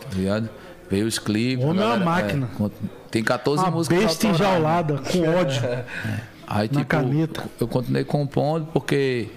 Tá 0.00 0.16
ligado? 0.16 0.48
Veio 0.90 1.06
os 1.06 1.18
clipes. 1.18 1.64
Homem 1.64 1.82
é 1.82 1.86
uma 1.86 1.96
máquina. 1.98 2.48
cont- 2.56 2.72
tem 3.10 3.22
14 3.22 3.62
Uma 3.62 3.70
músicas. 3.72 3.98
besta 4.04 4.26
né? 4.28 4.32
enjaulada, 4.34 4.98
com 4.98 5.28
ódio. 5.28 5.62
Aí, 6.46 6.68
na 6.68 6.80
tipo, 6.80 6.86
caneta. 6.86 7.44
eu 7.60 7.66
continuei 7.66 8.04
compondo 8.04 8.66
porque 8.72 9.28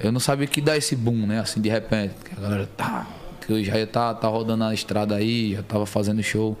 eu 0.00 0.10
não 0.10 0.20
sabia 0.20 0.46
que 0.46 0.60
dar 0.60 0.76
esse 0.76 0.96
boom, 0.96 1.26
né? 1.26 1.40
Assim, 1.40 1.60
de 1.60 1.68
repente. 1.68 2.14
Que 2.24 2.34
a 2.38 2.40
galera 2.40 2.68
tá. 2.76 3.06
Que 3.40 3.52
eu 3.52 3.64
já 3.64 3.78
ia 3.78 3.86
tá, 3.86 4.14
tá 4.14 4.28
rodando 4.28 4.64
na 4.64 4.74
estrada 4.74 5.14
aí, 5.14 5.54
já 5.54 5.62
tava 5.62 5.86
fazendo 5.86 6.22
show. 6.22 6.58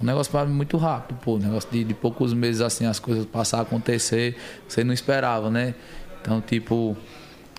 Um 0.00 0.04
negócio 0.04 0.46
mim 0.46 0.52
muito 0.52 0.76
rápido, 0.76 1.18
pô. 1.20 1.34
Um 1.34 1.38
negócio 1.38 1.70
de, 1.70 1.84
de 1.84 1.94
poucos 1.94 2.32
meses 2.32 2.60
assim, 2.60 2.86
as 2.86 2.98
coisas 2.98 3.26
passar 3.26 3.58
a 3.58 3.62
acontecer. 3.62 4.36
Você 4.68 4.84
não 4.84 4.94
esperava, 4.94 5.50
né? 5.50 5.74
Então, 6.20 6.40
tipo, 6.40 6.96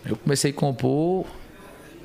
eu 0.06 0.16
comecei 0.16 0.52
a 0.52 0.54
compor 0.54 1.26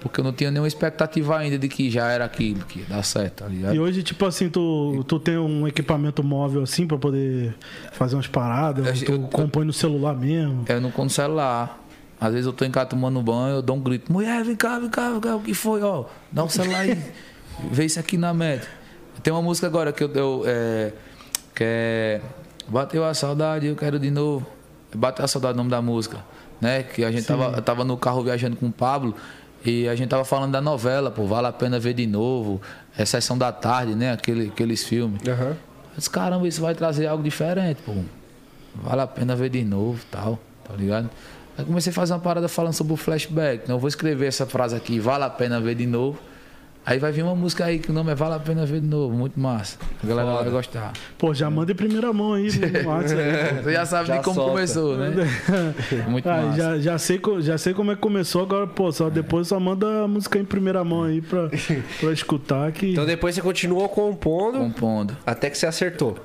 porque 0.04 0.20
eu 0.20 0.24
não 0.24 0.34
tinha 0.34 0.50
nenhuma 0.50 0.68
expectativa 0.68 1.38
ainda 1.38 1.58
de 1.58 1.66
que 1.66 1.90
já 1.90 2.06
era 2.10 2.26
aquilo, 2.26 2.62
que 2.66 2.80
ia 2.80 2.84
dar 2.84 3.02
certo, 3.02 3.42
tá 3.42 3.46
ligado? 3.46 3.74
E 3.74 3.80
hoje, 3.80 4.02
tipo 4.02 4.26
assim, 4.26 4.50
tu, 4.50 5.02
tu 5.08 5.18
tem 5.18 5.38
um 5.38 5.66
equipamento 5.66 6.22
móvel 6.22 6.62
assim 6.62 6.86
pra 6.86 6.98
poder 6.98 7.54
fazer 7.92 8.14
umas 8.14 8.26
paradas? 8.26 9.00
Eu- 9.00 9.06
tu 9.06 9.12
eu- 9.12 9.20
compõe 9.28 9.64
no 9.64 9.72
celular 9.72 10.14
mesmo? 10.14 10.62
Eu 10.68 10.78
não 10.78 10.90
com 10.90 11.08
celular. 11.08 11.82
Às 12.20 12.32
vezes 12.32 12.46
eu 12.46 12.52
tô 12.52 12.66
em 12.66 12.70
casa 12.70 12.86
tomando 12.86 13.22
banho, 13.22 13.56
eu 13.56 13.62
dou 13.62 13.76
um 13.76 13.80
grito, 13.80 14.12
mulher, 14.12 14.44
vem 14.44 14.54
cá, 14.54 14.78
vem 14.78 14.90
cá, 14.90 15.10
vem 15.10 15.20
cá, 15.20 15.36
o 15.36 15.40
que 15.40 15.54
foi, 15.54 15.82
ó? 15.82 16.04
Dá 16.30 16.44
um 16.44 16.48
celular 16.50 16.80
aí. 16.80 16.98
Vê 17.72 17.86
isso 17.86 17.98
aqui 17.98 18.18
na 18.18 18.34
meta. 18.34 18.66
Tem 19.22 19.32
uma 19.32 19.40
música 19.40 19.66
agora 19.66 19.90
que 19.92 20.04
eu, 20.04 20.12
eu 20.12 20.42
é, 20.44 20.92
que 21.54 21.64
é 21.64 22.20
Bateu 22.68 23.04
a 23.04 23.14
saudade, 23.14 23.66
eu 23.66 23.76
quero 23.76 23.98
de 23.98 24.10
novo. 24.10 24.46
Bateu 24.94 25.24
a 25.24 25.28
saudade 25.28 25.54
o 25.54 25.56
nome 25.56 25.70
da 25.70 25.80
música, 25.80 26.18
né? 26.60 26.82
Que 26.82 27.04
a 27.04 27.10
gente 27.10 27.24
tava, 27.26 27.62
tava 27.62 27.84
no 27.84 27.96
carro 27.96 28.22
viajando 28.22 28.56
com 28.56 28.66
o 28.66 28.72
Pablo 28.72 29.14
e 29.64 29.88
a 29.88 29.94
gente 29.94 30.08
tava 30.10 30.24
falando 30.24 30.52
da 30.52 30.60
novela, 30.60 31.10
pô, 31.10 31.24
vale 31.24 31.46
a 31.46 31.52
pena 31.52 31.78
ver 31.78 31.94
de 31.94 32.06
novo. 32.06 32.60
É 32.96 33.04
Sessão 33.04 33.36
da 33.38 33.50
Tarde, 33.50 33.94
né? 33.94 34.12
Aquele, 34.12 34.48
aqueles 34.48 34.84
filmes. 34.84 35.20
Aham. 35.26 35.50
Eu 35.50 35.56
disse, 35.96 36.10
caramba, 36.10 36.46
isso 36.46 36.60
vai 36.60 36.74
trazer 36.74 37.06
algo 37.06 37.22
diferente, 37.22 37.80
pô. 37.84 37.94
Vale 38.74 39.02
a 39.02 39.06
pena 39.06 39.34
ver 39.34 39.48
de 39.48 39.64
novo 39.64 40.04
tal, 40.10 40.38
tá 40.64 40.74
ligado? 40.74 41.08
Aí 41.56 41.64
comecei 41.64 41.90
a 41.90 41.94
fazer 41.94 42.12
uma 42.12 42.18
parada 42.18 42.48
falando 42.48 42.72
sobre 42.72 42.92
o 42.92 42.96
flashback. 42.96 43.62
Então 43.64 43.76
eu 43.76 43.80
vou 43.80 43.88
escrever 43.88 44.26
essa 44.26 44.44
frase 44.44 44.74
aqui, 44.74 44.98
vale 44.98 45.24
a 45.24 45.30
pena 45.30 45.60
ver 45.60 45.76
de 45.76 45.86
novo. 45.86 46.18
Aí 46.86 46.98
vai 46.98 47.10
vir 47.10 47.22
uma 47.22 47.34
música 47.34 47.64
aí 47.64 47.78
que 47.78 47.90
o 47.90 47.94
nome 47.94 48.12
é 48.12 48.14
Vale 48.14 48.34
a 48.34 48.38
Pena 48.38 48.66
Ver 48.66 48.78
de 48.80 48.86
Novo, 48.86 49.16
muito 49.16 49.40
massa. 49.40 49.78
A 50.02 50.06
galera 50.06 50.34
vai 50.42 50.50
gostar. 50.50 50.92
Pô, 51.16 51.32
já 51.32 51.48
manda 51.48 51.72
em 51.72 51.74
primeira 51.74 52.12
mão 52.12 52.34
aí 52.34 52.48
no 52.82 52.88
WhatsApp. 52.90 53.62
Você 53.62 53.72
já 53.72 53.86
sabe 53.86 54.08
Já 54.08 54.16
de 54.18 54.22
como 54.24 54.34
solta. 54.34 54.50
começou, 54.50 54.96
né? 54.98 55.10
Muito 56.08 56.28
Ah, 56.28 56.42
massa. 56.42 56.56
já, 56.58 56.78
já, 56.78 56.98
sei, 56.98 57.18
já 57.40 57.56
sei 57.56 57.72
como 57.72 57.90
é 57.92 57.94
que 57.94 58.02
começou, 58.02 58.42
agora, 58.42 58.66
pô, 58.66 58.92
só 58.92 59.08
depois 59.08 59.48
só 59.48 59.58
manda 59.58 60.04
a 60.04 60.08
música 60.08 60.38
em 60.38 60.44
primeira 60.44 60.84
mão 60.84 61.04
aí 61.04 61.22
pra, 61.22 61.48
pra 62.00 62.12
escutar 62.12 62.70
que. 62.72 62.92
Então 62.92 63.06
depois 63.06 63.34
você 63.34 63.40
continuou 63.40 63.88
compondo 63.88 64.58
Compondo. 64.58 65.16
até 65.24 65.48
que 65.48 65.56
você 65.56 65.66
acertou. 65.66 66.18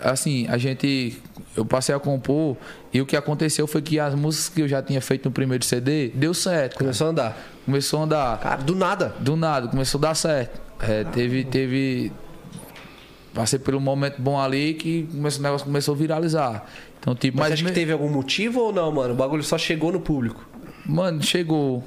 assim, 0.00 0.46
a 0.48 0.56
gente. 0.58 1.18
Eu 1.56 1.64
passei 1.64 1.92
a 1.92 1.98
compor 1.98 2.56
e 2.94 3.00
o 3.00 3.06
que 3.06 3.16
aconteceu 3.16 3.66
foi 3.66 3.82
que 3.82 3.98
as 3.98 4.14
músicas 4.14 4.48
que 4.54 4.62
eu 4.62 4.68
já 4.68 4.80
tinha 4.80 5.00
feito 5.00 5.24
no 5.24 5.32
primeiro 5.32 5.64
CD 5.64 6.08
deu 6.14 6.32
certo. 6.32 6.74
cara. 6.74 6.84
Começou 6.84 7.08
a 7.08 7.10
andar. 7.10 7.36
Começou 7.68 8.00
a 8.00 8.02
andar. 8.04 8.40
Cara, 8.40 8.62
do 8.62 8.74
nada. 8.74 9.14
Do 9.20 9.36
nada, 9.36 9.68
começou 9.68 9.98
a 9.98 10.02
dar 10.08 10.14
certo. 10.14 10.58
É, 10.80 11.04
teve, 11.04 11.44
teve. 11.44 12.10
Passei 13.34 13.58
por 13.58 13.74
um 13.74 13.80
momento 13.80 14.22
bom 14.22 14.40
ali 14.40 14.72
que 14.72 15.02
começou, 15.12 15.40
o 15.40 15.42
negócio 15.42 15.66
começou 15.66 15.94
a 15.94 15.98
viralizar. 15.98 16.64
Então, 16.98 17.14
tipo, 17.14 17.36
Mas, 17.36 17.50
mas. 17.50 17.52
acha 17.52 17.62
que 17.64 17.68
me- 17.68 17.74
teve 17.74 17.92
algum 17.92 18.08
motivo 18.08 18.60
ou 18.60 18.72
não, 18.72 18.90
mano? 18.90 19.12
O 19.12 19.16
bagulho 19.16 19.42
só 19.42 19.58
chegou 19.58 19.92
no 19.92 20.00
público. 20.00 20.48
Mano, 20.86 21.22
chegou. 21.22 21.84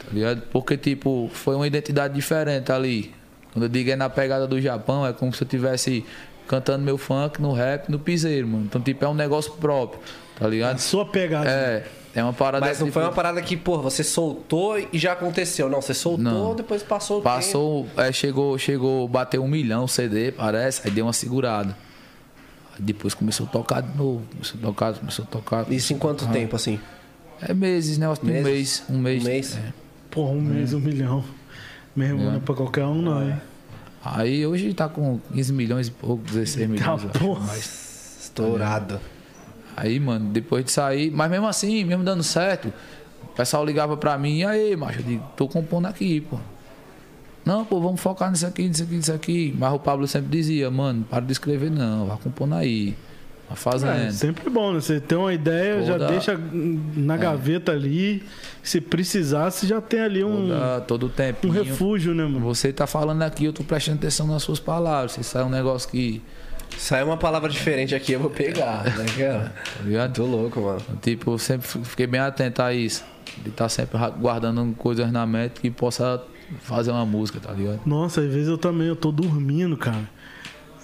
Tá 0.00 0.06
ligado? 0.12 0.42
Porque, 0.50 0.76
tipo, 0.76 1.30
foi 1.32 1.54
uma 1.54 1.66
identidade 1.66 2.12
diferente 2.12 2.72
ali. 2.72 3.14
Quando 3.52 3.62
eu 3.64 3.68
digo 3.68 3.88
é 3.88 3.94
na 3.96 4.10
pegada 4.10 4.48
do 4.48 4.60
Japão, 4.60 5.06
é 5.06 5.12
como 5.12 5.32
se 5.32 5.44
eu 5.44 5.46
tivesse 5.48 6.04
cantando 6.48 6.84
meu 6.84 6.98
funk 6.98 7.40
no 7.40 7.52
rap, 7.52 7.88
no 7.88 8.00
piseiro, 8.00 8.48
mano. 8.48 8.64
Então, 8.64 8.80
tipo, 8.80 9.04
é 9.04 9.08
um 9.08 9.14
negócio 9.14 9.52
próprio. 9.52 10.00
Tá 10.36 10.46
A 10.46 10.48
ligado? 10.48 10.78
sua 10.80 11.06
pegada. 11.06 11.48
É, 11.48 11.86
é 12.14 12.22
uma 12.22 12.32
parada. 12.32 12.66
Mas 12.66 12.78
não 12.80 12.86
tipo, 12.86 12.94
foi 12.94 13.02
uma 13.04 13.12
parada 13.12 13.40
que, 13.42 13.56
pô, 13.56 13.78
você 13.80 14.02
soltou 14.02 14.78
e 14.78 14.98
já 14.98 15.12
aconteceu. 15.12 15.68
Não, 15.68 15.80
você 15.80 15.94
soltou, 15.94 16.22
Não. 16.24 16.54
depois 16.54 16.82
passou 16.82 17.20
o 17.20 17.22
Passou, 17.22 17.86
é, 17.96 18.10
chegou, 18.12 18.58
chegou, 18.58 19.06
bateu 19.08 19.42
um 19.44 19.48
milhão 19.48 19.84
o 19.84 19.88
CD, 19.88 20.32
parece, 20.32 20.82
aí 20.84 20.90
deu 20.90 21.06
uma 21.06 21.12
segurada. 21.12 21.76
Aí 22.76 22.82
depois 22.82 23.14
começou 23.14 23.46
a 23.46 23.48
tocar 23.48 23.82
de 23.82 23.96
novo, 23.96 24.22
começou 24.32 24.58
a 24.58 24.62
tocar, 24.62 24.94
começou 24.94 25.24
a 25.24 25.28
tocar. 25.28 25.72
Isso 25.72 25.92
em 25.92 25.98
quanto 25.98 26.26
tempo, 26.28 26.56
assim? 26.56 26.80
É 27.40 27.54
meses, 27.54 27.96
negócio 27.98 28.24
de 28.24 28.30
um 28.30 28.34
mês, 28.34 28.44
Meses? 28.46 28.84
um 28.90 28.98
mês. 28.98 29.22
Um 29.22 29.26
mês? 29.26 29.56
é. 29.56 29.72
Pô, 30.10 30.24
um 30.30 30.40
mês, 30.40 30.74
um 30.74 30.80
milhão. 30.80 31.24
Irmão, 31.96 32.26
não 32.26 32.36
é 32.36 32.40
pra 32.40 32.54
qualquer 32.54 32.84
um, 32.84 33.00
não, 33.02 33.22
hein? 33.22 33.36
Aí 34.02 34.46
hoje 34.46 34.72
tá 34.72 34.88
com 34.88 35.20
15 35.32 35.52
milhões 35.52 35.88
e 35.88 35.90
pouco, 35.90 36.22
16 36.24 36.68
milhões. 36.68 36.88
acho, 37.04 37.08
porra. 37.18 37.56
Estourado. 37.56 39.00
Aí, 39.76 39.98
mano, 40.00 40.28
depois 40.30 40.64
de 40.64 40.70
sair, 40.70 41.10
mas 41.10 41.30
mesmo 41.30 41.46
assim, 41.46 41.84
mesmo 41.84 42.04
dando 42.04 42.22
certo, 42.22 42.72
o 43.24 43.28
pessoal 43.28 43.64
ligava 43.64 43.96
pra 43.96 44.16
mim, 44.18 44.38
e 44.38 44.44
aí, 44.44 44.76
macho, 44.76 45.00
eu 45.00 45.04
digo, 45.04 45.24
tô 45.36 45.48
compondo 45.48 45.86
aqui, 45.86 46.20
pô. 46.20 46.38
Não, 47.44 47.64
pô, 47.64 47.80
vamos 47.80 48.00
focar 48.00 48.30
nisso 48.30 48.46
aqui, 48.46 48.68
nisso 48.68 48.82
aqui, 48.82 48.94
nisso 48.94 49.12
aqui. 49.12 49.54
Mas 49.58 49.72
o 49.72 49.78
Pablo 49.78 50.06
sempre 50.06 50.28
dizia, 50.30 50.70
mano, 50.70 51.04
para 51.08 51.24
de 51.24 51.32
escrever 51.32 51.70
não, 51.70 52.06
vai 52.06 52.18
compondo 52.18 52.54
aí. 52.54 52.94
Tá 53.48 53.56
fazendo. 53.56 53.92
É, 53.92 54.10
sempre 54.12 54.48
bom, 54.48 54.72
né? 54.74 54.80
Você 54.80 55.00
tem 55.00 55.18
uma 55.18 55.34
ideia, 55.34 55.82
já 55.84 55.94
Toda- 55.94 56.06
deixa 56.06 56.40
na 56.94 57.16
gaveta 57.16 57.72
ali. 57.72 58.22
Se 58.62 58.80
precisar, 58.80 59.50
você 59.50 59.66
já 59.66 59.80
tem 59.80 60.00
ali 60.00 60.22
um, 60.22 60.46
Toda- 60.48 60.80
todo 60.82 61.12
o 61.44 61.46
um 61.48 61.50
refúgio, 61.50 62.14
né, 62.14 62.22
mano? 62.24 62.40
Você 62.40 62.72
tá 62.72 62.86
falando 62.86 63.22
aqui, 63.22 63.46
eu 63.46 63.52
tô 63.52 63.64
prestando 63.64 63.98
atenção 63.98 64.28
nas 64.28 64.42
suas 64.44 64.60
palavras. 64.60 65.12
Se 65.12 65.24
sai 65.24 65.42
um 65.42 65.48
negócio 65.48 65.88
que. 65.90 66.22
Sai 66.76 67.02
uma 67.04 67.16
palavra 67.16 67.48
diferente 67.48 67.94
aqui, 67.94 68.12
eu 68.12 68.20
vou 68.20 68.30
pegar, 68.30 68.84
né, 68.84 69.04
cara? 69.18 69.54
Tá 69.76 69.82
ligado? 69.84 70.14
Tô 70.14 70.24
louco, 70.24 70.60
mano. 70.60 70.80
Tipo, 71.02 71.32
eu 71.32 71.38
sempre 71.38 71.66
fiquei 71.84 72.06
bem 72.06 72.20
atento 72.20 72.62
a 72.62 72.72
isso. 72.72 73.04
De 73.42 73.50
estar 73.50 73.68
sempre 73.68 73.96
ra- 73.98 74.10
guardando 74.10 74.74
coisas 74.76 75.10
na 75.12 75.26
mente 75.26 75.60
que 75.60 75.70
possa 75.70 76.22
fazer 76.62 76.90
uma 76.90 77.04
música, 77.06 77.38
tá 77.38 77.52
ligado? 77.52 77.80
Nossa, 77.86 78.20
às 78.22 78.32
vezes 78.32 78.48
eu 78.48 78.58
também, 78.58 78.88
eu 78.88 78.96
tô 78.96 79.12
dormindo, 79.12 79.76
cara. 79.76 80.08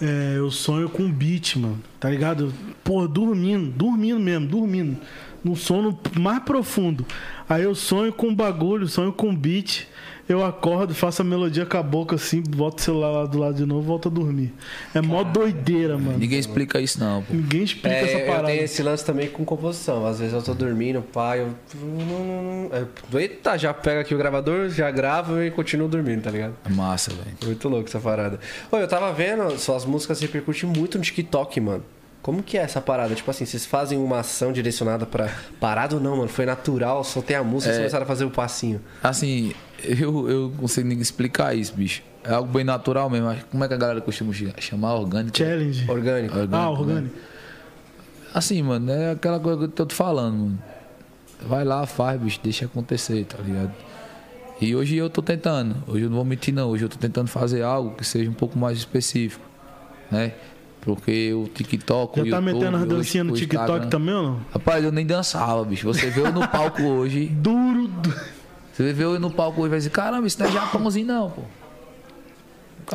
É, 0.01 0.35
eu 0.37 0.49
sonho 0.51 0.87
com 0.87 1.11
beat, 1.11 1.55
mano. 1.57 1.81
Tá 1.99 2.09
ligado? 2.09 2.45
Eu, 2.45 2.53
Pô, 2.83 3.07
dormindo, 3.07 3.71
dormindo 3.71 4.19
mesmo, 4.19 4.47
dormindo. 4.47 4.97
No 5.43 5.55
sono 5.55 5.97
mais 6.17 6.39
profundo. 6.43 7.05
Aí 7.49 7.63
eu 7.63 7.73
sonho 7.75 8.13
com 8.13 8.33
bagulho, 8.33 8.87
sonho 8.87 9.11
com 9.11 9.35
beat. 9.35 9.87
Eu 10.29 10.43
acordo, 10.43 10.93
faço 10.93 11.21
a 11.21 11.25
melodia 11.25 11.65
com 11.65 11.77
a 11.77 11.81
boca 11.83 12.15
assim, 12.15 12.41
boto 12.41 12.81
o 12.81 12.81
celular 12.83 13.11
lá 13.11 13.25
do 13.25 13.37
lado 13.37 13.55
de 13.55 13.65
novo 13.65 13.81
e 13.83 13.85
volto 13.85 14.09
a 14.09 14.11
dormir. 14.11 14.53
É 14.93 14.99
mó 15.01 15.23
doideira, 15.23 15.97
mano. 15.97 16.17
Ninguém 16.17 16.37
explica 16.37 16.81
isso, 16.81 16.99
não, 16.99 17.23
pô. 17.23 17.33
Ninguém 17.33 17.63
explica 17.63 17.95
É, 17.95 18.03
essa 18.03 18.17
eu 18.17 18.27
parada. 18.27 18.47
tenho 18.47 18.63
esse 18.63 18.83
lance 18.83 19.05
também 19.05 19.29
com 19.29 19.45
composição. 19.45 20.05
Às 20.05 20.19
vezes 20.19 20.33
eu 20.33 20.41
tô 20.41 20.53
dormindo, 20.53 21.01
pai, 21.01 21.39
eu. 21.41 21.49
eu- 23.13 23.19
Eita, 23.19 23.57
já 23.57 23.73
pego 23.73 24.01
aqui 24.01 24.13
o 24.13 24.17
gravador, 24.17 24.69
já 24.69 24.91
gravo 24.91 25.41
e 25.41 25.49
continuo 25.51 25.87
dormindo, 25.87 26.23
tá 26.23 26.31
ligado? 26.31 26.55
É 26.65 26.69
massa, 26.69 27.11
velho. 27.11 27.37
Muito 27.45 27.69
louco 27.69 27.87
essa 27.87 27.99
parada. 27.99 28.39
Ô, 28.71 28.77
eu 28.77 28.87
tava 28.87 29.11
vendo, 29.13 29.57
suas 29.57 29.85
músicas 29.85 30.19
repercutem 30.19 30.69
muito 30.69 30.97
no 30.97 31.03
TikTok, 31.03 31.59
mano. 31.61 31.83
Como 32.27 32.43
que 32.43 32.57
é 32.57 32.61
essa 32.61 32.81
parada? 32.81 33.15
Tipo 33.15 33.31
assim, 33.31 33.45
vocês 33.45 33.65
fazem 33.65 33.97
uma 33.97 34.19
ação 34.19 34.51
direcionada 34.51 35.05
pra. 35.05 35.29
Parado 35.61 35.95
ou 35.95 36.01
não, 36.01 36.17
mano? 36.17 36.27
Foi 36.27 36.45
natural, 36.45 37.01
soltei 37.05 37.37
a 37.37 37.41
música 37.41 37.69
e 37.71 37.75
vocês 37.75 37.77
começaram 37.77 38.03
a 38.03 38.05
fazer 38.05 38.25
o 38.25 38.29
passinho. 38.29 38.81
Assim, 39.01 39.53
eu, 39.81 40.29
eu 40.29 40.41
não 40.49 40.57
consigo 40.57 40.85
nem 40.89 40.99
explicar 40.99 41.55
isso, 41.55 41.73
bicho. 41.73 42.03
É 42.25 42.33
algo 42.33 42.51
bem 42.51 42.65
natural 42.65 43.09
mesmo. 43.09 43.27
Mas 43.27 43.43
Como 43.49 43.63
é 43.63 43.67
que 43.69 43.73
a 43.73 43.77
galera 43.77 44.01
costuma 44.01 44.33
ch- 44.33 44.53
chamar 44.59 44.95
orgânico? 44.95 45.37
Challenge. 45.37 45.89
Orgânico. 45.89 46.33
Orgânico, 46.37 46.55
Ah, 46.57 46.63
né? 46.63 46.67
orgânico. 46.67 47.15
Assim, 48.33 48.61
mano, 48.61 48.91
é 48.91 49.11
aquela 49.11 49.39
coisa 49.39 49.57
que 49.59 49.63
eu 49.63 49.69
tô 49.69 49.85
te 49.85 49.95
falando, 49.95 50.35
mano. 50.35 50.59
Vai 51.41 51.63
lá, 51.63 51.85
faz, 51.85 52.19
bicho, 52.19 52.39
deixa 52.43 52.65
acontecer, 52.65 53.23
tá 53.25 53.37
ligado? 53.41 53.71
E 54.59 54.75
hoje 54.75 54.97
eu 54.97 55.09
tô 55.09 55.21
tentando, 55.21 55.75
hoje 55.87 56.03
eu 56.03 56.09
não 56.09 56.17
vou 56.17 56.25
mentir 56.25 56.53
não, 56.53 56.67
hoje 56.69 56.83
eu 56.83 56.89
tô 56.89 56.97
tentando 56.97 57.27
fazer 57.29 57.61
algo 57.61 57.95
que 57.95 58.03
seja 58.03 58.29
um 58.29 58.33
pouco 58.33 58.57
mais 58.59 58.77
específico, 58.77 59.45
né? 60.11 60.33
Porque 60.87 61.33
o 61.33 61.49
TikTok, 61.53 62.15
Já 62.17 62.23
o 62.25 62.29
tá 62.29 62.37
YouTube, 62.37 62.53
metendo 62.55 62.77
as 62.77 62.85
dancinhas 62.85 63.27
no 63.27 63.33
TikTok 63.33 63.61
Instagram- 63.65 63.89
também 63.89 64.15
ou 64.15 64.23
não? 64.23 64.39
Rapaz, 64.53 64.83
eu 64.83 64.91
nem 64.91 65.05
dançava, 65.05 65.63
bicho. 65.65 65.85
Você 65.85 66.09
viu 66.09 66.25
eu 66.27 66.31
no 66.31 66.47
palco 66.47 66.81
hoje, 66.81 67.25
Duro. 67.25 67.87
du- 67.89 68.13
você 68.73 68.93
viu 68.93 69.13
eu 69.15 69.19
no 69.19 69.29
palco 69.29 69.59
hoje 69.59 69.67
e 69.67 69.69
vai 69.71 69.79
dizer, 69.79 69.89
caramba, 69.89 70.25
isso 70.25 70.39
não 70.39 70.47
é 70.47 70.51
Japãozinho 70.51 71.05
não, 71.05 71.29
pô. 71.29 71.41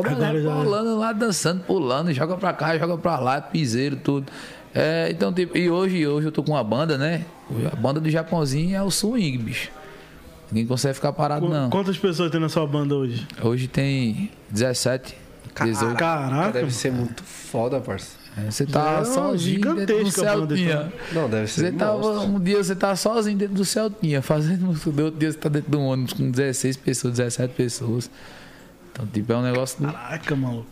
Lá, 0.01 0.33
já- 0.41 0.55
pulando 0.63 0.99
lá, 0.99 1.13
dançando, 1.13 1.65
pulando, 1.65 2.13
joga 2.15 2.37
pra 2.39 2.53
cá, 2.55 2.79
joga 2.79 2.97
pra 2.97 3.19
lá, 3.19 3.41
piseiro, 3.43 3.97
tudo. 3.97 4.27
É, 4.75 5.09
então, 5.11 5.31
tipo, 5.33 5.55
e 5.59 5.69
hoje, 5.71 6.07
hoje 6.07 6.29
eu 6.29 6.33
tô 6.33 6.43
com 6.43 6.53
uma 6.53 6.65
banda, 6.65 6.97
né? 6.97 7.27
A 7.71 7.77
banda 7.77 8.01
do 8.01 8.09
Japãozinho 8.09 8.75
é 8.75 8.83
o 8.83 8.91
swing, 8.91 9.37
bicho. 9.37 9.71
Ninguém 10.51 10.67
consegue 10.67 10.95
ficar 10.95 11.13
parado, 11.13 11.47
não. 11.47 11.69
Quantas 11.69 11.99
pessoas 11.99 12.31
tem 12.31 12.41
na 12.41 12.49
sua 12.49 12.67
banda 12.67 12.95
hoje? 12.95 13.27
Hoje 13.43 13.69
tem 13.69 14.31
17, 14.49 15.15
18. 15.65 15.97
Caraca. 15.97 16.53
Deve 16.53 16.71
ser 16.73 16.93
muito 16.93 17.23
foda, 17.23 17.81
parça. 17.81 18.17
É, 18.37 18.51
Você 18.51 18.65
tá 18.65 19.01
é 19.01 19.05
sozinho 19.05 19.75
dentro 19.75 20.05
do 20.05 20.11
Celtinha. 20.11 20.93
Não, 21.13 21.29
deve 21.29 21.47
ser. 21.49 21.61
Você 21.61 21.73
tava, 21.73 21.99
monstro. 21.99 22.31
um 22.31 22.41
dia 22.41 22.65
você 22.65 22.75
tá 22.75 22.97
sozinho 22.97 23.37
dentro 23.37 23.55
do 23.57 23.65
Celtinha, 23.65 24.23
fazendo 24.23 24.65
música. 24.67 24.91
Do 24.91 25.05
outro 25.05 25.21
dia 25.21 25.31
você 25.33 25.39
tá 25.39 25.49
dentro 25.51 25.71
de 25.71 25.77
um 25.77 25.85
ônibus 25.87 26.15
com 26.15 26.31
16 26.31 26.77
pessoas, 26.79 27.19
17 27.19 27.53
pessoas. 27.55 28.11
Então, 28.91 29.07
tipo, 29.07 29.31
é 29.33 29.37
um 29.37 29.43
negócio. 29.43 29.85
Caraca, 29.85 30.35
maluco. 30.35 30.67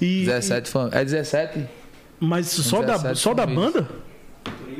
E, 0.00 0.24
17 0.24 0.70
fam- 0.70 0.88
É 0.92 1.04
17? 1.04 1.58
e- 1.58 1.66
mas 2.24 2.46
só 2.46 2.80
da, 2.82 2.92
17 2.94 3.18
só 3.18 3.34
da 3.34 3.46
banda? 3.46 3.88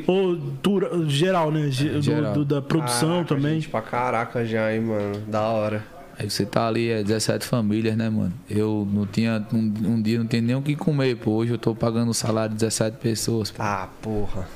Ou 0.06 0.36
dura- 0.36 0.90
geral, 1.08 1.50
né? 1.50 1.66
Do- 1.66 2.00
geral. 2.02 2.32
do- 2.32 2.44
da 2.44 2.62
produção 2.62 3.08
Caraca, 3.10 3.28
também. 3.34 3.54
Gente, 3.54 3.68
pra 3.68 3.82
caraca 3.82 4.44
já, 4.46 4.72
hein, 4.72 4.80
mano. 4.80 5.20
Da 5.26 5.40
hora. 5.42 5.84
Aí 6.20 6.28
você 6.28 6.44
tá 6.44 6.68
ali, 6.68 6.90
é 6.90 7.02
17 7.02 7.46
famílias, 7.46 7.96
né, 7.96 8.10
mano? 8.10 8.32
Eu 8.48 8.86
não 8.92 9.06
tinha. 9.06 9.42
Um, 9.54 9.72
um 9.86 10.02
dia 10.02 10.18
não 10.18 10.26
tinha 10.26 10.42
nem 10.42 10.54
o 10.54 10.60
que 10.60 10.76
comer, 10.76 11.16
pô. 11.16 11.30
Hoje 11.30 11.52
eu 11.52 11.58
tô 11.58 11.74
pagando 11.74 12.10
o 12.10 12.14
salário 12.14 12.50
de 12.50 12.56
17 12.60 12.98
pessoas, 12.98 13.50
pô, 13.50 13.62
Ah, 13.62 13.88
porra. 14.02 14.46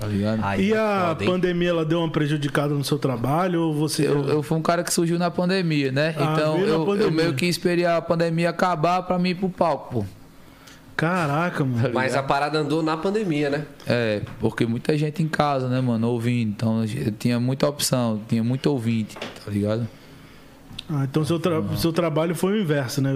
tá 0.00 0.08
ligado? 0.08 0.40
Aí 0.42 0.70
E 0.70 0.72
é 0.72 0.76
a 0.76 1.16
pandemia, 1.24 1.68
ela 1.70 1.84
deu 1.84 2.00
uma 2.00 2.10
prejudicada 2.10 2.74
no 2.74 2.82
seu 2.82 2.98
trabalho? 2.98 3.60
Ou 3.62 3.72
você. 3.74 4.08
Eu, 4.08 4.24
eu 4.28 4.42
fui 4.42 4.58
um 4.58 4.62
cara 4.62 4.82
que 4.82 4.92
surgiu 4.92 5.16
na 5.16 5.30
pandemia, 5.30 5.92
né? 5.92 6.16
Ah, 6.18 6.32
então 6.32 6.58
eu, 6.58 6.66
eu 6.80 6.84
pandemia. 6.84 7.12
meio 7.12 7.34
que 7.34 7.46
esperei 7.46 7.86
a 7.86 8.02
pandemia 8.02 8.50
acabar 8.50 9.00
pra 9.04 9.16
mim 9.16 9.28
ir 9.28 9.34
pro 9.36 9.48
palco, 9.48 10.00
pô. 10.00 10.04
Caraca, 10.96 11.64
mano. 11.64 11.90
Mas 11.92 12.14
a 12.16 12.22
parada 12.22 12.58
andou 12.58 12.82
na 12.82 12.96
pandemia, 12.96 13.50
né? 13.50 13.66
É, 13.86 14.20
porque 14.40 14.64
muita 14.66 14.96
gente 14.98 15.22
em 15.22 15.28
casa, 15.28 15.68
né, 15.68 15.80
mano, 15.80 16.08
ouvindo. 16.08 16.50
Então 16.50 16.84
eu 16.84 17.12
tinha 17.12 17.38
muita 17.38 17.68
opção, 17.68 18.20
tinha 18.28 18.42
muito 18.44 18.66
ouvinte, 18.66 19.16
tá 19.16 19.50
ligado? 19.50 19.88
Ah, 20.88 21.04
então 21.04 21.24
seu, 21.24 21.38
tra- 21.38 21.62
seu 21.78 21.92
trabalho 21.92 22.34
foi 22.34 22.52
o 22.58 22.60
inverso, 22.62 23.00
né? 23.00 23.10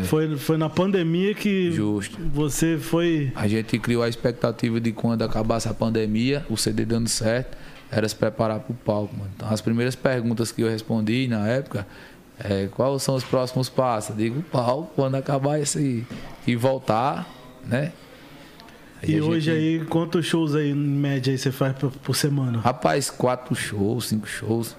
É. 0.00 0.02
Foi, 0.04 0.36
foi 0.36 0.56
na 0.56 0.68
pandemia 0.68 1.34
que 1.34 1.70
Justo. 1.70 2.18
você 2.34 2.76
foi. 2.78 3.30
A 3.36 3.46
gente 3.46 3.78
criou 3.78 4.02
a 4.02 4.08
expectativa 4.08 4.80
de 4.80 4.90
quando 4.92 5.22
acabasse 5.22 5.68
a 5.68 5.74
pandemia, 5.74 6.44
o 6.50 6.56
CD 6.56 6.84
dando 6.84 7.08
certo, 7.08 7.56
era 7.92 8.08
se 8.08 8.14
preparar 8.16 8.58
pro 8.60 8.74
palco, 8.74 9.16
mano. 9.16 9.30
Então 9.36 9.48
as 9.48 9.60
primeiras 9.60 9.94
perguntas 9.94 10.50
que 10.50 10.62
eu 10.62 10.68
respondi 10.68 11.28
na 11.28 11.46
época 11.46 11.86
é 12.42 12.66
quais 12.72 13.02
são 13.02 13.14
os 13.14 13.22
próximos 13.24 13.68
passos? 13.68 14.16
Digo 14.16 14.42
palco, 14.42 14.90
quando 14.96 15.14
acabar 15.14 15.60
esse 15.60 16.04
e 16.44 16.56
voltar, 16.56 17.28
né? 17.64 17.92
Aí 19.00 19.14
E 19.14 19.20
hoje 19.20 19.52
gente- 19.52 19.56
aí, 19.56 19.84
quantos 19.84 20.26
shows 20.26 20.54
aí, 20.56 20.70
em 20.70 20.74
média, 20.74 21.30
aí 21.30 21.38
você 21.38 21.52
faz 21.52 21.76
por, 21.76 21.92
por 21.92 22.16
semana? 22.16 22.58
Rapaz, 22.60 23.10
quatro 23.10 23.54
shows, 23.54 24.06
cinco 24.06 24.26
shows. 24.26 24.74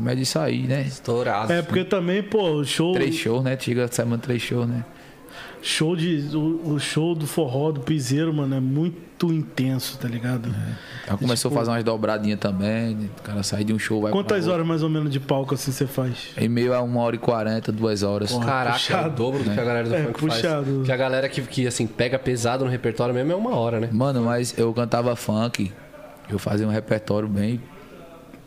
Média 0.00 0.22
isso 0.22 0.38
aí, 0.38 0.66
né? 0.66 0.82
Estourado. 0.82 1.52
É, 1.52 1.62
porque 1.62 1.84
também, 1.84 2.22
pô, 2.22 2.50
o 2.50 2.64
show. 2.64 2.92
Três 2.92 3.14
shows, 3.14 3.42
né? 3.42 3.56
Chega 3.58 3.84
a 3.84 3.88
semana 3.88 4.18
três 4.22 4.40
shows, 4.42 4.66
né? 4.68 4.84
Show 5.62 5.96
de. 5.96 6.28
O, 6.36 6.74
o 6.74 6.78
show 6.78 7.14
do 7.14 7.26
forró 7.26 7.72
do 7.72 7.80
piseiro, 7.80 8.32
mano, 8.32 8.54
é 8.54 8.60
muito 8.60 9.32
intenso, 9.32 9.98
tá 9.98 10.06
ligado? 10.06 10.54
Aí 11.08 11.16
começou 11.16 11.50
a 11.50 11.54
fazer 11.54 11.70
umas 11.70 11.82
dobradinhas 11.82 12.38
também. 12.38 12.94
né? 12.94 13.08
O 13.18 13.22
cara 13.22 13.42
sai 13.42 13.64
de 13.64 13.72
um 13.72 13.78
show, 13.78 14.00
vai 14.00 14.12
Quantas 14.12 14.46
horas 14.46 14.64
mais 14.66 14.82
ou 14.84 14.88
menos 14.90 15.10
de 15.10 15.18
palco 15.18 15.54
assim 15.54 15.72
você 15.72 15.86
faz? 15.86 16.28
Em 16.36 16.48
meio 16.48 16.72
a 16.72 16.80
uma 16.82 17.00
hora 17.00 17.16
e 17.16 17.18
quarenta, 17.18 17.72
duas 17.72 18.02
horas. 18.04 18.30
Porra. 18.30 18.44
Caraca, 18.46 18.70
é 18.70 18.76
o 18.76 18.78
puxado, 18.78 19.16
dobro 19.16 19.42
do 19.42 19.50
que 19.50 19.58
a 19.60 19.64
galera 19.64 19.88
do 19.88 19.94
É, 19.94 20.02
funk 20.04 20.18
puxado. 20.20 20.74
faz. 20.76 20.86
Que 20.86 20.92
a 20.92 20.96
galera 20.96 21.28
que, 21.28 21.42
que, 21.42 21.66
assim, 21.66 21.86
pega 21.86 22.18
pesado 22.18 22.64
no 22.64 22.70
repertório 22.70 23.14
mesmo 23.14 23.32
é 23.32 23.36
uma 23.36 23.56
hora, 23.56 23.80
né? 23.80 23.88
Mano, 23.90 24.22
mas 24.22 24.56
eu 24.56 24.72
cantava 24.72 25.16
funk, 25.16 25.72
eu 26.30 26.38
fazia 26.38 26.66
um 26.66 26.70
repertório 26.70 27.28
bem 27.28 27.60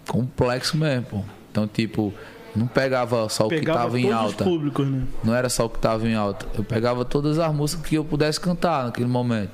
complexo 0.08 0.78
mesmo, 0.78 1.06
pô. 1.06 1.22
Então, 1.52 1.68
tipo, 1.68 2.14
não 2.56 2.68
pegava 2.68 3.28
só 3.30 3.46
o 3.46 3.50
que 3.50 3.60
Pegava 3.60 3.80
tava 3.80 4.00
em 4.00 4.12
alta. 4.12 4.44
os 4.44 4.50
públicos, 4.50 4.88
né? 4.88 5.04
Não 5.24 5.34
era 5.34 5.50
só 5.50 5.66
o 5.66 5.70
que 5.70 5.80
tava 5.80 6.08
em 6.08 6.16
alta. 6.16 6.46
Eu 6.56 6.64
pegava 6.64 7.04
todas 7.06 7.40
as 7.40 7.54
músicas 7.54 7.86
que 7.88 7.96
eu 7.96 8.06
pudesse 8.06 8.40
cantar 8.40 8.86
naquele 8.86 9.08
momento. 9.08 9.52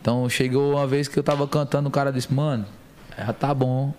Então 0.00 0.28
chegou 0.28 0.72
uma 0.72 0.86
vez 0.86 1.08
que 1.08 1.18
eu 1.18 1.22
tava 1.22 1.46
cantando, 1.46 1.88
o 1.88 1.92
cara 1.92 2.10
disse, 2.12 2.32
mano, 2.32 2.64
já 3.16 3.32
tá 3.32 3.52
bom. 3.54 3.92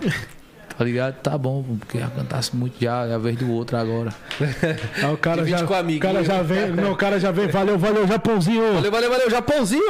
tá 0.78 0.84
ligado? 0.84 1.14
Tá 1.16 1.36
bom, 1.36 1.64
porque 1.80 1.98
já 1.98 2.08
cantasse 2.08 2.54
muito 2.54 2.76
já, 2.80 3.04
é 3.06 3.14
a 3.14 3.18
vez 3.18 3.36
do 3.36 3.50
outro 3.52 3.76
agora. 3.76 4.14
Aí 5.02 5.12
o 5.12 5.16
cara 5.16 5.38
Divide 5.42 5.58
já, 5.60 5.66
com 5.66 5.74
o 5.74 5.96
o 5.96 5.98
cara 6.00 6.22
já 6.24 6.40
vem, 6.42 6.68
não, 6.72 6.92
o 6.92 6.96
cara 6.96 7.18
já 7.18 7.30
vem, 7.32 7.48
valeu, 7.48 7.76
valeu, 7.76 8.06
Japãozinho. 8.06 8.74
Valeu, 8.74 8.90
valeu, 8.92 9.10
valeu, 9.10 9.30
Japãozinho! 9.30 9.82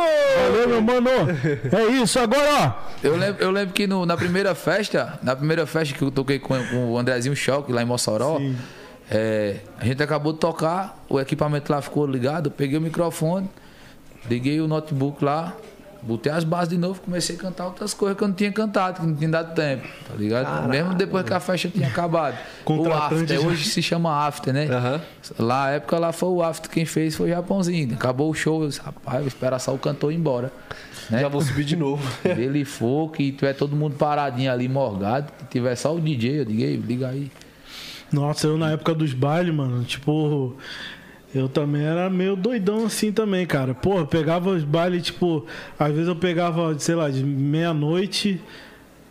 Valeu, 0.51 0.69
meu 0.83 0.83
mano. 1.03 1.11
É 1.73 1.87
isso, 2.03 2.19
agora, 2.19 2.49
ó. 2.51 2.73
Eu 3.03 3.17
lembro, 3.17 3.45
eu 3.45 3.51
lembro 3.51 3.75
que 3.75 3.87
no- 3.87 4.07
na 4.07 4.17
primeira 4.17 4.55
festa, 4.55 5.19
na 5.23 5.37
primeira 5.37 5.67
festa 5.67 5.95
que 5.95 6.03
eu 6.03 6.11
toquei 6.11 6.39
com, 6.39 6.55
com 6.69 6.93
o 6.93 6.99
Andrezinho 6.99 7.37
Choque 7.37 7.71
lá 7.73 7.83
em 7.83 7.87
Mossoró, 7.87 8.41
é, 9.11 9.57
a 9.79 9.85
gente 9.85 10.03
acabou 10.03 10.33
de 10.33 10.39
tocar, 10.39 11.05
o 11.09 11.21
equipamento 11.21 11.71
lá 11.71 11.83
ficou 11.83 12.07
ligado, 12.07 12.51
peguei 12.51 12.79
o 12.79 12.81
microfone, 12.81 13.49
liguei 14.29 14.61
o 14.61 14.67
notebook 14.67 15.23
lá, 15.25 15.55
botei 16.03 16.31
as 16.33 16.45
bases 16.45 16.69
de 16.69 16.79
novo, 16.79 17.01
comecei 17.01 17.37
a 17.37 17.39
cantar 17.39 17.67
outras 17.67 17.93
coisas 17.95 18.17
que 18.17 18.25
eu 18.25 18.29
não 18.29 18.35
tinha 18.35 18.53
cantado, 18.53 19.01
que 19.01 19.07
não 19.07 19.15
tinha 19.15 19.31
dado 19.31 19.55
tempo, 19.55 19.87
tá 20.07 20.15
ligado? 20.15 20.69
Mesmo 20.69 20.95
depois 20.95 21.25
que 21.25 21.35
a 21.35 21.41
festa 21.41 21.69
tinha 21.69 21.89
acabado. 21.89 22.37
o 22.63 22.65
Contratante 22.65 23.33
After, 23.35 23.47
hoje 23.47 23.65
se 23.69 23.83
chama 23.83 24.27
After, 24.27 24.53
né? 24.53 24.67
Aham. 24.67 25.01
Lá, 25.39 25.65
na 25.65 25.71
época 25.71 25.99
lá 25.99 26.13
foi 26.13 26.29
o 26.29 26.43
After, 26.43 26.71
quem 26.71 26.85
fez 26.85 27.17
foi 27.17 27.31
o 27.31 27.35
Japãozinho. 27.35 27.95
Acabou 27.95 28.31
o 28.31 28.35
show, 28.35 28.63
eu 28.63 28.69
disse, 28.69 28.81
rapaz, 28.81 29.19
vou 29.19 29.29
esperar 29.29 29.59
só 29.59 29.75
o 29.75 29.79
cantor 29.79 30.13
ir 30.13 30.17
embora. 30.17 30.53
Né? 31.11 31.21
Já 31.21 31.29
vou 31.29 31.41
subir 31.41 31.65
de 31.65 31.77
novo. 31.77 32.07
Ele 32.25 32.65
for, 32.65 33.11
que 33.11 33.33
tiver 33.33 33.55
todo 33.55 33.75
mundo 33.75 33.97
paradinho 33.97 34.53
ali, 34.53 34.69
morgado, 34.69 35.33
que 35.39 35.45
tiver 35.47 35.75
só 35.75 35.95
o 35.95 36.01
DJ, 36.01 36.41
eu 36.41 36.45
digo, 36.45 36.63
"Ei, 36.63 36.77
liga 36.77 37.09
aí. 37.09 37.31
Nossa, 38.13 38.47
eu 38.47 38.57
na 38.57 38.71
época 38.73 38.95
dos 38.95 39.13
bailes, 39.13 39.55
mano, 39.55 39.85
tipo. 39.85 40.57
Eu 41.35 41.49
também 41.49 41.83
era 41.83 42.09
meio 42.09 42.35
doidão 42.35 42.87
assim 42.87 43.13
também, 43.13 43.47
cara. 43.47 43.75
Porra, 43.75 44.07
pegava 44.07 44.51
os 44.51 44.65
bailes, 44.65 45.05
tipo, 45.05 45.47
às 45.79 45.93
vezes 45.93 46.09
eu 46.09 46.17
pegava, 46.17 46.79
sei 46.79 46.95
lá, 46.95 47.11
de 47.11 47.23
meia-noite, 47.23 48.41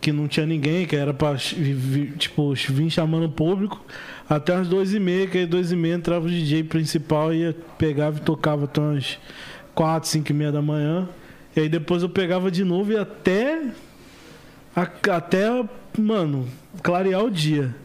que 0.01 0.11
não 0.11 0.27
tinha 0.27 0.45
ninguém, 0.45 0.85
que 0.85 0.95
era 0.95 1.13
pra, 1.13 1.35
tipo, 2.17 2.53
vir 2.53 2.89
chamando 2.89 3.25
o 3.25 3.29
público, 3.29 3.85
até 4.27 4.55
as 4.55 4.67
duas 4.67 4.93
e 4.93 4.99
meia, 4.99 5.27
que 5.27 5.37
aí 5.37 5.45
duas 5.45 5.71
e 5.71 5.75
meia 5.75 5.95
entrava 5.95 6.25
o 6.25 6.29
DJ 6.29 6.63
principal 6.63 7.33
e 7.33 7.41
ia, 7.41 7.55
pegava 7.77 8.17
e 8.17 8.21
tocava 8.21 8.65
até 8.65 8.81
umas 8.81 9.19
quatro, 9.75 10.09
cinco 10.09 10.31
e 10.31 10.33
meia 10.33 10.51
da 10.51 10.61
manhã. 10.61 11.07
E 11.55 11.61
aí 11.61 11.69
depois 11.69 12.01
eu 12.01 12.09
pegava 12.09 12.49
de 12.49 12.63
novo 12.63 12.91
e 12.91 12.97
até. 12.97 13.63
Até, 14.75 15.65
mano, 15.97 16.47
clarear 16.83 17.23
o 17.23 17.31
dia. 17.31 17.75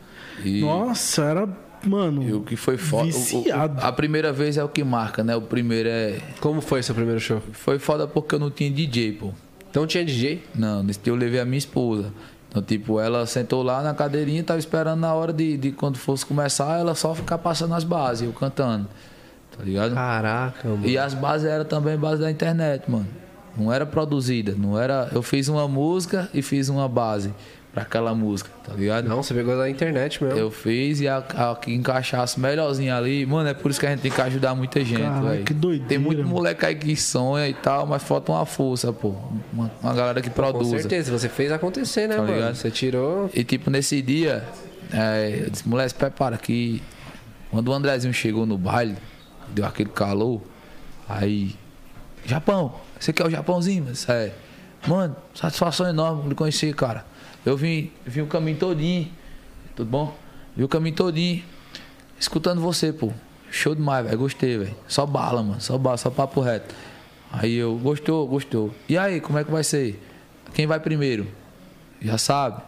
E... 0.45 0.61
Nossa, 0.61 1.23
era 1.25 1.49
mano. 1.89 2.23
E 2.23 2.33
o 2.33 2.41
que 2.43 2.57
foi 2.57 2.77
foda. 2.77 3.05
Viciado. 3.05 3.79
O, 3.81 3.83
o, 3.83 3.87
a 3.87 3.93
primeira 3.93 4.33
vez 4.33 4.57
é 4.57 4.65
o 4.65 4.69
que 4.69 4.83
marca, 4.83 5.23
né? 5.23 5.35
O 5.37 5.43
primeiro 5.43 5.89
é. 5.89 6.21
Como 6.41 6.61
foi 6.61 6.83
seu 6.83 6.95
primeiro 6.95 7.21
show? 7.21 7.43
Foi 7.53 7.79
foda 7.79 8.07
porque 8.07 8.35
eu 8.35 8.39
não 8.39 8.51
tinha 8.51 8.71
DJ, 8.71 9.13
pô. 9.13 9.31
Não 9.75 9.87
tinha 9.87 10.05
DJ? 10.05 10.43
Não, 10.55 10.83
nesse 10.83 11.01
dia 11.01 11.13
eu 11.13 11.17
levei 11.17 11.41
a 11.41 11.45
minha 11.45 11.59
esposa. 11.59 12.13
Então, 12.49 12.63
tipo, 12.63 13.01
ela 13.01 13.25
sentou 13.25 13.63
lá 13.63 13.83
na 13.83 13.95
cadeirinha, 13.95 14.45
tava 14.45 14.59
esperando 14.59 15.01
na 15.01 15.15
hora 15.15 15.33
de, 15.33 15.57
de 15.57 15.73
quando 15.73 15.97
fosse 15.97 16.27
começar, 16.27 16.79
ela 16.79 16.95
só 16.95 17.15
ficar 17.15 17.39
passando 17.39 17.75
as 17.75 17.83
bases, 17.83 18.25
eu 18.27 18.33
cantando. 18.33 18.87
Tá 19.57 19.65
ligado? 19.65 19.95
Caraca, 19.95 20.69
mano. 20.69 20.87
E 20.87 20.99
as 20.99 21.15
bases 21.15 21.47
eram 21.47 21.65
também 21.65 21.97
base 21.97 22.21
da 22.21 22.31
internet, 22.31 22.91
mano. 22.91 23.07
Não 23.57 23.73
era 23.73 23.87
produzida, 23.87 24.55
não 24.57 24.79
era. 24.79 25.09
Eu 25.13 25.23
fiz 25.23 25.49
uma 25.49 25.67
música 25.67 26.29
e 26.35 26.43
fiz 26.43 26.69
uma 26.69 26.89
base 26.89 27.33
pra 27.73 27.85
aquela 27.85 28.15
música, 28.15 28.51
tá 28.63 28.75
ligado? 28.75 29.09
Não, 29.09 29.23
você 29.23 29.33
pegou 29.33 29.57
da 29.57 29.69
internet 29.69 30.23
mesmo. 30.23 30.39
Eu 30.39 30.51
fiz 30.51 31.01
e 31.01 31.09
a, 31.09 31.19
a, 31.19 31.57
que 31.57 31.73
encaixasse 31.73 32.39
melhorzinho 32.39 32.95
ali. 32.95 33.25
Mano, 33.25 33.49
é 33.49 33.55
por 33.55 33.71
isso 33.71 33.81
que 33.81 33.87
a 33.87 33.91
gente 33.91 34.01
tem 34.01 34.11
que 34.11 34.21
ajudar 34.21 34.55
muita 34.55 34.85
gente, 34.85 35.23
velho. 35.23 35.45
Que 35.45 35.55
doideira. 35.55 35.89
Tem 35.89 35.99
muito 35.99 36.23
moleque 36.25 36.67
aí 36.67 36.75
que 36.75 36.95
sonha 36.95 37.49
e 37.49 37.55
tal, 37.55 37.87
mas 37.87 38.03
falta 38.03 38.31
uma 38.31 38.45
força, 38.45 38.93
pô. 38.93 39.15
Uma, 39.53 39.71
uma 39.83 39.95
galera 39.95 40.21
que 40.21 40.29
produz. 40.29 40.69
Com 40.69 40.79
certeza, 40.79 41.11
você 41.11 41.31
fez 41.31 41.51
acontecer, 41.51 42.07
né, 42.07 42.17
tá 42.17 42.23
mano? 42.23 42.35
Ligado? 42.35 42.55
Você 42.55 42.71
tirou. 42.71 43.31
E 43.33 43.43
tipo, 43.43 43.71
nesse 43.71 44.03
dia, 44.03 44.45
é, 44.93 45.45
eu 45.47 45.51
disse, 45.51 45.67
moleque, 45.67 45.91
se 45.91 45.95
prepara 45.95 46.37
que 46.37 46.83
quando 47.51 47.69
o 47.69 47.73
Andrezinho 47.73 48.13
chegou 48.13 48.45
no 48.45 48.59
baile, 48.59 48.97
deu 49.49 49.65
aquele 49.65 49.91
calor, 49.91 50.43
aí. 51.09 51.57
Japão, 52.25 52.75
você 53.01 53.13
quer 53.13 53.27
o 53.27 53.31
Japãozinho? 53.31 53.87
Mas, 53.89 54.07
é, 54.09 54.33
mano, 54.87 55.17
satisfação 55.35 55.89
enorme 55.89 56.29
de 56.29 56.35
conhecer, 56.35 56.73
cara. 56.75 57.12
Eu 57.45 57.57
vim, 57.57 57.91
vim 58.07 58.21
o 58.21 58.27
caminho 58.27 58.57
todinho. 58.57 59.11
Tudo 59.75 59.91
bom? 59.91 60.17
Vim 60.57 60.65
o 60.65 60.69
caminho 60.69 60.95
todinho. 60.95 61.43
Escutando 62.19 62.61
você, 62.61 62.93
pô. 62.93 63.13
Show 63.51 63.75
demais, 63.75 64.07
velho. 64.07 64.19
Gostei, 64.19 64.59
velho. 64.59 64.77
Só 64.87 65.05
bala, 65.05 65.43
mano. 65.43 65.61
Só 65.61 65.77
bala, 65.77 65.97
só 65.97 66.11
papo 66.11 66.41
reto. 66.41 66.75
Aí 67.33 67.55
eu, 67.55 67.77
gostou, 67.79 68.27
gostou. 68.27 68.75
E 68.89 68.97
aí, 68.97 69.21
como 69.21 69.39
é 69.39 69.45
que 69.45 69.51
vai 69.51 69.65
ser? 69.65 70.01
Quem 70.55 70.67
vai 70.67 70.79
primeiro? 70.79 71.27
Já 72.01 72.19
sabe? 72.19 72.63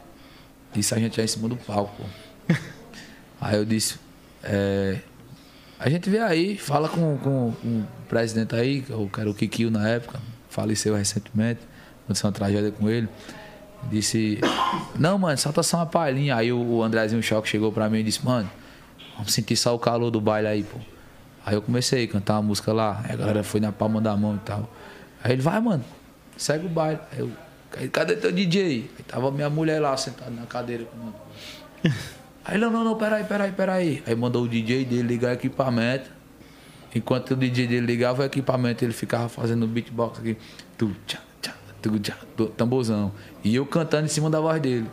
Isso 0.75 0.95
a 0.95 0.99
gente 0.99 1.17
já 1.17 1.23
em 1.23 1.27
cima 1.27 1.49
do 1.49 1.57
palco, 1.57 1.95
pô. 1.97 2.55
aí 3.41 3.57
eu 3.57 3.65
disse, 3.65 3.99
é, 4.43 4.99
a 5.79 5.89
gente 5.89 6.09
vê 6.09 6.19
aí, 6.19 6.57
fala 6.57 6.89
com, 6.89 7.19
com, 7.19 7.53
com 7.53 7.69
o 7.81 7.87
presidente 8.09 8.55
aí, 8.55 8.81
que 8.81 9.21
era 9.21 9.31
o 9.31 9.35
Kikio 9.35 9.71
na 9.71 9.89
época, 9.89 10.21
faleceu 10.49 10.95
recentemente, 10.95 11.61
aconteceu 12.05 12.29
uma 12.29 12.33
tragédia 12.33 12.71
com 12.71 12.89
ele. 12.89 13.09
Disse, 13.91 14.41
não, 14.99 15.19
mano, 15.19 15.37
solta 15.39 15.63
só 15.63 15.79
uma 15.79 15.87
palhinha. 15.87 16.37
Aí 16.37 16.53
o 16.53 16.83
Andrezinho 16.83 17.23
Choque 17.23 17.49
chegou 17.49 17.71
pra 17.73 17.89
mim 17.89 17.99
e 17.99 18.03
disse, 18.03 18.25
mano, 18.25 18.51
vamos 19.17 19.33
sentir 19.33 19.57
só 19.57 19.75
o 19.75 19.79
calor 19.79 20.11
do 20.11 20.21
baile 20.21 20.49
aí, 20.49 20.63
pô. 20.63 20.79
Aí 21.47 21.55
eu 21.55 21.63
comecei 21.63 22.05
a 22.05 22.09
cantar 22.09 22.35
uma 22.35 22.43
música 22.43 22.73
lá, 22.73 23.03
aí 23.05 23.13
a 23.13 23.17
galera 23.17 23.43
foi 23.43 23.61
na 23.61 23.71
palma 23.71 24.01
da 24.01 24.17
mão 24.17 24.37
e 24.37 24.39
tal. 24.39 24.69
Aí 25.23 25.33
ele, 25.33 25.43
vai, 25.43 25.61
mano, 25.61 25.85
segue 26.37 26.67
o 26.67 26.69
baile. 26.69 26.99
Aí 27.13 27.19
eu, 27.19 27.31
cadê 27.91 28.17
teu 28.17 28.33
DJ? 28.33 28.91
Aí 28.97 29.05
tava 29.07 29.31
minha 29.31 29.51
mulher 29.51 29.81
lá 29.81 29.97
sentada 29.97 30.31
na 30.31 30.47
cadeira. 30.47 30.87
Aí 32.45 32.57
ele, 32.57 32.65
não, 32.65 32.71
não, 32.71 32.85
não, 32.85 32.97
peraí, 32.97 33.25
peraí, 33.25 33.53
peraí. 33.53 34.03
Aí 34.07 34.15
mandou 34.15 34.45
o 34.45 34.49
DJ 34.49 34.85
dele 34.85 35.03
ligar 35.03 35.31
o 35.31 35.33
equipamento. 35.33 36.11
Enquanto 36.95 37.31
o 37.31 37.37
DJ 37.37 37.67
dele 37.67 37.87
ligava 37.87 38.23
o 38.23 38.25
equipamento, 38.25 38.85
ele 38.85 38.93
ficava 38.93 39.31
fazendo 39.31 39.67
beatbox 39.67 40.21
aqui. 40.21 40.37
Tu, 40.77 40.95
tchá, 41.07 41.21
tamborzão. 42.57 43.13
E 43.45 43.55
eu 43.55 43.67
cantando 43.67 44.07
em 44.07 44.09
cima 44.09 44.31
da 44.31 44.41
voz 44.41 44.61
dele. 44.61 44.87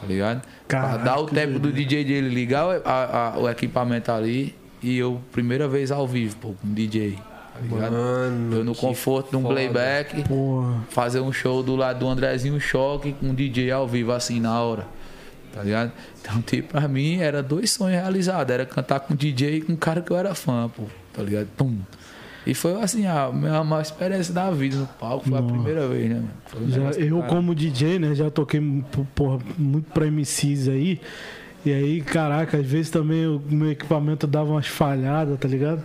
Tá 0.00 0.06
ligado? 0.06 0.42
Caraca, 0.68 0.94
pra 0.94 1.04
dar 1.04 1.18
o 1.18 1.26
tempo 1.26 1.58
do 1.58 1.72
DJ 1.72 2.04
dele 2.04 2.28
ligar 2.28 2.66
o, 2.66 2.82
a, 2.84 3.34
a, 3.34 3.38
o 3.38 3.48
equipamento 3.48 4.10
ali 4.12 4.54
e 4.82 4.98
eu, 4.98 5.20
primeira 5.30 5.68
vez 5.68 5.90
ao 5.90 6.06
vivo, 6.06 6.36
pô, 6.36 6.54
com 6.60 6.74
DJ. 6.74 7.16
Tá 7.54 7.60
ligado? 7.60 7.92
Mano, 7.92 8.56
eu 8.56 8.64
no 8.64 8.74
conforto 8.74 9.30
de 9.30 9.36
um 9.36 9.42
playback, 9.44 10.26
Porra. 10.26 10.82
fazer 10.90 11.20
um 11.20 11.32
show 11.32 11.62
do 11.62 11.76
lado 11.76 12.00
do 12.00 12.08
Andrezinho 12.08 12.60
Choque 12.60 13.12
com 13.12 13.26
um 13.26 13.34
DJ 13.34 13.70
ao 13.70 13.86
vivo, 13.86 14.12
assim, 14.12 14.40
na 14.40 14.60
hora. 14.60 14.86
Tá 15.52 15.62
ligado? 15.62 15.92
Então, 16.20 16.40
tipo, 16.42 16.72
pra 16.72 16.88
mim 16.88 17.18
era 17.18 17.42
dois 17.42 17.70
sonhos 17.70 18.00
realizados. 18.00 18.52
Era 18.52 18.66
cantar 18.66 19.00
com 19.00 19.14
DJ 19.14 19.56
e 19.56 19.60
com 19.60 19.74
um 19.74 19.76
cara 19.76 20.00
que 20.00 20.10
eu 20.10 20.16
era 20.16 20.34
fã, 20.34 20.68
pô. 20.74 20.84
Tá 21.12 21.22
ligado? 21.22 21.46
Pum. 21.56 21.78
E 22.46 22.54
foi 22.54 22.80
assim, 22.80 23.06
a 23.06 23.30
minha 23.32 23.62
maior 23.62 23.82
experiência 23.82 24.34
da 24.34 24.50
vida 24.50 24.76
no 24.76 24.86
palco, 24.86 25.24
foi 25.28 25.32
Nossa. 25.32 25.44
a 25.44 25.56
primeira 25.56 25.88
vez, 25.88 26.10
né? 26.10 26.24
Um 26.60 26.68
já, 26.68 26.90
eu, 27.00 27.22
como 27.22 27.54
DJ, 27.54 27.98
né, 27.98 28.14
já 28.14 28.30
toquei 28.30 28.60
porra, 29.14 29.38
muito 29.56 29.90
pra 29.92 30.06
MCs 30.06 30.68
aí. 30.68 31.00
E 31.64 31.72
aí, 31.72 32.00
caraca, 32.00 32.56
às 32.56 32.66
vezes 32.66 32.90
também 32.90 33.24
o 33.24 33.40
meu 33.48 33.70
equipamento 33.70 34.26
dava 34.26 34.50
umas 34.50 34.66
falhadas, 34.66 35.38
tá 35.38 35.46
ligado? 35.46 35.84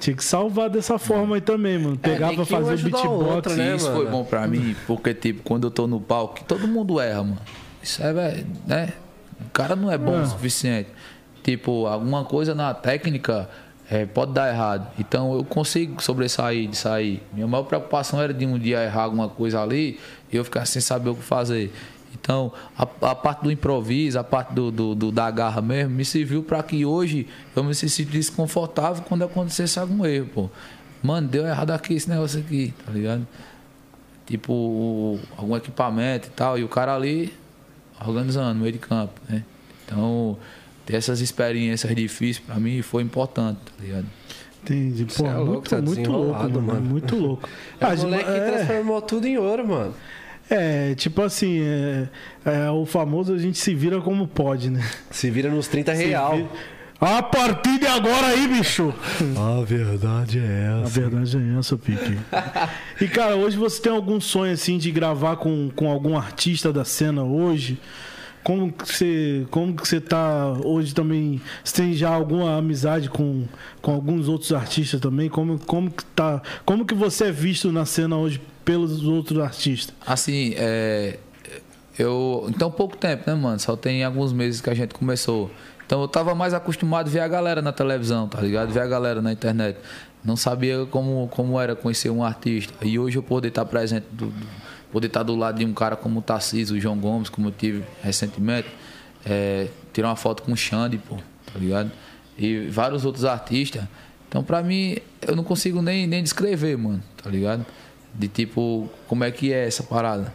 Tinha 0.00 0.16
que 0.16 0.24
salvar 0.24 0.70
dessa 0.70 0.98
forma 0.98 1.34
aí 1.34 1.42
também, 1.42 1.78
mano. 1.78 1.98
É, 2.02 2.08
Pegava, 2.08 2.40
é, 2.40 2.44
fazer 2.46 2.74
o 2.74 2.78
beatbox. 2.78 3.54
Né, 3.54 3.76
isso 3.76 3.90
mano? 3.90 4.00
foi 4.00 4.10
bom 4.10 4.24
pra 4.24 4.46
mim, 4.46 4.74
porque, 4.86 5.12
tipo, 5.12 5.42
quando 5.42 5.66
eu 5.66 5.70
tô 5.70 5.86
no 5.86 6.00
palco, 6.00 6.42
todo 6.44 6.66
mundo 6.66 6.98
erra, 6.98 7.22
mano. 7.22 7.40
Isso 7.82 8.02
é, 8.02 8.44
né? 8.66 8.94
O 9.38 9.50
cara 9.50 9.76
não 9.76 9.92
é 9.92 9.98
bom 9.98 10.16
é. 10.16 10.22
o 10.22 10.26
suficiente. 10.26 10.88
Tipo, 11.42 11.86
alguma 11.86 12.24
coisa 12.24 12.54
na 12.54 12.72
técnica 12.72 13.50
é, 13.90 14.04
pode 14.04 14.32
dar 14.32 14.52
errado. 14.52 14.90
Então 14.98 15.34
eu 15.34 15.44
consigo 15.44 16.02
sobressair 16.02 16.68
de 16.68 16.76
sair. 16.76 17.22
Minha 17.32 17.46
maior 17.46 17.64
preocupação 17.64 18.20
era 18.20 18.34
de 18.34 18.44
um 18.44 18.58
dia 18.58 18.84
errar 18.84 19.04
alguma 19.04 19.28
coisa 19.28 19.62
ali 19.62 19.98
e 20.30 20.36
eu 20.36 20.44
ficar 20.44 20.66
sem 20.66 20.82
saber 20.82 21.10
o 21.10 21.14
que 21.14 21.22
fazer. 21.22 21.72
Então, 22.20 22.52
a, 22.76 22.82
a 23.10 23.14
parte 23.14 23.44
do 23.44 23.50
improviso, 23.50 24.18
a 24.18 24.24
parte 24.24 24.52
do, 24.52 24.70
do, 24.70 24.94
do 24.94 25.12
da 25.12 25.30
garra 25.30 25.62
mesmo, 25.62 25.94
me 25.94 26.04
serviu 26.04 26.42
para 26.42 26.62
que 26.62 26.84
hoje 26.84 27.26
eu 27.54 27.62
me 27.62 27.74
sentisse 27.74 28.04
desconfortável 28.04 29.02
quando 29.06 29.24
acontecesse 29.24 29.78
algum 29.78 30.04
erro, 30.04 30.28
pô. 30.34 30.50
Mano, 31.02 31.28
deu 31.28 31.46
errado 31.46 31.70
aqui 31.70 31.94
esse 31.94 32.08
negócio 32.08 32.40
aqui, 32.40 32.74
tá 32.84 32.92
ligado? 32.92 33.26
Tipo, 34.26 34.52
o, 34.52 35.20
algum 35.36 35.56
equipamento 35.56 36.28
e 36.28 36.30
tal, 36.30 36.58
e 36.58 36.64
o 36.64 36.68
cara 36.68 36.94
ali 36.94 37.32
organizando 38.04 38.58
meio 38.58 38.72
de 38.72 38.78
campo, 38.78 39.20
né? 39.28 39.44
Então, 39.84 40.36
ter 40.88 40.96
essas 40.96 41.20
experiências 41.20 41.94
difíceis 41.94 42.38
para 42.38 42.56
mim 42.56 42.80
foi 42.80 43.02
importante, 43.02 43.58
tá 43.58 43.84
ligado? 43.84 44.06
Entendi. 44.62 45.04
Pô, 45.04 45.26
é 45.26 45.34
louco, 45.34 45.52
muito, 45.52 45.68
tá 45.70 45.82
muito 45.82 46.10
louco, 46.10 46.42
mano. 46.42 46.62
mano. 46.62 46.80
Muito 46.80 47.16
louco. 47.16 47.48
É 47.78 47.84
ah, 47.84 47.94
o 47.94 47.98
moleque 47.98 48.30
é... 48.30 48.40
transformou 48.40 49.02
tudo 49.02 49.26
em 49.26 49.36
ouro, 49.36 49.68
mano. 49.68 49.94
É, 50.50 50.94
tipo 50.94 51.20
assim, 51.20 51.60
é, 51.60 52.08
é, 52.42 52.70
o 52.70 52.86
famoso 52.86 53.34
a 53.34 53.38
gente 53.38 53.58
se 53.58 53.74
vira 53.74 54.00
como 54.00 54.26
pode, 54.26 54.70
né? 54.70 54.82
Se 55.10 55.30
vira 55.30 55.50
nos 55.50 55.68
30 55.68 55.92
real. 55.92 56.48
A 56.98 57.22
partir 57.22 57.78
de 57.78 57.86
agora 57.86 58.28
aí, 58.28 58.48
bicho! 58.48 58.92
A 59.36 59.62
verdade 59.62 60.38
é 60.38 60.82
essa. 60.82 61.00
A 61.00 61.02
verdade 61.02 61.36
é 61.36 61.58
essa, 61.58 61.76
Pique. 61.76 62.18
e, 62.98 63.06
cara, 63.06 63.36
hoje 63.36 63.58
você 63.58 63.80
tem 63.80 63.92
algum 63.92 64.18
sonho, 64.18 64.54
assim, 64.54 64.78
de 64.78 64.90
gravar 64.90 65.36
com, 65.36 65.70
com 65.76 65.90
algum 65.90 66.16
artista 66.16 66.72
da 66.72 66.84
cena 66.84 67.22
hoje? 67.22 67.78
Como 68.48 68.72
que 68.72 68.88
você, 68.88 69.46
como 69.50 69.74
que 69.74 69.86
você 69.86 70.00
tá 70.00 70.54
hoje 70.64 70.94
também? 70.94 71.38
Você 71.62 71.82
tem 71.82 71.92
já 71.92 72.08
alguma 72.08 72.56
amizade 72.56 73.10
com, 73.10 73.44
com 73.82 73.92
alguns 73.92 74.26
outros 74.26 74.54
artistas 74.54 74.98
também? 74.98 75.28
Como, 75.28 75.58
como 75.58 75.90
que 75.90 76.02
tá, 76.02 76.40
como 76.64 76.86
que 76.86 76.94
você 76.94 77.24
é 77.24 77.30
visto 77.30 77.70
na 77.70 77.84
cena 77.84 78.16
hoje 78.16 78.40
pelos 78.64 79.04
outros 79.04 79.38
artistas? 79.38 79.94
Assim, 80.06 80.54
é, 80.56 81.18
eu 81.98 82.46
então 82.48 82.70
pouco 82.70 82.96
tempo, 82.96 83.24
né, 83.26 83.36
mano? 83.36 83.58
Só 83.60 83.76
tem 83.76 84.02
alguns 84.02 84.32
meses 84.32 84.62
que 84.62 84.70
a 84.70 84.74
gente 84.74 84.94
começou. 84.94 85.50
Então 85.84 86.00
eu 86.00 86.08
tava 86.08 86.34
mais 86.34 86.54
acostumado 86.54 87.08
a 87.08 87.10
ver 87.10 87.20
a 87.20 87.28
galera 87.28 87.60
na 87.60 87.70
televisão, 87.70 88.28
tá 88.28 88.40
ligado? 88.40 88.72
Ver 88.72 88.80
a 88.80 88.86
galera 88.86 89.20
na 89.20 89.30
internet. 89.30 89.78
Não 90.24 90.36
sabia 90.36 90.86
como, 90.86 91.28
como 91.28 91.60
era 91.60 91.76
conhecer 91.76 92.08
um 92.08 92.24
artista. 92.24 92.72
E 92.82 92.98
hoje 92.98 93.18
eu 93.18 93.22
poder 93.22 93.48
estar 93.48 93.66
presente 93.66 94.06
do, 94.10 94.28
do 94.28 94.46
poder 94.92 95.08
estar 95.08 95.22
do 95.22 95.34
lado 95.34 95.58
de 95.58 95.64
um 95.64 95.74
cara 95.74 95.96
como 95.96 96.20
o 96.20 96.22
Tarcísio, 96.22 96.76
o 96.76 96.80
João 96.80 96.98
Gomes, 96.98 97.28
como 97.28 97.48
eu 97.48 97.52
tive 97.52 97.84
recentemente, 98.02 98.68
é, 99.24 99.68
tirar 99.92 100.08
uma 100.08 100.16
foto 100.16 100.42
com 100.42 100.52
o 100.52 100.56
Xande, 100.56 100.98
pô, 100.98 101.16
tá 101.16 101.58
ligado? 101.58 101.90
E 102.38 102.68
vários 102.68 103.04
outros 103.04 103.24
artistas. 103.24 103.84
Então, 104.28 104.44
pra 104.44 104.62
mim, 104.62 104.98
eu 105.22 105.34
não 105.34 105.44
consigo 105.44 105.80
nem, 105.82 106.06
nem 106.06 106.22
descrever, 106.22 106.76
mano, 106.76 107.02
tá 107.22 107.30
ligado? 107.30 107.64
De 108.14 108.28
tipo, 108.28 108.88
como 109.06 109.24
é 109.24 109.30
que 109.30 109.52
é 109.52 109.66
essa 109.66 109.82
parada. 109.82 110.32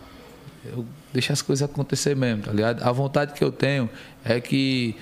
Eu 0.65 0.85
deixo 1.11 1.31
as 1.31 1.41
coisas 1.41 1.69
acontecer 1.69 2.15
mesmo, 2.15 2.43
tá 2.43 2.51
ligado? 2.51 2.83
A 2.83 2.91
vontade 2.91 3.33
que 3.33 3.43
eu 3.43 3.51
tenho 3.51 3.89
é 4.23 4.39
que 4.39 4.95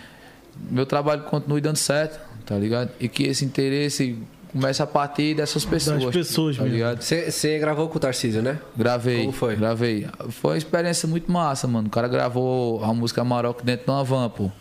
meu 0.69 0.85
trabalho 0.85 1.23
continue 1.23 1.61
dando 1.61 1.77
certo, 1.77 2.19
tá 2.45 2.55
ligado? 2.57 2.91
E 2.99 3.07
que 3.07 3.23
esse 3.23 3.45
interesse 3.45 4.17
começa 4.51 4.83
a 4.83 4.87
partir 4.87 5.35
dessas 5.35 5.65
pessoas. 5.65 6.03
Das 6.03 6.13
pessoas 6.13 6.57
tá 6.57 6.63
mesmo. 6.63 6.77
ligado? 6.77 7.01
Você 7.01 7.59
gravou 7.59 7.87
com 7.87 7.97
o 7.97 7.99
Tarcísio, 7.99 8.41
né? 8.41 8.59
Gravei. 8.75 9.21
Como 9.21 9.31
foi? 9.31 9.55
Gravei. 9.55 10.07
Foi 10.29 10.51
uma 10.51 10.57
experiência 10.57 11.07
muito 11.07 11.31
massa, 11.31 11.67
mano. 11.67 11.87
O 11.87 11.91
cara 11.91 12.07
gravou 12.07 12.83
a 12.83 12.93
música 12.93 13.23
Maroc 13.23 13.61
dentro 13.63 13.85
de 13.85 13.91
uma 13.91 14.03
van, 14.03 14.29
pô. 14.29 14.51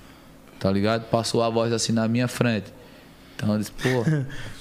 Tá 0.59 0.71
ligado? 0.71 1.05
Passou 1.11 1.43
a 1.43 1.51
voz 1.51 1.73
assim 1.73 1.93
na 1.93 2.07
minha 2.07 2.29
frente. 2.29 2.73
Então 3.35 3.53
eu 3.53 3.59
disse, 3.59 3.73
pô, 3.73 4.05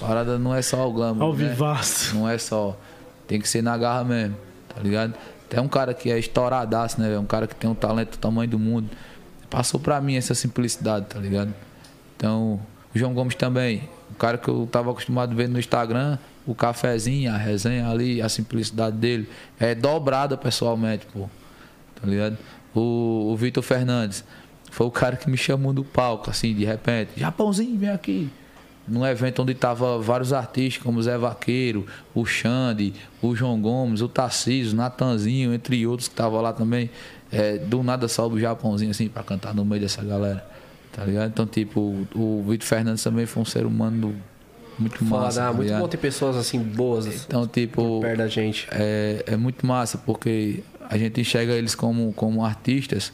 a 0.04 0.06
parada 0.06 0.38
não 0.38 0.54
é 0.54 0.62
só 0.62 0.88
o 0.88 0.92
glamour. 0.92 1.22
Ao 1.22 1.34
né? 1.34 1.48
vivaço. 1.48 2.16
Não 2.16 2.28
é 2.28 2.38
só. 2.38 2.76
Tem 3.26 3.40
que 3.40 3.48
ser 3.48 3.62
na 3.62 3.76
garra 3.76 4.02
mesmo, 4.02 4.36
tá 4.68 4.80
ligado? 4.80 5.14
Tem 5.48 5.60
um 5.60 5.68
cara 5.68 5.92
que 5.92 6.10
é 6.10 6.18
estouradaço, 6.18 7.00
né? 7.00 7.18
Um 7.18 7.26
cara 7.26 7.46
que 7.46 7.54
tem 7.54 7.68
um 7.68 7.74
talento 7.74 8.12
do 8.12 8.18
tamanho 8.18 8.48
do 8.48 8.58
mundo. 8.58 8.88
Passou 9.48 9.78
pra 9.78 10.00
mim 10.00 10.16
essa 10.16 10.34
simplicidade, 10.34 11.06
tá 11.06 11.18
ligado? 11.18 11.52
Então, 12.16 12.60
o 12.94 12.98
João 12.98 13.12
Gomes 13.12 13.34
também. 13.34 13.88
Cara 14.20 14.36
que 14.36 14.48
eu 14.48 14.68
tava 14.70 14.90
acostumado 14.90 15.32
a 15.32 15.34
ver 15.34 15.48
no 15.48 15.58
Instagram, 15.58 16.18
o 16.46 16.54
cafezinho, 16.54 17.32
a 17.32 17.38
resenha 17.38 17.88
ali, 17.88 18.20
a 18.20 18.28
simplicidade 18.28 18.94
dele. 18.98 19.26
É 19.58 19.74
dobrada 19.74 20.36
pessoalmente, 20.36 21.06
pô. 21.06 21.28
Tá 21.98 22.06
ligado? 22.06 22.36
O, 22.74 23.30
o 23.32 23.36
Vitor 23.36 23.62
Fernandes. 23.62 24.22
Foi 24.70 24.86
o 24.86 24.90
cara 24.90 25.16
que 25.16 25.28
me 25.28 25.38
chamou 25.38 25.72
do 25.72 25.82
palco, 25.82 26.28
assim, 26.28 26.54
de 26.54 26.66
repente. 26.66 27.12
Japãozinho, 27.16 27.78
vem 27.78 27.88
aqui 27.88 28.30
num 28.86 29.06
evento 29.06 29.42
onde 29.42 29.54
tava 29.54 29.98
vários 29.98 30.32
artistas, 30.32 30.82
como 30.82 31.00
Zé 31.00 31.16
Vaqueiro, 31.16 31.86
o 32.14 32.26
Xande, 32.26 32.92
o 33.22 33.36
João 33.36 33.60
Gomes, 33.60 34.02
o 34.02 34.08
Tarcísio, 34.08 34.72
o 34.72 34.76
Natanzinho, 34.76 35.54
entre 35.54 35.86
outros 35.86 36.08
que 36.08 36.12
estavam 36.12 36.40
lá 36.42 36.52
também. 36.52 36.90
É, 37.32 37.56
do 37.56 37.82
nada 37.82 38.08
sobe 38.08 38.34
o 38.34 38.40
Japãozinho 38.40 38.90
assim 38.90 39.08
pra 39.08 39.22
cantar 39.22 39.54
no 39.54 39.64
meio 39.64 39.80
dessa 39.80 40.02
galera. 40.02 40.44
Tá 40.92 41.04
ligado? 41.04 41.28
Então, 41.30 41.46
tipo, 41.46 41.80
o, 41.80 42.06
o 42.14 42.44
Vitor 42.48 42.66
Fernandes 42.66 43.02
também 43.02 43.24
foi 43.26 43.42
um 43.42 43.46
ser 43.46 43.64
humano 43.64 44.14
muito 44.78 45.04
massa. 45.04 45.40
Foda, 45.40 45.46
tá 45.46 45.52
muito 45.52 45.62
ligado? 45.66 45.80
bom 45.82 45.88
ter 45.88 45.96
pessoas 45.98 46.36
assim 46.36 46.58
boas 46.58 47.06
Então, 47.06 47.46
tipo, 47.46 48.00
perto 48.00 48.18
da 48.18 48.28
gente. 48.28 48.66
é, 48.72 49.22
é 49.26 49.36
muito 49.36 49.64
massa, 49.66 49.98
porque 49.98 50.62
a 50.88 50.98
gente 50.98 51.20
enxerga 51.20 51.52
eles 51.52 51.74
como, 51.74 52.12
como 52.14 52.44
artistas, 52.44 53.12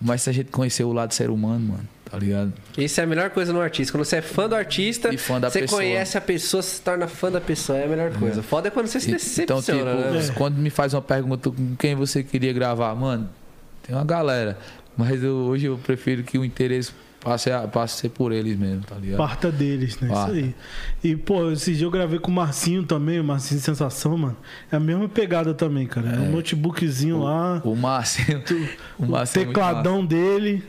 mas 0.00 0.22
se 0.22 0.30
a 0.30 0.32
gente 0.32 0.50
conhecer 0.50 0.84
o 0.84 0.92
lado 0.92 1.14
ser 1.14 1.30
humano, 1.30 1.68
mano, 1.68 1.88
tá 2.04 2.18
ligado? 2.18 2.52
Isso 2.76 3.00
é 3.00 3.04
a 3.04 3.06
melhor 3.06 3.30
coisa 3.30 3.52
no 3.54 3.60
artista. 3.60 3.92
Quando 3.92 4.04
você 4.04 4.16
é 4.16 4.22
fã 4.22 4.46
do 4.46 4.54
artista, 4.54 5.14
E 5.14 5.16
fã 5.16 5.40
da 5.40 5.48
você 5.48 5.60
pessoa. 5.60 5.80
conhece 5.80 6.18
a 6.18 6.20
pessoa, 6.20 6.62
se 6.62 6.82
torna 6.82 7.08
fã 7.08 7.30
da 7.30 7.40
pessoa. 7.40 7.78
É 7.78 7.84
a 7.86 7.88
melhor 7.88 8.12
coisa. 8.18 8.42
Foda 8.42 8.68
é 8.68 8.70
quando 8.70 8.86
você 8.88 9.00
se 9.00 9.10
Então, 9.42 9.62
tipo, 9.62 9.78
decepciona, 9.78 10.10
né? 10.10 10.34
quando 10.36 10.56
me 10.58 10.68
faz 10.68 10.92
uma 10.92 11.00
pergunta 11.00 11.50
com 11.50 11.74
quem 11.76 11.94
você 11.94 12.22
queria 12.22 12.52
gravar, 12.52 12.94
mano, 12.94 13.30
tem 13.82 13.94
uma 13.96 14.04
galera. 14.04 14.58
Mas 14.96 15.22
eu- 15.22 15.34
hoje 15.34 15.66
eu 15.66 15.78
prefiro 15.78 16.22
que 16.22 16.36
o 16.38 16.44
interesse 16.44 16.92
passe 17.24 17.50
a, 17.50 17.66
passe 17.66 17.94
a 17.98 18.00
ser 18.02 18.08
por 18.10 18.30
eles 18.32 18.56
mesmo, 18.56 18.82
tá 18.84 18.96
ligado? 18.96 19.16
Parta 19.18 19.50
deles, 19.50 19.98
né? 20.00 20.08
Parta. 20.08 20.32
Isso 20.36 20.44
aí. 20.44 20.54
E, 21.02 21.16
pô, 21.16 21.50
esse 21.50 21.74
dia 21.74 21.86
eu 21.86 21.90
gravei 21.90 22.18
com 22.18 22.30
o 22.30 22.34
Marcinho 22.34 22.84
também, 22.84 23.18
o 23.18 23.24
Marcinho 23.24 23.60
Sensação, 23.60 24.16
mano. 24.18 24.36
É 24.70 24.76
a 24.76 24.80
mesma 24.80 25.08
pegada 25.08 25.54
também, 25.54 25.86
cara. 25.86 26.08
É 26.10 26.18
um 26.20 26.30
notebookzinho 26.32 27.22
lá, 27.22 27.60
O 27.64 27.74
Márcio. 27.74 28.42
O 28.98 29.04
o 29.04 29.10
Márcio 29.10 29.40
é 29.42 29.44
tecladão 29.46 30.04
dele. 30.04 30.62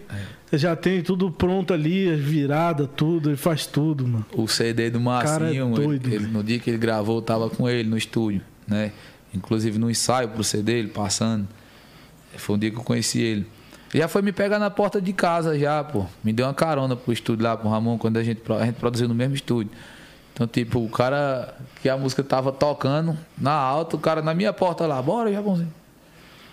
Já 0.54 0.76
tem 0.76 1.02
tudo 1.02 1.30
pronto 1.30 1.74
ali, 1.74 2.10
as 2.10 2.20
viradas, 2.20 2.88
tudo. 2.96 3.30
Ele 3.30 3.38
faz 3.38 3.66
tudo, 3.66 4.08
mano. 4.08 4.26
o 4.34 4.48
CD 4.48 4.90
do 4.90 5.00
é 5.00 5.02
Marcinho, 5.02 5.68
ele- 5.76 5.76
doido, 5.86 6.08
ele- 6.08 6.18
velho. 6.20 6.32
no 6.32 6.44
dia 6.44 6.60
que 6.60 6.70
ele 6.70 6.78
gravou, 6.78 7.18
eu 7.18 7.22
tava 7.22 7.50
com 7.50 7.68
ele 7.68 7.90
no 7.90 7.98
estúdio, 7.98 8.42
né? 8.68 8.92
Inclusive 9.34 9.78
no 9.78 9.90
ensaio 9.90 10.30
pro 10.30 10.44
CD, 10.44 10.80
ele 10.80 10.88
passando. 10.88 11.46
Foi 12.38 12.56
um 12.56 12.60
dia 12.60 12.72
que 12.72 12.78
eu 12.78 12.84
conheci 12.84 13.22
ele. 13.22 13.46
Já 13.94 14.08
foi 14.08 14.22
me 14.22 14.32
pegar 14.32 14.60
na 14.60 14.70
porta 14.70 15.02
de 15.02 15.14
casa 15.14 15.58
já, 15.58 15.84
pô. 15.84 16.06
Me 16.24 16.34
deu 16.34 16.46
uma 16.46 16.54
carona 16.54 16.96
pro 16.96 17.14
estúdio 17.14 17.44
lá 17.44 17.56
pro 17.56 17.70
Ramon, 17.70 17.98
quando 17.98 18.18
a 18.18 18.24
gente, 18.24 18.42
a 18.52 18.66
gente 18.66 18.76
produziu 18.76 19.08
no 19.08 19.16
mesmo 19.16 19.36
estúdio. 19.36 19.72
Então, 20.34 20.46
tipo, 20.46 20.80
o 20.84 20.90
cara 20.90 21.56
que 21.82 21.88
a 21.88 21.96
música 21.96 22.22
tava 22.22 22.52
tocando 22.52 23.18
na 23.38 23.54
alta, 23.54 23.96
o 23.96 24.00
cara 24.00 24.22
na 24.22 24.34
minha 24.34 24.52
porta 24.52 24.86
lá, 24.86 25.02
bora, 25.02 25.32
Japãozinho. 25.32 25.72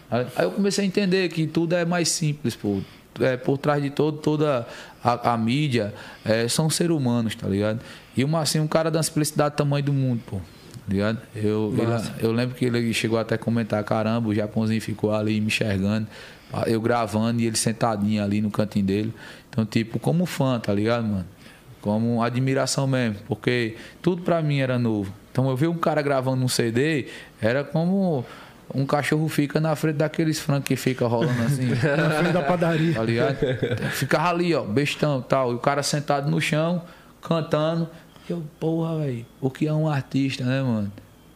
Aí 0.08 0.26
aí 0.36 0.44
eu 0.44 0.52
comecei 0.52 0.84
a 0.84 0.86
entender 0.86 1.28
que 1.30 1.46
tudo 1.46 1.74
é 1.74 1.84
mais 1.84 2.08
simples, 2.08 2.54
pô. 2.54 2.80
É, 3.20 3.36
por 3.36 3.58
trás 3.58 3.82
de 3.82 3.90
todo, 3.90 4.18
toda 4.18 4.66
a, 5.02 5.32
a 5.32 5.36
mídia, 5.36 5.92
é, 6.24 6.46
são 6.48 6.70
seres 6.70 6.96
humanos, 6.96 7.34
tá 7.34 7.48
ligado? 7.48 7.80
E 8.16 8.22
o 8.22 8.28
Marcinho, 8.28 8.64
um 8.64 8.68
cara 8.68 8.90
da 8.90 9.02
simplicidade 9.02 9.54
do 9.54 9.58
tamanho 9.58 9.84
do 9.84 9.92
mundo, 9.92 10.22
pô. 10.26 10.40
Ligado? 10.88 11.18
Eu, 11.34 11.72
ele- 11.78 12.10
eu 12.26 12.32
lembro 12.32 12.54
que 12.56 12.64
ele 12.64 12.92
chegou 12.92 13.18
até 13.18 13.36
a 13.36 13.38
comentar, 13.38 13.82
caramba, 13.84 14.28
o 14.28 14.34
Japãozinho 14.34 14.80
ficou 14.80 15.14
ali 15.14 15.40
me 15.40 15.46
enxergando, 15.46 16.06
eu 16.66 16.80
gravando 16.80 17.40
e 17.40 17.46
ele 17.46 17.56
sentadinho 17.56 18.22
ali 18.22 18.40
no 18.40 18.50
cantinho 18.50 18.84
dele. 18.84 19.14
Então, 19.48 19.64
tipo, 19.64 19.98
como 19.98 20.26
fã, 20.26 20.58
tá 20.58 20.72
ligado, 20.74 21.04
mano? 21.04 21.24
Como 21.80 22.22
admiração 22.22 22.86
mesmo, 22.86 23.16
porque 23.26 23.76
tudo 24.00 24.22
pra 24.22 24.40
mim 24.42 24.58
era 24.60 24.78
novo. 24.78 25.12
Então 25.30 25.48
eu 25.48 25.56
vi 25.56 25.66
um 25.66 25.76
cara 25.78 26.02
gravando 26.02 26.44
um 26.44 26.48
CD, 26.48 27.06
era 27.40 27.64
como 27.64 28.24
um 28.74 28.84
cachorro 28.86 29.28
fica 29.28 29.60
na 29.60 29.74
frente 29.76 29.96
daqueles 29.96 30.38
frangos 30.40 30.64
que 30.64 30.76
fica 30.76 31.06
rolando 31.06 31.42
assim, 31.42 31.66
Na 31.96 32.10
frente 32.10 32.32
da 32.32 32.42
padaria. 32.42 32.94
tá 32.94 33.02
ligado? 33.02 33.36
Ficava 33.92 34.28
ali, 34.30 34.54
ó, 34.54 34.62
bestão 34.62 35.20
e 35.20 35.28
tal, 35.28 35.52
e 35.52 35.54
o 35.54 35.58
cara 35.58 35.82
sentado 35.82 36.30
no 36.30 36.40
chão, 36.40 36.82
cantando. 37.20 37.88
E 38.28 38.32
eu, 38.32 38.42
porra, 38.60 38.98
velho, 39.00 39.26
o 39.40 39.50
que 39.50 39.66
é 39.66 39.72
um 39.72 39.88
artista, 39.88 40.44
né, 40.44 40.62
mano? 40.62 40.92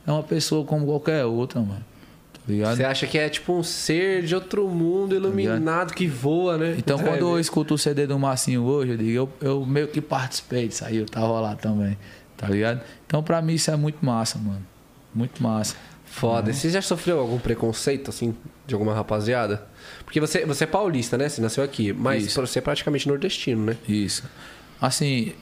É 0.06 0.10
uma 0.12 0.22
pessoa 0.22 0.64
como 0.64 0.86
qualquer 0.86 1.24
outra, 1.24 1.60
mano. 1.60 1.84
Tá 2.32 2.40
ligado? 2.46 2.76
Você 2.76 2.84
acha 2.84 3.06
que 3.06 3.18
é 3.18 3.28
tipo 3.28 3.52
um 3.52 3.62
ser 3.62 4.22
de 4.22 4.34
outro 4.34 4.68
mundo 4.68 5.14
iluminado 5.14 5.92
que 5.92 6.06
voa, 6.06 6.56
né? 6.56 6.76
Então, 6.78 6.98
É, 7.00 7.02
quando 7.02 7.18
eu 7.20 7.40
escuto 7.40 7.74
o 7.74 7.78
CD 7.78 8.06
do 8.06 8.18
Marcinho 8.18 8.62
hoje, 8.62 8.92
eu 8.92 8.96
digo, 8.96 9.10
eu, 9.10 9.28
eu 9.40 9.66
meio 9.66 9.88
que 9.88 10.00
participei 10.00 10.68
disso 10.68 10.84
aí, 10.84 10.98
eu 10.98 11.06
tava 11.06 11.40
lá 11.40 11.56
também, 11.56 11.98
tá 12.36 12.48
ligado? 12.48 12.80
Então, 13.04 13.22
pra 13.22 13.42
mim, 13.42 13.54
isso 13.54 13.70
é 13.70 13.76
muito 13.76 14.04
massa, 14.04 14.38
mano. 14.38 14.64
Muito 15.12 15.42
massa. 15.42 15.74
Foda. 16.04 16.52
Você 16.52 16.70
já 16.70 16.80
sofreu 16.80 17.18
algum 17.18 17.38
preconceito, 17.38 18.10
assim, 18.10 18.34
de 18.66 18.74
alguma 18.74 18.94
rapaziada? 18.94 19.66
Porque 20.04 20.20
você, 20.20 20.46
você 20.46 20.64
é 20.64 20.66
paulista, 20.66 21.18
né? 21.18 21.28
Você 21.28 21.40
nasceu 21.40 21.64
aqui. 21.64 21.92
Mas 21.92 22.26
Isso. 22.26 22.40
você 22.40 22.58
é 22.58 22.62
praticamente 22.62 23.08
nordestino, 23.08 23.64
né? 23.66 23.76
Isso. 23.88 24.22
Assim, 24.80 25.32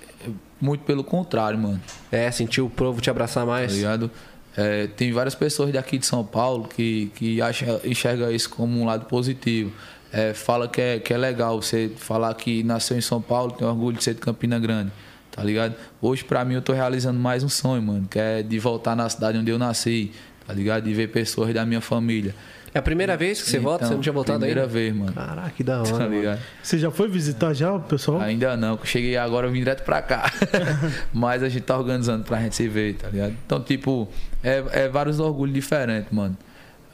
muito 0.60 0.85
pelo 0.85 1.05
contrário, 1.05 1.59
mano. 1.59 1.81
É, 2.10 2.31
sentiu 2.31 2.66
o 2.66 2.70
povo 2.70 3.01
te 3.01 3.10
abraçar 3.10 3.44
Tá 3.44 3.51
mais. 3.51 3.72
ligado? 3.74 4.10
É, 4.56 4.86
tem 4.86 5.12
várias 5.12 5.35
pessoas 5.35 5.72
daqui 5.72 5.98
de 5.98 6.06
São 6.06 6.24
Paulo 6.24 6.68
que, 6.68 7.10
que 7.16 7.43
acha, 7.43 7.81
enxerga 7.85 8.31
isso 8.32 8.48
como 8.51 8.81
um 8.81 8.85
lado 8.85 9.06
positivo. 9.06 9.72
É, 10.12 10.32
fala 10.32 10.68
que 10.68 10.81
é, 10.81 10.98
que 11.01 11.12
é 11.12 11.18
legal 11.18 11.60
você 11.60 11.90
falar 11.97 12.32
que 12.35 12.62
nasceu 12.62 12.97
em 12.97 13.01
São 13.01 13.20
Paulo, 13.20 13.51
tem 13.52 13.66
orgulho 13.66 13.97
de 13.97 14.05
ser 14.05 14.14
de 14.14 14.20
Campina 14.20 14.59
Grande. 14.60 14.93
Tá 15.32 15.43
ligado? 15.43 15.74
Hoje, 16.01 16.22
pra 16.22 16.44
mim, 16.44 16.55
eu 16.55 16.62
tô 16.62 16.72
realizando 16.72 17.18
mais 17.18 17.43
um 17.43 17.48
sonho, 17.48 17.82
mano, 17.82 18.06
que 18.09 18.16
é 18.16 18.40
de 18.40 18.56
voltar 18.60 18.94
na 18.94 19.09
cidade 19.09 19.36
onde 19.36 19.51
eu 19.51 19.59
nasci, 19.59 20.12
tá 20.47 20.55
ligado? 20.55 20.85
De 20.85 20.94
ver 20.94 21.09
pessoas 21.09 21.52
da 21.52 21.66
minha 21.66 21.81
família. 21.81 22.32
É 22.74 22.78
a 22.80 22.82
primeira 22.82 23.16
vez 23.16 23.40
que 23.40 23.48
você 23.48 23.59
volta? 23.60 23.84
Você 23.84 23.86
Então, 23.86 23.96
não 23.98 24.02
tinha 24.02 24.12
voltado 24.12 24.38
primeira 24.40 24.62
ainda? 24.62 24.72
vez, 24.72 24.94
mano. 24.94 25.12
Caraca, 25.12 25.51
que 25.51 25.62
da 25.62 25.78
hora. 25.80 25.90
Tá 25.92 25.98
mano. 26.01 26.10
ligado? 26.16 26.40
Você 26.62 26.76
já 26.76 26.90
foi 26.90 27.09
visitar 27.09 27.55
já 27.55 27.72
o 27.72 27.80
pessoal? 27.80 28.20
Ainda 28.20 28.56
não, 28.56 28.76
que 28.76 28.86
cheguei 28.88 29.16
agora, 29.16 29.46
eu 29.46 29.52
vim 29.52 29.60
direto 29.60 29.84
pra 29.84 30.02
cá. 30.02 30.30
Mas 31.14 31.42
a 31.44 31.48
gente 31.48 31.62
tá 31.62 31.78
organizando 31.78 32.24
pra 32.24 32.40
gente 32.40 32.56
se 32.56 32.66
ver, 32.68 32.94
tá 32.94 33.09
ligado? 33.09 33.34
Então, 33.46 33.60
tipo, 33.62 34.09
é, 34.42 34.64
é 34.72 34.88
vários 34.88 35.20
orgulhos 35.20 35.55
diferentes, 35.55 36.10
mano. 36.10 36.36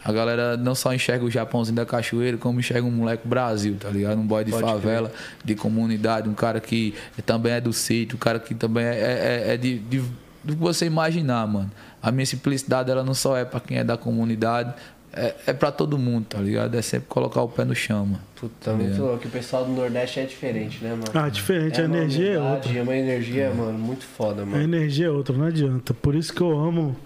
A 0.05 0.12
galera 0.12 0.57
não 0.57 0.74
só 0.74 0.94
enxerga 0.94 1.24
o 1.24 1.31
Japãozinho 1.31 1.77
da 1.77 1.85
Cachoeira, 1.85 2.36
como 2.39 2.59
enxerga 2.61 2.86
um 2.86 2.90
moleque 2.90 3.27
Brasil, 3.28 3.77
tá 3.78 3.89
ligado? 3.90 4.19
Um 4.19 4.27
boy 4.27 4.43
de 4.44 4.51
Pode 4.51 4.65
favela, 4.65 5.12
de 5.44 5.55
comunidade, 5.55 6.27
um 6.28 6.32
cara 6.35 6.59
que 6.61 6.94
também 7.27 7.52
é 7.52 7.61
do 7.61 7.73
sítio, 7.73 8.16
um 8.16 8.19
cara 8.19 8.39
que 8.39 8.55
também 8.55 8.85
é, 8.85 9.44
é, 9.48 9.55
é 9.55 9.57
de, 9.59 9.78
de, 9.78 9.98
do 10.43 10.55
que 10.57 10.61
você 10.61 10.86
imaginar, 10.86 11.47
mano. 11.47 11.70
A 12.02 12.11
minha 12.11 12.24
simplicidade, 12.24 12.90
ela 12.90 13.05
não 13.05 13.12
só 13.12 13.36
é 13.36 13.44
pra 13.44 13.61
quem 13.61 13.77
é 13.77 13.85
da 13.85 13.98
comunidade, 13.98 14.73
é, 15.12 15.35
é 15.49 15.53
pra 15.53 15.73
todo 15.73 15.99
mundo, 15.99 16.27
tá 16.28 16.39
ligado? 16.39 16.74
É 16.77 16.82
sempre 16.82 17.09
colocar 17.09 17.43
o 17.43 17.49
pé 17.49 17.65
no 17.65 17.74
chão, 17.74 18.07
mano. 18.07 18.20
Puta, 18.37 18.73
muito 18.73 19.01
louco. 19.01 19.27
O 19.27 19.31
pessoal 19.31 19.65
do 19.65 19.73
Nordeste 19.73 20.20
é 20.20 20.24
diferente, 20.24 20.82
né, 20.82 20.91
mano? 20.91 21.05
Ah, 21.12 21.28
diferente. 21.28 21.81
a 21.81 21.85
uma 21.85 21.97
energia 21.97 22.32
é 22.32 22.39
outra. 22.41 22.78
É 22.78 22.82
uma 22.82 22.97
energia, 22.97 23.53
mano, 23.55 23.78
muito 23.78 24.05
foda, 24.05 24.43
A 24.43 24.47
mano. 24.47 24.62
energia 24.62 25.07
é 25.07 25.11
outra, 25.11 25.37
não 25.37 25.47
adianta. 25.47 25.93
Por 25.93 26.15
isso 26.15 26.32
que 26.32 26.41
eu 26.41 26.57
amo 26.59 26.97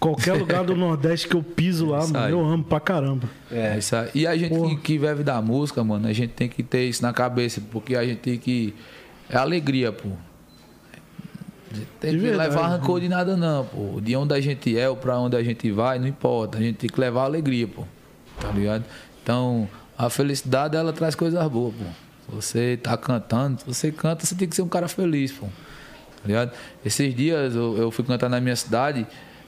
qualquer 0.00 0.34
lugar 0.34 0.64
do 0.64 0.76
Nordeste 0.76 1.28
que 1.28 1.34
eu 1.34 1.42
piso 1.42 1.86
lá, 1.86 2.00
Isso 2.00 2.12
mano. 2.12 2.28
Eu 2.28 2.44
amo 2.44 2.64
pra 2.64 2.80
caramba. 2.80 3.28
É. 3.50 3.78
Isso 3.78 3.96
aí. 3.96 4.10
E 4.14 4.26
a 4.26 4.36
gente 4.36 4.54
Porra. 4.54 4.70
que, 4.70 4.76
que 4.82 4.98
vive 4.98 5.22
da 5.22 5.40
música, 5.40 5.82
mano, 5.82 6.06
a 6.08 6.12
gente 6.12 6.32
tem 6.32 6.48
que 6.48 6.62
ter 6.62 6.84
isso 6.84 7.02
na 7.02 7.12
cabeça, 7.12 7.62
porque 7.70 7.94
a 7.96 8.04
gente 8.04 8.18
tem 8.18 8.36
que. 8.38 8.74
É 9.30 9.36
alegria, 9.36 9.90
pô. 9.90 10.10
Tem 12.00 12.10
De 12.12 12.16
que 12.18 12.22
verdade, 12.22 12.50
levar 12.54 12.68
rancor 12.68 13.00
de 13.00 13.08
nada, 13.08 13.36
não, 13.36 13.64
pô. 13.64 14.00
De 14.00 14.14
onde 14.16 14.34
a 14.34 14.40
gente 14.40 14.76
é 14.78 14.88
ou 14.88 14.96
pra 14.96 15.18
onde 15.18 15.36
a 15.36 15.42
gente 15.42 15.70
vai, 15.70 15.98
não 15.98 16.06
importa. 16.06 16.58
A 16.58 16.60
gente 16.60 16.76
tem 16.76 16.88
que 16.90 16.98
levar 17.00 17.24
alegria, 17.24 17.66
pô. 17.68 17.84
Tá 18.40 18.50
ligado? 18.50 18.84
Então, 19.22 19.68
a 19.96 20.10
felicidade, 20.10 20.76
ela 20.76 20.92
traz 20.92 21.14
coisas 21.14 21.46
boas, 21.48 21.74
pô. 21.74 21.84
Se 21.84 22.34
você 22.34 22.78
tá 22.82 22.96
cantando, 22.96 23.60
se 23.60 23.66
você 23.66 23.92
canta, 23.92 24.24
você 24.24 24.34
tem 24.34 24.48
que 24.48 24.56
ser 24.56 24.62
um 24.62 24.68
cara 24.68 24.88
feliz, 24.88 25.30
pô. 25.32 25.46
Tá 25.46 26.26
ligado? 26.26 26.52
Esses 26.84 27.14
dias 27.14 27.54
eu, 27.54 27.76
eu 27.76 27.90
fui 27.90 28.04
cantar 28.04 28.28
na 28.30 28.40
minha 28.40 28.56
cidade, 28.56 29.06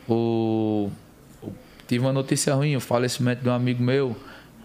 o, 0.08 0.90
o- 1.42 1.50
tive 1.88 2.04
uma 2.04 2.12
notícia 2.12 2.54
ruim, 2.54 2.76
o 2.76 2.80
falecimento 2.80 3.42
de 3.42 3.48
um 3.48 3.52
amigo 3.52 3.82
meu. 3.82 4.14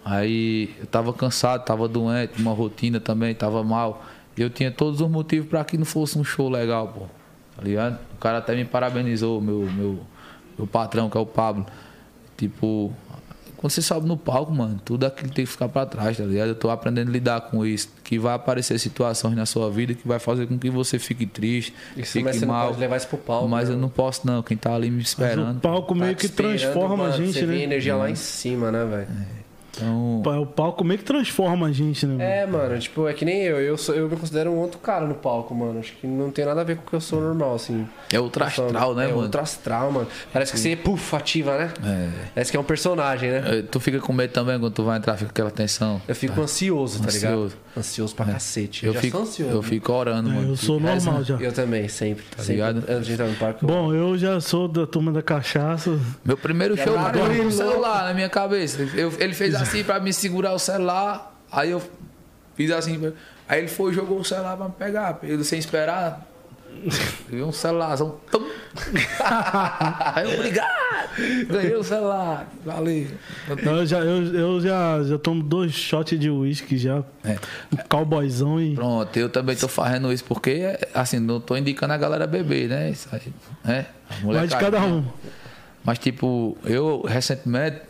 Aí 0.04 0.76
eu 0.80 0.86
tava 0.88 1.14
cansado, 1.14 1.64
tava 1.64 1.88
doente, 1.88 2.42
uma 2.42 2.52
rotina 2.54 3.00
também, 3.00 3.34
tava 3.36 3.64
mal. 3.64 4.04
Eu 4.38 4.50
tinha 4.50 4.72
todos 4.72 5.00
os 5.02 5.10
motivos 5.10 5.48
para 5.48 5.64
que 5.64 5.78
não 5.78 5.86
fosse 5.86 6.18
um 6.18 6.24
show 6.24 6.50
legal, 6.50 6.88
pô. 6.88 7.06
Tá 7.56 7.64
ligado? 7.64 8.00
O 8.14 8.18
cara 8.18 8.38
até 8.40 8.56
me 8.56 8.66
parabenizou, 8.66 9.40
meu, 9.42 9.60
meu, 9.72 10.00
meu 10.58 10.68
patrão, 10.68 11.10
que 11.10 11.18
é 11.18 11.20
o 11.22 11.26
Pablo. 11.26 11.66
Tipo, 12.38 12.92
quando 13.58 13.72
você 13.72 13.82
sobe 13.82 14.08
no 14.08 14.18
palco, 14.18 14.52
mano, 14.52 14.80
tudo 14.84 15.06
aquilo 15.06 15.30
tem 15.32 15.46
que 15.46 15.52
ficar 15.52 15.70
para 15.70 15.86
trás, 15.86 16.18
tá 16.18 16.24
ligado? 16.24 16.48
Eu 16.50 16.56
tô 16.56 16.70
aprendendo 16.72 17.10
a 17.10 17.12
lidar 17.12 17.42
com 17.42 17.64
isso. 17.66 17.90
Que 18.04 18.18
vai 18.18 18.34
aparecer 18.34 18.80
situações 18.80 19.36
na 19.36 19.46
sua 19.46 19.70
vida 19.70 19.94
que 19.94 20.08
vai 20.08 20.18
fazer 20.20 20.48
com 20.48 20.58
que 20.58 20.70
você 20.70 20.98
fique 20.98 21.26
triste, 21.26 21.74
Isso, 21.96 22.14
fique 22.14 22.26
mas 22.26 22.38
você 22.38 22.46
mal. 22.46 22.62
não 22.62 22.68
pode 22.70 22.80
levar 22.80 22.98
isso 22.98 23.08
pro 23.08 23.18
palco. 23.20 23.48
mas 23.48 23.70
né? 23.70 23.76
eu 23.76 23.80
não 23.80 23.90
posso, 23.90 24.26
não. 24.26 24.42
Quem 24.42 24.58
tá 24.58 24.74
ali 24.74 24.90
me 24.90 24.98
Mas 24.98 25.08
esperando. 25.10 25.58
o 25.58 25.62
palco 25.62 25.94
meio 25.94 26.12
Tá 26.12 26.16
que 26.16 26.22
te 26.28 26.32
esperando, 26.32 26.58
transforma 26.60 26.94
a 26.94 26.98
mano, 26.98 27.14
gente, 27.18 27.34
Você 27.34 27.46
vê 27.46 27.54
a 27.54 27.58
né? 27.58 27.64
energia 27.64 27.96
lá 27.96 28.10
em 28.10 28.16
cima, 28.16 28.72
né, 28.72 28.84
velho? 28.86 29.08
Então, 29.78 30.20
O 30.42 30.46
palco 30.46 30.84
meio 30.84 30.98
que 30.98 31.06
transforma 31.06 31.68
a 31.68 31.72
gente, 31.72 32.06
né? 32.06 32.14
mano? 32.14 32.24
É, 32.30 32.46
mano, 32.46 32.80
tipo, 32.80 33.08
é 33.08 33.14
que 33.14 33.24
nem 33.24 33.42
eu. 33.44 33.60
Eu, 33.60 33.78
sou, 33.78 33.96
eu 33.96 34.10
me 34.10 34.16
considero 34.18 34.52
um 34.52 34.58
outro 34.58 34.80
cara 34.80 35.06
no 35.06 35.16
palco, 35.16 35.56
mano. 35.56 35.80
Acho 35.80 35.94
que 35.94 36.06
não 36.06 36.30
tem 36.30 36.46
nada 36.46 36.62
a 36.62 36.64
ver 36.64 36.76
com 36.78 36.84
o 36.84 36.86
que 36.90 36.96
eu 36.96 37.02
sou 37.02 37.22
normal, 37.22 37.56
assim. 37.56 37.88
é 38.12 38.20
outro 38.20 38.44
astral, 38.44 38.94
né, 38.96 39.06
é 39.06 39.08
mano? 39.08 39.22
outro 39.22 39.40
astral, 39.42 39.92
mano. 39.92 40.08
Parece 40.34 40.52
que 40.52 40.60
você, 40.60 40.76
puf, 40.76 41.16
ativa, 41.16 41.58
né? 41.58 41.72
É. 41.84 42.10
Parece 42.36 42.52
que 42.52 42.58
é 42.58 42.60
um 42.60 42.64
personagem, 42.64 43.32
né? 43.32 43.44
Eh, 43.46 43.62
Tu 43.72 43.80
fica 43.80 44.00
com 44.00 44.12
medo 44.14 44.32
também 44.34 44.60
quando 44.60 44.74
tu 44.74 44.84
vai 44.84 44.98
entrar, 44.98 45.16
fica 45.18 45.32
aquela 45.32 45.52
tensão. 45.52 46.02
Eu 46.08 46.16
fico 46.16 46.40
ansioso, 46.42 47.02
tá 47.02 47.10
ligado? 47.12 47.34
Ansioso. 47.34 47.58
Ansioso 47.78 48.16
pra 48.16 48.26
cacete. 48.26 48.86
Eu, 48.86 48.90
Eu 48.90 48.94
já 48.96 49.00
fico, 49.02 49.18
sou 49.18 49.26
ansioso. 49.26 49.54
eu 49.56 49.62
fico 49.64 49.94
orando, 49.94 50.30
É, 50.30 50.34
mano. 50.34 50.50
eu 50.50 50.58
sou 50.58 50.80
normal 50.80 51.24
já. 51.24 51.36
Eu 51.38 51.54
também, 51.54 51.88
sempre. 51.88 52.24
Tá 52.36 52.44
ligado? 52.44 52.84
Antes 52.90 53.06
de 53.08 53.14
entrar 53.14 53.28
no 53.28 53.36
parque. 53.36 53.64
eu- 53.64 53.68
Bom, 53.70 53.94
eu 53.94 54.18
já 54.18 54.40
sou 54.42 54.68
da 54.68 54.86
turma 54.86 55.12
da 55.14 55.22
cachaça. 55.22 55.98
Meu 56.26 56.36
primeiro 56.38 56.76
show, 56.76 56.94
lá, 56.94 57.12
eu 57.16 57.52
celular 57.52 58.04
na 58.06 58.14
minha 58.14 58.30
cabeça. 58.30 58.82
Eu- 58.96 59.14
ele 59.20 59.34
fez 59.34 59.61
assim 59.62 59.84
pra 59.84 60.00
me 60.00 60.14
segurar 60.14 60.54
o 60.54 60.60
celular, 60.60 61.36
aí 61.52 61.72
eu 61.72 61.82
fiz 62.56 62.72
assim. 62.72 63.14
Aí 63.48 63.60
ele 63.60 63.68
foi 63.68 63.92
e 63.92 63.96
jogou 63.96 64.20
o 64.20 64.26
celular 64.26 64.58
pra 64.58 64.68
me 64.68 64.74
pegar. 64.74 65.20
Sem 65.44 65.60
esperar. 65.60 66.28
Ganhei 67.30 67.44
um 67.44 67.52
celularzão. 67.52 68.18
Tum. 68.32 68.44
aí 70.16 70.32
eu, 70.32 70.40
obrigado! 70.40 70.72
Ganhei 71.48 71.76
o 71.76 71.84
celular. 71.84 72.48
Valeu. 72.66 73.08
Eu 73.50 73.86
já, 73.86 74.00
eu, 74.00 74.34
eu 74.34 74.62
já, 74.62 75.04
já 75.04 75.18
tomo 75.18 75.44
dois 75.44 75.74
shots 75.74 76.18
de 76.18 76.30
uísque 76.30 76.78
já. 76.78 77.04
É. 77.24 77.38
Um 77.72 77.78
cowboyzão 77.90 78.60
e. 78.60 78.74
Pronto, 78.76 79.16
eu 79.18 79.30
também 79.30 79.56
tô 79.56 79.68
fazendo 79.68 80.12
isso 80.12 80.24
porque, 80.24 80.80
assim, 80.94 81.20
não 81.20 81.40
tô 81.40 81.56
indicando 81.56 81.94
a 81.94 81.98
galera 81.98 82.26
beber, 82.26 82.70
né? 82.70 82.90
Isso 82.90 83.10
aí, 83.12 83.34
né? 83.64 83.86
Vai 84.24 84.48
de 84.48 84.56
cada 84.56 84.82
um. 84.82 85.06
Mas, 85.84 86.00
tipo, 86.00 86.58
eu 86.64 87.02
recentemente, 87.02 87.82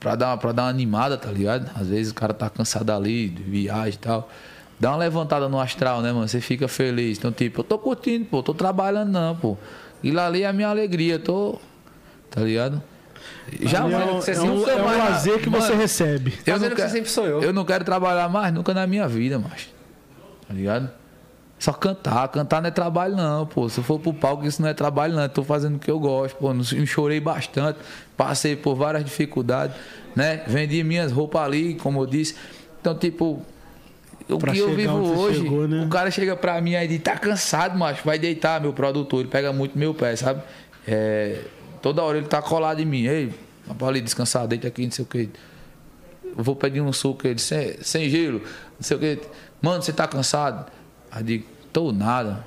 pra 0.00 0.14
dar, 0.14 0.28
uma- 0.28 0.38
pra 0.38 0.52
dar 0.52 0.62
uma 0.64 0.68
animada, 0.70 1.16
tá 1.16 1.30
ligado? 1.30 1.70
Às 1.74 1.88
vezes 1.88 2.12
o 2.12 2.14
cara 2.14 2.32
tá 2.34 2.48
cansado 2.50 2.90
ali, 2.90 3.28
de 3.28 3.42
viagem 3.42 3.94
e 3.94 3.98
tal. 3.98 4.28
Dá 4.78 4.90
uma 4.90 4.98
levantada 4.98 5.48
no 5.48 5.58
astral, 5.58 6.02
né, 6.02 6.12
mano? 6.12 6.28
Você 6.28 6.40
fica 6.40 6.68
feliz. 6.68 7.16
Então, 7.18 7.32
tipo, 7.32 7.60
eu 7.60 7.64
tô 7.64 7.78
curtindo, 7.78 8.24
pô, 8.26 8.42
tô 8.42 8.52
trabalhando 8.52 9.10
não, 9.10 9.34
pô. 9.34 9.56
E 10.02 10.10
lá 10.10 10.26
ali 10.26 10.42
é 10.42 10.46
a 10.46 10.52
minha 10.52 10.68
alegria, 10.68 11.18
tô. 11.18 11.58
Tá 12.30 12.42
ligado? 12.42 12.82
Já, 13.62 13.82
Ali 13.84 13.94
é, 13.94 13.98
mano, 13.98 14.12
um, 14.12 14.20
você 14.20 14.32
é 14.32 14.34
sempre 14.34 14.50
um, 14.50 14.68
é 14.68 14.76
um 14.76 14.84
lazer 14.98 15.38
que 15.40 15.48
você 15.48 15.68
Mano, 15.70 15.80
recebe. 15.80 16.34
eu 16.46 16.58
não 16.60 16.68
que 16.68 16.74
quero, 16.76 16.88
você 16.90 16.94
sempre 16.96 17.10
sonhou. 17.10 17.42
Eu 17.42 17.52
não 17.52 17.64
quero 17.64 17.84
trabalhar 17.84 18.28
mais 18.28 18.52
nunca 18.52 18.74
na 18.74 18.86
minha 18.86 19.08
vida, 19.08 19.38
macho. 19.38 19.68
Tá 20.46 20.52
ligado? 20.52 20.90
Só 21.58 21.72
cantar. 21.72 22.28
Cantar 22.28 22.60
não 22.60 22.68
é 22.68 22.70
trabalho, 22.70 23.16
não, 23.16 23.46
pô. 23.46 23.68
Se 23.68 23.78
eu 23.78 23.84
for 23.84 23.98
pro 23.98 24.12
palco, 24.12 24.44
isso 24.44 24.60
não 24.60 24.68
é 24.68 24.74
trabalho, 24.74 25.14
não. 25.14 25.28
Tô 25.28 25.42
fazendo 25.42 25.76
o 25.76 25.78
que 25.78 25.90
eu 25.90 25.98
gosto, 25.98 26.36
pô. 26.36 26.50
Chorei 26.86 27.18
bastante. 27.18 27.78
Passei 28.16 28.54
por 28.54 28.74
várias 28.74 29.04
dificuldades, 29.04 29.76
né? 30.14 30.42
Vendi 30.46 30.82
minhas 30.84 31.12
roupas 31.12 31.42
ali, 31.42 31.74
como 31.74 32.02
eu 32.02 32.06
disse. 32.06 32.36
Então, 32.80 32.96
tipo, 32.96 33.42
o 34.28 34.38
Pra 34.38 34.52
que 34.52 34.58
eu 34.58 34.74
vivo 34.74 34.96
hoje, 34.96 35.42
chegou, 35.42 35.68
né? 35.68 35.84
o 35.84 35.88
cara 35.88 36.10
chega 36.10 36.36
pra 36.36 36.60
mim 36.60 36.74
aí 36.74 36.84
e 36.84 36.88
diz, 36.88 37.00
tá 37.00 37.16
cansado, 37.16 37.78
macho, 37.78 38.02
vai 38.04 38.18
deitar, 38.18 38.60
meu 38.60 38.72
produtor. 38.72 39.20
Ele 39.20 39.28
pega 39.28 39.52
muito 39.52 39.78
meu 39.78 39.94
pé, 39.94 40.16
sabe? 40.16 40.42
É, 40.86 41.42
toda 41.80 42.02
hora 42.02 42.18
ele 42.18 42.26
tá 42.26 42.42
colado 42.42 42.80
em 42.80 42.84
mim. 42.84 43.06
Ei, 43.06 43.32
pra 43.78 43.88
ali 43.88 44.00
descansar, 44.00 44.46
deita 44.46 44.68
aqui, 44.68 44.84
não 44.84 44.90
sei 44.90 45.04
o 45.04 45.08
que. 45.08 45.30
Eu 46.36 46.44
vou 46.44 46.54
pedir 46.56 46.80
um 46.80 46.92
suco, 46.92 47.26
ele 47.26 47.38
sem, 47.38 47.76
sem 47.82 48.10
gelo, 48.10 48.40
não 48.40 48.82
sei 48.82 48.96
o 48.96 49.00
que. 49.00 49.20
Mano, 49.62 49.82
você 49.82 49.92
tá 49.92 50.06
cansado? 50.06 50.70
Aí 51.10 51.22
digo, 51.22 51.44
tô 51.72 51.92
nada. 51.92 52.44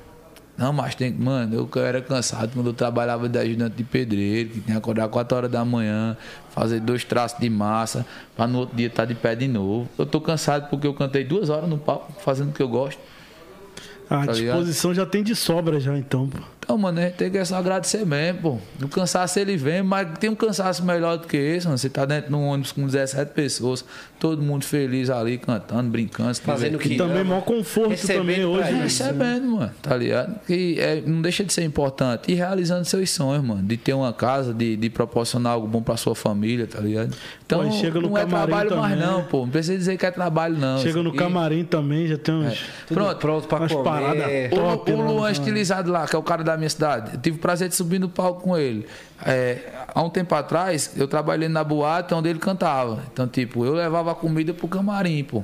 Não, 0.57 0.73
mas 0.73 0.93
tem. 0.93 1.11
Mano, 1.13 1.55
eu 1.73 1.81
era 1.81 2.01
cansado 2.01 2.51
quando 2.53 2.67
eu 2.67 2.73
trabalhava 2.73 3.29
de 3.29 3.39
ajudante 3.39 3.75
de 3.77 3.83
pedreiro, 3.85 4.49
que 4.49 4.59
tinha 4.59 4.73
que 4.75 4.77
acordar 4.77 5.07
4 5.07 5.37
horas 5.37 5.49
da 5.51 5.63
manhã, 5.63 6.17
fazer 6.49 6.81
dois 6.81 7.03
traços 7.05 7.39
de 7.39 7.49
massa, 7.49 8.05
pra 8.35 8.45
no 8.45 8.59
outro 8.59 8.75
dia 8.75 8.87
estar 8.87 9.05
de 9.05 9.15
pé 9.15 9.35
de 9.35 9.47
novo. 9.47 9.87
Eu 9.97 10.05
tô 10.05 10.19
cansado 10.19 10.69
porque 10.69 10.85
eu 10.85 10.93
cantei 10.93 11.23
duas 11.23 11.49
horas 11.49 11.69
no 11.69 11.77
palco, 11.77 12.11
fazendo 12.21 12.49
o 12.49 12.53
que 12.53 12.61
eu 12.61 12.67
gosto. 12.67 12.99
A 14.09 14.25
Tá 14.25 14.33
ligado? 14.33 14.57
disposição 14.57 14.93
já 14.93 15.05
tem 15.05 15.23
de 15.23 15.33
sobra 15.35 15.79
já, 15.79 15.97
então. 15.97 16.27
pô. 16.27 16.39
Então, 16.69 16.77
mano, 16.77 16.99
a 16.99 17.01
gente 17.05 17.13
tem 17.15 17.31
que 17.31 17.43
só 17.43 17.55
agradecer 17.55 18.05
mesmo, 18.05 18.41
pô. 18.41 18.57
O 18.85 18.87
cansaço 18.87 19.39
ele 19.39 19.57
vem, 19.57 19.81
mas 19.81 20.07
tem 20.19 20.29
um 20.29 20.35
cansaço 20.35 20.85
melhor 20.85 21.17
do 21.17 21.25
que 21.27 21.35
esse, 21.35 21.65
mano. 21.65 21.79
Você 21.79 21.89
tá 21.89 22.05
dentro 22.05 22.29
de 22.29 22.35
um 22.35 22.45
ônibus 22.47 22.71
com 22.71 22.85
17 22.85 23.31
pessoas, 23.33 23.83
todo 24.19 24.39
mundo 24.39 24.63
feliz 24.63 25.09
ali, 25.09 25.39
cantando, 25.39 25.89
brincando, 25.89 26.31
se 26.35 26.41
Fazendo 26.41 26.75
o 26.77 26.81
E 26.81 26.89
que 26.89 26.95
também 26.95 27.23
maior 27.23 27.41
conforto 27.41 27.89
Recebendo 27.89 28.19
também 28.19 28.45
hoje. 28.45 28.61
isso. 28.69 28.73
né? 28.75 28.83
recebendo, 28.83 29.47
mano, 29.47 29.71
tá 29.81 29.95
ligado? 29.97 30.39
Que 30.45 30.79
é, 30.79 31.01
não 31.03 31.23
deixa 31.23 31.43
de 31.43 31.51
ser 31.51 31.63
importante. 31.63 32.31
E 32.31 32.35
realizando 32.35 32.85
seus 32.85 33.09
sonhos, 33.09 33.43
mano. 33.43 33.63
De 33.63 33.75
ter 33.75 33.93
uma 33.93 34.13
casa, 34.13 34.53
de, 34.53 34.75
de 34.77 34.89
proporcionar 34.91 35.53
algo 35.53 35.65
bom 35.67 35.81
pra 35.81 35.97
sua 35.97 36.13
família, 36.13 36.67
tá 36.67 36.79
ligado? 36.79 37.15
Então, 37.47 37.63
Pô, 37.63 37.67
e 37.67 37.71
chega 37.79 37.99
no 37.99 38.09
não 38.09 38.15
é 38.19 38.25
trabalho 38.27 38.77
mais, 38.77 38.93
também. 38.93 39.07
não, 39.11 39.23
pô. 39.23 39.39
Não 39.41 39.49
precisa 39.49 39.75
dizer 39.75 39.97
que 39.97 40.05
é 40.05 40.11
trabalho, 40.11 40.55
não. 40.55 40.77
Chega 40.77 41.01
no 41.01 41.09
aqui- 41.09 41.17
camarim 41.17 41.63
também, 41.63 42.05
já 42.05 42.15
tem 42.19 42.35
uns. 42.35 42.59
Tudo 42.87 42.93
Pronto. 42.95 43.17
pronto 43.17 43.47
pra 43.47 43.57
Umas 43.57 43.71
comer. 43.71 43.83
paradas 43.83 44.25
O, 44.51 44.55
top, 44.55 44.91
o 44.91 44.97
né, 44.97 45.03
Luan 45.11 45.31
estilizado 45.31 45.91
lá, 45.91 46.05
que 46.07 46.15
é 46.15 46.19
o 46.19 46.21
cara 46.21 46.43
da 46.43 46.58
minha 46.59 46.69
cidade. 46.69 47.13
Eu 47.13 47.19
tive 47.19 47.37
o 47.37 47.39
prazer 47.39 47.69
de 47.69 47.75
subir 47.75 47.99
no 47.99 48.07
palco 48.07 48.43
com 48.43 48.57
ele. 48.57 48.85
É, 49.25 49.57
há 49.87 50.03
um 50.03 50.09
tempo 50.09 50.35
atrás, 50.35 50.93
eu 50.95 51.07
trabalhei 51.07 51.49
na 51.49 51.63
boate 51.63 52.13
onde 52.13 52.29
ele 52.29 52.39
cantava. 52.39 53.03
Então, 53.11 53.27
tipo, 53.27 53.65
eu 53.65 53.73
levava 53.73 54.11
a 54.11 54.15
comida 54.15 54.53
pro 54.53 54.67
camarim, 54.67 55.23
pô. 55.23 55.43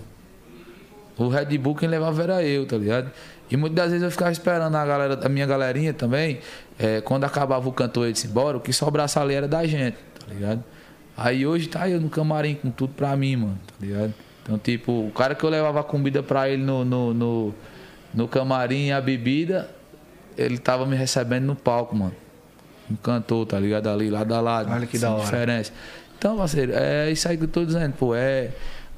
O 1.18 1.30
Red 1.30 1.58
Bull 1.58 1.76
quem 1.76 1.90
levava 1.90 2.22
era 2.22 2.44
eu, 2.44 2.66
tá 2.66 2.78
ligado? 2.78 3.10
E 3.50 3.56
muitas 3.56 3.76
das 3.76 3.92
vezes 3.92 4.04
eu 4.04 4.12
ficava 4.12 4.32
esperando 4.32 4.76
a 4.76 4.86
galera, 4.86 5.20
a 5.26 5.30
minha 5.30 5.46
galerinha 5.46 5.94
também. 5.94 6.40
é, 6.78 7.00
quando 7.02 7.24
acabava 7.24 7.68
o 7.68 7.72
cantor 7.72 8.10
e 8.10 8.12
disse 8.12 8.28
embora, 8.28 8.58
o 8.58 8.60
que 8.60 8.74
sobrasse 8.74 9.18
ali 9.18 9.34
era 9.34 9.48
da 9.48 9.66
gente, 9.66 9.98
tá 10.20 10.34
ligado? 10.34 10.64
Aí 11.16 11.48
hoje 11.48 11.68
tá 11.68 11.90
eu 11.90 12.02
no 12.02 12.10
camarim 12.10 12.56
com 12.56 12.70
tudo 12.70 12.94
pra 12.94 13.16
mim, 13.16 13.38
mano, 13.38 13.60
tá 13.66 13.74
ligado? 13.80 14.14
Então, 14.44 14.58
tipo, 14.58 14.92
o 14.92 15.12
cara 15.12 15.34
que 15.34 15.44
eu 15.44 15.50
levava 15.50 15.84
comida 15.84 16.22
pra 16.22 16.50
ele 16.50 16.62
no, 16.64 16.84
no, 16.84 17.14
no, 17.14 17.56
no 18.14 18.28
camarim 18.28 18.92
a 18.92 19.00
bebida, 19.00 19.70
ele 20.38 20.58
tava 20.58 20.86
me 20.86 20.96
recebendo 20.96 21.46
no 21.46 21.56
palco, 21.56 21.96
mano. 21.96 22.14
Um 22.90 22.96
cantor, 22.96 23.46
tá 23.48 23.60
ligado? 23.60 23.88
Ali, 23.90 24.10
lado 24.10 24.34
a 24.34 24.42
lado. 24.42 24.72
Olha 24.72 24.86
que 24.86 24.98
da 24.98 25.12
hora. 25.12 25.24
diferença. 25.24 25.72
Então, 26.18 26.38
parceiro, 26.38 26.72
é 26.76 27.12
isso 27.12 27.28
aí 27.28 27.36
que 27.38 27.44
eu 27.44 27.48
tô 27.48 27.66
dizendo, 27.66 27.94
pô. 27.94 28.14
É, 28.16 28.52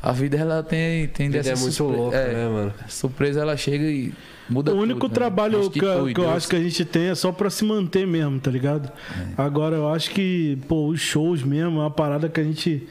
a 0.04 0.12
vida, 0.12 0.38
ela 0.38 0.62
tem, 0.62 1.08
tem 1.08 1.30
dessa 1.30 1.52
é 1.52 1.56
muito 1.56 1.72
surpre- 1.74 1.98
louca, 1.98 2.18
é, 2.18 2.34
né, 2.34 2.48
mano? 2.50 2.74
Surpresa, 2.88 3.40
ela 3.42 3.58
chega 3.58 3.84
e 3.86 4.14
muda 4.50 4.74
O 4.74 4.78
único 4.80 5.00
tudo, 5.02 5.10
né? 5.12 5.16
trabalho 5.16 5.70
que, 5.72 5.80
Restitui, 5.80 6.14
que 6.14 6.20
eu 6.22 6.30
acho 6.30 6.48
que 6.48 6.56
a 6.56 6.60
gente 6.62 6.86
tem 6.86 7.08
é 7.10 7.16
só 7.16 7.32
pra 7.32 7.50
se 7.50 7.66
manter 7.66 8.06
mesmo, 8.06 8.40
tá 8.40 8.52
ligado? 8.52 8.92
É. 9.38 9.42
Agora 9.42 9.76
eu 9.76 9.90
acho 9.92 10.12
que, 10.12 10.58
pô, 10.68 10.88
os 10.88 11.00
shows 11.02 11.42
mesmo 11.44 11.78
é 11.80 11.82
uma 11.82 11.92
parada 11.92 12.30
que 12.30 12.40
a 12.40 12.44
gente. 12.44 12.88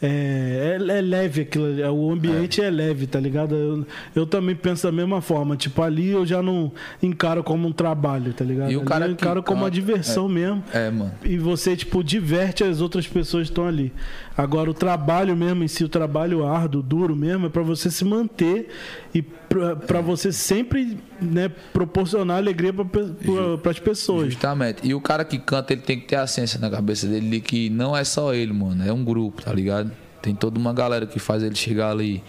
É, 0.00 0.76
é, 0.78 0.98
é 0.98 1.00
leve 1.00 1.42
aquilo 1.42 1.66
ali, 1.66 1.82
o 1.82 2.10
ambiente 2.10 2.60
é. 2.60 2.70
leve, 2.70 3.06
tá 3.06 3.18
ligado? 3.18 3.54
Eu, 3.54 3.86
eu 4.14 4.26
também 4.26 4.54
penso 4.54 4.82
da 4.82 4.92
mesma 4.92 5.20
forma. 5.22 5.56
Tipo, 5.56 5.82
ali 5.82 6.10
eu 6.10 6.26
já 6.26 6.42
não 6.42 6.70
encaro 7.02 7.42
como 7.42 7.66
um 7.66 7.72
trabalho, 7.72 8.32
tá 8.32 8.44
ligado? 8.44 8.70
E 8.70 8.76
o 8.76 8.80
Ali 8.80 8.88
cara 8.88 9.06
eu 9.06 9.16
que 9.16 9.24
encaro 9.24 9.42
como 9.42 9.62
uma 9.62 9.66
canta, 9.66 9.74
diversão 9.74 10.28
mesmo. 10.28 10.62
É, 10.72 10.90
mano. 10.90 11.12
E 11.24 11.38
você, 11.38 11.74
tipo, 11.74 12.04
diverte 12.04 12.62
as 12.62 12.80
outras 12.80 13.06
pessoas 13.06 13.46
que 13.46 13.52
estão 13.52 13.66
ali. 13.66 13.92
Agora, 14.36 14.70
o 14.70 14.74
trabalho 14.74 15.34
mesmo 15.34 15.64
em 15.64 15.68
si, 15.68 15.82
o 15.82 15.88
trabalho 15.88 16.46
árduo, 16.46 16.82
duro 16.82 17.16
mesmo, 17.16 17.46
é 17.46 17.48
pra 17.48 17.62
você 17.62 17.90
se 17.90 18.04
manter 18.04 18.68
e 19.14 19.22
pra, 19.22 19.74
pra 19.74 20.00
você 20.02 20.30
sempre 20.30 20.98
né, 21.20 21.48
proporcionar 21.72 22.36
alegria 22.36 22.72
para 22.72 23.70
as 23.70 23.78
pessoas. 23.78 24.32
Justamente. 24.32 24.86
E 24.86 24.94
o 24.94 25.00
cara 25.00 25.24
que 25.24 25.38
canta, 25.38 25.72
ele 25.72 25.82
tem 25.82 25.98
que 25.98 26.06
ter 26.06 26.16
a 26.16 26.26
ciência 26.26 26.60
na 26.60 26.68
cabeça 26.68 27.06
dele 27.06 27.30
de 27.30 27.40
que 27.40 27.70
não 27.70 27.96
é 27.96 28.04
só 28.04 28.34
ele, 28.34 28.52
mano. 28.52 28.86
É 28.86 28.92
um 28.92 29.02
grupo, 29.02 29.42
tá 29.42 29.52
ligado? 29.52 29.90
Tem 30.20 30.34
toda 30.34 30.58
uma 30.58 30.74
galera 30.74 31.06
que 31.06 31.18
faz 31.18 31.42
ele 31.42 31.54
chegar 31.54 31.90
ali. 31.90 32.22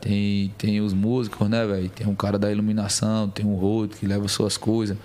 Tem, 0.00 0.52
tem 0.56 0.80
os 0.80 0.92
músicos, 0.92 1.48
né, 1.48 1.66
velho? 1.66 1.88
Tem 1.90 2.06
um 2.06 2.14
cara 2.14 2.38
da 2.38 2.50
iluminação, 2.50 3.28
tem 3.28 3.44
um 3.44 3.54
rodo 3.54 3.94
que 3.94 4.06
leva 4.06 4.26
suas 4.26 4.56
coisas, 4.56 4.96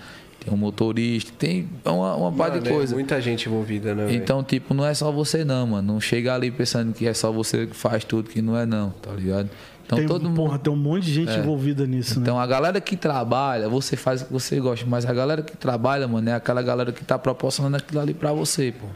tem 0.48 0.54
um 0.54 0.60
motorista, 0.60 1.32
tem 1.38 1.68
uma, 1.84 2.14
uma 2.16 2.32
par 2.32 2.50
de 2.50 2.56
Mano, 2.58 2.68
é 2.68 2.72
coisa. 2.72 2.94
muita 2.94 3.20
gente 3.20 3.48
envolvida, 3.48 3.94
né? 3.94 4.12
Então, 4.14 4.42
tipo, 4.42 4.72
não 4.74 4.84
é 4.86 4.94
só 4.94 5.10
você 5.12 5.44
não, 5.44 5.66
mano. 5.66 5.92
Não 5.94 6.00
chega 6.00 6.34
ali 6.34 6.50
pensando 6.50 6.92
que 6.92 7.06
é 7.06 7.14
só 7.14 7.30
você 7.32 7.66
que 7.66 7.76
faz 7.76 8.04
tudo, 8.04 8.28
que 8.30 8.40
não 8.42 8.56
é 8.56 8.64
não, 8.66 8.90
tá 8.90 9.10
ligado? 9.12 9.48
Então 9.86 9.98
tem, 9.98 10.06
todo 10.06 10.24
mundo. 10.28 10.36
porra, 10.36 10.58
tem 10.58 10.70
um 10.72 10.76
monte 10.76 11.04
de 11.04 11.14
gente 11.14 11.30
É. 11.32 11.38
envolvida 11.38 11.86
nisso, 11.86 12.16
né? 12.20 12.22
Então 12.22 12.38
a 12.38 12.46
galera 12.46 12.78
que 12.80 12.94
trabalha, 12.96 13.68
você 13.70 13.96
faz 13.96 14.20
o 14.20 14.26
que 14.26 14.32
você 14.32 14.60
gosta, 14.60 14.84
mas 14.86 15.06
a 15.06 15.14
galera 15.14 15.40
que 15.40 15.56
trabalha, 15.56 16.06
mano, 16.06 16.28
é 16.28 16.34
aquela 16.34 16.60
galera 16.60 16.92
que 16.92 17.02
tá 17.04 17.18
proporcionando 17.18 17.76
aquilo 17.78 17.98
ali 18.00 18.12
pra 18.12 18.32
você, 18.32 18.72
pô. 18.78 18.86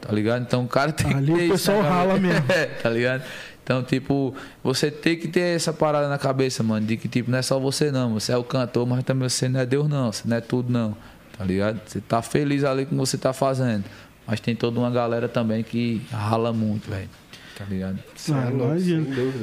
Tá 0.00 0.10
ligado? 0.14 0.40
Então 0.40 0.64
o 0.64 0.66
cara 0.66 0.92
tem 0.92 1.12
Ali 1.14 1.30
que 1.30 1.38
ter 1.40 1.46
o 1.48 1.50
pessoal 1.50 1.82
cabeça. 1.82 1.94
rala 1.94 2.18
mesmo. 2.18 2.44
É, 2.48 2.64
tá 2.66 2.88
ligado? 2.88 3.22
Então, 3.70 3.84
tipo, 3.84 4.34
você 4.64 4.90
tem 4.90 5.16
que 5.16 5.28
ter 5.28 5.54
essa 5.54 5.72
parada 5.72 6.08
na 6.08 6.18
cabeça, 6.18 6.60
mano, 6.60 6.84
de 6.84 6.96
que, 6.96 7.06
tipo, 7.06 7.30
não 7.30 7.38
é 7.38 7.42
só 7.42 7.56
você 7.60 7.92
não, 7.92 8.14
você 8.14 8.32
é 8.32 8.36
o 8.36 8.42
cantor, 8.42 8.84
mas 8.84 9.04
também 9.04 9.28
você 9.28 9.48
não 9.48 9.60
é 9.60 9.64
Deus 9.64 9.88
não, 9.88 10.10
você 10.10 10.26
não 10.26 10.36
é 10.36 10.40
tudo 10.40 10.72
não, 10.72 10.96
tá 11.38 11.44
ligado? 11.44 11.80
Você 11.86 12.00
tá 12.00 12.20
feliz 12.20 12.64
ali 12.64 12.84
com 12.84 12.96
o 12.96 12.98
que 12.98 13.06
você 13.06 13.16
tá 13.16 13.32
fazendo, 13.32 13.84
mas 14.26 14.40
tem 14.40 14.56
toda 14.56 14.80
uma 14.80 14.90
galera 14.90 15.28
também 15.28 15.62
que 15.62 16.02
rala 16.10 16.52
muito, 16.52 16.90
velho, 16.90 17.08
tá 17.56 17.64
ligado? 17.64 18.00
Ah, 18.32 18.40
é 18.40 18.50
louco. 18.50 18.74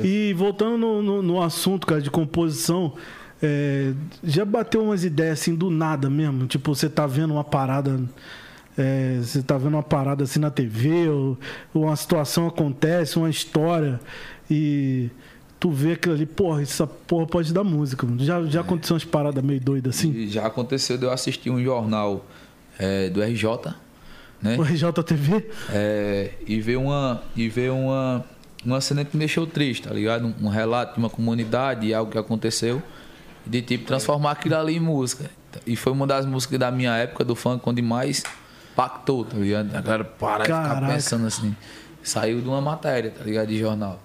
E 0.06 0.34
voltando 0.34 0.78
no, 0.78 1.02
no- 1.02 1.24
no 1.24 1.42
assunto, 1.42 1.88
cara, 1.88 2.02
de 2.02 2.12
composição, 2.12 2.96
é, 3.42 3.94
já 4.22 4.44
bateu 4.44 4.84
umas 4.84 5.06
ideias 5.06 5.40
assim 5.40 5.56
do 5.56 5.70
nada 5.70 6.10
mesmo? 6.10 6.48
Tipo, 6.48 6.76
você 6.76 6.90
tá 6.90 7.08
vendo 7.08 7.32
uma 7.34 7.46
parada. 7.46 7.98
É, 8.78 9.20
você 9.22 9.42
tá 9.42 9.58
vendo 9.58 9.74
uma 9.74 9.84
parada 9.84 10.24
assim 10.24 10.40
na 10.40 10.52
TV, 10.52 11.10
ou, 11.10 11.38
ou 11.74 11.84
uma 11.84 11.96
situação 11.96 12.48
acontece, 12.48 13.18
uma 13.18 13.30
história, 13.30 14.00
e 14.50 15.10
tu 15.60 15.72
vê 15.72 15.94
aquilo 15.94 16.14
ali, 16.14 16.26
porra, 16.26 16.62
essa 16.62 16.86
porra 16.86 17.26
pode 17.26 17.54
dar 17.54 17.64
música. 17.64 18.06
mano. 18.06 18.24
Já, 18.24 18.44
já 18.46 18.62
aconteceu 18.62 18.94
umas 18.94 19.06
paradas 19.06 19.44
meio 19.44 19.60
doidas 19.60 19.98
assim? 19.98 20.12
E 20.12 20.30
já 20.30 20.46
aconteceu 20.46 20.98
de 20.98 21.06
eu 21.06 21.12
assistir 21.12 21.50
um 21.50 21.62
jornal 21.64 22.26
é, 22.78 23.10
do 23.10 23.22
RJ, 23.22 23.74
né? 24.42 24.56
O 24.58 24.62
RJTV? 24.62 25.50
É, 25.72 26.32
e 26.46 26.62
ver 26.62 26.78
uma 26.78 27.24
e 27.36 27.50
ver 27.50 27.72
uma 27.72 28.24
uma 28.66 28.82
cena 28.82 29.06
que 29.06 29.16
me 29.16 29.20
deixou 29.20 29.48
triste, 29.48 29.88
tá 29.88 29.94
ligado? 29.94 30.26
Um, 30.26 30.48
um 30.48 30.50
relato 30.50 30.94
de 30.94 31.00
uma 31.00 31.10
comunidade, 31.10 31.94
algo 31.94 32.12
que 32.12 32.18
aconteceu, 32.18 32.82
de 33.46 33.62
tipo 33.62 33.86
transformar 33.86 34.32
aquilo 34.32 34.56
ali 34.56 34.76
em 34.76 34.80
música. 34.80 35.30
E 35.66 35.76
foi 35.76 35.92
uma 35.92 36.06
das 36.06 36.26
músicas 36.26 36.60
da 36.60 36.70
minha 36.70 36.96
época 36.96 37.24
do 37.24 37.36
funk 37.36 37.64
onde 37.68 37.82
mais 37.82 38.24
impactou, 38.78 39.26
tá 39.26 39.38
ligado? 39.38 39.76
A 39.76 39.82
galera 39.82 40.04
para 40.04 40.44
e 40.44 40.46
ficar 40.46 40.88
pensando 40.88 41.26
assim. 41.26 41.56
Saiu 42.04 42.40
de 42.40 42.48
uma 42.48 42.62
matéria, 42.62 43.10
tá 43.10 43.24
ligado? 43.24 43.48
De 43.48 43.58
jornal. 43.58 44.00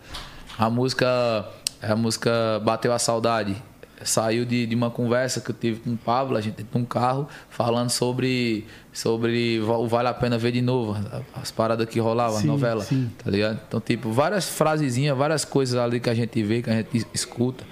A 0.58 0.70
música 0.70 1.46
a 1.82 1.94
música 1.94 2.60
Bateu 2.64 2.92
a 2.92 2.98
Saudade 2.98 3.56
saiu 4.04 4.44
de, 4.44 4.66
de 4.66 4.74
uma 4.74 4.90
conversa 4.90 5.40
que 5.40 5.50
eu 5.50 5.54
tive 5.54 5.80
com 5.80 5.90
o 5.90 5.96
Pablo, 5.96 6.36
a 6.36 6.40
gente 6.40 6.56
dentro 6.56 6.72
de 6.72 6.78
um 6.78 6.84
carro, 6.84 7.28
falando 7.48 7.90
sobre, 7.90 8.66
sobre 8.92 9.60
o 9.60 9.86
Vale 9.86 10.08
a 10.08 10.14
Pena 10.14 10.36
Ver 10.36 10.50
de 10.50 10.60
Novo, 10.60 10.96
as 11.34 11.52
paradas 11.52 11.88
que 11.88 12.00
rolavam, 12.00 12.38
a 12.38 12.42
novela, 12.42 12.82
sim. 12.82 13.08
tá 13.22 13.30
ligado? 13.30 13.60
Então, 13.68 13.80
tipo, 13.80 14.10
várias 14.10 14.48
frasezinhas, 14.48 15.16
várias 15.16 15.44
coisas 15.44 15.78
ali 15.78 16.00
que 16.00 16.10
a 16.10 16.14
gente 16.14 16.42
vê, 16.42 16.62
que 16.62 16.70
a 16.70 16.72
gente 16.72 17.06
escuta, 17.14 17.64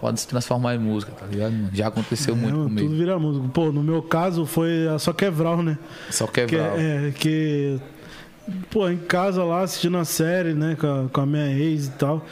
pode 0.00 0.20
se 0.20 0.28
transformar 0.28 0.74
em 0.74 0.78
música, 0.78 1.12
tá 1.12 1.26
ligado? 1.26 1.52
mano? 1.52 1.70
Já 1.72 1.88
aconteceu 1.88 2.34
É, 2.34 2.36
muito 2.36 2.54
mano, 2.56 2.68
comigo. 2.68 2.88
tudo 2.88 2.98
vira 2.98 3.18
música. 3.18 3.48
Pô, 3.48 3.72
no 3.72 3.82
meu 3.82 4.02
caso 4.02 4.46
foi 4.46 4.88
a 4.88 4.98
Só 4.98 5.12
Quebral, 5.12 5.62
né? 5.62 5.78
Só 6.10 6.26
Que, 6.26 6.46
quebrar. 6.46 6.78
é, 6.78 7.10
que, 7.12 7.78
pô, 8.70 8.88
em 8.88 8.96
casa 8.98 9.42
lá 9.44 9.62
assistindo 9.62 9.96
a 9.98 10.04
série, 10.04 10.54
né, 10.54 10.76
com 10.80 10.86
a, 10.86 11.08
com 11.08 11.20
a 11.20 11.26
minha 11.26 11.50
ex 11.52 11.86
e 11.86 11.90
tal. 11.92 12.24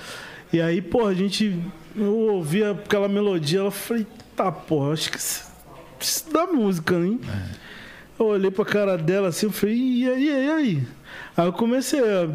E 0.52 0.60
aí, 0.60 0.80
pô, 0.80 1.06
a 1.06 1.12
gente, 1.14 1.60
eu 1.96 2.16
ouvia 2.34 2.70
aquela 2.70 3.08
melodia, 3.08 3.58
eu 3.60 3.70
falei, 3.70 4.06
tá, 4.36 4.50
pô, 4.52 4.92
acho 4.92 5.10
que 5.10 5.18
isso, 5.18 5.44
dá 6.32 6.46
música, 6.46 6.94
hein? 6.94 7.20
Eu 8.18 8.26
olhei 8.26 8.50
pra 8.50 8.64
cara 8.64 8.96
dela 8.96 9.28
assim, 9.28 9.46
eu 9.46 9.52
falei, 9.52 9.74
e 9.76 10.08
aí, 10.08 10.26
e 10.28 10.50
aí, 10.50 10.82
aí? 11.36 11.46
Eu 11.46 11.52
comecei 11.52 12.00
a, 12.00 12.28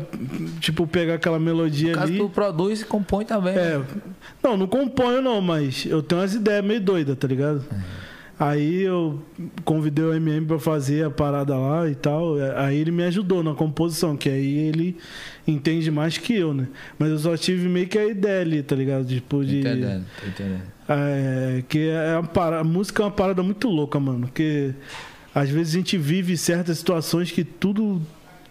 tipo, 0.59 0.85
pegar 0.87 1.15
aquela 1.15 1.39
melodia 1.39 1.93
caso, 1.93 2.07
ali. 2.11 2.17
tu 2.17 2.29
produz 2.29 2.81
e 2.81 2.85
compõe 2.85 3.25
também. 3.25 3.55
né? 3.55 3.75
É. 3.75 3.81
Não, 4.43 4.55
não 4.57 4.67
componho 4.67 5.21
não, 5.21 5.41
mas 5.41 5.85
eu 5.85 6.01
tenho 6.01 6.21
umas 6.21 6.33
ideias 6.33 6.63
meio 6.63 6.81
doidas, 6.81 7.17
tá 7.17 7.27
ligado? 7.27 7.63
Aí 8.39 8.81
eu 8.81 9.21
convidei 9.63 10.03
o 10.03 10.15
MM 10.15 10.47
pra 10.47 10.57
fazer 10.57 11.05
a 11.05 11.11
parada 11.11 11.55
lá 11.55 11.87
e 11.87 11.93
tal. 11.93 12.37
Aí 12.57 12.75
ele 12.75 12.89
me 12.89 13.03
ajudou 13.03 13.43
na 13.43 13.53
composição, 13.53 14.17
que 14.17 14.27
aí 14.27 14.57
ele 14.57 14.97
entende 15.47 15.91
mais 15.91 16.17
que 16.17 16.33
eu, 16.37 16.51
né? 16.51 16.67
Mas 16.97 17.09
eu 17.09 17.19
só 17.19 17.37
tive 17.37 17.69
meio 17.69 17.87
que 17.87 17.99
a 17.99 18.05
ideia 18.07 18.41
ali, 18.41 18.63
tá 18.63 18.75
ligado? 18.75 19.05
Tipo, 19.05 19.45
de. 19.45 19.59
Entendendo, 19.59 20.05
entendendo. 20.27 20.61
É, 20.89 21.63
que 21.69 21.87
é 21.89 22.17
uma 22.17 22.27
parada, 22.27 22.61
a 22.61 22.63
música 22.63 23.03
é 23.03 23.05
uma 23.05 23.11
parada 23.11 23.43
muito 23.43 23.69
louca, 23.69 23.99
mano. 23.99 24.21
Porque 24.21 24.73
às 25.35 25.47
vezes 25.49 25.75
a 25.75 25.77
gente 25.77 25.95
vive 25.99 26.35
certas 26.35 26.79
situações 26.79 27.29
que 27.31 27.43
tudo 27.43 28.01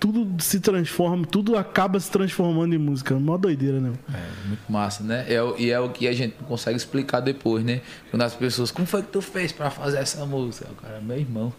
tudo 0.00 0.42
se 0.42 0.58
transforma, 0.58 1.26
tudo 1.26 1.56
acaba 1.58 2.00
se 2.00 2.10
transformando 2.10 2.74
em 2.74 2.78
música. 2.78 3.14
Mó 3.14 3.36
doideira, 3.36 3.78
né? 3.78 3.92
É, 4.12 4.48
muito 4.48 4.62
massa, 4.72 5.04
né? 5.04 5.26
É, 5.28 5.38
e 5.60 5.70
é 5.70 5.78
o 5.78 5.90
que 5.90 6.08
a 6.08 6.12
gente 6.12 6.34
consegue 6.48 6.76
explicar 6.76 7.20
depois, 7.20 7.62
né? 7.62 7.82
Quando 8.10 8.22
as 8.22 8.34
pessoas, 8.34 8.70
como 8.70 8.86
foi 8.86 9.02
que 9.02 9.08
tu 9.08 9.20
fez 9.20 9.52
pra 9.52 9.70
fazer 9.70 9.98
essa 9.98 10.24
música? 10.24 10.66
O 10.70 10.74
cara, 10.74 11.00
meu 11.00 11.18
irmão, 11.18 11.52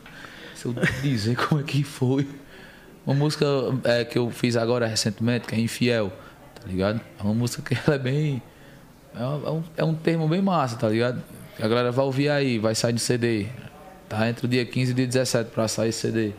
se 0.55 0.65
eu 0.65 0.73
dizer 1.03 1.35
como 1.37 1.61
é 1.61 1.63
que 1.63 1.83
foi. 1.83 2.27
Uma 3.05 3.15
música 3.15 3.45
é, 3.83 4.03
que 4.03 4.17
eu 4.17 4.29
fiz 4.31 4.55
agora 4.57 4.85
recentemente, 4.87 5.47
que 5.47 5.55
é 5.55 5.59
Infiel, 5.59 6.11
tá 6.55 6.67
ligado? 6.67 6.99
É 7.19 7.23
uma 7.23 7.33
música 7.33 7.61
que 7.63 7.79
ela 7.85 7.95
é 7.95 7.99
bem. 7.99 8.41
É 9.15 9.23
um, 9.23 9.63
é 9.77 9.83
um- 9.83 9.91
é 9.91 9.95
termo 10.03 10.27
bem 10.27 10.41
massa, 10.41 10.75
tá 10.77 10.89
ligado? 10.89 11.21
A 11.59 11.67
galera 11.67 11.91
vai 11.91 12.05
ouvir 12.05 12.29
aí, 12.29 12.57
vai 12.59 12.73
sair 12.75 12.93
no 12.93 12.99
CD. 12.99 13.47
Tá 14.09 14.27
entre 14.29 14.45
o 14.45 14.49
dia 14.49 14.65
15 14.65 14.91
e 14.91 14.93
o 14.93 14.95
dia 14.95 15.07
17 15.07 15.51
pra 15.51 15.67
sair 15.67 15.91
CD. 15.91 16.31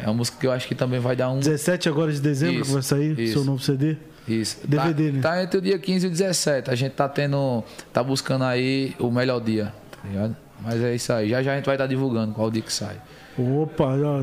É 0.00 0.06
uma 0.06 0.14
música 0.14 0.38
que 0.40 0.46
eu 0.46 0.52
acho 0.52 0.66
que 0.68 0.74
também 0.74 0.98
vai 1.00 1.14
dar 1.16 1.30
um. 1.30 1.38
17 1.38 1.88
agora 1.88 2.12
de 2.12 2.20
dezembro 2.20 2.56
Isso, 2.60 2.64
que 2.66 2.72
vai 2.72 2.82
sair 2.82 3.18
isso. 3.20 3.32
seu 3.34 3.44
novo 3.44 3.62
CD. 3.62 3.96
Isso. 4.26 4.58
DVD, 4.66 5.08
tá, 5.08 5.12
né? 5.12 5.20
Tá 5.20 5.42
entre 5.42 5.58
o 5.58 5.60
dia 5.60 5.78
15 5.78 6.06
e 6.06 6.08
o 6.08 6.10
17. 6.10 6.70
A 6.70 6.74
gente 6.74 6.92
tá 6.92 7.08
tendo. 7.08 7.62
Tá 7.92 8.02
buscando 8.02 8.44
aí 8.44 8.94
o 8.98 9.10
melhor 9.10 9.40
dia, 9.40 9.72
tá 9.90 10.08
ligado? 10.08 10.36
Mas 10.62 10.82
é 10.82 10.94
isso 10.94 11.12
aí. 11.12 11.28
Já 11.28 11.42
já 11.42 11.52
a 11.52 11.56
gente 11.56 11.66
vai 11.66 11.74
estar 11.74 11.86
divulgando 11.86 12.32
qual 12.32 12.50
dia 12.50 12.62
que 12.62 12.72
sai. 12.72 12.96
Opa, 13.38 13.84
ó, 13.96 14.22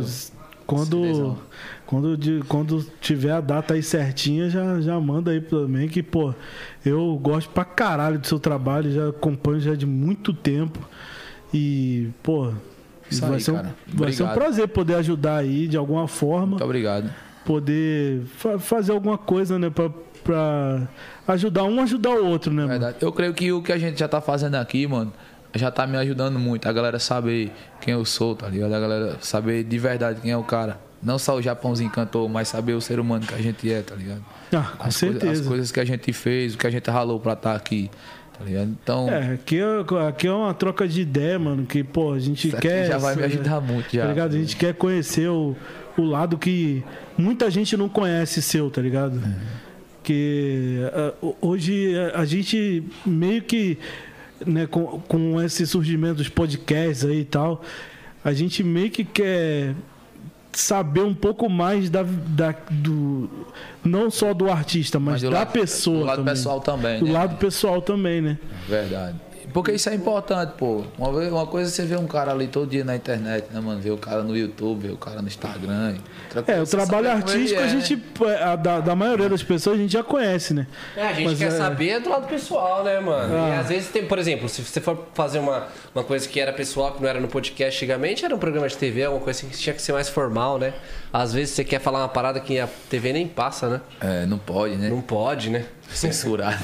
quando, 0.66 1.38
quando, 1.86 2.18
de- 2.18 2.42
quando 2.48 2.82
tiver 3.02 3.32
a 3.32 3.42
data 3.42 3.74
aí 3.74 3.84
certinha, 3.84 4.50
já, 4.50 4.80
já 4.80 4.98
manda 5.00 5.32
aí 5.32 5.42
também, 5.42 5.88
que, 5.90 6.02
pô, 6.02 6.34
eu 6.86 7.20
gosto 7.22 7.50
pra 7.50 7.66
caralho 7.66 8.18
do 8.18 8.26
seu 8.26 8.40
trabalho, 8.40 8.90
já 8.92 9.10
acompanho 9.10 9.60
já 9.60 9.76
de 9.76 9.86
muito 9.86 10.34
tempo. 10.34 10.80
E, 11.54 12.08
pô, 12.24 12.54
Isso 13.12 13.22
vai, 13.22 13.36
aí, 13.36 13.42
ser 13.42 13.52
um, 13.52 13.56
cara. 13.56 13.76
vai 13.88 14.12
ser 14.12 14.24
um 14.24 14.28
prazer 14.30 14.68
poder 14.68 14.96
ajudar 14.96 15.38
aí 15.38 15.68
de 15.68 15.78
alguma 15.78 16.08
forma. 16.08 16.48
Muito 16.48 16.64
obrigado. 16.64 17.10
poder 17.46 18.22
fa- 18.38 18.60
fazer 18.60 18.92
alguma 18.92 19.18
coisa, 19.18 19.58
né, 19.60 19.70
pra, 19.70 19.90
pra 20.24 20.88
ajudar 21.28 21.64
um, 21.64 21.82
ajudar 21.82 22.12
o 22.12 22.26
outro, 22.28 22.52
né, 22.52 22.62
mano? 22.64 22.70
Verdade. 22.80 22.98
Eu 23.02 23.12
creio 23.12 23.34
que 23.34 23.52
o 23.52 23.62
que 23.62 23.72
a 23.72 23.78
gente 23.78 24.00
já 24.00 24.08
tá 24.08 24.22
fazendo 24.22 24.56
aqui, 24.56 24.86
mano, 24.88 25.12
já 25.56 25.70
tá 25.72 25.86
me 25.88 25.98
ajudando 25.98 26.38
muito. 26.40 26.68
A 26.68 26.72
galera 26.72 27.00
saber 27.00 27.52
quem 27.82 27.94
eu 27.94 28.06
sou, 28.06 28.36
tá 28.36 28.48
ligado? 28.48 28.74
A 28.74 28.80
galera 28.80 29.18
saber 29.22 29.64
de 29.64 29.78
verdade 29.78 30.22
quem 30.22 30.32
é 30.32 30.38
o 30.38 30.44
cara. 30.44 30.80
Não 31.04 31.18
só 31.18 31.36
o 31.36 31.42
Japãozinho 31.42 31.90
cantor, 31.90 32.30
mas 32.30 32.48
saber 32.48 32.74
o 32.74 32.80
ser 32.82 33.00
humano 33.00 33.26
que 33.26 33.34
a 33.34 33.40
gente 33.42 33.72
é, 33.72 33.82
tá 33.82 33.96
ligado? 33.96 34.24
Ah, 34.54 34.74
com 34.78 34.88
as, 34.88 35.00
coisa- 35.00 35.20
certeza. 35.20 35.42
as 35.42 35.48
coisas 35.48 35.72
que 35.72 35.80
a 35.80 35.86
gente 35.86 36.14
fez, 36.14 36.54
o 36.54 36.58
que 36.60 36.68
a 36.68 36.70
gente 36.70 36.88
ralou 36.92 37.20
pra 37.20 37.34
estar 37.34 37.56
aqui, 37.56 37.90
tá? 38.42 38.50
Então, 38.64 39.10
É, 39.10 39.34
aqui 39.34 39.60
é, 39.60 40.08
aqui 40.08 40.28
é 40.28 40.32
uma 40.34 40.54
troca 40.54 40.88
de 40.88 41.02
ideia, 41.02 41.38
mano, 41.40 41.66
que, 41.66 41.84
pô, 41.84 42.14
a 42.14 42.20
gente 42.20 42.48
isso 42.50 42.58
quer... 42.58 42.88
já 42.88 42.98
vai 42.98 43.16
me 43.16 43.22
é, 43.22 43.26
ajudar 43.26 43.62
muito 43.62 43.94
já. 43.94 44.04
Tá 44.04 44.08
ligado? 44.10 44.36
A 44.36 44.38
gente 44.40 44.56
quer 44.56 44.74
conhecer 44.74 45.28
o, 45.30 45.56
o 45.98 46.04
lado 46.04 46.38
que 46.38 46.84
muita 47.18 47.50
gente 47.52 47.76
não 47.78 47.88
conhece 47.90 48.42
seu, 48.42 48.70
tá 48.70 48.82
ligado? 48.82 49.22
Que 50.04 50.80
ah, 50.94 51.14
ho- 51.22 51.36
hoje 51.42 51.94
a, 52.14 52.22
a 52.22 52.26
gente 52.26 52.84
meio 53.06 53.42
que, 53.44 53.78
né, 54.46 54.66
com, 54.68 55.00
com 55.08 55.42
esse 55.42 55.66
surgimento 55.68 56.16
dos 56.16 56.30
podcasts 56.30 57.06
aí 57.06 57.20
e 57.22 57.26
tal, 57.26 57.62
a 58.24 58.34
gente 58.34 58.64
meio 58.64 58.90
que 58.90 59.04
quer 59.04 59.74
saber 60.54 61.02
um 61.02 61.14
pouco 61.14 61.50
mais 61.50 61.90
da, 61.90 62.04
da 62.04 62.54
do 62.70 63.30
não 63.84 64.10
só 64.12 64.34
do 64.34 64.50
artista, 64.52 65.00
mas, 65.00 65.22
do 65.22 65.30
da 65.30 65.40
lado- 65.40 65.52
pessoa 65.52 66.00
do 66.00 66.06
lado 66.06 66.18
também. 66.18 66.34
pessoal 66.34 66.60
também, 66.62 67.00
do 67.00 67.06
né? 67.06 67.12
lado 67.14 67.38
pessoal 67.38 67.82
também, 67.82 68.22
né? 68.22 68.38
Verdade. 68.68 69.16
Porque 69.54 69.72
isso 69.72 69.90
é 69.90 69.96
importante, 69.96 70.54
pô. 70.58 70.84
Uma, 70.98 71.12
vez, 71.14 71.32
uma 71.32 71.46
coisa 71.46 71.70
é 71.70 71.72
você 71.74 71.86
ver 71.86 71.98
um 71.98 72.08
cara 72.08 72.32
ali 72.32 72.48
todo 72.48 72.70
dia 72.70 72.84
na 72.84 72.96
internet, 72.96 73.48
né, 73.52 73.60
mano? 73.60 73.80
Ver 73.82 73.92
o 73.92 73.98
cara 73.98 74.24
no 74.24 74.36
YouTube, 74.36 74.88
ver 74.88 74.94
o 74.94 74.98
cara 74.98 75.22
no 75.22 75.28
Instagram. 75.28 75.96
É, 76.48 76.62
o 76.62 76.66
trabalho 76.66 77.12
artístico 77.12 77.60
é, 77.60 77.64
a 77.64 77.68
né? 77.68 77.80
gente, 77.80 78.04
é, 78.26 78.44
a 78.44 78.56
da, 78.56 78.80
da 78.80 78.96
maioria 78.96 79.28
das 79.28 79.44
pessoas, 79.44 79.78
a 79.78 79.82
gente 79.82 79.92
já 79.92 80.04
conhece, 80.04 80.54
né? 80.54 80.68
É, 80.96 81.08
a 81.08 81.14
gente 81.14 81.26
Mas 81.26 81.40
quer 81.40 81.48
é- 81.48 81.52
saber 81.52 82.00
do 82.00 82.10
lado 82.10 82.28
pessoal, 82.28 82.84
né, 82.84 83.00
mano? 83.00 83.36
Ah. 83.36 83.50
E 83.50 83.60
às 83.60 83.68
vezes 83.68 83.90
tem, 83.90 84.06
por 84.06 84.18
exemplo, 84.18 84.48
se 84.48 84.64
você 84.64 84.80
for 84.80 85.08
fazer 85.14 85.40
uma, 85.40 85.68
uma 85.94 86.04
coisa 86.04 86.28
que 86.28 86.40
era 86.40 86.54
pessoal, 86.54 86.94
que 86.94 87.02
não 87.02 87.10
era 87.10 87.20
no 87.20 87.28
podcast 87.28 87.78
antigamente, 87.84 88.24
era 88.24 88.34
um 88.34 88.40
programa 88.40 88.68
de 88.68 88.78
TV, 88.78 89.04
alguma 89.04 89.24
coisa 89.24 89.40
assim 89.40 89.50
que 89.50 89.58
tinha 89.58 89.74
que 89.74 89.82
ser 89.82 89.94
mais 89.94 90.08
formal, 90.10 90.58
né? 90.58 90.74
Às 91.12 91.34
vezes 91.34 91.56
você 91.56 91.64
quer 91.64 91.80
falar 91.80 92.00
uma 92.00 92.10
parada 92.10 92.40
que 92.40 92.60
a 92.60 92.68
TV 92.90 93.12
nem 93.12 93.28
passa, 93.28 93.68
né? 93.68 93.82
É, 94.00 94.26
não 94.26 94.38
pode, 94.38 94.76
né? 94.76 94.90
Não 94.90 95.02
pode, 95.02 95.50
né? 95.50 95.66
Censurado. 95.94 96.58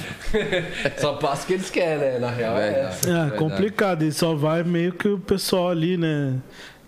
Só 0.97 1.13
passa 1.13 1.43
o 1.43 1.47
que 1.47 1.53
eles 1.53 1.69
querem, 1.69 1.97
né? 2.13 2.19
Na 2.19 2.29
real 2.31 2.57
é, 2.57 2.71
Verdade. 2.71 2.95
É, 3.03 3.05
Verdade. 3.11 3.31
complicado. 3.37 4.03
E 4.03 4.11
só 4.11 4.33
vai 4.35 4.63
meio 4.63 4.93
que 4.93 5.07
o 5.07 5.19
pessoal 5.19 5.69
ali, 5.69 5.97
né? 5.97 6.35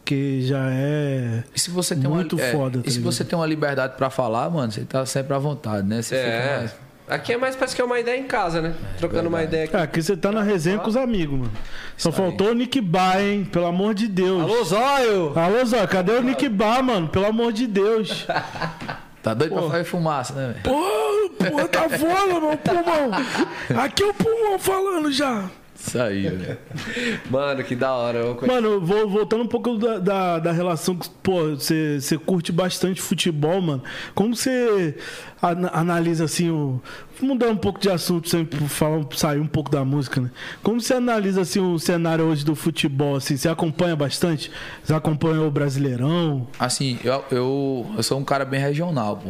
Que 0.06 0.42
já 0.48 0.70
é. 0.72 1.44
E 1.54 1.60
se 1.60 1.70
você 1.70 1.96
tem 1.96 2.10
Muito 2.10 2.36
uma, 2.36 2.42
é, 2.44 2.52
foda, 2.52 2.80
tá 2.80 2.88
E 2.88 2.92
se 2.92 3.00
você 3.00 3.24
tem 3.24 3.38
uma 3.38 3.46
liberdade 3.46 3.94
pra 3.96 4.10
falar, 4.10 4.50
mano, 4.50 4.72
você 4.72 4.82
tá 4.82 5.06
sempre 5.06 5.34
à 5.36 5.38
vontade, 5.38 5.86
né? 5.88 6.02
Você 6.02 6.16
fica 6.16 6.28
É. 6.28 6.58
mais... 6.60 6.76
Aqui 7.10 7.34
é 7.34 7.38
mais 7.38 7.56
parece 7.56 7.76
que 7.76 7.82
é 7.82 7.86
uma 7.86 8.00
ideia 8.00 8.20
em 8.20 8.28
casa, 8.28 8.62
né? 8.62 8.72
Trocando 9.00 9.30
uma 9.30 9.42
ideia 9.44 9.66
aqui. 9.66 9.76
É, 9.76 9.82
aqui 9.82 10.00
você 10.02 10.16
tá 10.16 10.32
na 10.32 10.44
resenha 10.44 10.78
com 10.78 10.88
os 10.90 10.96
amigos, 10.96 11.40
mano. 11.40 11.52
Só 11.98 12.12
faltou 12.12 12.52
o 12.52 12.54
Nick 12.54 12.80
Bar, 12.80 13.20
hein? 13.20 13.46
Pelo 13.52 13.66
amor 13.66 13.96
de 13.96 14.08
Deus. 14.08 14.44
Alô, 14.44 14.64
Zóio! 14.64 15.34
Alô, 15.36 15.66
Zó, 15.66 15.88
cadê 15.88 16.12
o 16.12 16.22
Nick 16.22 16.48
Bar, 16.48 16.84
mano? 16.84 17.08
Pelo 17.08 17.26
amor 17.26 17.52
de 17.52 17.66
Deus. 17.66 18.28
Tá 19.24 19.34
doido 19.34 19.54
pra 19.54 19.64
fazer 19.64 19.84
fumaça, 19.86 20.34
né, 20.34 20.48
velho? 20.54 20.60
Pô, 20.64 21.19
porra 21.50 21.68
tá 21.68 21.90
foda, 21.90 22.40
meu 22.40 22.58
pulmão. 22.58 23.84
Aqui 23.84 24.04
é 24.04 24.08
o 24.08 24.14
pulmão 24.14 24.60
falando 24.60 25.12
já. 25.12 25.50
Isso 25.82 25.98
aí, 25.98 26.24
velho. 26.28 26.58
Mano, 27.32 27.64
que 27.64 27.74
da 27.74 27.94
hora. 27.94 28.20
Eu... 28.20 28.38
Mano, 28.46 28.82
vou, 28.82 29.10
voltando 29.10 29.44
um 29.46 29.48
pouco 29.48 29.78
da, 29.78 29.98
da, 29.98 30.40
da 30.40 30.52
relação 30.52 30.94
que, 30.94 31.10
pô, 31.24 31.52
você, 31.56 32.02
você 32.02 32.18
curte 32.18 32.52
bastante 32.52 33.02
futebol, 33.02 33.62
mano. 33.62 33.82
Como 34.14 34.36
você 34.36 34.98
ana- 35.42 35.72
analisa, 35.74 36.26
assim, 36.26 36.50
o... 36.50 36.82
Mudando 37.22 37.54
um 37.54 37.58
pouco 37.58 37.80
de 37.80 37.90
assunto, 37.90 38.28
sempre 38.28 38.60
falar, 38.68 39.06
sair 39.16 39.40
um 39.40 39.48
pouco 39.48 39.72
da 39.72 39.86
música, 39.86 40.20
né? 40.20 40.32
Como 40.62 40.82
você 40.82 40.96
analisa, 40.96 41.42
assim, 41.42 41.62
o 41.62 41.80
cenário 41.80 42.26
hoje 42.26 42.44
do 42.44 42.56
futebol, 42.56 43.16
assim? 43.16 43.38
Você 43.38 43.48
acompanha 43.48 43.96
bastante? 43.96 44.52
Você 44.84 44.94
acompanha 44.94 45.42
o 45.42 45.50
Brasileirão? 45.52 46.46
Assim, 46.60 47.00
eu, 47.06 47.24
eu, 47.32 47.86
eu 47.96 48.04
sou 48.04 48.20
um 48.20 48.26
cara 48.26 48.44
bem 48.44 48.60
regional, 48.60 49.16
pô. 49.16 49.30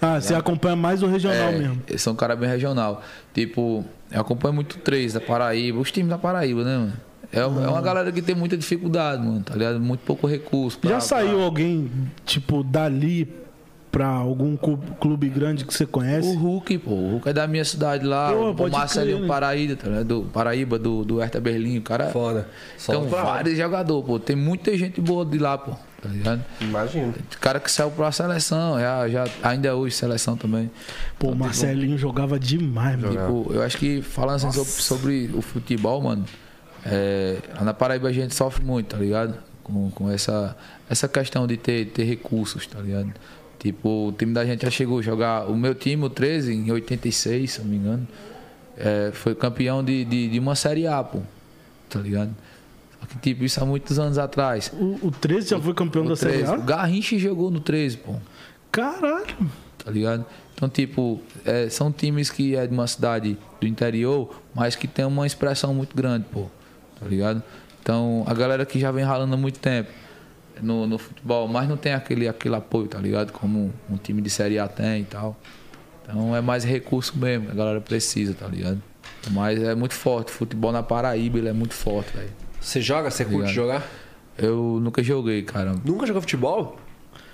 Ah, 0.00 0.20
você 0.20 0.34
acompanha 0.34 0.74
mais 0.76 1.02
o 1.02 1.06
regional 1.06 1.36
É, 1.50 1.52
mesmo. 1.58 1.82
Eu 1.88 1.98
sou 1.98 2.12
um 2.12 2.16
cara 2.16 2.34
bem 2.34 2.48
regional. 2.48 3.02
Tipo, 3.34 3.84
eu 4.10 4.20
acompanho 4.20 4.54
muito 4.54 4.78
três 4.78 5.12
da 5.12 5.20
Paraíba, 5.20 5.78
os 5.78 5.90
times 5.92 6.08
da 6.10 6.18
Paraíba, 6.18 6.64
né, 6.64 6.76
mano? 6.78 6.92
É, 7.32 7.38
é 7.40 7.46
uma 7.46 7.80
galera 7.80 8.10
que 8.10 8.20
tem 8.22 8.34
muita 8.34 8.56
dificuldade, 8.56 9.22
mano, 9.24 9.40
tá 9.42 9.54
ligado? 9.54 9.78
Muito 9.78 10.00
pouco 10.00 10.26
recurso. 10.26 10.78
pra- 10.78 10.90
Já 10.90 11.00
saiu 11.00 11.34
pra- 11.36 11.44
alguém, 11.44 11.90
tipo, 12.24 12.64
dali 12.64 13.28
pra 13.92 14.06
algum 14.06 14.56
clube 14.56 15.28
grande 15.28 15.64
que 15.64 15.72
você 15.74 15.84
O 15.84 15.88
conhece? 15.88 16.34
Hulk, 16.34 16.78
pô. 16.78 16.90
O 16.92 17.10
Hulk 17.12 17.28
é 17.28 17.32
da 17.32 17.46
minha 17.46 17.64
cidade 17.64 18.04
lá. 18.06 18.32
Pô, 18.32 18.66
o 18.66 18.70
Marcelinho 18.70 19.20
né? 19.20 19.26
Paraíba, 19.28 19.76
tá 19.76 19.88
ligado? 19.88 20.06
Do 20.06 20.22
Paraíba, 20.32 20.78
do, 20.78 21.04
do 21.04 21.18
Hertha 21.18 21.40
Berlim. 21.40 21.78
O 21.78 21.82
cara. 21.82 22.06
Foda. 22.06 22.48
Só 22.78 22.94
Então, 22.94 23.06
vários 23.08 23.56
jogadores, 23.56 24.06
pô. 24.06 24.18
Tem 24.18 24.34
muita 24.34 24.76
gente 24.76 25.00
boa 25.00 25.24
de 25.24 25.38
lá, 25.38 25.56
pô. 25.58 25.72
Tá 26.00 26.08
ligado? 26.08 26.42
Imagino. 26.60 27.14
Cara 27.40 27.60
que 27.60 27.70
saiu 27.70 27.90
pra 27.90 28.10
seleção, 28.10 28.80
já, 28.80 29.08
já, 29.08 29.24
ainda 29.42 29.68
é 29.68 29.72
hoje 29.72 29.94
seleção 29.94 30.36
também. 30.36 30.70
Pô, 31.18 31.30
o 31.30 31.36
Marcelinho 31.36 31.98
jogava 31.98 32.38
demais, 32.38 32.98
mano. 32.98 33.10
Tipo, 33.12 33.52
eu 33.52 33.62
acho 33.62 33.76
que 33.76 34.00
falando 34.00 34.36
assim 34.36 34.52
sobre, 34.52 34.70
sobre 34.70 35.30
o 35.34 35.42
futebol, 35.42 36.00
mano, 36.00 36.24
é, 36.86 37.36
na 37.60 37.74
Paraíba 37.74 38.08
a 38.08 38.12
gente 38.12 38.34
sofre 38.34 38.64
muito, 38.64 38.88
tá 38.88 38.96
ligado? 38.96 39.34
Com, 39.62 39.90
com 39.90 40.10
essa, 40.10 40.56
essa 40.88 41.06
questão 41.06 41.46
de 41.46 41.58
ter, 41.58 41.86
ter 41.86 42.04
recursos, 42.04 42.66
tá 42.66 42.80
ligado? 42.80 43.12
Tipo, 43.58 44.08
o 44.08 44.12
time 44.12 44.32
da 44.32 44.44
gente 44.44 44.62
já 44.62 44.70
chegou 44.70 45.00
a 45.00 45.02
jogar. 45.02 45.50
O 45.50 45.54
meu 45.54 45.74
time, 45.74 46.02
o 46.02 46.08
13, 46.08 46.54
em 46.54 46.72
86, 46.72 47.52
se 47.52 47.60
não 47.60 47.66
me 47.66 47.76
engano, 47.76 48.08
é, 48.78 49.10
foi 49.12 49.34
campeão 49.34 49.84
de, 49.84 50.02
de, 50.06 50.30
de 50.30 50.38
uma 50.38 50.54
Série 50.54 50.86
A, 50.86 51.04
pô. 51.04 51.20
Tá 51.90 52.00
ligado? 52.00 52.34
Que, 53.10 53.18
tipo, 53.18 53.44
isso 53.44 53.62
há 53.62 53.66
muitos 53.66 53.98
anos 53.98 54.18
atrás. 54.18 54.72
O, 54.72 55.08
o 55.08 55.10
13 55.10 55.50
já 55.50 55.60
foi 55.60 55.74
campeão 55.74 56.04
O 56.04 56.08
da 56.08 56.16
Série 56.16 56.38
13, 56.38 56.52
A? 56.52 56.54
o 56.56 56.62
Garrincha 56.62 57.18
jogou 57.18 57.50
no 57.50 57.60
13, 57.60 57.98
pô 57.98 58.14
Caralho. 58.70 59.26
tá 59.84 59.90
ligado? 59.90 60.24
Então, 60.54 60.68
tipo, 60.68 61.20
é, 61.44 61.68
são 61.68 61.90
times 61.90 62.30
que 62.30 62.54
é 62.54 62.66
de 62.66 62.72
uma 62.72 62.86
cidade 62.86 63.36
do 63.60 63.66
interior, 63.66 64.40
mas 64.54 64.76
que 64.76 64.86
tem 64.86 65.04
uma 65.04 65.26
expressão 65.26 65.72
muito 65.74 65.96
grande, 65.96 66.26
pô, 66.30 66.46
tá 67.00 67.06
ligado? 67.06 67.42
Então, 67.82 68.22
a 68.26 68.34
galera 68.34 68.64
que 68.66 68.78
já 68.78 68.92
vem 68.92 69.02
ralando 69.04 69.34
há 69.34 69.36
muito 69.38 69.58
tempo 69.58 69.90
no, 70.62 70.86
no 70.86 70.98
futebol, 70.98 71.48
mas 71.48 71.66
não 71.68 71.76
tem 71.78 71.94
aquele, 71.94 72.28
aquele 72.28 72.54
apoio, 72.54 72.86
tá 72.86 72.98
ligado? 72.98 73.32
Como 73.32 73.72
um 73.90 73.96
time 73.96 74.20
de 74.20 74.28
Série 74.30 74.58
A 74.58 74.68
tem 74.68 75.00
e 75.00 75.04
tal. 75.04 75.34
Então, 76.04 76.36
é 76.36 76.40
mais 76.42 76.62
recurso 76.62 77.16
mesmo, 77.18 77.50
a 77.50 77.54
galera 77.54 77.80
precisa, 77.80 78.34
tá 78.34 78.46
ligado? 78.46 78.80
Mas 79.30 79.60
é 79.62 79.74
muito 79.74 79.94
forte, 79.94 80.30
futebol 80.30 80.70
na 80.72 80.82
Paraíba, 80.82 81.38
ele 81.38 81.48
é 81.48 81.52
muito 81.52 81.74
forte, 81.74 82.14
velho. 82.16 82.30
Você 82.60 82.80
joga? 82.80 83.10
Você 83.10 83.24
curte 83.24 83.36
Obrigado. 83.36 83.54
jogar? 83.54 83.86
Eu 84.38 84.78
nunca 84.80 85.02
joguei, 85.02 85.42
cara. 85.42 85.74
Nunca 85.84 86.06
jogou 86.06 86.20
futebol? 86.22 86.78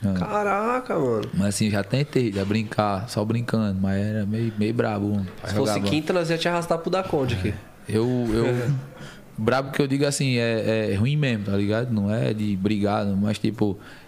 Não. 0.02 0.14
Caraca, 0.14 0.98
mano. 0.98 1.28
Mas 1.34 1.48
assim, 1.48 1.70
já 1.70 1.82
tentei, 1.82 2.32
já 2.32 2.44
brincar, 2.44 3.08
só 3.08 3.24
brincando, 3.24 3.80
mas 3.80 3.98
era 4.04 4.26
meio, 4.26 4.52
meio 4.58 4.74
brabo. 4.74 5.10
mano, 5.10 5.26
Se 5.44 5.54
jogar 5.54 5.72
fosse 5.74 5.80
quinta, 5.80 6.12
nós 6.12 6.30
ia 6.30 6.38
te 6.38 6.48
arrastar 6.48 6.78
pro 6.78 6.90
Daconde 6.90 7.34
aqui. 7.34 7.54
Eu, 7.88 8.06
eu 8.32 8.70
brabo 9.38 9.72
que 9.72 9.80
eu 9.80 9.86
digo 9.86 10.04
assim, 10.04 10.36
é, 10.36 10.90
é 10.92 10.94
ruim 10.94 11.16
mesmo, 11.16 11.44
tá 11.46 11.56
ligado? 11.56 11.92
Não 11.92 12.12
é 12.12 12.32
de 12.32 12.56
brigar, 12.56 13.06
mas 13.06 13.38
tipo, 13.38 13.78
é 13.78 14.05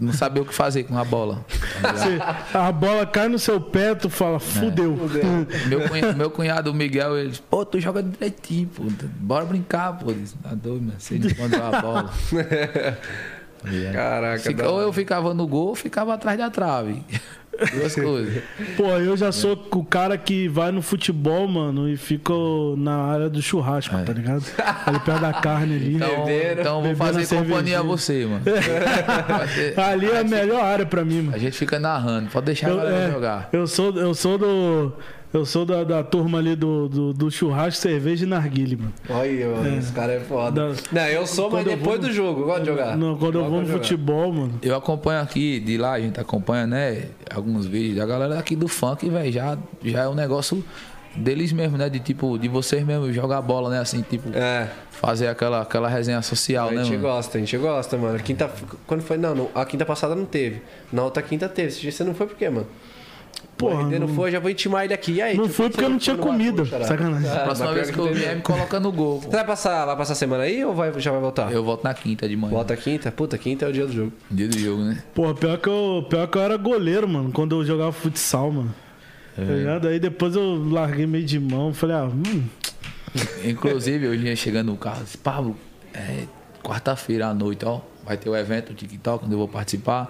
não 0.00 0.12
saber 0.12 0.40
o 0.40 0.44
que 0.44 0.54
fazer 0.54 0.84
com 0.84 0.96
a 0.98 1.04
bola. 1.04 1.44
Você- 1.80 2.18
a 2.56 2.70
bola 2.72 3.06
cai 3.06 3.28
no 3.28 3.38
seu 3.38 3.60
pé, 3.60 3.94
tu 3.94 4.08
fala, 4.10 4.38
fudeu. 4.40 4.98
meu, 5.68 5.88
cunhado, 5.88 6.16
meu 6.16 6.30
cunhado, 6.30 6.70
o 6.70 6.74
Miguel, 6.74 7.18
ele 7.18 7.28
disse, 7.30 7.42
pô, 7.42 7.64
tu 7.64 7.80
joga 7.80 8.02
direitinho, 8.02 8.68
pô, 8.68 8.82
bora 9.20 9.44
brincar, 9.44 9.98
pô. 9.98 10.10
Eu 10.10 10.14
disse, 10.14 10.34
Tá 10.42 10.50
doido, 10.54 10.82
mano, 10.82 10.94
você 10.98 11.18
não 11.18 11.28
encontrou 11.28 11.64
a 11.64 11.80
bola. 11.80 12.10
Caraca, 13.92 14.42
Fica- 14.42 14.68
ou 14.68 14.80
eu 14.80 14.92
ficava 14.92 15.32
no 15.32 15.46
gol 15.46 15.68
ou 15.68 15.74
ficava 15.74 16.14
atrás 16.14 16.36
da 16.36 16.50
trave. 16.50 17.02
Duas 17.70 17.94
coisas. 17.96 18.42
Pô, 18.76 18.88
eu 18.98 19.16
já 19.16 19.30
sou 19.32 19.52
o 19.72 19.84
cara 19.84 20.16
que 20.18 20.48
vai 20.48 20.70
no 20.72 20.82
futebol, 20.82 21.46
mano, 21.46 21.88
e 21.88 21.96
fica 21.96 22.32
na 22.76 22.96
área 23.04 23.28
do 23.30 23.40
churrasco, 23.42 23.94
tá 24.04 24.12
ligado? 24.12 24.44
Ali 24.86 24.98
perto 25.00 25.20
da 25.20 25.32
carne 25.32 25.76
ali. 25.76 25.94
Então, 25.96 26.24
Beberam, 26.24 26.60
então 26.60 26.82
vou 26.82 26.96
fazer 26.96 27.22
a 27.36 27.38
companhia 27.40 27.78
a 27.80 27.82
você, 27.82 28.26
mano. 28.26 28.42
Vai 28.44 29.48
ter- 29.54 29.80
Ali 29.80 30.10
é 30.10 30.18
a 30.20 30.24
melhor 30.24 30.64
área 30.64 30.86
pra 30.86 31.04
mim, 31.04 31.22
mano. 31.22 31.36
A 31.36 31.38
gente 31.38 31.56
fica 31.56 31.78
narrando, 31.78 32.28
pode 32.30 32.46
deixar 32.46 32.68
a 32.68 32.70
Eu, 32.70 32.76
galera 32.76 32.96
é, 32.96 33.10
jogar. 33.12 33.48
eu 33.52 33.66
sou, 33.66 33.96
eu 33.96 34.14
sou 34.14 34.38
do. 34.38 34.92
Eu 35.32 35.46
sou 35.46 35.64
da, 35.64 35.82
da 35.82 36.02
turma 36.04 36.38
ali 36.38 36.54
do, 36.54 36.88
do, 36.88 37.12
do 37.14 37.30
churrasco, 37.30 37.80
cerveja 37.80 38.24
e 38.24 38.28
narguile, 38.28 38.76
mano. 38.76 38.92
Olha, 39.08 39.48
mano, 39.48 39.78
esse 39.78 39.90
cara 39.92 40.12
é 40.12 40.20
foda. 40.20 40.74
Da- 40.74 40.82
Não, 40.92 41.06
eu 41.08 41.26
sou, 41.26 41.50
mas 41.50 41.60
Quando 41.64 41.70
eu 41.70 41.76
depois 41.78 42.00
vou 42.00 42.08
do 42.08 42.14
jogo, 42.14 42.40
eu 42.42 42.44
gosto 42.46 42.60
de 42.60 42.66
jogar. 42.66 42.96
Não, 42.98 43.16
quando 43.16 43.36
eu 43.36 43.40
Gosto 43.40 43.50
vou 43.52 43.62
no 43.62 43.68
futebol, 43.68 44.32
mano. 44.32 44.52
Eu 44.62 44.76
acompanho 44.76 45.22
aqui, 45.22 45.58
de 45.58 45.78
lá 45.78 45.92
a 45.92 46.00
gente 46.00 46.20
acompanha, 46.20 46.66
né? 46.66 47.04
Alguns 47.34 47.64
vídeos 47.66 47.96
da 47.96 48.04
galera 48.04 48.38
aqui 48.38 48.54
do 48.54 48.68
funk, 48.68 49.08
velho, 49.08 49.32
já, 49.32 49.56
já 49.82 50.02
é 50.02 50.08
um 50.08 50.14
negócio 50.14 50.62
deles 51.16 51.50
mesmo, 51.50 51.78
né? 51.78 51.88
De 51.88 51.98
tipo, 51.98 52.38
de 52.38 52.48
vocês 52.48 52.84
mesmo 52.84 53.10
jogar 53.10 53.40
bola, 53.40 53.70
né? 53.70 53.78
Assim, 53.80 54.02
tipo, 54.02 54.28
É, 54.36 54.68
fazer 54.90 55.28
aquela, 55.28 55.62
aquela 55.62 55.88
resenha 55.88 56.20
social, 56.20 56.68
a 56.68 56.72
né, 56.72 56.84
gente 56.84 56.90
mano? 56.96 57.02
gosta, 57.02 57.38
a 57.38 57.40
gente 57.40 57.56
gosta, 57.56 57.96
mano. 57.96 58.18
Quinta, 58.18 58.50
quando 58.86 59.00
foi? 59.00 59.16
Não, 59.16 59.34
não, 59.34 59.48
a 59.54 59.64
quinta 59.64 59.86
passada 59.86 60.14
não 60.14 60.26
teve. 60.26 60.60
Na 60.92 61.02
outra 61.04 61.22
quinta 61.22 61.48
teve. 61.48 61.68
Esse 61.68 61.80
dia 61.80 61.90
você 61.90 62.04
não 62.04 62.12
foi 62.14 62.26
por 62.26 62.36
quê, 62.36 62.50
mano? 62.50 62.66
Porra, 63.56 63.76
o 63.76 63.86
RD 63.86 63.98
não 63.98 64.06
não- 64.08 64.14
foi, 64.14 64.30
já 64.30 64.40
vou 64.40 64.50
intimar 64.50 64.84
ele 64.84 64.92
aqui. 64.94 65.12
E 65.12 65.22
aí, 65.22 65.36
Não 65.36 65.44
tipo, 65.44 65.54
foi 65.54 65.70
porque 65.70 65.84
eu 65.84 65.88
não 65.90 65.98
tinha 65.98 66.16
comida. 66.16 66.50
bagulho, 66.64 66.66
xará? 66.70 66.84
Sacanagem. 66.86 67.30
Ah, 67.30 67.40
Próxima 67.44 67.72
vez 67.72 67.90
que 67.90 67.98
eu 67.98 68.12
vier, 68.12 68.36
me 68.36 68.42
coloca 68.42 68.80
no 68.80 68.90
gol. 68.90 69.20
Você 69.20 69.28
vai 69.28 69.44
passar, 69.46 69.86
vai 69.86 69.96
passar 69.96 70.12
a 70.14 70.16
semana 70.16 70.42
aí 70.44 70.64
ou 70.64 70.74
vai, 70.74 70.92
já 70.98 71.10
vai 71.12 71.20
voltar? 71.20 71.52
Eu 71.52 71.62
volto 71.62 71.84
na 71.84 71.94
quinta 71.94 72.28
de 72.28 72.36
manhã. 72.36 72.52
Volta 72.52 72.76
quinta? 72.76 73.12
Puta, 73.12 73.38
quinta 73.38 73.64
é 73.64 73.68
o 73.68 73.72
dia 73.72 73.86
do 73.86 73.92
jogo. 73.92 74.12
Dia 74.30 74.48
do 74.48 74.58
jogo, 74.58 74.82
né? 74.82 75.02
Porra, 75.14 75.34
pior 75.34 75.58
que, 75.58 75.68
eu, 75.68 76.04
pior 76.08 76.26
que 76.26 76.38
eu 76.38 76.42
era 76.42 76.56
goleiro, 76.56 77.06
mano, 77.08 77.30
quando 77.32 77.54
eu 77.60 77.64
jogava 77.64 77.92
futsal, 77.92 78.50
mano. 78.50 78.74
Tá 79.36 79.42
ligado? 79.42 79.88
Aí 79.88 79.98
depois 80.00 80.34
eu 80.34 80.62
larguei 80.70 81.06
meio 81.06 81.24
de 81.24 81.38
mão, 81.38 81.72
falei, 81.72 81.96
ah, 81.96 82.04
hum, 82.04 82.42
Inclusive, 83.44 84.06
eu 84.06 84.14
ia 84.14 84.34
chegando 84.36 84.68
no 84.72 84.76
carro, 84.76 85.04
disse, 85.04 85.18
Pablo, 85.18 85.56
é, 85.94 86.24
quarta-feira 86.62 87.26
à 87.28 87.34
noite, 87.34 87.64
ó, 87.64 87.80
vai 88.04 88.16
ter 88.16 88.28
o 88.28 88.36
evento 88.36 88.68
do 88.68 88.74
TikTok, 88.74 89.24
onde 89.24 89.34
eu 89.34 89.38
vou 89.38 89.48
participar. 89.48 90.08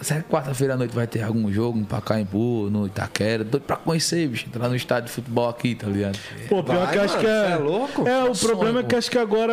Será 0.00 0.22
que 0.22 0.30
quarta-feira 0.30 0.74
à 0.74 0.76
noite 0.78 0.94
vai 0.94 1.06
ter 1.06 1.22
algum 1.22 1.52
jogo 1.52 1.78
no 1.78 1.84
Pacaembu, 1.84 2.70
no 2.70 2.86
Itaquera? 2.86 3.44
Doido 3.44 3.64
pra 3.64 3.76
conhecer, 3.76 4.26
bicho. 4.28 4.46
Entrar 4.46 4.68
no 4.68 4.74
estádio 4.74 5.08
de 5.08 5.12
futebol 5.12 5.48
aqui, 5.48 5.74
tá 5.74 5.86
ligado? 5.86 6.18
Pô, 6.48 6.62
pior 6.64 6.86
Vai, 6.86 6.92
que 6.92 6.98
acho 6.98 7.14
mano, 7.16 7.20
que 7.20 7.30
é. 7.30 7.50
é 7.50 7.56
louco? 7.56 8.08
É, 8.08 8.24
o 8.24 8.34
Sonho, 8.34 8.48
problema 8.52 8.80
é 8.80 8.82
pô. 8.82 8.88
que 8.88 8.96
acho 8.96 9.10
que 9.10 9.18
agora 9.18 9.52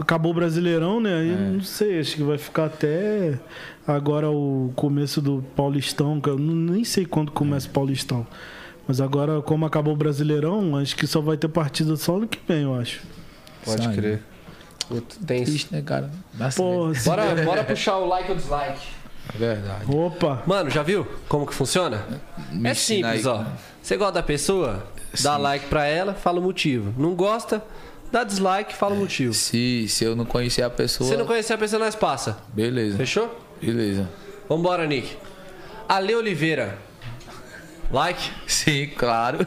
acabou 0.00 0.30
o 0.30 0.34
Brasileirão, 0.34 1.00
né? 1.00 1.12
Aí 1.20 1.30
É. 1.32 1.34
não 1.36 1.60
sei, 1.62 1.98
acho 1.98 2.14
que 2.16 2.22
vai 2.22 2.38
ficar 2.38 2.66
até 2.66 3.38
agora 3.86 4.30
o 4.30 4.72
começo 4.76 5.20
do 5.20 5.44
Paulistão, 5.56 6.20
que 6.20 6.28
eu 6.28 6.38
nem 6.38 6.84
sei 6.84 7.04
quando 7.04 7.32
começa 7.32 7.66
o 7.66 7.70
Paulistão. 7.70 8.26
Mas 8.86 9.00
agora, 9.00 9.42
como 9.42 9.66
acabou 9.66 9.92
o 9.92 9.96
Brasileirão, 9.96 10.76
acho 10.76 10.94
que 10.96 11.06
só 11.06 11.20
vai 11.20 11.36
ter 11.36 11.48
partida 11.48 11.96
só 11.96 12.16
ano 12.16 12.28
que 12.28 12.38
vem, 12.46 12.62
eu 12.62 12.74
acho. 12.74 13.00
Pode 13.64 13.82
Sai. 13.84 13.94
crer. 13.94 14.22
Puta, 14.88 15.16
Tem 15.26 15.44
Triste, 15.44 15.70
né, 15.74 15.82
cara? 15.82 16.10
Pô. 16.56 16.90
Bora, 17.04 17.34
bora 17.44 17.62
puxar 17.64 17.98
o 17.98 18.06
like 18.06 18.30
ou 18.30 18.36
dislike. 18.36 18.80
É 19.34 19.38
verdade. 19.38 19.84
Opa! 19.94 20.42
Mano, 20.46 20.70
já 20.70 20.82
viu 20.82 21.06
como 21.28 21.46
que 21.46 21.54
funciona? 21.54 22.04
Me 22.50 22.70
é 22.70 22.74
simples, 22.74 23.26
aí, 23.26 23.32
ó. 23.32 23.44
Você 23.82 23.96
gosta 23.96 24.14
da 24.14 24.22
pessoa? 24.22 24.86
Dá 25.22 25.36
Sim. 25.36 25.42
like 25.42 25.66
pra 25.66 25.86
ela, 25.86 26.14
fala 26.14 26.38
o 26.40 26.42
motivo. 26.42 26.92
Não 27.00 27.14
gosta? 27.14 27.62
Dá 28.10 28.24
dislike, 28.24 28.74
fala 28.74 28.94
o 28.94 28.98
motivo. 28.98 29.34
Se, 29.34 29.86
se 29.88 30.04
eu 30.04 30.16
não 30.16 30.24
conhecer 30.24 30.62
a 30.62 30.70
pessoa. 30.70 31.08
Se 31.10 31.16
não 31.16 31.26
conhecer 31.26 31.52
a 31.52 31.58
pessoa, 31.58 31.84
nós 31.84 31.94
passa. 31.94 32.38
Beleza. 32.54 32.96
Fechou? 32.96 33.38
Beleza. 33.60 34.08
Vambora, 34.48 34.86
Nick. 34.86 35.16
Ale 35.88 36.14
Oliveira. 36.14 36.78
Like. 37.90 38.30
Sim, 38.46 38.86
claro. 38.96 39.38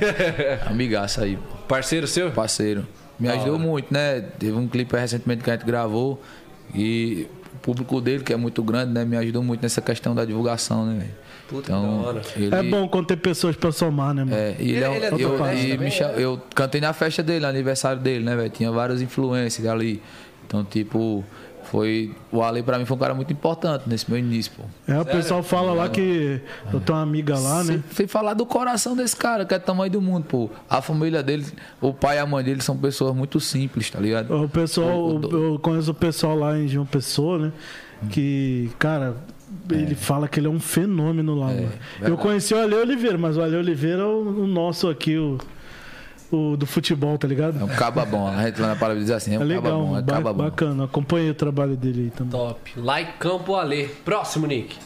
Amigaça 0.66 1.24
aí. 1.24 1.38
Parceiro 1.68 2.06
seu? 2.06 2.30
parceiro. 2.30 2.86
Me 3.18 3.28
Da 3.28 3.34
ajudou 3.34 3.54
hora. 3.54 3.62
muito, 3.62 3.92
né? 3.92 4.20
Teve 4.38 4.52
um 4.52 4.66
clipe 4.68 4.96
recentemente 4.96 5.42
que 5.42 5.50
a 5.50 5.54
gente 5.54 5.64
gravou 5.64 6.20
e 6.74 7.26
público 7.64 7.98
dele, 8.00 8.22
que 8.22 8.32
é 8.32 8.36
muito 8.36 8.62
grande, 8.62 8.92
né? 8.92 9.04
Me 9.06 9.16
ajudou 9.16 9.42
muito 9.42 9.62
nessa 9.62 9.80
questão 9.80 10.14
da 10.14 10.22
divulgação, 10.24 10.84
né? 10.84 10.98
velho? 10.98 11.10
Puta, 11.48 11.72
então, 11.72 12.20
ele, 12.36 12.54
É 12.54 12.62
bom 12.62 12.86
quando 12.88 13.06
tem 13.06 13.16
pessoas 13.16 13.56
pra 13.56 13.72
somar, 13.72 14.12
né, 14.14 14.22
mano? 14.24 14.36
É, 14.36 14.54
e 14.58 14.70
ele, 14.70 14.72
Ele- 14.76 14.84
é 14.84 14.88
um- 14.90 14.94
ele 14.94 15.04
é 15.04 15.08
eu, 15.12 15.18
do 15.18 15.28
Nordeste 15.38 15.66
e 15.66 15.70
também, 15.72 15.78
me 15.88 15.90
cha- 15.90 16.10
é? 16.10 16.14
eu 16.18 16.40
cantei 16.54 16.80
na 16.80 16.92
festa 16.92 17.22
dele, 17.22 17.40
no 17.40 17.46
aniversário 17.46 18.00
dele, 18.00 18.24
né, 18.24 18.36
velho? 18.36 18.50
Tinha 18.50 18.70
várias 18.70 19.00
influências 19.00 19.66
ali. 19.66 20.02
Então, 20.46 20.62
tipo, 20.62 21.24
foi. 21.74 22.12
O 22.30 22.40
Ale 22.40 22.62
pra 22.62 22.78
mim 22.78 22.84
foi 22.84 22.96
um 22.96 23.00
cara 23.00 23.14
muito 23.14 23.32
importante 23.32 23.88
nesse 23.88 24.08
meu 24.08 24.16
início, 24.16 24.52
pô. 24.56 24.62
É, 24.86 25.00
o 25.00 25.04
pessoal 25.04 25.42
fala 25.42 25.72
lá 25.72 25.88
que 25.88 26.40
eu 26.72 26.78
tenho 26.78 26.96
uma 26.96 27.02
amiga 27.02 27.36
lá, 27.36 27.64
né? 27.64 27.82
Fui 27.90 28.06
falar 28.06 28.34
do 28.34 28.46
coração 28.46 28.94
desse 28.94 29.16
cara, 29.16 29.44
que 29.44 29.52
é 29.52 29.56
o 29.56 29.60
tamanho 29.60 29.90
do 29.90 30.00
mundo, 30.00 30.24
pô. 30.24 30.48
A 30.70 30.80
família 30.80 31.20
dele, 31.20 31.44
o 31.80 31.92
pai 31.92 32.18
e 32.18 32.20
a 32.20 32.26
mãe 32.26 32.44
dele 32.44 32.62
são 32.62 32.76
pessoas 32.76 33.12
muito 33.12 33.40
simples, 33.40 33.90
tá 33.90 33.98
ligado? 33.98 34.32
O 34.32 34.48
pessoal, 34.48 35.20
eu 35.20 35.58
conheço 35.58 35.90
o 35.90 35.94
pessoal 35.94 36.36
lá 36.36 36.56
em 36.56 36.68
João 36.68 36.86
Pessoa, 36.86 37.38
né? 37.38 37.52
Que, 38.08 38.70
cara, 38.78 39.16
ele 39.68 39.96
fala 39.96 40.28
que 40.28 40.38
ele 40.38 40.46
é 40.46 40.50
um 40.50 40.60
fenômeno 40.60 41.34
lá, 41.34 41.48
mano. 41.48 41.72
Eu 42.02 42.16
conheci 42.16 42.54
o 42.54 42.58
Ale 42.58 42.76
Oliveira, 42.76 43.18
mas 43.18 43.36
o 43.36 43.42
Ale 43.42 43.56
Oliveira 43.56 44.02
é 44.02 44.06
o, 44.06 44.44
o 44.44 44.46
nosso 44.46 44.88
aqui, 44.88 45.18
o, 45.18 45.38
o 46.32 46.56
do 46.56 46.66
futebol, 46.66 47.16
tá 47.18 47.28
ligado? 47.28 47.60
É 47.60 47.64
um 47.64 47.68
caba 47.68 48.04
bom. 48.04 48.26
A 48.26 48.44
gente 48.46 48.60
lá 48.60 48.68
na 48.68 48.76
palavra 48.76 49.00
diz 49.00 49.10
assim, 49.10 49.34
é 49.34 49.38
um 49.38 49.42
É 49.42 49.54
caba 49.54 49.68
legal, 49.68 49.86
bom, 49.86 49.98
é 49.98 50.02
ba- 50.02 50.12
caba 50.14 50.32
bom. 50.32 50.44
bacana. 50.44 50.84
Acompanhei 50.84 51.30
o 51.30 51.34
trabalho 51.34 51.76
dele 51.76 52.02
aí 52.04 52.10
também. 52.10 52.32
Top. 52.32 52.72
Like 52.76 53.12
Campo 53.18 53.54
Ale. 53.54 53.88
Próximo, 54.04 54.46
Nick. 54.46 54.76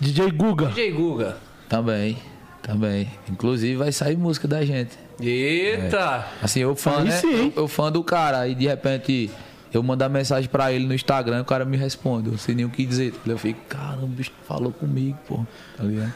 DJ 0.00 0.30
Guga. 0.30 0.66
DJ 0.66 0.92
Guga. 0.92 1.36
Também, 1.68 2.18
também. 2.62 3.10
Inclusive 3.30 3.76
vai 3.76 3.92
sair 3.92 4.16
música 4.16 4.46
da 4.48 4.64
gente. 4.64 4.98
Eita! 5.20 6.26
Assim, 6.42 6.60
eu 6.60 6.74
fã, 6.74 6.98
Aí 6.98 7.04
né? 7.04 7.10
sim. 7.12 7.52
Eu, 7.56 7.62
eu 7.62 7.68
fã 7.68 7.90
do 7.90 8.02
cara, 8.02 8.40
aí 8.40 8.54
de 8.54 8.66
repente 8.66 9.30
eu 9.72 9.82
mandar 9.82 10.08
mensagem 10.08 10.48
pra 10.48 10.72
ele 10.72 10.86
no 10.86 10.94
Instagram, 10.94 11.40
o 11.42 11.44
cara 11.44 11.64
me 11.64 11.76
responde, 11.76 12.26
eu 12.28 12.32
não 12.32 12.38
sei 12.38 12.54
nem 12.54 12.64
o 12.64 12.70
que 12.70 12.84
dizer. 12.84 13.12
Eu 13.26 13.38
fico, 13.38 13.60
caramba, 13.68 14.04
o 14.04 14.08
bicho 14.08 14.30
falou 14.46 14.72
comigo, 14.72 15.18
pô. 15.26 15.44
Tá 15.76 15.84
ligado? 15.84 16.12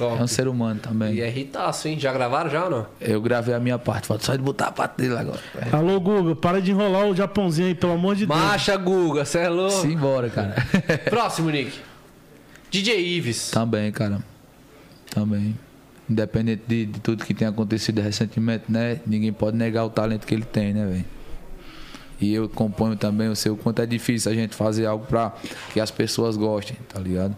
Top. 0.00 0.18
É 0.18 0.22
um 0.22 0.26
ser 0.26 0.48
humano 0.48 0.80
também. 0.80 1.12
E 1.12 1.20
é 1.20 1.28
ritaço, 1.28 1.86
hein? 1.86 2.00
Já 2.00 2.10
gravaram 2.10 2.48
já 2.48 2.64
ou 2.64 2.70
não? 2.70 2.86
Eu 2.98 3.20
gravei 3.20 3.54
a 3.54 3.60
minha 3.60 3.78
parte, 3.78 4.06
falta 4.06 4.24
só 4.24 4.34
de 4.34 4.42
botar 4.42 4.68
a 4.68 4.72
parte 4.72 4.96
dele 4.96 5.14
agora. 5.14 5.38
Alô, 5.70 6.00
Guga, 6.00 6.34
para 6.34 6.62
de 6.62 6.70
enrolar 6.70 7.04
o 7.04 7.14
Japãozinho 7.14 7.68
aí, 7.68 7.74
pelo 7.74 7.92
amor 7.92 8.16
de 8.16 8.24
Deus. 8.24 8.40
Marcha, 8.40 8.74
Guga, 8.78 9.26
cê 9.26 9.40
é 9.40 9.48
louco. 9.50 9.82
Simbora, 9.82 10.30
cara. 10.30 10.54
Próximo, 11.10 11.50
Nick. 11.50 11.78
DJ 12.70 12.98
Ives. 12.98 13.50
Também, 13.50 13.92
cara. 13.92 14.20
Também. 15.10 15.54
Independente 16.08 16.62
de, 16.66 16.86
de 16.86 17.00
tudo 17.00 17.22
que 17.22 17.34
tem 17.34 17.46
acontecido 17.46 18.00
recentemente, 18.00 18.64
né? 18.70 19.00
Ninguém 19.06 19.34
pode 19.34 19.58
negar 19.58 19.84
o 19.84 19.90
talento 19.90 20.26
que 20.26 20.34
ele 20.34 20.46
tem, 20.46 20.72
né, 20.72 20.86
velho? 20.86 21.04
E 22.18 22.32
eu 22.32 22.48
componho 22.48 22.96
também, 22.96 23.26
eu 23.26 23.36
sei 23.36 23.52
o 23.52 23.56
quanto 23.56 23.82
é 23.82 23.86
difícil 23.86 24.32
a 24.32 24.34
gente 24.34 24.54
fazer 24.54 24.86
algo 24.86 25.04
pra 25.04 25.34
que 25.74 25.78
as 25.80 25.90
pessoas 25.90 26.38
gostem, 26.38 26.78
tá 26.88 26.98
ligado? 26.98 27.36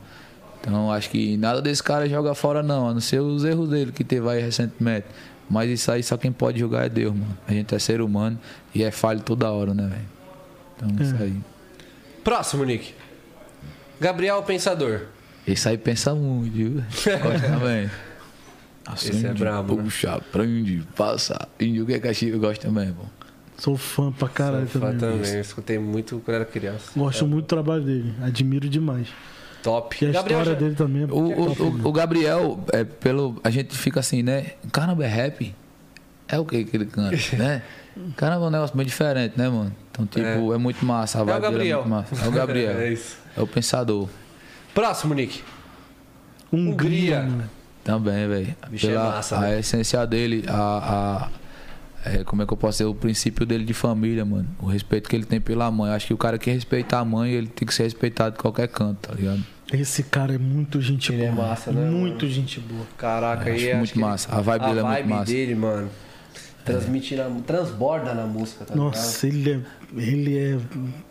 Então 0.62 0.92
acho 0.92 1.10
que 1.10 1.36
nada 1.36 1.60
desse 1.60 1.82
cara 1.82 2.08
joga 2.08 2.34
fora, 2.34 2.62
não, 2.62 2.88
a 2.88 2.94
não 2.94 3.00
ser 3.00 3.20
os 3.20 3.44
erros 3.44 3.68
dele 3.68 3.90
que 3.92 4.04
teve 4.04 4.28
aí 4.28 4.40
recentemente. 4.40 5.06
Mas 5.50 5.68
isso 5.68 5.90
aí 5.90 6.02
só 6.02 6.16
quem 6.16 6.32
pode 6.32 6.58
jogar 6.58 6.86
é 6.86 6.88
Deus, 6.88 7.12
mano. 7.12 7.36
A 7.46 7.52
gente 7.52 7.74
é 7.74 7.78
ser 7.78 8.00
humano 8.00 8.38
e 8.74 8.82
é 8.82 8.90
falho 8.90 9.20
toda 9.20 9.50
hora, 9.50 9.74
né, 9.74 9.88
velho? 9.88 10.08
Então 10.76 11.04
isso 11.04 11.22
aí. 11.22 11.36
Próximo, 12.22 12.64
Nick. 12.64 12.94
Gabriel 14.00 14.42
Pensador. 14.44 15.06
Esse 15.46 15.68
aí 15.68 15.76
pensa 15.76 16.14
muito, 16.14 16.52
viu? 16.52 16.70
Gosta 17.20 17.48
também. 17.48 17.90
Esse 18.94 19.26
é 19.26 19.32
brabo, 19.32 19.76
né? 19.76 19.82
Puxa, 19.84 20.20
prende, 20.32 20.82
passa. 20.96 21.48
Índio 21.60 21.86
que 21.86 21.94
é 21.94 21.98
caxias, 22.00 22.32
eu 22.32 22.40
gosto 22.40 22.62
também, 22.62 22.92
pô. 22.92 23.02
Sou 23.56 23.76
fã 23.76 24.10
pra 24.10 24.28
caralho 24.28 24.68
Sou 24.68 24.80
fã 24.80 24.88
também. 24.96 25.18
também. 25.18 25.34
Eu 25.34 25.40
escutei 25.40 25.78
muito 25.78 26.20
quando 26.24 26.34
era 26.34 26.44
criança. 26.44 26.90
Gosto 26.96 27.26
muito 27.26 27.44
do 27.44 27.48
trabalho 27.48 27.82
dele. 27.84 28.12
Admiro 28.22 28.68
demais. 28.68 29.08
Top. 29.62 30.04
E 30.04 30.08
a 30.08 30.12
Gabriel 30.12 30.40
história 30.40 30.58
já- 30.58 30.64
dele 30.66 30.74
também 30.74 31.02
é 31.02 31.06
O, 31.06 31.42
o, 31.42 31.46
top, 31.54 31.62
o- 31.62 31.88
o 31.88 31.92
Gabriel, 31.92 32.60
é, 32.72 32.82
pelo, 32.84 33.40
a 33.44 33.50
gente 33.50 33.76
fica 33.76 34.00
assim, 34.00 34.22
né? 34.22 34.52
Caramba, 34.72 35.04
é 35.04 35.08
rap? 35.08 35.54
É 36.28 36.38
o 36.38 36.44
que 36.44 36.64
que 36.64 36.76
ele 36.76 36.86
canta, 36.86 37.16
né? 37.36 37.62
Caramba, 38.16 38.46
é 38.46 38.48
um 38.48 38.50
negócio 38.50 38.76
bem 38.76 38.86
diferente, 38.86 39.34
né, 39.36 39.48
mano? 39.48 39.72
Então, 39.90 40.06
tipo, 40.06 40.52
é, 40.54 40.56
muito 40.58 40.84
massa. 40.84 41.18
A 41.18 41.20
É 41.20 41.22
o 41.22 41.26
dele 41.26 41.40
Gabriel. 41.40 41.78
É, 41.78 41.82
muito 41.82 41.90
massa. 41.90 42.24
é 42.24 42.28
o 42.28 42.32
Gabriel. 42.32 42.72
É 42.80 42.92
isso. 42.92 43.16
É 43.36 43.40
o 43.42 43.46
pensador. 43.46 44.08
Próximo, 44.74 45.12
Nick. 45.14 45.42
Hungria, 46.52 47.20
Hungria. 47.20 47.48
Também, 47.84 48.28
velho. 48.28 48.56
É 48.72 48.76
Pela 48.78 49.04
massa, 49.10 49.36
a 49.36 49.40
né? 49.40 49.58
essência 49.58 50.06
dele, 50.06 50.44
a, 50.48 50.54
a- 50.54 51.28
é, 52.04 52.24
como 52.24 52.42
é 52.42 52.46
que 52.46 52.52
eu 52.52 52.56
posso 52.56 52.78
dizer, 52.78 52.84
o 52.84 52.94
princípio 52.94 53.44
dele 53.46 53.64
de 53.64 53.74
família, 53.74 54.24
mano. 54.24 54.48
O 54.60 54.66
respeito 54.66 55.08
que 55.08 55.16
ele 55.16 55.24
tem 55.24 55.40
pela 55.40 55.70
mãe. 55.70 55.92
Acho 55.92 56.08
que 56.08 56.14
o 56.14 56.18
cara 56.18 56.38
que 56.38 56.50
respeitar 56.50 56.98
a 57.00 57.04
mãe, 57.04 57.30
ele 57.32 57.46
tem 57.46 57.66
que 57.66 57.74
ser 57.74 57.84
respeitado 57.84 58.36
em 58.36 58.40
qualquer 58.40 58.68
canto, 58.68 59.08
tá 59.08 59.14
ligado? 59.14 59.44
Esse 59.72 60.02
cara 60.02 60.34
é 60.34 60.38
muito 60.38 60.80
gente 60.82 61.12
Ele 61.12 61.22
é 61.24 61.30
boa. 61.30 61.48
massa, 61.48 61.72
né, 61.72 61.90
Muito 61.90 62.28
gente 62.28 62.60
boa. 62.60 62.84
Caraca, 62.98 63.48
Eu 63.48 63.54
aí 63.54 63.68
acho 63.70 63.78
muito 63.78 63.98
massa. 64.00 64.34
A 64.34 64.40
vibe 64.40 64.60
dele 64.66 64.78
é 64.78 64.82
muito 64.82 64.94
vibe 64.94 65.08
massa. 65.08 65.32
dele, 65.32 65.54
mano. 65.54 65.90
Transmite 66.64 67.16
na, 67.16 67.28
transborda 67.44 68.14
na 68.14 68.24
música, 68.24 68.64
tá 68.64 68.76
Nossa, 68.76 69.26
ele 69.26 69.50
é. 69.50 69.60
Ele 69.96 70.38
é. 70.38 70.58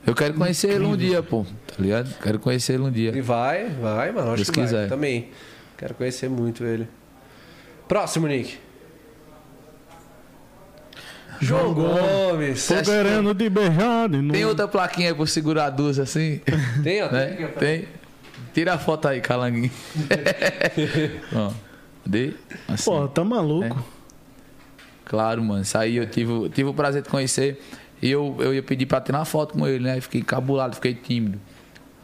Eu 0.05 0.15
quero 0.15 0.33
conhecer 0.35 0.71
ele 0.71 0.85
um 0.85 0.95
dia, 0.95 1.21
pô. 1.21 1.43
Tá 1.67 1.75
ligado? 1.79 2.13
Quero 2.21 2.39
conhecer 2.39 2.73
ele 2.73 2.83
um 2.83 2.91
dia. 2.91 3.11
ligado? 3.11 3.15
Ele 3.15 3.21
vai, 3.21 3.69
vai, 3.69 4.11
mano. 4.11 4.27
Acho 4.29 4.35
Deus 4.37 4.49
que 4.49 4.59
vai. 4.59 4.65
quiser. 4.65 4.87
Também. 4.89 5.29
Quero 5.77 5.93
conhecer 5.95 6.29
muito 6.29 6.63
ele. 6.63 6.87
Próximo, 7.87 8.27
Nick. 8.27 8.57
João 11.41 11.73
Gomes. 11.73 12.67
Tô 12.67 12.75
querendo 12.83 13.33
te 13.35 13.49
beijar 13.49 14.07
de 14.09 14.17
novo. 14.17 14.33
Tem 14.33 14.45
outra 14.45 14.67
plaquinha 14.67 15.09
aí 15.09 15.13
pra 15.13 15.23
eu 15.23 15.27
segurar 15.27 15.69
duas 15.71 15.97
assim? 15.99 16.39
Tem, 16.83 17.01
ó. 17.03 17.11
né? 17.11 17.25
Tem 17.27 17.45
ó. 17.45 17.47
Tem. 17.49 17.87
Tira 18.53 18.73
a 18.73 18.77
foto 18.77 19.07
aí, 19.07 19.21
calanguinho. 19.21 19.71
Ó. 21.33 21.51
Cadê? 22.03 22.33
Assim. 22.67 22.83
Pô, 22.91 23.07
tá 23.07 23.23
maluco. 23.23 23.81
Claro, 25.05 25.41
mano. 25.43 25.61
Isso 25.61 25.77
aí 25.77 25.95
eu 25.95 26.05
tive, 26.09 26.49
tive 26.49 26.69
o 26.69 26.73
prazer 26.73 27.01
de 27.01 27.09
conhecer. 27.09 27.61
E 28.01 28.09
eu, 28.11 28.35
eu 28.39 28.53
ia 28.53 28.61
pedir 28.63 28.85
pra 28.87 28.99
tirar 28.99 29.19
uma 29.19 29.25
foto 29.25 29.53
com 29.57 29.65
ele, 29.67 29.83
né? 29.83 30.01
Fiquei 30.01 30.21
encabulado, 30.21 30.75
fiquei 30.75 30.93
tímido. 30.93 31.39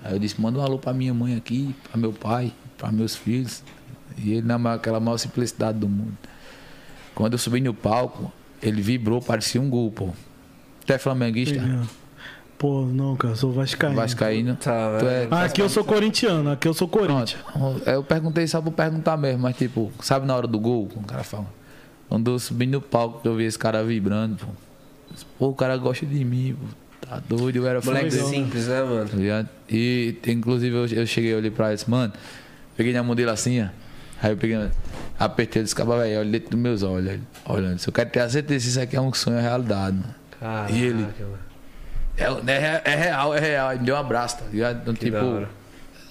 Aí 0.03 0.13
eu 0.13 0.19
disse, 0.19 0.39
manda 0.39 0.57
um 0.59 0.61
alô 0.61 0.77
pra 0.77 0.93
minha 0.93 1.13
mãe 1.13 1.35
aqui, 1.35 1.75
pra 1.89 1.99
meu 1.99 2.13
pai, 2.13 2.53
pra 2.77 2.91
meus 2.91 3.15
filhos. 3.15 3.61
E 4.17 4.31
ele 4.33 4.47
na 4.47 4.57
maior- 4.57 4.75
aquela 4.77 4.99
maior 4.99 5.17
simplicidade 5.17 5.77
do 5.79 5.89
mundo. 5.89 6.17
Quando 7.13 7.33
eu 7.33 7.39
subi 7.39 7.59
no 7.59 7.73
palco, 7.73 8.31
ele 8.61 8.81
vibrou, 8.81 9.21
parecia 9.21 9.61
um 9.61 9.69
gol, 9.69 9.91
pô. 9.91 10.09
Tu 10.85 10.93
é 10.93 10.97
flamenguista? 10.97 11.57
É. 11.57 12.07
Pô, 12.57 12.85
não, 12.85 13.15
cara, 13.15 13.33
eu 13.33 13.37
sou 13.37 13.51
vascaíno. 13.51 13.95
Vascaíno? 13.95 14.55
Tá, 14.55 14.97
Tu 14.99 15.05
é... 15.05 15.27
Ah, 15.29 15.43
aqui 15.43 15.61
eu 15.61 15.69
sou 15.69 15.83
corintiano, 15.83 16.51
aqui 16.51 16.67
eu 16.67 16.73
sou 16.73 16.87
Pronto. 16.87 17.07
Corinthians. 17.07 17.87
Eu 17.87 18.03
perguntei 18.03 18.47
só 18.47 18.61
por 18.61 18.71
perguntar 18.71 19.15
mesmo, 19.15 19.43
mas 19.43 19.55
tipo, 19.55 19.91
sabe 20.01 20.25
na 20.25 20.35
hora 20.35 20.47
do 20.47 20.59
gol, 20.59 20.89
o 20.95 21.03
cara 21.03 21.23
fala. 21.23 21.45
Quando 22.09 22.31
eu 22.31 22.39
subi 22.39 22.65
no 22.65 22.81
palco, 22.81 23.21
eu 23.27 23.35
vi 23.35 23.43
esse 23.43 23.59
cara 23.59 23.83
vibrando, 23.83 24.37
pô. 24.37 24.47
Pô, 25.37 25.47
o 25.49 25.53
cara 25.53 25.77
gosta 25.77 26.05
de 26.05 26.25
mim, 26.25 26.55
pô. 26.59 27.07
Tá 27.07 27.21
doido, 27.29 27.57
eu 27.57 27.67
era 27.67 27.79
Moleque 27.79 28.09
flamenguista. 28.09 28.25
simples, 28.27 28.67
né, 28.67 28.81
mano? 28.81 29.09
E 29.69 30.15
inclusive 30.27 30.75
eu, 30.75 30.87
eu 30.87 31.05
cheguei 31.05 31.35
ali 31.35 31.51
pra 31.51 31.67
ele 31.67 31.75
e 31.75 31.77
disse, 31.77 31.89
mano, 31.89 32.11
peguei 32.75 32.91
na 32.91 33.03
mão 33.03 33.15
dele 33.15 33.29
assim, 33.29 33.61
ó. 33.61 33.67
Aí 34.21 34.31
eu 34.31 34.37
peguei, 34.37 34.57
apertei, 35.19 35.61
eu 35.61 35.63
disse, 35.63 35.75
"Caba, 35.75 35.99
velho, 35.99 36.19
olha 36.19 36.29
dentro 36.31 36.49
dos 36.51 36.59
meus 36.59 36.83
olhos. 36.83 37.19
Olhando, 37.45 37.77
se 37.79 37.87
eu 37.87 37.93
quero 37.93 38.09
ter 38.09 38.19
a 38.21 38.29
certeza 38.29 38.63
se 38.63 38.69
isso 38.71 38.81
aqui 38.81 38.95
é 38.95 39.01
um 39.01 39.13
sonho, 39.13 39.37
é 39.37 39.41
realidade, 39.41 39.95
mano. 39.97 40.15
Caraca, 40.39 40.71
E 40.71 40.81
ele? 40.83 40.93
mano. 40.95 41.37
É, 42.47 42.51
é, 42.53 42.81
é 42.83 42.95
real, 42.95 43.33
é 43.35 43.39
real. 43.39 43.71
Ele 43.71 43.79
me 43.81 43.85
deu 43.85 43.95
um 43.95 43.99
abraço, 43.99 44.37
tá 44.39 44.45
ligado? 44.51 44.81
Então, 44.81 44.93
Que 44.93 45.05
tipo, 45.05 45.17
é 45.17 45.21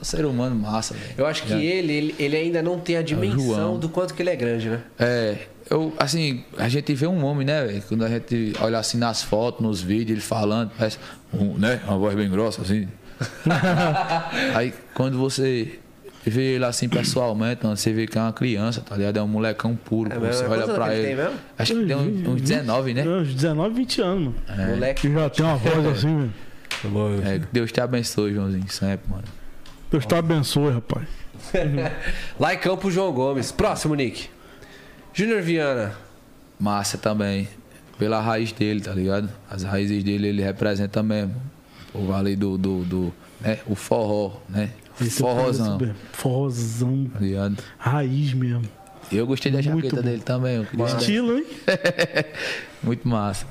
um 0.00 0.04
ser 0.04 0.24
humano 0.24 0.54
massa, 0.54 0.94
velho. 0.94 1.14
Eu 1.18 1.26
acho 1.26 1.42
que 1.42 1.52
É. 1.52 1.56
ele, 1.64 1.92
ele, 1.92 2.14
ele 2.18 2.36
ainda 2.36 2.62
não 2.62 2.78
tem 2.78 2.96
a 2.96 3.02
dimensão 3.02 3.38
João. 3.44 3.78
do 3.78 3.88
quanto 3.88 4.14
que 4.14 4.22
ele 4.22 4.30
é 4.30 4.36
grande, 4.36 4.68
né? 4.70 4.80
É, 4.98 5.36
eu, 5.68 5.92
assim, 5.98 6.44
a 6.56 6.68
gente 6.68 6.94
vê 6.94 7.08
um 7.08 7.24
homem, 7.24 7.44
né, 7.44 7.64
velho? 7.64 7.82
Quando 7.88 8.04
a 8.04 8.08
gente 8.08 8.52
olha 8.60 8.78
assim 8.78 8.98
nas 8.98 9.22
fotos, 9.22 9.60
nos 9.62 9.80
vídeos, 9.80 10.10
ele 10.12 10.20
falando, 10.20 10.70
parece, 10.78 10.98
um, 11.34 11.54
né? 11.58 11.80
Uma 11.88 11.98
voz 11.98 12.14
bem 12.14 12.30
grossa, 12.30 12.62
assim. 12.62 12.86
Aí, 14.54 14.72
quando 14.94 15.18
você 15.18 15.78
vê 16.30 16.54
ele 16.54 16.64
assim 16.64 16.88
pessoalmente, 16.88 17.62
mano, 17.64 17.76
você 17.76 17.92
vê 17.92 18.06
que 18.06 18.18
é 18.18 18.20
uma 18.20 18.32
criança, 18.32 18.80
tá 18.80 18.96
ligado? 18.96 19.16
É 19.18 19.22
um 19.22 19.28
molecão 19.28 19.76
puro. 19.76 20.12
É 20.12 20.18
você 20.18 20.44
É 20.44 20.48
olha 20.48 20.66
pra 20.66 20.94
ele. 20.94 21.06
ele 21.06 21.06
tem 21.08 21.16
mesmo? 21.24 21.38
Acho 21.58 21.74
que 21.74 21.86
tem 21.86 21.96
uns, 21.96 22.28
uns 22.28 22.42
19, 22.42 22.94
né? 22.94 23.06
Uns 23.08 23.34
19, 23.34 23.74
20 23.74 24.00
anos, 24.02 24.34
mano. 24.48 24.70
Moleque. 24.70 25.00
Que 25.08 25.12
já 25.14 25.30
tem 25.30 25.44
uma 25.46 25.56
voz 25.56 25.86
assim, 25.86 26.16
velho. 26.18 26.32
É, 27.24 27.38
que 27.38 27.46
Deus 27.52 27.72
te 27.72 27.80
abençoe, 27.80 28.34
Joãozinho, 28.34 28.68
sempre, 28.70 29.10
mano. 29.10 29.24
Deus 29.90 30.04
te 30.04 30.14
abençoe, 30.14 30.72
rapaz. 30.74 31.06
Lá 32.38 32.54
em 32.54 32.58
Campo 32.58 32.90
João 32.90 33.12
Gomes. 33.12 33.52
Próximo, 33.52 33.94
Nick. 33.94 34.28
Júnior 35.14 35.42
Viana. 35.42 35.94
Massa 36.58 36.98
também. 36.98 37.48
Pela 37.98 38.20
raiz 38.20 38.52
dele, 38.52 38.80
tá 38.80 38.92
ligado? 38.92 39.30
As 39.50 39.62
raízes 39.62 40.02
dele 40.04 40.28
ele 40.28 40.42
representa 40.42 41.02
mesmo. 41.02 41.34
O 41.94 42.04
vale 42.06 42.36
do, 42.36 42.58
do, 42.58 42.84
do 42.84 43.14
né? 43.40 43.58
O 43.66 43.74
forró, 43.74 44.32
né? 44.48 44.70
Esse 45.00 45.20
Forrozão, 46.12 47.10
ligado? 47.20 47.56
Raiz 47.78 48.32
mesmo. 48.32 48.64
Eu 49.12 49.26
gostei 49.26 49.52
da 49.52 49.58
Muito 49.62 49.84
jaqueta 49.84 49.96
bom. 49.96 50.02
dele 50.02 50.22
também. 50.22 50.66
Estilo, 50.98 51.38
hein? 51.38 51.46
Muito 52.82 53.06
massa. 53.06 53.46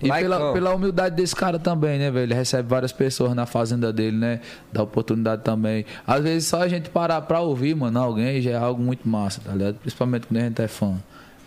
E 0.00 0.08
pela, 0.08 0.52
pela 0.52 0.74
humildade 0.74 1.16
desse 1.16 1.34
cara 1.34 1.58
também, 1.58 1.98
né, 1.98 2.10
velho? 2.10 2.26
Ele 2.26 2.34
recebe 2.34 2.68
várias 2.68 2.92
pessoas 2.92 3.34
na 3.34 3.46
fazenda 3.46 3.92
dele, 3.92 4.16
né? 4.16 4.40
Dá 4.72 4.82
oportunidade 4.82 5.42
também. 5.42 5.84
Às 6.06 6.22
vezes 6.22 6.48
só 6.48 6.62
a 6.62 6.68
gente 6.68 6.88
parar 6.88 7.20
pra 7.22 7.40
ouvir, 7.40 7.74
mano, 7.74 7.98
alguém 7.98 8.40
já 8.40 8.52
é 8.52 8.56
algo 8.56 8.80
muito 8.80 9.08
massa, 9.08 9.40
tá 9.44 9.52
ligado? 9.52 9.74
Principalmente 9.76 10.28
quando 10.28 10.40
a 10.40 10.44
gente 10.44 10.62
é 10.62 10.68
fã. 10.68 10.94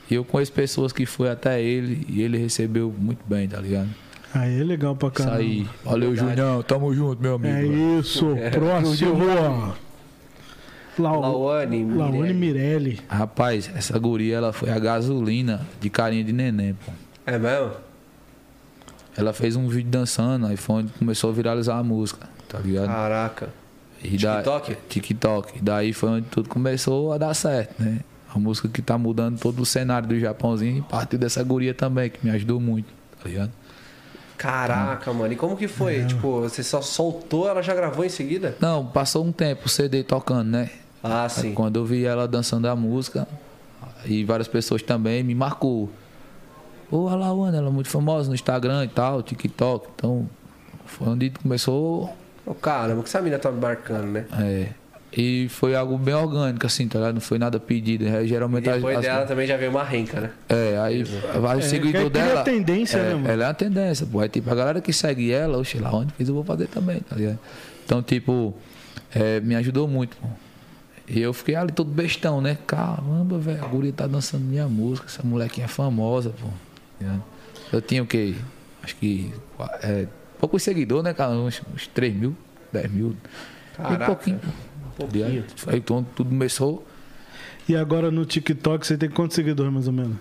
E 0.10 0.16
eu 0.16 0.26
conheço 0.26 0.52
pessoas 0.52 0.92
que 0.92 1.06
foi 1.06 1.30
até 1.30 1.62
ele 1.62 2.06
e 2.10 2.22
ele 2.22 2.38
recebeu 2.38 2.94
muito 2.98 3.22
bem, 3.26 3.48
tá 3.48 3.62
ligado? 3.62 3.90
Aí 4.34 4.62
é 4.62 4.64
legal 4.64 4.96
pra 4.96 5.10
Isso 5.10 5.18
caramba. 5.18 5.38
aí. 5.38 5.68
Valeu, 5.84 6.16
Junião. 6.16 6.64
Tamo 6.64 6.94
junto, 6.94 7.22
meu 7.22 7.36
amigo. 7.36 7.54
É 7.54 7.66
isso. 8.00 8.28
Próximo. 8.52 9.74
Lau- 11.00 11.22
Lauane, 11.22 11.86
Laone 11.86 12.18
Mirelli. 12.20 12.34
Mirelli. 12.34 13.00
Rapaz, 13.08 13.72
essa 13.76 13.98
guria, 13.98 14.38
ela 14.38 14.54
foi 14.54 14.70
a 14.70 14.78
gasolina 14.78 15.66
de 15.80 15.90
carinha 15.90 16.24
de 16.24 16.34
neném, 16.34 16.74
pô. 16.86 16.92
É 17.26 17.38
mesmo? 17.40 17.72
Ela 19.18 19.34
fez 19.34 19.56
um 19.56 19.68
vídeo 19.68 19.90
dançando, 19.90 20.46
aí 20.48 20.58
foi 20.58 20.76
onde 20.84 20.92
começou 20.94 21.30
a 21.30 21.34
viralizar 21.34 21.78
a 21.78 21.84
música, 21.84 22.28
tá 22.48 22.60
ligado? 22.60 22.88
Caraca. 22.88 23.50
E 24.04 24.18
da- 24.18 24.38
TikTok? 24.38 24.78
TikTok. 24.90 25.58
E 25.58 25.62
daí 25.62 25.94
foi 25.94 26.10
onde 26.10 26.28
tudo 26.28 26.50
começou 26.50 27.14
a 27.14 27.18
dar 27.18 27.34
certo, 27.34 27.82
né? 27.82 28.00
A 28.34 28.40
música 28.40 28.68
que 28.68 28.82
tá 28.82 28.98
mudando 28.98 29.40
todo 29.40 29.62
o 29.62 29.66
cenário 29.66 30.08
do 30.08 30.20
Japãozinho 30.20 30.78
e 30.80 30.82
partiu 30.82 31.20
dessa 31.20 31.44
guria 31.44 31.74
também, 31.74 32.10
que 32.10 32.20
me 32.24 32.32
ajudou 32.32 32.60
muito, 32.60 32.88
tá 33.22 33.28
ligado? 33.30 33.52
Caraca, 34.42 35.14
mano. 35.14 35.32
E 35.32 35.36
como 35.36 35.56
que 35.56 35.68
foi? 35.68 36.04
Tipo, 36.04 36.42
você 36.42 36.64
só 36.64 36.82
soltou, 36.82 37.48
ela 37.48 37.62
já 37.62 37.76
gravou 37.76 38.04
em 38.04 38.10
seguida? 38.10 38.56
Não, 38.60 38.84
passou 38.84 39.24
um 39.24 39.32
tempo 39.32 39.68
o 39.68 39.70
CD 39.70 40.04
tocando, 40.04 40.50
né? 40.50 40.72
Ah, 41.04 41.26
Aí 41.26 41.30
sim. 41.30 41.54
Quando 41.54 41.78
eu 41.78 41.86
vi 41.86 42.06
ela 42.06 42.28
dançando 42.28 42.68
a 42.68 42.76
música, 42.76 43.28
e 44.04 44.24
várias 44.24 44.48
pessoas 44.48 44.82
também 44.82 45.22
me 45.22 45.36
marcou. 45.36 45.92
Ô, 46.90 47.08
a 47.08 47.14
Lawana, 47.16 47.56
ela 47.58 47.68
é 47.68 47.72
muito 47.72 47.90
famosa 47.90 48.30
no 48.30 48.34
Instagram 48.36 48.84
e 48.86 48.88
tal, 48.88 49.22
TikTok. 49.22 49.90
Então, 49.96 50.28
foi 50.88 51.08
onde 51.10 51.30
começou. 51.30 52.12
Ô, 52.44 52.56
caramba, 52.56 53.04
que 53.04 53.10
essa 53.10 53.22
mina 53.22 53.38
tá 53.38 53.52
me 53.52 53.62
marcando, 53.62 54.08
né? 54.08 54.26
É, 54.40 54.70
e 55.12 55.48
foi 55.50 55.76
algo 55.76 55.98
bem 55.98 56.14
orgânico, 56.14 56.66
assim, 56.66 56.88
tá 56.88 56.98
ligado? 57.00 57.16
Não 57.16 57.22
foi 57.22 57.38
nada 57.38 57.60
pedido. 57.60 58.08
É, 58.08 58.24
E 58.24 58.28
geralmente 58.28 58.70
as- 58.70 58.76
depois 58.76 58.98
as- 58.98 59.04
dela 59.04 59.26
também 59.26 59.46
já 59.46 59.58
veio 59.58 59.72
uma 59.72 59.84
renca, 59.84 60.22
né? 60.22 60.32
É, 60.48 60.78
aí 60.80 61.04
vários 61.40 61.66
É, 61.66 61.70
seguidores 61.70 62.04
que 62.06 62.10
cria 62.12 62.26
dela. 62.28 62.44
tendência, 62.44 62.98
é, 62.98 63.04
né, 63.10 63.14
mano? 63.16 63.28
Ela 63.30 63.44
é 63.44 63.48
uma 63.48 63.54
tendência, 63.54 64.06
pô. 64.06 64.22
É 64.24 64.28
tipo, 64.30 64.50
a 64.50 64.56
galera 64.56 64.80
que 64.82 64.94
segue 64.94 65.32
ela, 65.32 65.58
oxe, 65.58 65.78
lá 65.80 65.94
onde 65.94 66.14
fez 66.14 66.30
eu 66.30 66.36
vou 66.36 66.44
fazer 66.44 66.68
também, 66.68 67.00
tá 67.02 67.16
ligado? 67.16 67.40
Então, 67.86 68.02
tipo, 68.02 68.54
é, 69.14 69.40
me 69.42 69.56
ajudou 69.56 69.88
muito, 69.88 70.16
pô. 70.18 70.28
E 71.10 71.20
eu 71.22 71.34
fiquei 71.34 71.56
ali 71.56 71.74
todo 71.74 71.90
bestão, 71.92 72.40
né? 72.40 72.58
Caramba, 72.66 73.38
velho, 73.38 73.62
a 73.62 73.68
guria 73.68 73.92
tá 73.92 74.08
dançando 74.08 74.46
minha 74.46 74.68
música, 74.70 75.08
essa 75.08 75.22
molequinha 75.24 75.66
é 75.66 75.68
famosa, 75.68 76.30
pô. 76.30 76.48
tá? 77.04 77.16
Eu 77.74 77.82
tinha 77.82 78.02
o 78.02 78.06
quê? 78.08 78.36
Acho 78.82 78.96
que. 78.96 79.34
É, 79.84 80.08
poucos 80.40 80.64
seguidores, 80.64 81.04
né, 81.04 81.14
cara? 81.14 81.32
Uns, 81.32 81.62
uns 81.74 81.88
3 81.88 82.16
mil, 82.16 82.34
10 82.72 82.90
mil. 82.92 83.16
Caraca. 83.76 84.04
E 84.04 84.06
pouquinho. 84.06 84.40
Pô. 85.08 85.18
Ligado? 85.18 85.46
Aí 85.68 85.78
então 85.78 86.06
tudo 86.16 86.30
começou. 86.30 86.86
E 87.68 87.76
agora 87.76 88.12
no 88.12 88.26
TikTok 88.26 88.86
você 88.86 88.98
tem 88.98 89.10
quantos 89.10 89.36
seguidores 89.36 89.72
mais 89.72 89.88
ou 89.88 89.94
menos? 89.94 90.18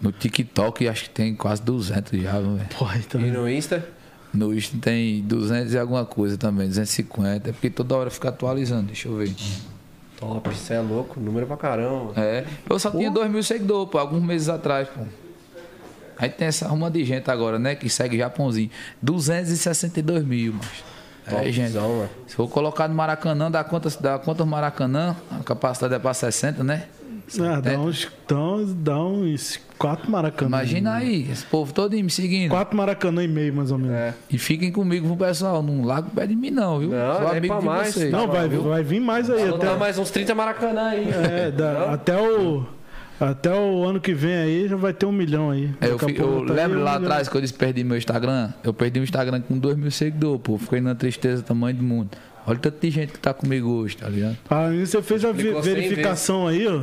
No 0.00 0.12
TikTok 0.12 0.86
acho 0.86 1.04
que 1.04 1.10
tem 1.10 1.34
quase 1.34 1.62
200 1.62 2.22
já, 2.22 2.38
velho. 2.38 2.60
Porra, 2.78 2.98
então. 2.98 3.20
E 3.20 3.30
no 3.30 3.48
Insta? 3.48 3.88
No 4.32 4.54
Insta 4.54 4.76
tem 4.80 5.22
200 5.22 5.72
e 5.72 5.78
alguma 5.78 6.04
coisa 6.04 6.36
também, 6.36 6.68
250. 6.68 7.48
É 7.48 7.52
porque 7.52 7.70
toda 7.70 7.96
hora 7.96 8.10
fica 8.10 8.28
atualizando, 8.28 8.88
deixa 8.88 9.08
eu 9.08 9.16
ver. 9.16 9.34
Top, 10.18 10.48
você 10.48 10.74
é 10.74 10.80
louco. 10.80 11.18
Número 11.18 11.46
pra 11.46 11.56
caramba. 11.56 12.12
É, 12.16 12.44
eu 12.68 12.78
só 12.78 12.90
tinha 12.90 13.10
2 13.10 13.30
mil 13.30 13.42
seguidores, 13.42 13.90
pô, 13.90 13.98
alguns 13.98 14.22
meses 14.22 14.48
atrás, 14.48 14.88
pô. 14.88 15.00
Aí 16.18 16.30
tem 16.30 16.48
essa 16.48 16.66
arruma 16.66 16.90
de 16.90 17.04
gente 17.04 17.30
agora, 17.30 17.58
né, 17.58 17.74
que 17.74 17.88
segue 17.90 18.16
Japãozinho. 18.16 18.70
262 19.02 20.24
mil, 20.24 20.54
mas. 21.30 21.46
É, 21.46 21.52
gente. 21.52 21.74
Mano. 21.74 22.08
Se 22.26 22.34
for 22.34 22.48
colocar 22.48 22.88
no 22.88 22.94
Maracanã, 22.94 23.50
dá 23.50 23.62
quantas, 23.64 23.96
dá 23.96 24.18
quantas 24.18 24.46
Maracanã? 24.46 25.16
A 25.30 25.42
capacidade 25.42 25.94
é 25.94 25.98
pra 25.98 26.14
60, 26.14 26.62
né? 26.64 26.84
Ah, 27.40 27.60
dá 27.60 27.70
70. 27.70 27.78
uns, 27.80 28.08
dá 28.28 28.36
uns, 28.38 28.74
dá 28.74 28.98
uns 29.04 29.60
quatro 29.76 30.08
maracanã. 30.08 30.48
Imagina 30.58 30.94
aí, 30.94 31.28
esse 31.28 31.44
povo 31.44 31.72
todo 31.72 31.90
me 31.92 32.08
seguindo. 32.08 32.50
Quatro 32.50 32.76
maracanã 32.76 33.24
e 33.24 33.26
meio, 33.26 33.52
mais 33.52 33.72
ou 33.72 33.78
menos. 33.78 33.96
É. 33.96 34.14
E 34.30 34.38
fiquem 34.38 34.70
comigo, 34.70 35.08
viu, 35.08 35.16
pessoal? 35.16 35.60
Não 35.60 35.84
largo 35.84 36.08
pé 36.10 36.24
de 36.24 36.36
mim, 36.36 36.50
não, 36.52 36.78
viu? 36.78 36.90
Não, 36.90 37.14
Sou 37.16 37.28
nem 37.30 37.38
amigo 37.38 37.46
pra 37.54 37.60
de 37.60 37.66
mais. 37.66 37.94
vocês. 37.94 38.12
Não, 38.12 38.28
vai, 38.28 38.48
vai 38.48 38.82
vir 38.84 39.00
mais 39.00 39.28
aí. 39.28 39.44
Vou 39.46 39.56
Até, 39.56 39.66
dar 39.66 39.76
mais 39.76 39.98
uns 39.98 40.10
30 40.10 40.36
Maracanã 40.36 40.84
aí. 40.90 41.08
é, 41.10 41.50
dá- 41.50 41.92
até, 41.94 42.16
o, 42.16 42.64
até 43.20 43.52
o 43.52 43.84
ano 43.84 44.00
que 44.00 44.12
vem 44.12 44.34
aí 44.36 44.68
já 44.68 44.76
vai 44.76 44.92
ter 44.92 45.06
um 45.06 45.12
milhão 45.12 45.50
aí. 45.50 45.70
É, 45.80 45.86
eu, 45.88 45.96
Daqui 45.96 46.04
a 46.04 46.14
fi- 46.14 46.20
eu 46.20 46.46
tá 46.46 46.52
lembro 46.54 46.80
lá 46.82 46.96
atrás 46.96 47.28
que 47.28 47.36
eu 47.36 47.40
disse 47.40 47.54
perdi 47.54 47.82
meu 47.84 47.96
Instagram. 47.96 48.50
Eu 48.62 48.74
perdi 48.74 49.00
o 49.00 49.02
Instagram 49.04 49.40
com 49.40 49.58
2 49.58 49.76
mil 49.76 49.90
seguidores, 49.90 50.40
pô. 50.42 50.58
Fiquei 50.58 50.80
na 50.80 50.94
tristeza 50.94 51.42
tamanho 51.42 51.76
do 51.76 51.82
mundo. 51.82 52.10
Olha 52.48 52.58
o 52.58 52.60
tanto 52.60 52.78
de 52.80 52.90
gente 52.90 53.12
que 53.12 53.18
tá 53.18 53.34
comigo 53.34 53.68
hoje, 53.68 53.96
tá 53.96 54.08
ligado? 54.08 54.36
Ah, 54.48 54.68
você 54.70 55.02
fez 55.02 55.24
a 55.24 55.32
verificação 55.32 56.46
aí, 56.46 56.64
ó. 56.68 56.80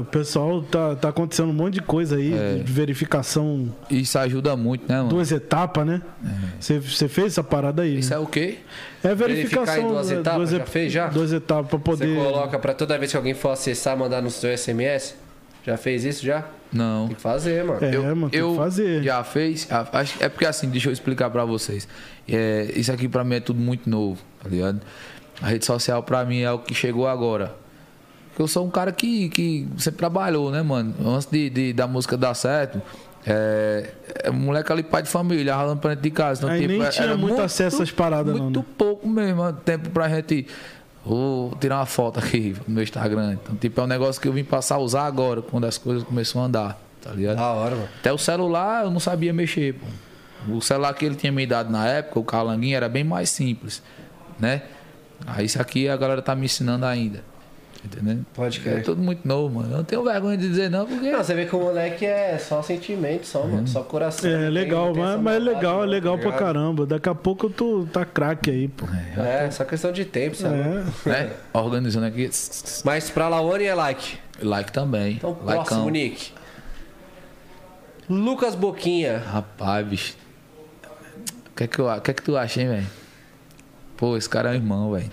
O 0.00 0.04
pessoal 0.04 0.62
tá, 0.62 0.94
tá 0.96 1.08
acontecendo 1.10 1.48
um 1.48 1.52
monte 1.52 1.74
de 1.74 1.80
coisa 1.82 2.16
aí, 2.16 2.32
É. 2.34 2.54
de 2.62 2.72
verificação, 2.72 3.72
Isso 3.88 4.18
ajuda 4.18 4.56
muito, 4.56 4.88
né, 4.88 4.96
mano? 4.98 5.08
duas 5.08 5.30
etapas, 5.32 5.86
né? 5.86 6.02
Você, 6.58 6.78
você 6.80 7.08
fez 7.08 7.28
essa 7.28 7.42
parada 7.44 7.82
aí. 7.82 7.98
Isso 7.98 8.10
né? 8.10 8.16
é 8.16 8.18
o 8.18 8.26
quê? 8.26 8.58
É 9.02 9.14
Verificar 9.14 9.64
verificação. 9.64 9.84
em 9.84 9.88
duas 9.92 10.10
é, 10.10 10.14
etapas? 10.16 10.38
duas 10.38 10.50
Já 10.50 10.66
fez 10.66 10.92
já? 10.92 11.06
Duas 11.08 11.32
etapas 11.32 11.68
pra 11.68 11.78
Você 11.78 12.04
poder. 12.06 12.16
coloca 12.16 12.58
pra 12.58 12.74
toda 12.74 12.98
vez 12.98 13.10
que 13.12 13.16
alguém 13.16 13.34
for 13.34 13.50
acessar, 13.50 13.96
mandar 13.96 14.20
no 14.20 14.30
seu 14.30 14.50
SMS? 14.56 15.14
Já 15.70 15.76
fez 15.76 16.04
isso 16.04 16.24
já? 16.26 16.44
Não. 16.72 17.06
Tem 17.06 17.16
que 17.16 17.22
fazer, 17.22 17.64
mano. 17.64 17.84
É, 17.84 17.96
mano, 17.98 18.30
tem 18.30 18.48
que 18.50 18.56
fazer. 18.56 19.02
já 19.02 19.22
fez. 19.24 19.68
acho- 19.92 20.22
É 20.22 20.28
porque 20.28 20.44
assim, 20.46 20.68
deixa 20.68 20.88
eu 20.88 20.92
explicar 20.92 21.30
pra 21.30 21.44
vocês. 21.44 21.86
É, 22.28 22.72
isso 22.74 22.92
aqui 22.92 23.08
pra 23.08 23.22
mim 23.24 23.36
é 23.36 23.40
tudo 23.40 23.60
muito 23.60 23.88
novo, 23.88 24.20
tá 24.42 24.48
ligado? 24.48 24.80
A 25.42 25.46
rede 25.48 25.64
social 25.64 26.02
pra 26.02 26.24
mim 26.24 26.40
é 26.40 26.50
o 26.52 26.58
que 26.58 26.74
chegou 26.74 27.06
agora. 27.08 27.54
Porque 28.28 28.42
eu 28.42 28.48
sou 28.48 28.66
um 28.66 28.70
cara 28.70 28.92
que, 28.92 29.28
que 29.28 29.66
sempre 29.78 29.98
trabalhou, 29.98 30.50
né, 30.50 30.62
mano? 30.62 30.94
Antes 31.04 31.26
de, 31.30 31.50
de- 31.50 31.72
da 31.72 31.86
música 31.86 32.16
dar 32.16 32.34
certo, 32.34 32.80
é, 33.26 33.90
é 34.24 34.30
moleque 34.30 34.70
ali, 34.72 34.82
pai 34.82 35.02
de 35.02 35.08
família, 35.08 35.54
ralando 35.54 35.80
pra 35.80 35.90
dentro 35.90 36.02
de 36.04 36.10
casa. 36.10 36.40
Então, 36.42 36.50
Aí 36.54 36.66
nem 36.66 36.82
é- 36.82 36.88
tinha 36.88 37.06
era 37.06 37.16
muito 37.16 37.40
acesso 37.40 37.76
a 37.76 37.82
essas 37.82 37.90
paradas, 37.92 38.34
não, 38.34 38.44
Muito 38.44 38.60
né? 38.60 38.66
pouco 38.78 39.08
mesmo, 39.08 39.52
tempo 39.52 39.90
pra 39.90 40.08
gente. 40.08 40.46
Vou 41.04 41.54
tirar 41.60 41.78
uma 41.78 41.86
foto 41.86 42.18
aqui 42.18 42.54
no 42.66 42.74
meu 42.74 42.82
Instagram. 42.82 43.34
Então, 43.34 43.56
tipo, 43.56 43.80
é 43.80 43.84
um 43.84 43.86
negócio 43.86 44.20
que 44.20 44.28
eu 44.28 44.32
vim 44.32 44.44
passar 44.44 44.76
a 44.76 44.78
usar 44.78 45.06
agora, 45.06 45.40
quando 45.42 45.64
as 45.64 45.78
coisas 45.78 46.04
começaram 46.04 46.42
a 46.42 46.46
andar, 46.46 46.80
tá 47.00 47.10
ligado? 47.10 47.36
Da 47.36 47.52
hora, 47.52 47.74
mano. 47.74 47.88
Até 47.98 48.12
o 48.12 48.18
celular 48.18 48.84
eu 48.84 48.90
não 48.90 49.00
sabia 49.00 49.32
mexer, 49.32 49.74
pô. 49.74 49.86
O 50.48 50.60
celular 50.60 50.94
que 50.94 51.04
ele 51.04 51.14
tinha 51.14 51.32
me 51.32 51.46
dado 51.46 51.70
na 51.70 51.86
época, 51.86 52.18
o 52.18 52.24
calanguinho, 52.24 52.76
era 52.76 52.88
bem 52.88 53.04
mais 53.04 53.28
simples, 53.30 53.82
né? 54.38 54.62
Aí 55.26 55.44
isso 55.44 55.60
aqui 55.60 55.88
a 55.88 55.96
galera 55.96 56.22
tá 56.22 56.34
me 56.34 56.46
ensinando 56.46 56.86
ainda. 56.86 57.22
Entendeu? 57.82 58.18
Pode 58.34 58.58
É 58.58 58.62
crer. 58.62 58.82
tudo 58.84 59.00
muito 59.02 59.26
novo, 59.26 59.54
mano. 59.54 59.72
Eu 59.72 59.76
não 59.78 59.84
tenho 59.84 60.04
vergonha 60.04 60.36
de 60.36 60.46
dizer 60.46 60.70
não, 60.70 60.86
porque. 60.86 61.10
Não, 61.10 61.24
você 61.24 61.34
vê 61.34 61.46
que 61.46 61.56
o 61.56 61.60
moleque 61.60 62.04
é 62.04 62.36
só 62.36 62.60
sentimento, 62.62 63.26
só, 63.26 63.42
mano. 63.46 63.66
Só 63.66 63.82
coração. 63.82 64.28
É 64.30 64.36
tem- 64.36 64.48
legal, 64.50 64.94
mas, 64.94 65.18
mas 65.20 65.36
é 65.36 65.38
legal, 65.38 65.78
é 65.78 65.86
não, 65.86 65.90
legal 65.90 66.16
tá 66.18 66.22
pra 66.28 66.32
caramba. 66.38 66.84
Daqui 66.84 67.08
a 67.08 67.14
pouco 67.14 67.48
tu 67.48 67.88
tá 67.90 68.04
craque 68.04 68.50
aí, 68.50 68.68
pô. 68.68 68.86
É, 69.18 69.50
só 69.50 69.64
questão 69.64 69.90
de 69.92 70.04
tempo, 70.04 70.36
sabe? 70.36 70.56
É. 70.56 71.08
Né? 71.08 71.30
Organizando 71.54 72.04
aqui. 72.06 72.28
Mas 72.84 73.08
pra 73.08 73.28
Laone 73.28 73.64
é 73.64 73.74
like. 73.74 74.18
Like 74.42 74.72
também. 74.72 75.14
Então, 75.14 75.30
Likeão. 75.30 75.46
próximo, 75.64 75.88
Nick. 75.88 76.32
Lucas 78.08 78.54
Boquinha. 78.54 79.18
Rapaz, 79.18 79.86
bicho. 79.86 80.16
O 81.50 81.56
que 81.56 81.64
é 81.64 81.66
que, 81.66 81.78
eu, 81.78 82.00
que 82.00 82.10
é 82.10 82.14
que 82.14 82.22
tu 82.22 82.36
acha, 82.36 82.60
hein, 82.60 82.68
velho? 82.68 82.86
Pô, 83.96 84.16
esse 84.16 84.28
cara 84.28 84.48
é 84.50 84.52
um 84.52 84.54
irmão, 84.56 84.92
velho. 84.92 85.10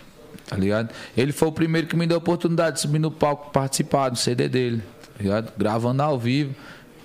Tá 0.48 0.56
ligado? 0.56 0.90
Ele 1.15 1.32
foi 1.32 1.48
o 1.48 1.52
primeiro 1.52 1.88
que 1.88 1.95
me 1.95 2.07
deu 2.07 2.15
a 2.15 2.19
oportunidade 2.19 2.76
de 2.78 2.82
subir 2.82 2.99
no 2.99 3.11
palco 3.11 3.52
participar 3.52 4.10
do 4.10 4.18
CD 4.18 4.48
dele. 4.48 4.82
Tá 5.18 5.24
ligado? 5.24 5.52
Gravando 5.57 6.02
ao 6.02 6.18
vivo. 6.18 6.56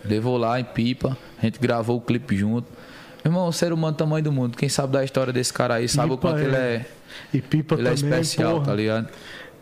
Levou 0.05 0.37
lá 0.37 0.59
em 0.61 0.65
pipa. 0.65 1.17
A 1.39 1.45
gente 1.45 1.59
gravou 1.59 1.97
o 1.97 2.01
clipe 2.01 2.37
junto. 2.37 2.67
Meu 3.25 3.33
irmão, 3.33 3.49
um 3.49 3.53
ser 3.53 3.73
humano 3.73 3.95
do 3.95 3.99
tamanho 3.99 4.25
do 4.25 4.33
mundo. 4.33 4.57
Quem 4.57 4.69
sabe 4.69 4.93
da 4.93 5.05
história 5.05 5.33
desse 5.33 5.53
cara 5.53 5.75
aí 5.75 5.89
sabe 5.89 6.13
o 6.13 6.17
Pipa 6.17 6.29
quanto 6.31 6.41
é- 6.41 6.45
ele 6.45 6.57
é, 6.57 6.87
E 7.33 7.41
Pipa 7.41 7.75
ele 7.77 7.89
é 7.89 7.95
também, 7.95 8.21
especial, 8.21 8.55
porra. 8.55 8.65
tá 8.67 8.75
ligado? 8.75 9.09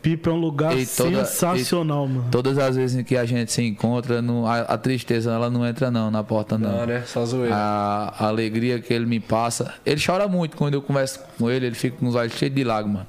Pipa 0.01 0.31
é 0.31 0.33
um 0.33 0.37
lugar 0.37 0.79
E 0.79 0.87
toda- 0.87 1.25
sensacional, 1.27 2.09
mano. 2.09 2.29
Todas 2.31 2.57
as 2.57 2.75
vezes 2.77 2.99
em 2.99 3.05
que 3.05 3.19
a 3.19 3.27
gente 3.27 3.53
se 3.53 3.63
encontra, 3.63 4.23
não- 4.23 4.47
a, 4.47 4.61
a 4.61 4.79
tristeza 4.79 5.31
ela 5.31 5.51
não 5.51 5.67
entra 5.67 5.91
não 5.91 6.11
na 6.11 6.25
porta 6.25 6.57
não. 6.57 6.71
Não, 6.79 6.87
né? 6.87 7.03
Só 7.07 7.25
zoeira. 7.27 7.55
A, 7.55 8.15
a 8.25 8.29
alegria 8.29 8.79
que 8.81 8.95
ele 8.95 9.05
me 9.05 9.21
passa. 9.21 9.75
Ele 9.85 10.01
chora 10.05 10.27
muito 10.27 10.57
quando 10.57 10.73
eu 10.73 10.81
converso 10.81 11.21
com 11.39 11.51
ele, 11.51 11.67
ele 11.67 11.75
fica 11.75 11.99
com 11.99 12.07
os 12.07 12.15
olhos 12.15 12.33
cheios 12.35 12.55
de 12.55 12.65
lágrimas. 12.65 13.03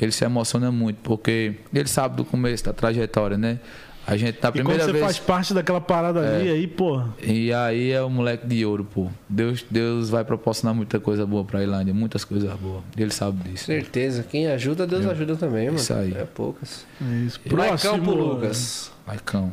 Ele 0.00 0.12
se 0.12 0.24
emociona 0.24 0.72
muito, 0.72 0.98
porque 1.02 1.56
ele 1.74 1.88
sabe 1.88 2.16
do 2.16 2.24
começo 2.24 2.64
da 2.64 2.72
trajetória, 2.72 3.36
né? 3.36 3.58
A 4.06 4.16
gente, 4.16 4.38
E 4.38 4.40
quando 4.40 4.52
primeira 4.54 4.84
você 4.84 4.92
vez. 4.92 5.04
faz 5.04 5.18
parte 5.18 5.54
daquela 5.54 5.80
parada 5.80 6.20
ali, 6.20 6.48
aí, 6.48 6.66
porra. 6.66 7.14
E 7.22 7.52
aí 7.52 7.92
é 7.92 8.02
o 8.02 8.08
moleque 8.10 8.46
de 8.46 8.64
ouro, 8.64 8.84
pô. 8.84 9.08
Deus, 9.28 9.64
Deus 9.70 10.08
vai 10.08 10.24
proporcionar 10.24 10.74
muita 10.74 10.98
coisa 10.98 11.24
boa 11.26 11.44
pra 11.44 11.62
Ilândia, 11.62 11.92
muitas 11.94 12.24
coisas 12.24 12.50
boas. 12.58 12.82
Ele 12.96 13.10
sabe 13.12 13.48
disso. 13.48 13.66
Certeza. 13.66 14.24
Quem 14.28 14.48
ajuda, 14.48 14.86
Deus 14.86 15.06
ajuda 15.06 15.36
também, 15.36 15.66
mano. 15.66 15.76
Isso 15.78 15.92
aí. 15.92 16.12
É 16.14 16.24
poucas. 16.24 16.84
É 17.00 17.14
isso. 17.26 17.38
Pro 17.40 17.56
Próximo. 17.56 18.12
Lucas. 18.14 18.90
Laicão. 19.06 19.52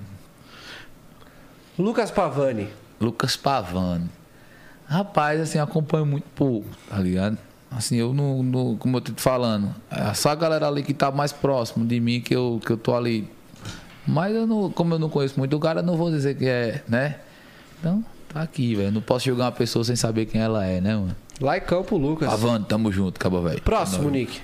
Lucas 1.77 2.09
Pavani. 2.09 2.69
Lucas 2.99 3.35
Pavani. 3.35 4.09
Rapaz, 4.87 5.41
assim, 5.41 5.57
eu 5.57 5.65
acompanho 5.65 6.05
muito 6.05 6.25
pouco, 6.33 6.67
tá 6.89 6.97
ligado? 6.97 7.37
Assim, 7.69 7.97
eu 7.97 8.13
não, 8.13 8.41
não- 8.41 8.75
como 8.77 8.97
eu 8.97 9.01
tô 9.01 9.11
te 9.11 9.21
falando, 9.21 9.73
é 9.91 10.13
só 10.13 10.29
a 10.29 10.35
galera 10.35 10.67
ali 10.67 10.81
que 10.83 10.93
tá 10.93 11.11
mais 11.11 11.31
próximo 11.33 11.85
de 11.85 11.99
mim 11.99 12.21
que 12.21 12.35
eu, 12.35 12.61
que 12.65 12.71
eu 12.71 12.77
tô 12.77 12.95
ali. 12.95 13.27
Mas 14.07 14.33
eu 14.33 14.47
não, 14.47 14.71
como 14.71 14.93
eu 14.93 14.99
não 14.99 15.09
conheço 15.09 15.37
muito 15.37 15.55
o 15.55 15.59
cara, 15.59 15.81
eu 15.81 15.85
não 15.85 15.97
vou 15.97 16.09
dizer 16.09 16.37
que 16.37 16.45
é, 16.47 16.81
né? 16.87 17.17
Então, 17.79 18.03
aqui, 18.33 18.73
velho. 18.73 18.91
Não 18.91 19.01
posso 19.01 19.25
julgar 19.25 19.45
uma 19.45 19.51
pessoa 19.51 19.83
sem 19.83 19.95
saber 19.97 20.25
quem 20.27 20.39
ela 20.39 20.65
é, 20.65 20.79
né, 20.79 20.95
mano? 20.95 21.15
Lá 21.41 21.57
em 21.57 21.61
Campo, 21.61 21.97
Lucas. 21.97 22.31
Avante, 22.31 22.67
tamo 22.67 22.91
junto, 22.91 23.17
acaba, 23.17 23.41
velho. 23.41 23.61
Próximo, 23.61 24.09
Nick. 24.09 24.39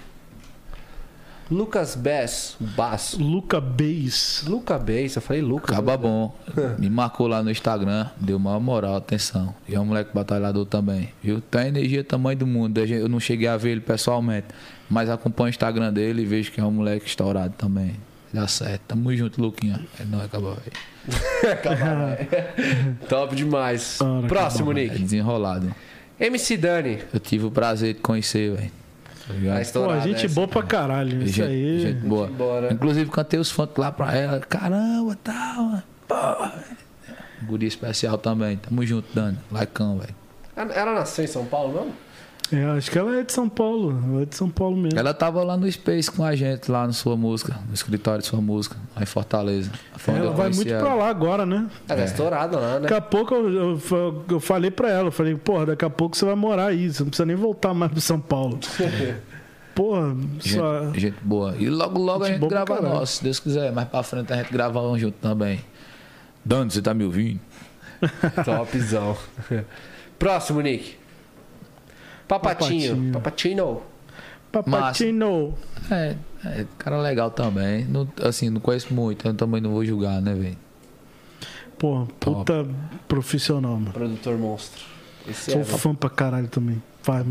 Lucas 1.52 1.96
Bess, 1.96 2.56
Basso. 2.60 3.22
Luca 3.22 3.60
Beis. 3.62 4.44
Luca 4.48 4.78
Bess, 4.80 5.16
eu 5.16 5.22
falei 5.22 5.42
Lucas. 5.42 5.72
Acaba 5.76 5.92
né? 5.94 5.98
bom. 5.98 6.36
Me 6.80 6.90
marcou 6.90 7.28
lá 7.28 7.44
no 7.44 7.52
Instagram, 7.52 8.08
deu 8.20 8.40
maior 8.40 8.60
moral, 8.60 8.96
atenção. 8.96 9.54
E 9.68 9.76
é 9.76 9.80
um 9.80 9.86
moleque 9.86 10.12
batalhador 10.14 10.66
também, 10.66 11.10
viu? 11.22 11.42
Tem 11.42 11.68
energia 11.68 12.04
tamanho 12.04 12.38
do 12.38 12.48
mundo. 12.48 12.78
Eu 12.80 13.08
não 13.10 13.20
cheguei 13.20 13.48
a 13.48 13.58
ver 13.58 13.72
ele 13.72 13.82
pessoalmente, 13.82 14.48
mas 14.90 15.10
acompanho 15.10 15.48
o 15.48 15.50
Instagram 15.50 15.92
dele 15.94 16.22
e 16.24 16.26
vejo 16.26 16.52
que 16.52 16.60
é 16.60 16.64
um 16.64 16.72
moleque 16.72 17.06
estourado 17.08 17.54
também. 17.58 17.94
Dá 18.34 18.48
certo. 18.48 18.82
Tamo 18.88 19.16
junto, 19.16 19.40
Luquinha. 19.40 19.80
É 20.00 20.06
nóis, 20.06 20.26
acaba, 20.26 20.56
velho. 20.58 20.72
Top 23.08 23.36
demais. 23.36 24.00
Ora, 24.02 24.28
Próximo, 24.28 24.72
acabou. 24.72 24.84
É 24.84 24.88
Nick. 24.88 25.00
desenrolado. 25.04 25.76
MC 26.20 26.58
Dani. 26.58 27.00
Eu 27.14 27.20
tive 27.20 27.46
o 27.46 27.52
prazer 27.52 27.94
de 27.94 28.00
conhecer, 28.00 28.56
velho. 28.56 28.72
Tá? 29.28 29.34
Tá 29.64 29.80
Pô, 29.80 30.00
gente 30.02 30.26
essa. 30.26 30.36
boa 30.36 30.48
pra 30.48 30.64
caralho. 30.64 31.24
Isso 31.24 31.36
gente, 31.38 31.48
aí. 31.50 31.80
gente 31.80 32.00
boa. 32.06 32.28
Embora. 32.28 32.74
Inclusive 32.74 33.10
cantei 33.10 33.40
os 33.40 33.50
funk 33.50 33.80
lá 33.80 33.92
pra 33.92 34.14
ela. 34.16 34.40
Caramba, 34.42 35.18
tal, 35.24 35.64
mano. 35.64 35.84
Porra, 36.08 36.50
velho. 36.56 37.18
Guri 37.44 37.68
especial 37.68 38.18
também. 38.18 38.58
Tamo 38.58 38.86
junto, 38.86 39.08
Dani. 39.14 39.38
Laicão, 39.52 39.98
velho. 39.98 40.16
Ela 40.56 40.94
nasceu 40.94 41.24
em 41.26 41.28
São 41.28 41.46
Paulo, 41.46 41.74
não? 41.74 42.03
É, 42.54 42.66
acho 42.78 42.92
que 42.92 42.98
ela 43.00 43.18
é 43.18 43.24
de 43.24 43.34
São 43.34 43.50
Paulo. 43.50 44.00
Ela 44.12 44.22
é 44.22 44.26
de 44.26 44.36
São 44.36 44.50
Paulo 44.50 44.78
mesmo. 44.78 45.00
Ela 45.00 45.14
tava 45.14 45.44
lá 45.44 45.58
no 45.58 45.70
Space 45.72 46.12
com 46.12 46.24
a 46.24 46.36
gente, 46.36 46.70
lá 46.70 46.86
no 46.86 46.94
Sua 46.94 47.18
Música, 47.18 47.60
no 47.68 47.74
escritório 47.74 48.22
de 48.22 48.28
Sua 48.28 48.40
Música, 48.40 48.76
lá 48.96 49.02
em 49.02 49.06
Fortaleza. 49.06 49.72
Foi 49.96 50.14
Ela 50.14 50.32
vai 50.32 50.50
muito 50.52 50.72
ela. 50.72 50.84
pra 50.84 50.94
lá 50.94 51.10
agora, 51.10 51.46
né? 51.46 51.68
Ela 51.90 52.02
é 52.02 52.06
estourada 52.06 52.60
lá, 52.60 52.74
né? 52.76 52.80
Daqui 52.82 52.94
a 52.94 53.02
pouco 53.02 53.34
eu, 53.34 53.80
eu, 53.92 54.26
eu 54.30 54.40
falei 54.40 54.70
pra 54.70 54.90
ela, 54.90 55.08
eu 55.08 55.12
falei, 55.12 55.36
porra, 55.36 55.66
daqui 55.68 55.84
a 55.84 55.90
pouco 55.90 56.16
você 56.16 56.26
vai 56.26 56.36
morar 56.36 56.68
aí, 56.68 56.94
você 56.94 57.02
não 57.02 57.10
precisa 57.10 57.26
nem 57.26 57.36
voltar 57.36 57.74
mais 57.74 57.92
pro 57.92 58.02
São 58.02 58.20
Paulo. 58.20 58.60
porra, 59.74 60.16
só. 60.40 60.86
Gente, 60.86 61.00
gente 61.00 61.18
boa. 61.24 61.56
E 61.58 61.68
logo, 61.70 61.98
logo 62.00 62.24
a 62.24 62.28
Gente 62.28 62.40
gente 62.40 62.50
boa 62.50 62.66
pra 62.66 62.76
grava 62.78 62.82
nosso, 62.96 63.18
se 63.18 63.24
Deus 63.24 63.40
quiser. 63.40 63.72
Mais 63.72 63.88
pra 63.88 64.04
frente 64.04 64.32
a 64.32 64.36
gente 64.36 64.52
grava 64.52 64.80
um 64.82 64.98
junto 64.98 65.18
também. 65.20 65.60
Dani, 66.46 66.70
você 66.70 66.82
tá 66.82 66.94
me 66.94 67.04
ouvindo? 67.04 67.40
Topzão. 68.46 69.18
Próximo, 70.20 70.62
Nick. 70.62 71.03
Papatinho. 72.40 73.12
Papatinho. 73.12 73.82
Papatino. 74.52 74.72
Papatino. 74.72 75.54
É, 75.90 76.16
é, 76.46 76.66
cara 76.78 77.02
legal 77.02 77.32
também. 77.32 77.86
Não, 77.86 78.08
assim, 78.22 78.50
não 78.50 78.62
conheço 78.62 78.94
muito, 78.94 79.28
eu 79.28 79.34
também 79.34 79.60
não 79.62 79.72
vou 79.72 79.84
julgar, 79.84 80.22
né, 80.22 80.34
velho? 80.34 80.58
Porra, 81.78 82.08
puta 82.20 82.66
profissional, 83.08 83.74
mano. 83.74 83.92
Produtor 83.92 84.38
monstro. 84.38 84.86
Esse 85.28 85.52
Sou 85.52 85.62
é, 85.62 85.64
fã 85.64 85.96
pra 85.96 86.10
caralho 86.10 86.48
também. 86.48 86.82
Faz 87.02 87.26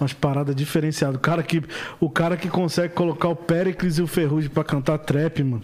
umas 0.00 0.12
paradas 0.12 0.54
diferenciadas. 0.54 1.16
O 1.16 1.20
cara, 1.20 1.42
que, 1.42 1.62
o 2.00 2.08
cara 2.10 2.36
que 2.36 2.48
consegue 2.48 2.94
colocar 2.94 3.28
o 3.28 3.36
Pericles 3.36 3.98
e 3.98 4.02
o 4.02 4.06
Ferrugem 4.06 4.50
pra 4.50 4.64
cantar 4.64 4.98
trap, 4.98 5.42
mano. 5.42 5.62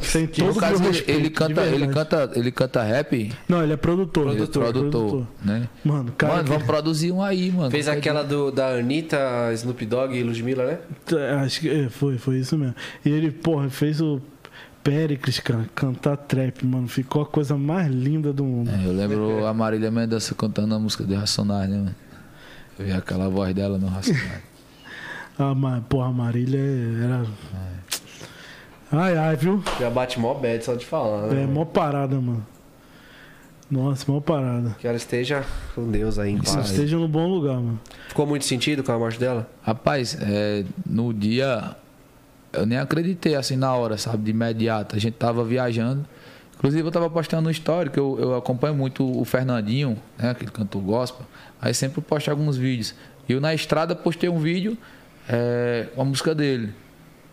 Sem 0.00 0.26
todo 0.26 0.50
o 0.56 0.60
meu 0.60 0.78
respeito, 0.90 1.10
ele 1.10 1.30
canta, 1.30 1.62
ele, 1.62 1.88
canta, 1.88 2.30
ele 2.34 2.50
canta 2.52 2.82
rap, 2.82 3.32
Não, 3.48 3.62
ele 3.62 3.72
é 3.72 3.76
produtor. 3.76 4.32
ele 4.32 4.42
é 4.42 4.46
produtor, 4.46 5.26
né? 5.44 5.68
Mano, 5.84 6.12
cara. 6.16 6.34
mano, 6.34 6.44
que- 6.44 6.50
vamos 6.50 6.66
produzir 6.66 7.12
um 7.12 7.22
aí, 7.22 7.50
mano. 7.50 7.70
Fez 7.70 7.88
aquela 7.88 8.22
do, 8.22 8.50
da 8.50 8.68
Anitta, 8.68 9.18
Snoop 9.54 9.84
Dogg 9.86 10.14
e 10.14 10.22
Ludmilla, 10.22 10.64
né? 10.66 10.78
É, 11.12 11.34
Acho 11.36 11.60
que 11.60 11.68
é, 11.68 11.88
foi, 11.88 12.18
foi 12.18 12.38
isso 12.38 12.56
mesmo. 12.56 12.74
E 13.04 13.10
ele, 13.10 13.30
porra, 13.30 13.68
fez 13.70 14.00
o 14.00 14.20
Pericles, 14.82 15.38
cara, 15.38 15.64
cantar 15.74 16.16
trap, 16.16 16.66
mano. 16.66 16.88
Ficou 16.88 17.22
a 17.22 17.26
coisa 17.26 17.56
mais 17.56 17.88
linda 17.88 18.32
do 18.32 18.44
mundo. 18.44 18.68
É, 18.70 18.84
eu 18.86 18.92
lembro 18.92 19.46
a 19.46 19.54
Marília 19.54 19.90
Mendonça 19.90 20.34
cantando 20.34 20.74
a 20.74 20.78
música 20.78 21.04
de 21.04 21.14
Racionais, 21.14 21.70
né, 21.70 21.76
mano? 21.76 21.94
Eu 22.78 22.84
vi 22.86 22.92
aquela 22.92 23.28
voz 23.28 23.54
dela 23.54 23.78
no 23.78 23.86
Racionais. 23.88 24.42
Ah, 25.38 25.54
mas, 25.54 25.82
porra, 25.88 26.08
a 26.08 26.12
Marília 26.12 26.60
era. 27.02 27.26
Ai, 28.92 29.16
ai, 29.16 29.34
viu? 29.34 29.62
Já 29.80 29.88
bate 29.88 30.20
mó 30.20 30.34
bad 30.34 30.62
só 30.62 30.74
de 30.74 30.84
falar, 30.84 31.28
né? 31.28 31.44
É, 31.44 31.46
mó 31.46 31.64
parada, 31.64 32.20
mano. 32.20 32.46
Nossa, 33.70 34.04
mó 34.12 34.20
parada. 34.20 34.76
Que 34.78 34.86
ela 34.86 34.98
esteja 34.98 35.42
com 35.74 35.90
Deus 35.90 36.18
aí 36.18 36.32
em 36.32 36.38
Que 36.38 36.44
paz. 36.52 36.68
esteja 36.70 36.98
no 36.98 37.08
bom 37.08 37.26
lugar, 37.26 37.54
mano. 37.54 37.80
Ficou 38.08 38.26
muito 38.26 38.44
sentido 38.44 38.82
com 38.84 38.92
a 38.92 38.98
morte 38.98 39.18
dela? 39.18 39.48
Rapaz, 39.62 40.18
é, 40.20 40.66
no 40.84 41.14
dia 41.14 41.74
eu 42.52 42.66
nem 42.66 42.76
acreditei 42.76 43.34
assim 43.34 43.56
na 43.56 43.74
hora, 43.74 43.96
sabe, 43.96 44.24
de 44.24 44.30
imediato. 44.32 44.94
A 44.94 44.98
gente 44.98 45.14
tava 45.14 45.42
viajando. 45.42 46.04
Inclusive 46.62 46.86
eu 46.86 46.92
tava 46.92 47.10
postando 47.10 47.42
no 47.42 47.50
story, 47.50 47.90
que 47.90 47.98
eu, 47.98 48.16
eu 48.20 48.36
acompanho 48.36 48.72
muito 48.72 49.04
o 49.04 49.24
Fernandinho, 49.24 49.98
né, 50.16 50.30
aquele 50.30 50.52
cantor 50.52 50.80
gospel. 50.80 51.26
Aí 51.60 51.74
sempre 51.74 52.00
posto 52.00 52.30
alguns 52.30 52.56
vídeos. 52.56 52.94
E 53.28 53.32
eu 53.32 53.40
na 53.40 53.52
estrada 53.52 53.96
postei 53.96 54.28
um 54.28 54.38
vídeo 54.38 54.78
é, 55.28 55.88
a 55.96 56.04
música 56.04 56.32
dele. 56.36 56.72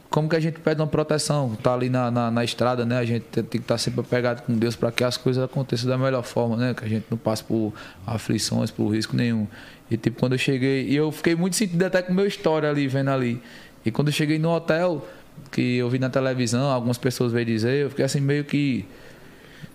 Como 0.09 0.27
que 0.27 0.35
a 0.35 0.39
gente 0.39 0.59
pede 0.59 0.81
uma 0.81 0.87
proteção? 0.87 1.55
Tá 1.61 1.75
ali 1.75 1.91
na, 1.91 2.09
na, 2.09 2.31
na 2.31 2.43
estrada, 2.43 2.83
né? 2.83 2.97
A 2.97 3.05
gente 3.05 3.21
tem 3.25 3.43
tem 3.43 3.61
que 3.61 3.65
estar 3.65 3.77
sempre 3.77 4.01
apegado 4.01 4.41
com 4.41 4.57
Deus 4.57 4.75
para 4.75 4.91
que 4.91 5.03
as 5.03 5.15
coisas 5.15 5.43
aconteçam 5.43 5.87
da 5.87 5.95
melhor 5.95 6.23
forma, 6.23 6.57
né? 6.57 6.73
Que 6.73 6.83
a 6.83 6.87
gente 6.87 7.05
não 7.11 7.17
passe 7.17 7.43
por 7.43 7.71
aflições, 8.07 8.71
por 8.71 8.87
risco 8.87 9.15
nenhum. 9.15 9.47
E 9.91 9.95
tipo, 9.95 10.19
quando 10.19 10.31
eu 10.31 10.39
cheguei, 10.39 10.87
e 10.87 10.95
eu 10.95 11.11
fiquei 11.11 11.35
muito 11.35 11.55
sentido 11.55 11.83
até 11.83 12.01
com 12.01 12.11
o 12.11 12.15
meu 12.15 12.25
história 12.25 12.67
ali, 12.67 12.87
vendo 12.87 13.11
ali. 13.11 13.39
E 13.85 13.91
quando 13.91 14.07
eu 14.07 14.13
cheguei 14.13 14.39
no 14.39 14.49
hotel, 14.49 15.07
que 15.51 15.77
eu 15.77 15.87
vi 15.87 15.99
na 15.99 16.09
televisão, 16.09 16.71
algumas 16.71 16.97
pessoas 16.97 17.31
veio 17.31 17.45
dizer, 17.45 17.83
eu 17.83 17.89
fiquei 17.91 18.05
assim 18.05 18.19
meio 18.19 18.43
que 18.43 18.85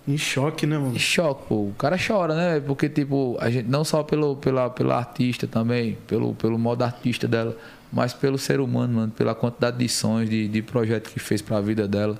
Em 0.06 0.18
choque, 0.18 0.66
né, 0.66 0.76
mano? 0.76 0.94
em 0.94 0.98
choque, 0.98 1.44
pô. 1.48 1.55
O 1.55 1.74
cara 1.78 1.97
chora, 1.98 2.35
né? 2.35 2.60
Porque, 2.60 2.89
tipo, 2.89 3.36
a 3.40 3.51
gente 3.51 3.68
não 3.68 3.85
só 3.85 4.02
pelo, 4.02 4.36
pela, 4.36 4.68
pela 4.68 4.97
artista 4.97 5.47
também, 5.47 5.97
pelo, 6.06 6.35
pelo 6.35 6.59
modo 6.59 6.82
artista 6.82 7.26
dela, 7.26 7.56
mas 7.90 8.12
pelo 8.12 8.36
ser 8.36 8.60
humano, 8.60 8.94
mano, 8.94 9.12
pela 9.12 9.35
quantidade 9.35 9.78
de 9.78 9.89
sonhos, 9.89 10.28
de, 10.28 10.47
de 10.47 10.60
projetos 10.60 11.12
que 11.12 11.18
fez 11.18 11.40
pra 11.40 11.60
vida 11.60 11.89
dela, 11.89 12.18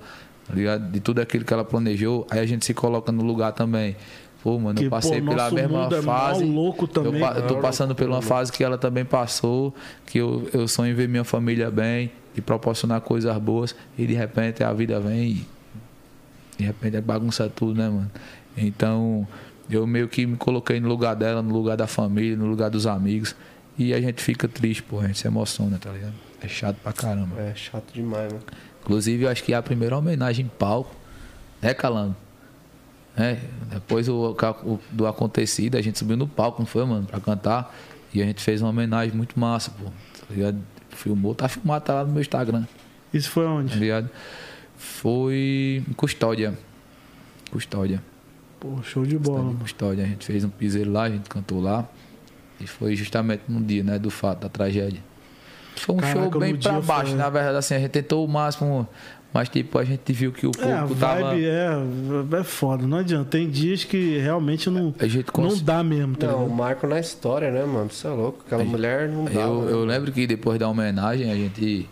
tá 0.49 0.55
ligado? 0.55 0.91
De 0.91 0.99
tudo 1.01 1.21
aquilo 1.21 1.45
que 1.45 1.53
ela 1.53 1.65
planejou, 1.65 2.27
aí 2.31 2.39
a 2.39 2.47
gente 2.47 2.65
se 2.65 2.73
coloca 2.73 3.13
no 3.13 3.23
lugar 3.23 3.53
também. 3.53 3.95
Pô, 4.43 4.59
mano, 4.59 4.79
Que, 4.79 4.87
eu 4.87 4.91
passei 4.91 5.21
pô, 5.21 5.31
pela 5.31 5.51
mesma 5.51 5.89
é 5.91 6.03
fase. 6.03 6.45
louco 6.45 6.87
também, 6.87 7.21
eu, 7.21 7.29
eu 7.29 7.47
tô 7.47 7.57
passando 7.57 7.95
por 7.95 8.07
uma 8.07 8.23
fase 8.23 8.53
que 8.53 8.63
ela 8.65 8.79
também 8.79 9.05
passou, 9.05 9.75
que 10.07 10.19
eu, 10.19 10.49
eu 10.53 10.69
sonho 10.69 10.93
em 10.93 10.95
ver 10.95 11.09
minha 11.09 11.25
família 11.25 11.71
bem, 11.71 12.11
de 12.35 12.41
proporcionar 12.41 13.01
coisas 13.01 13.37
boas, 13.39 13.75
e 13.97 14.07
de 14.07 14.15
repente 14.15 14.63
a 14.63 14.73
vida 14.73 15.01
vem 15.01 15.29
e 15.31 15.54
de 16.59 16.65
repente 16.65 16.97
é 16.97 17.01
bagunça 17.01 17.49
tudo, 17.49 17.75
né, 17.79 17.89
mano? 17.89 18.11
Então, 18.57 19.27
eu 19.69 19.87
meio 19.87 20.09
que 20.09 20.27
me 20.27 20.37
coloquei 20.37 20.79
no 20.81 20.89
lugar 20.89 21.15
dela, 21.17 21.43
no 21.43 21.53
lugar 21.53 21.77
da 21.77 21.87
família, 21.87 22.37
no 22.37 22.47
lugar 22.47 22.71
dos 22.71 22.87
amigos. 22.87 23.35
E 23.77 23.93
a 23.93 24.01
gente 24.01 24.23
fica 24.23 24.47
triste, 24.47 24.83
pô, 24.83 25.01
a 25.01 25.07
gente 25.07 25.19
se 25.19 25.27
emociona, 25.27 25.79
tá 25.79 25.91
ligado? 25.91 26.13
É 26.41 26.47
chato 26.49 26.77
pra 26.83 26.93
caramba. 26.93 27.41
É 27.41 27.53
chato 27.55 27.93
demais, 27.93 28.33
mano. 28.33 28.45
Inclusive, 28.83 29.25
eu 29.25 29.29
acho 29.31 29.43
que 29.43 29.53
é 29.53 29.57
a 29.57 29.63
primeira 29.63 29.97
homenagem 29.97 30.45
em 30.45 30.49
palco, 30.49 30.95
né, 31.61 31.75
Calango? 31.75 32.15
É, 33.17 33.39
depois 33.71 34.09
o, 34.09 34.37
o- 34.65 34.81
do 34.93 35.07
acontecido, 35.07 35.77
a 35.77 35.81
gente 35.83 35.99
subiu 35.99 36.17
no 36.17 36.27
palco, 36.29 36.61
não 36.61 36.67
foi, 36.67 36.85
mano, 36.85 37.07
pra 37.07 37.19
cantar. 37.21 37.75
E 38.13 38.23
a 38.23 38.25
gente 38.27 38.43
fez 38.43 38.61
uma 38.61 38.71
homenagem 38.71 39.17
muito 39.17 39.39
massa, 39.39 39.71
pô. 39.73 39.85
Tá 39.87 40.27
ligado? 40.35 40.59
Filmou, 40.91 41.35
tá 41.35 41.49
filmado, 41.49 41.85
tá 41.85 41.95
lá 41.95 42.05
no 42.05 42.13
meu 42.13 42.21
Instagram. 42.21 42.65
Isso 43.13 43.31
foi 43.31 43.45
Tá 43.45 43.51
onde? 43.51 43.77
ligado? 43.79 44.09
Foi 44.85 45.83
em 45.89 45.93
Custódia. 45.95 46.53
Custódia. 47.51 48.03
Pô, 48.61 48.83
show 48.83 49.05
de 49.07 49.17
bola. 49.19 49.55
Custódia. 49.61 50.05
A 50.05 50.07
gente 50.07 50.27
fez 50.27 50.45
um 50.45 50.49
piseiro 50.51 50.93
lá, 50.93 51.05
a 51.05 51.11
gente 51.11 51.29
cantou 51.29 51.61
lá. 51.61 51.89
E 52.61 52.67
foi 52.67 52.95
justamente 52.95 53.43
no 53.49 53.61
dia, 53.61 53.83
né, 53.83 53.99
do 53.99 54.11
fato, 54.11 54.41
da 54.43 54.49
tragédia. 54.49 55.01
Foi 55.77 55.95
um 55.95 55.99
Caraca, 55.99 56.31
show 56.31 56.41
bem 56.41 56.55
pra 56.57 56.81
baixo, 56.81 57.11
foi- 57.11 57.19
na 57.19 57.29
verdade, 57.31 57.57
assim, 57.57 57.75
a 57.75 57.79
gente 57.81 57.91
tentou 57.91 58.25
o 58.25 58.29
máximo, 58.29 58.87
mas 59.33 59.49
tipo, 59.49 59.77
a 59.79 59.85
gente 59.85 60.13
viu 60.13 60.31
que 60.31 60.47
o 60.47 60.53
É, 60.61 60.73
a 60.73 60.83
público 60.83 61.01
tava. 61.01 61.21
vibe 61.31 61.45
é, 61.47 62.39
é 62.41 62.45
foda, 62.45 62.87
não 62.87 62.99
adianta. 62.99 63.25
Tem 63.31 63.51
dias 63.51 63.83
que 63.83 64.19
realmente 64.19 64.71
não, 64.71 64.95
A 65.01 65.07
gente 65.09 65.27
não 65.27 65.33
cons... 65.33 65.61
dá 65.61 65.83
mesmo, 65.83 66.15
tá 66.15 66.29
Não, 66.29 66.43
ligado? 66.45 66.57
marco 66.57 66.87
na 66.87 67.01
história, 67.01 67.51
né, 67.51 67.65
mano? 67.65 67.91
Você 67.91 68.07
é 68.07 68.11
louco. 68.11 68.45
Aquela 68.47 68.65
mulher 68.65 69.09
não 69.09 69.25
dá. 69.25 69.33
eu, 69.33 69.55
mano. 69.55 69.69
eu 69.71 69.85
lembro 69.85 70.13
que 70.13 70.27
depois 70.27 70.59
da 70.59 70.69
homenagem, 70.69 71.31
a 71.31 71.35
gente. 71.35 71.89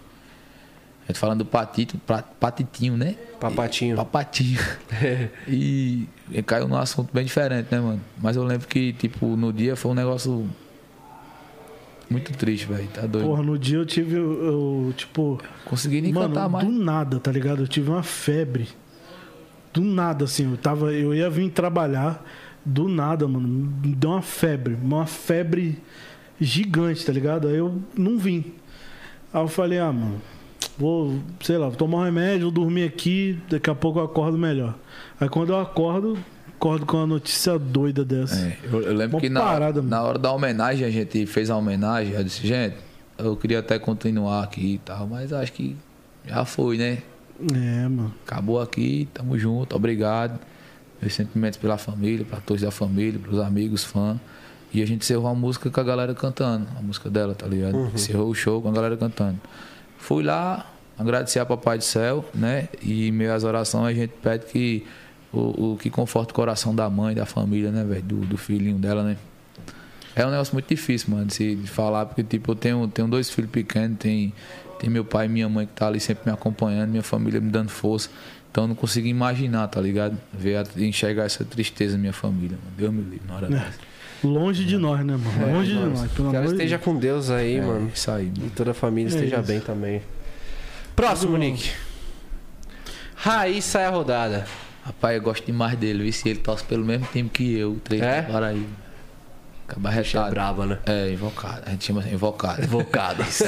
Gente 1.13 1.19
falando 1.19 1.41
do 1.41 1.45
Patito, 1.45 1.99
pra- 2.07 2.23
Patitinho, 2.23 2.97
né? 2.97 3.17
Papatinho. 3.39 3.97
Papatinho. 3.97 4.59
e, 5.47 6.09
e 6.31 6.43
caiu 6.43 6.67
num 6.67 6.77
assunto 6.77 7.13
bem 7.13 7.27
diferente, 7.27 7.69
né, 7.71 7.79
mano? 7.79 8.01
Mas 8.19 8.35
eu 8.35 8.43
lembro 8.43 8.67
que, 8.67 8.95
tipo, 8.95 9.37
no 9.37 9.53
dia 9.53 9.77
foi 9.77 9.91
um 9.91 9.95
negócio 9.95 10.49
muito 12.09 12.33
triste, 12.33 12.67
velho. 12.67 12.89
Tá 12.89 13.03
doido. 13.03 13.27
Porra, 13.27 13.43
no 13.43 13.59
dia 13.59 13.77
eu 13.77 13.85
tive, 13.85 14.17
eu, 14.17 14.43
eu, 14.43 14.95
tipo, 14.97 15.39
Consegui 15.67 16.01
nem 16.01 16.15
mano, 16.15 16.29
cantar 16.29 16.49
mais. 16.49 16.67
do 16.67 16.73
nada, 16.73 17.21
tá 17.21 17.31
ligado? 17.31 17.63
Eu 17.63 17.69
tive 17.69 17.91
uma 17.91 18.03
febre. 18.03 18.69
Do 19.71 19.83
nada, 19.83 20.25
assim, 20.25 20.51
eu 20.51 20.57
tava, 20.57 20.93
eu 20.95 21.15
ia 21.15 21.29
vir 21.29 21.51
trabalhar, 21.51 22.25
do 22.65 22.89
nada, 22.89 23.29
mano, 23.29 23.47
me 23.47 23.95
deu 23.95 24.11
uma 24.11 24.23
febre, 24.23 24.79
uma 24.83 25.05
febre 25.05 25.79
gigante, 26.41 27.05
tá 27.05 27.13
ligado? 27.13 27.49
Aí 27.49 27.57
eu 27.57 27.83
não 27.97 28.17
vim. 28.19 28.55
Aí 29.33 29.43
eu 29.43 29.49
falei, 29.49 29.79
ah, 29.79 29.93
mano, 29.93 30.21
vou, 30.78 31.19
sei 31.40 31.59
lá, 31.59 31.69
vou 31.69 31.77
tomar 31.77 31.99
um 31.99 32.05
remédio, 32.05 32.43
vou 32.43 32.51
dormir 32.51 32.85
aqui, 32.85 33.39
daqui 33.49 33.70
a 33.70 33.74
pouco 33.74 33.99
eu 33.99 34.05
acordo 34.05 34.39
melhor. 34.39 34.74
Aí 35.20 35.28
quando 35.28 35.51
eu 35.51 35.61
acordo, 35.61 36.19
acordo 36.55 36.86
com 36.86 36.97
uma 36.97 37.07
notícia 37.07 37.59
doida 37.59 38.05
dessa. 38.05 38.36
É, 38.36 38.59
eu, 38.65 38.82
eu 38.82 38.94
lembro 38.94 39.16
Uma 39.16 39.20
que 39.20 39.28
na, 39.28 39.40
parada, 39.40 39.82
na 39.82 40.03
hora 40.03 40.19
da 40.19 40.32
homenagem, 40.32 40.86
a 40.86 40.90
gente 40.90 41.27
fez 41.27 41.51
a 41.51 41.57
homenagem, 41.57 42.15
eu 42.15 42.24
disse, 42.24 42.47
gente, 42.47 42.77
eu 43.19 43.36
queria 43.36 43.59
até 43.59 43.78
continuar 43.78 44.43
aqui 44.43 44.74
e 44.74 44.78
tal, 44.78 45.07
mas 45.07 45.32
acho 45.32 45.53
que 45.53 45.77
já 46.27 46.44
foi, 46.44 46.78
né? 46.78 46.99
É, 47.53 47.89
mano. 47.89 48.15
Acabou 48.24 48.61
aqui, 48.61 49.09
tamo 49.12 49.39
junto, 49.39 49.74
obrigado. 49.74 50.39
Meus 51.01 51.15
sentimentos 51.15 51.59
pela 51.59 51.77
família, 51.77 52.24
pra 52.24 52.40
todos 52.40 52.62
da 52.62 52.70
família, 52.70 53.19
pros 53.19 53.40
amigos, 53.40 53.82
fãs. 53.82 54.19
E 54.73 54.81
a 54.81 54.86
gente 54.86 55.03
encerrou 55.03 55.27
a 55.27 55.35
música 55.35 55.69
com 55.69 55.81
a 55.81 55.82
galera 55.82 56.15
cantando, 56.15 56.66
a 56.78 56.81
música 56.81 57.11
dela, 57.11 57.35
tá 57.35 57.47
ligado? 57.47 57.90
Encerrou 57.93 58.31
o 58.31 58.35
show 58.35 58.62
com 58.62 58.69
a 58.69 58.73
galera 58.73 58.97
cantando. 58.97 59.39
Fui 60.03 60.24
lá, 60.24 60.66
agradecer 60.99 61.39
a 61.39 61.47
Papai 61.47 61.79
do 61.79 61.85
Céu, 61.85 62.29
né? 62.35 62.69
E 62.83 63.07
em 63.07 63.12
meio 63.12 63.33
às 63.33 63.45
orações 63.45 63.97
a 63.97 64.01
gente 64.01 64.12
pede 64.20 64.47
que 64.47 64.85
o, 65.33 65.74
o 65.74 65.79
que 65.79 65.89
conforta 65.91 66.33
o 66.33 66.35
coração 66.35 66.74
da 66.74 66.91
mãe, 66.91 67.15
da 67.15 67.24
família, 67.24 67.70
né, 67.70 67.85
velho? 67.85 68.03
Do, 68.03 68.16
do 68.27 68.37
filhinho 68.37 68.79
dela, 68.79 69.05
né? 69.05 69.16
É 70.16 70.27
um 70.27 70.31
negócio 70.31 70.53
muito 70.55 70.69
difícil, 70.69 71.15
mano, 71.15 71.27
de, 71.27 71.35
se, 71.35 71.55
de 71.55 71.70
falar, 71.70 72.07
porque, 72.07 72.24
tipo, 72.24 72.51
eu 72.51 72.57
tenho, 72.57 72.89
tenho 72.89 73.07
dois 73.07 73.31
filhos 73.31 73.51
pequenos, 73.51 73.97
tem, 73.97 74.33
tem 74.81 74.91
meu 74.91 75.05
pai 75.05 75.27
e 75.27 75.29
minha 75.29 75.49
mãe 75.49 75.66
que 75.66 75.73
tá 75.73 75.87
ali 75.87 76.01
sempre 76.01 76.24
me 76.27 76.33
acompanhando, 76.33 76.91
minha 76.91 77.03
família 77.03 77.41
me 77.41 77.49
dando 77.51 77.70
força. 77.70 78.11
Então 78.51 78.65
eu 78.65 78.69
não 78.69 78.74
consigo 78.74 79.07
imaginar, 79.07 79.69
tá 79.69 79.81
ligado? 79.81 80.19
Ver, 80.35 80.66
enxergar 80.79 81.24
essa 81.27 81.45
tristeza 81.45 81.93
na 81.95 82.01
minha 82.01 82.12
família, 82.12 82.59
mano. 82.62 82.77
Deus 82.77 82.93
me 82.93 83.03
livre 83.03 83.23
na 83.27 83.37
hora 83.37 83.47
É. 83.47 83.51
dessa. 83.51 83.91
Longe 84.24 84.65
de 84.65 84.77
nós, 84.78 85.05
né, 85.05 85.16
mano? 85.16 85.53
Longe 85.55 85.73
de 85.73 85.78
nós, 85.78 86.11
pelo 86.12 86.31
Que 86.31 86.36
ela 86.36 86.44
amor 86.47 86.55
esteja 86.55 86.77
Deus. 86.77 86.85
com 86.85 86.97
Deus 86.97 87.31
aí, 87.31 87.57
É, 87.57 87.61
mano. 87.61 87.90
Isso 87.94 88.11
aí, 88.11 88.32
E 88.36 88.51
toda 88.51 88.70
a 88.70 88.74
família 88.74 89.11
É 89.11 89.15
esteja 89.15 89.36
isso. 89.39 89.47
bem 89.47 89.61
também. 89.61 90.03
Próximo. 90.94 91.36
Nick. 91.36 91.70
Raíssa 93.16 93.81
é 93.81 93.86
a 93.86 93.90
rodada. 93.90 94.47
Rapaz, 94.85 95.16
eu 95.16 95.23
gosto 95.23 95.47
demais 95.47 95.77
dele, 95.78 96.03
viu? 96.05 96.12
Se 96.12 96.28
ele 96.28 96.40
torce 96.40 96.65
pelo 96.65 96.85
mesmo 96.85 97.07
time 97.12 97.28
que 97.28 97.57
eu, 97.57 97.78
três 97.85 98.03
É? 98.03 98.19
é? 98.19 98.23
Paraíba. 98.23 98.66
Acaba 99.69 99.89
Bicha 99.90 100.03
retado. 100.03 100.31
brava, 100.31 100.66
né? 100.66 100.78
É, 100.86 101.11
invocado. 101.12 101.62
A 101.66 101.70
gente 101.70 101.85
chama 101.85 102.01
assim, 102.01 102.12
invocado. 102.15 102.62
Invocada. 102.65 103.23
Esse 103.27 103.44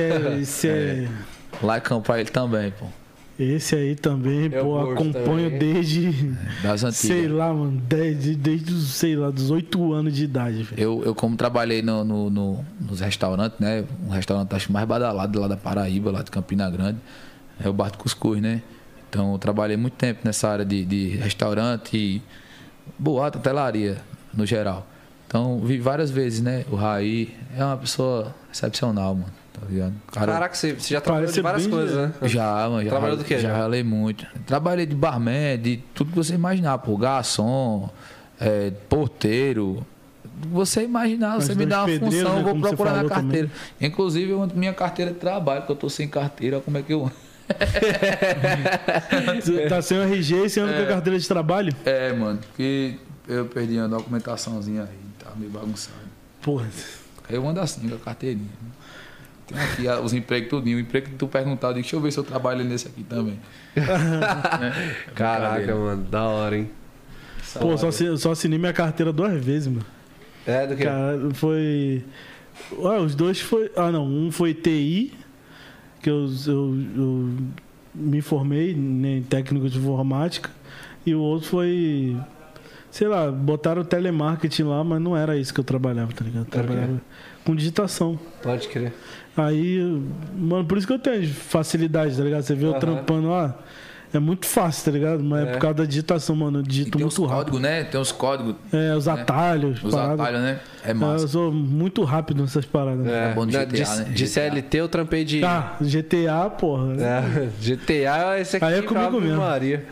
é, 0.00 0.38
esse 0.40 0.68
é, 0.68 1.08
Likeão 1.62 2.00
pra 2.00 2.20
ele 2.20 2.30
também, 2.30 2.70
pô. 2.72 2.86
Esse 3.42 3.74
aí 3.74 3.94
também, 3.94 4.50
Eu 4.52 4.64
pô, 4.64 4.78
acompanho 4.92 5.50
também. 5.50 5.58
desde, 5.58 6.10
Das 6.62 6.82
antigas. 6.84 6.96
sei 6.96 7.28
lá, 7.28 7.52
mano, 7.52 7.80
desde, 7.88 8.34
desde 8.34 8.72
os, 8.72 8.88
sei 8.94 9.16
lá, 9.16 9.30
dos 9.30 9.50
8 9.50 9.92
anos 9.92 10.14
de 10.14 10.24
idade, 10.24 10.62
velho. 10.62 10.80
Eu, 10.82 11.02
eu 11.04 11.14
como 11.14 11.36
trabalhei 11.36 11.82
no, 11.82 12.04
no- 12.04 12.30
no- 12.30 12.64
nos 12.80 13.00
restaurantes, 13.00 13.58
né? 13.58 13.84
Um 14.06 14.10
restaurante 14.10 14.54
acho 14.54 14.72
mais 14.72 14.86
badalado 14.86 15.40
lá 15.40 15.48
da 15.48 15.56
Paraíba, 15.56 16.10
lá 16.10 16.22
de 16.22 16.30
Campina 16.30 16.68
Grande. 16.70 16.98
É 17.62 17.68
o 17.68 17.72
Bar 17.72 17.90
do 17.90 17.98
Cuscuz, 17.98 18.40
né? 18.40 18.62
Então 19.08 19.32
eu 19.32 19.38
trabalhei 19.38 19.76
muito 19.76 19.94
tempo 19.94 20.20
nessa 20.24 20.48
área 20.48 20.64
de, 20.64 20.84
de 20.84 21.08
restaurante 21.16 21.96
e 21.96 22.22
boate, 22.98 23.38
hotelaria, 23.38 23.98
no 24.32 24.46
geral. 24.46 24.86
Então 25.26 25.60
vi 25.60 25.78
várias 25.78 26.10
vezes, 26.10 26.40
né? 26.40 26.64
O 26.70 26.76
Raí 26.76 27.34
é 27.56 27.64
uma 27.64 27.76
pessoa 27.76 28.34
excepcional, 28.52 29.14
mano. 29.14 29.39
Tá 29.60 29.66
ligado? 29.68 29.92
Cara, 30.12 30.32
Caraca, 30.32 30.54
você, 30.54 30.72
você 30.72 30.94
já 30.94 31.00
trabalhou 31.00 31.30
de 31.30 31.40
várias 31.42 31.66
coisas, 31.66 31.96
né? 31.96 32.12
Já, 32.22 32.68
mano. 32.68 32.82
Já, 32.82 32.90
Trabalhou 32.90 33.16
do 33.16 33.24
quê, 33.24 33.38
Já 33.38 33.50
já? 33.50 33.56
ralei 33.58 33.82
muito. 33.82 34.26
Trabalhei 34.46 34.86
de 34.86 34.94
barman, 34.94 35.58
de 35.58 35.78
tudo 35.94 36.10
que 36.10 36.16
você 36.16 36.34
imaginar, 36.34 36.78
pô. 36.78 36.96
Garçom, 36.96 37.90
é, 38.40 38.70
porteiro. 38.88 39.84
Você 40.52 40.84
imaginar, 40.84 41.34
você 41.36 41.54
me 41.54 41.66
dá 41.66 41.80
uma 41.80 41.86
pedreiro, 41.86 42.26
função, 42.26 42.34
né, 42.36 42.40
eu 42.40 42.44
vou 42.54 42.60
procurar 42.60 43.02
na 43.02 43.08
carteira. 43.08 43.50
Inclusive, 43.78 44.30
eu- 44.30 44.48
minha 44.54 44.72
carteira 44.72 45.12
de 45.12 45.18
trabalho, 45.18 45.66
que 45.66 45.72
eu 45.72 45.76
tô 45.76 45.90
sem 45.90 46.08
carteira, 46.08 46.60
como 46.60 46.78
é 46.78 46.82
que 46.82 46.94
eu. 46.94 47.10
Tá 49.68 49.82
sem 49.82 49.98
o 49.98 50.02
RG 50.02 50.44
e 50.46 50.48
sem 50.48 50.62
É. 50.62 50.84
a 50.84 50.86
carteira 50.86 51.18
de 51.18 51.26
trabalho? 51.28 51.74
É, 51.84 52.12
mano, 52.12 52.38
porque 52.38 52.94
eu 53.28 53.46
perdi 53.46 53.76
uma 53.78 53.88
documentaçãozinha 53.88 54.82
aí, 54.82 54.88
tá 55.18 55.30
meio 55.36 55.50
bagunçado. 55.50 55.96
Porra. 56.42 56.66
Aí 57.28 57.36
eu 57.36 57.46
ando 57.46 57.60
assim 57.60 57.88
com 57.88 57.94
a 57.94 57.98
carteirinha. 57.98 58.48
Tem 59.50 59.88
aqui 59.88 60.02
os 60.02 60.12
empregos 60.12 60.48
tudinho. 60.48 60.76
O 60.76 60.80
emprego 60.80 61.08
que 61.08 61.16
tu 61.16 61.26
perguntar, 61.26 61.68
eu 61.68 61.74
digo, 61.74 61.82
deixa 61.82 61.96
eu 61.96 62.00
ver 62.00 62.12
se 62.12 62.18
eu 62.18 62.24
trabalho 62.24 62.64
nesse 62.64 62.88
aqui 62.88 63.02
também. 63.02 63.38
Né? 63.76 64.94
Caraca, 65.14 65.74
mano, 65.74 66.02
da 66.04 66.24
hora, 66.24 66.56
hein? 66.56 66.70
Pô, 67.58 67.76
só, 67.76 67.90
só 68.16 68.32
assinei 68.32 68.58
minha 68.58 68.72
carteira 68.72 69.12
duas 69.12 69.42
vezes, 69.44 69.68
mano. 69.68 69.86
É, 70.46 70.66
do 70.66 70.76
que? 70.76 70.84
Cara, 70.84 71.18
foi. 71.34 72.04
Ah, 72.82 73.00
os 73.00 73.14
dois 73.14 73.40
foi. 73.40 73.70
Ah, 73.76 73.90
não. 73.90 74.06
Um 74.06 74.30
foi 74.30 74.54
TI, 74.54 75.12
que 76.02 76.10
eu, 76.10 76.28
eu, 76.46 76.76
eu 76.96 77.30
me 77.94 78.20
formei 78.20 78.74
né, 78.74 79.16
em 79.16 79.22
técnico 79.22 79.68
de 79.68 79.78
informática. 79.78 80.50
E 81.04 81.14
o 81.14 81.20
outro 81.20 81.48
foi. 81.48 82.16
Sei 82.90 83.06
lá, 83.06 83.30
botaram 83.30 83.84
telemarketing 83.84 84.64
lá, 84.64 84.82
mas 84.82 85.00
não 85.00 85.16
era 85.16 85.36
isso 85.36 85.54
que 85.54 85.60
eu 85.60 85.64
trabalhava, 85.64 86.12
tá 86.12 86.24
ligado? 86.24 86.46
Eu 86.46 86.50
trabalhava 86.50 87.00
com 87.44 87.54
digitação. 87.54 88.18
Pode 88.42 88.68
crer. 88.68 88.92
Aí, 89.36 89.78
mano, 90.36 90.64
por 90.64 90.76
isso 90.78 90.86
que 90.86 90.92
eu 90.92 90.98
tenho 90.98 91.26
facilidade, 91.28 92.16
tá 92.16 92.22
ligado? 92.24 92.42
Você 92.42 92.54
vê 92.54 92.66
eu 92.66 92.70
Aham. 92.72 92.80
trampando 92.80 93.28
lá, 93.30 93.54
é 94.12 94.18
muito 94.18 94.44
fácil, 94.44 94.84
tá 94.84 94.90
ligado? 94.90 95.22
Mas 95.22 95.46
é, 95.46 95.50
É. 95.50 95.52
por 95.52 95.60
causa 95.60 95.74
da 95.76 95.84
digitação, 95.84 96.34
mano. 96.36 96.58
Eu 96.58 96.62
E 96.64 96.66
digito 96.66 96.98
tem 96.98 97.06
os 97.06 97.16
muito 97.16 97.30
rápido. 97.30 97.44
códigos, 97.52 97.60
né? 97.60 97.84
Tem 97.84 98.00
os 98.00 98.12
códigos, 98.12 98.54
É, 98.72 98.94
os 98.94 99.06
atalhos, 99.08 99.82
os 99.84 99.90
paradas. 99.94 100.20
atalhos, 100.20 100.40
né? 100.42 100.60
É 100.84 100.90
É, 100.90 100.94
massa. 100.94 101.24
eu 101.24 101.28
sou 101.28 101.52
muito 101.52 102.02
rápido 102.02 102.42
nessas 102.42 102.64
paradas. 102.66 103.06
É, 103.06 103.32
bom 103.32 103.46
de 103.46 103.52
na- 103.56 103.64
GTA, 103.64 103.84
de, 103.84 103.98
né? 103.98 104.04
de 104.12 104.24
GTA. 104.24 104.26
CLT 104.26 104.78
eu 104.78 104.88
trampei 104.88 105.24
de. 105.24 105.44
Ah, 105.44 105.76
GTA, 105.80 106.50
porra. 106.50 106.92
É, 107.00 107.48
GTA 107.60 108.34
é 108.36 108.40
esse 108.40 108.56
aqui. 108.56 108.64
Aí 108.64 108.78
é 108.80 108.82
comigo 108.82 109.20
mesmo. 109.20 109.38
Maria. 109.38 109.86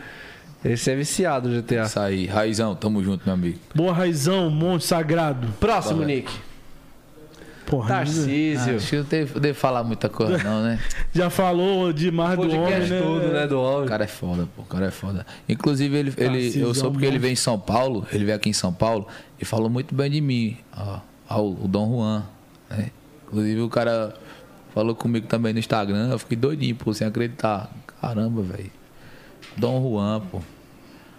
Esse 0.65 0.91
é 0.91 0.95
viciado, 0.97 1.49
GTA. 1.49 1.83
Isso 1.83 1.99
aí. 2.01 2.25
Raizão, 2.25 2.75
tamo 2.75 3.01
junto, 3.01 3.23
meu 3.25 3.33
amigo. 3.33 3.57
Boa 3.73 3.93
Raizão, 3.93 4.49
monstro 4.49 4.89
sagrado. 4.89 5.47
Próximo, 5.61 5.95
Fala. 6.01 6.05
Nick. 6.07 6.29
Porra, 7.69 7.87
Tarcísio. 7.87 8.75
Acho 8.77 8.89
que 8.89 8.95
não 8.97 9.03
devo, 9.03 9.39
devo 9.39 9.57
falar 9.59 9.83
muita 9.83 10.09
coisa, 10.09 10.41
não, 10.43 10.63
né? 10.63 10.79
já 11.13 11.29
falou 11.29 11.93
demais 11.93 12.35
do 12.35 12.49
homem, 12.49 12.79
né? 12.79 13.01
tudo, 13.01 13.27
né? 13.27 13.47
Do 13.47 13.57
O 13.59 13.61
homem. 13.63 13.87
cara 13.87 14.03
é 14.03 14.07
foda, 14.07 14.47
pô. 14.55 14.63
O 14.63 14.65
cara 14.65 14.87
é 14.87 14.91
foda. 14.91 15.25
Inclusive, 15.47 15.95
ele, 15.95 16.13
ele, 16.17 16.59
eu 16.59 16.73
soube 16.73 16.97
que 16.97 17.05
ele 17.05 17.19
veio 17.19 17.33
em 17.33 17.35
São 17.35 17.59
Paulo, 17.59 18.05
ele 18.11 18.25
veio 18.25 18.35
aqui 18.35 18.49
em 18.49 18.53
São 18.53 18.73
Paulo 18.73 19.07
e 19.39 19.45
falou 19.45 19.69
muito 19.69 19.93
bem 19.93 20.09
de 20.09 20.19
mim, 20.19 20.57
ó, 20.75 20.99
ao, 21.27 21.49
o 21.51 21.67
Dom 21.67 21.91
Juan. 21.97 22.23
Né? 22.69 22.91
Inclusive, 23.27 23.61
o 23.61 23.69
cara 23.69 24.15
falou 24.73 24.95
comigo 24.95 25.27
também 25.27 25.53
no 25.53 25.59
Instagram, 25.59 26.09
eu 26.09 26.19
fiquei 26.19 26.35
doidinho, 26.37 26.75
pô, 26.75 26.93
sem 26.93 27.05
acreditar. 27.07 27.69
Caramba, 28.01 28.41
velho. 28.41 28.71
Dom 29.57 29.81
Juan, 29.81 30.21
pô. 30.31 30.41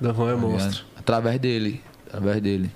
Do 0.01 0.13
Juan 0.15 0.31
é 0.31 0.35
tá 0.35 0.41
monstro. 0.41 0.71
ligado? 0.71 0.85
Através 0.97 1.39
dele. 1.39 1.81
Através 2.07 2.41
dele. 2.41 2.71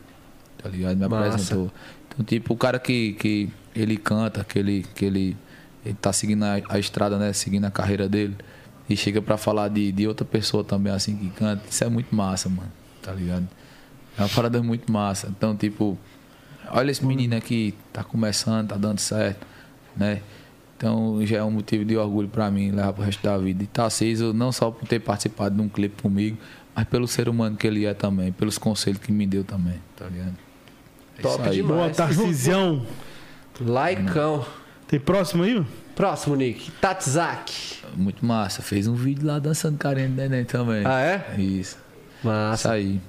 Tá 0.62 0.68
ligado? 0.68 0.96
Me 0.96 1.08
Massa. 1.08 1.26
apresentou. 1.28 1.70
Então, 2.08 2.24
tipo, 2.24 2.54
o 2.54 2.56
cara 2.56 2.78
que, 2.78 3.14
que 3.14 3.48
ele 3.74 3.96
canta, 3.96 4.44
que 4.44 4.58
ele, 4.58 4.86
que 4.94 5.04
ele, 5.04 5.36
ele 5.84 5.96
tá 6.00 6.12
seguindo 6.12 6.44
a, 6.44 6.60
a 6.68 6.78
estrada, 6.78 7.18
né? 7.18 7.32
Seguindo 7.32 7.64
a 7.64 7.70
carreira 7.70 8.08
dele. 8.08 8.36
E 8.88 8.96
chega 8.96 9.22
pra 9.22 9.36
falar 9.36 9.68
de, 9.68 9.90
de 9.92 10.06
outra 10.06 10.24
pessoa 10.24 10.62
também, 10.62 10.92
assim, 10.92 11.16
que 11.16 11.30
canta. 11.30 11.62
Isso 11.68 11.82
é 11.82 11.88
muito 11.88 12.14
massa, 12.14 12.48
mano. 12.48 12.70
Tá 13.02 13.12
ligado? 13.12 13.48
É 14.16 14.22
uma 14.22 14.28
parada 14.28 14.62
muito 14.62 14.90
massa. 14.92 15.28
Então, 15.28 15.56
tipo, 15.56 15.98
olha 16.70 16.90
esse 16.90 17.04
menino 17.04 17.36
aqui, 17.36 17.74
tá 17.92 18.04
começando, 18.04 18.68
tá 18.68 18.76
dando 18.76 18.98
certo, 18.98 19.46
né? 19.96 20.20
Então 20.76 21.24
já 21.24 21.38
é 21.38 21.42
um 21.42 21.50
motivo 21.50 21.84
de 21.84 21.96
orgulho 21.96 22.28
pra 22.28 22.50
mim 22.50 22.70
levar 22.70 22.92
pro 22.92 23.02
resto 23.02 23.22
da 23.22 23.38
vida. 23.38 23.62
E 23.62 23.66
Tarcísio, 23.66 24.32
não 24.32 24.52
só 24.52 24.70
por 24.70 24.86
ter 24.86 25.00
participado 25.00 25.54
de 25.54 25.62
um 25.62 25.68
clipe 25.68 26.02
comigo, 26.02 26.36
mas 26.74 26.84
pelo 26.86 27.06
ser 27.06 27.28
humano 27.28 27.56
que 27.56 27.66
ele 27.66 27.86
é 27.86 27.94
também, 27.94 28.32
pelos 28.32 28.58
conselhos 28.58 29.00
que 29.00 29.12
me 29.12 29.26
deu 29.26 29.44
também, 29.44 29.80
tá 29.96 30.06
ligado? 30.06 30.34
É 31.18 31.22
Top 31.22 31.50
demais. 31.50 31.66
Boa, 31.66 31.90
Tarcisião. 31.90 32.84
Laicão. 33.60 34.44
Tem 34.88 34.98
próximo 35.00 35.42
aí? 35.42 35.64
Próximo, 35.94 36.34
Nick. 36.36 36.70
Tatzak. 36.72 37.52
Muito 37.96 38.24
massa. 38.24 38.62
Fez 38.62 38.86
um 38.86 38.94
vídeo 38.94 39.26
lá 39.26 39.38
dançando 39.38 39.78
carinha 39.78 40.08
de 40.08 40.14
neném 40.14 40.44
também. 40.44 40.84
Ah, 40.84 41.00
é? 41.00 41.34
Isso. 41.40 41.76
Isso 41.76 41.78
Massa. 42.22 42.72
aí. 42.72 43.00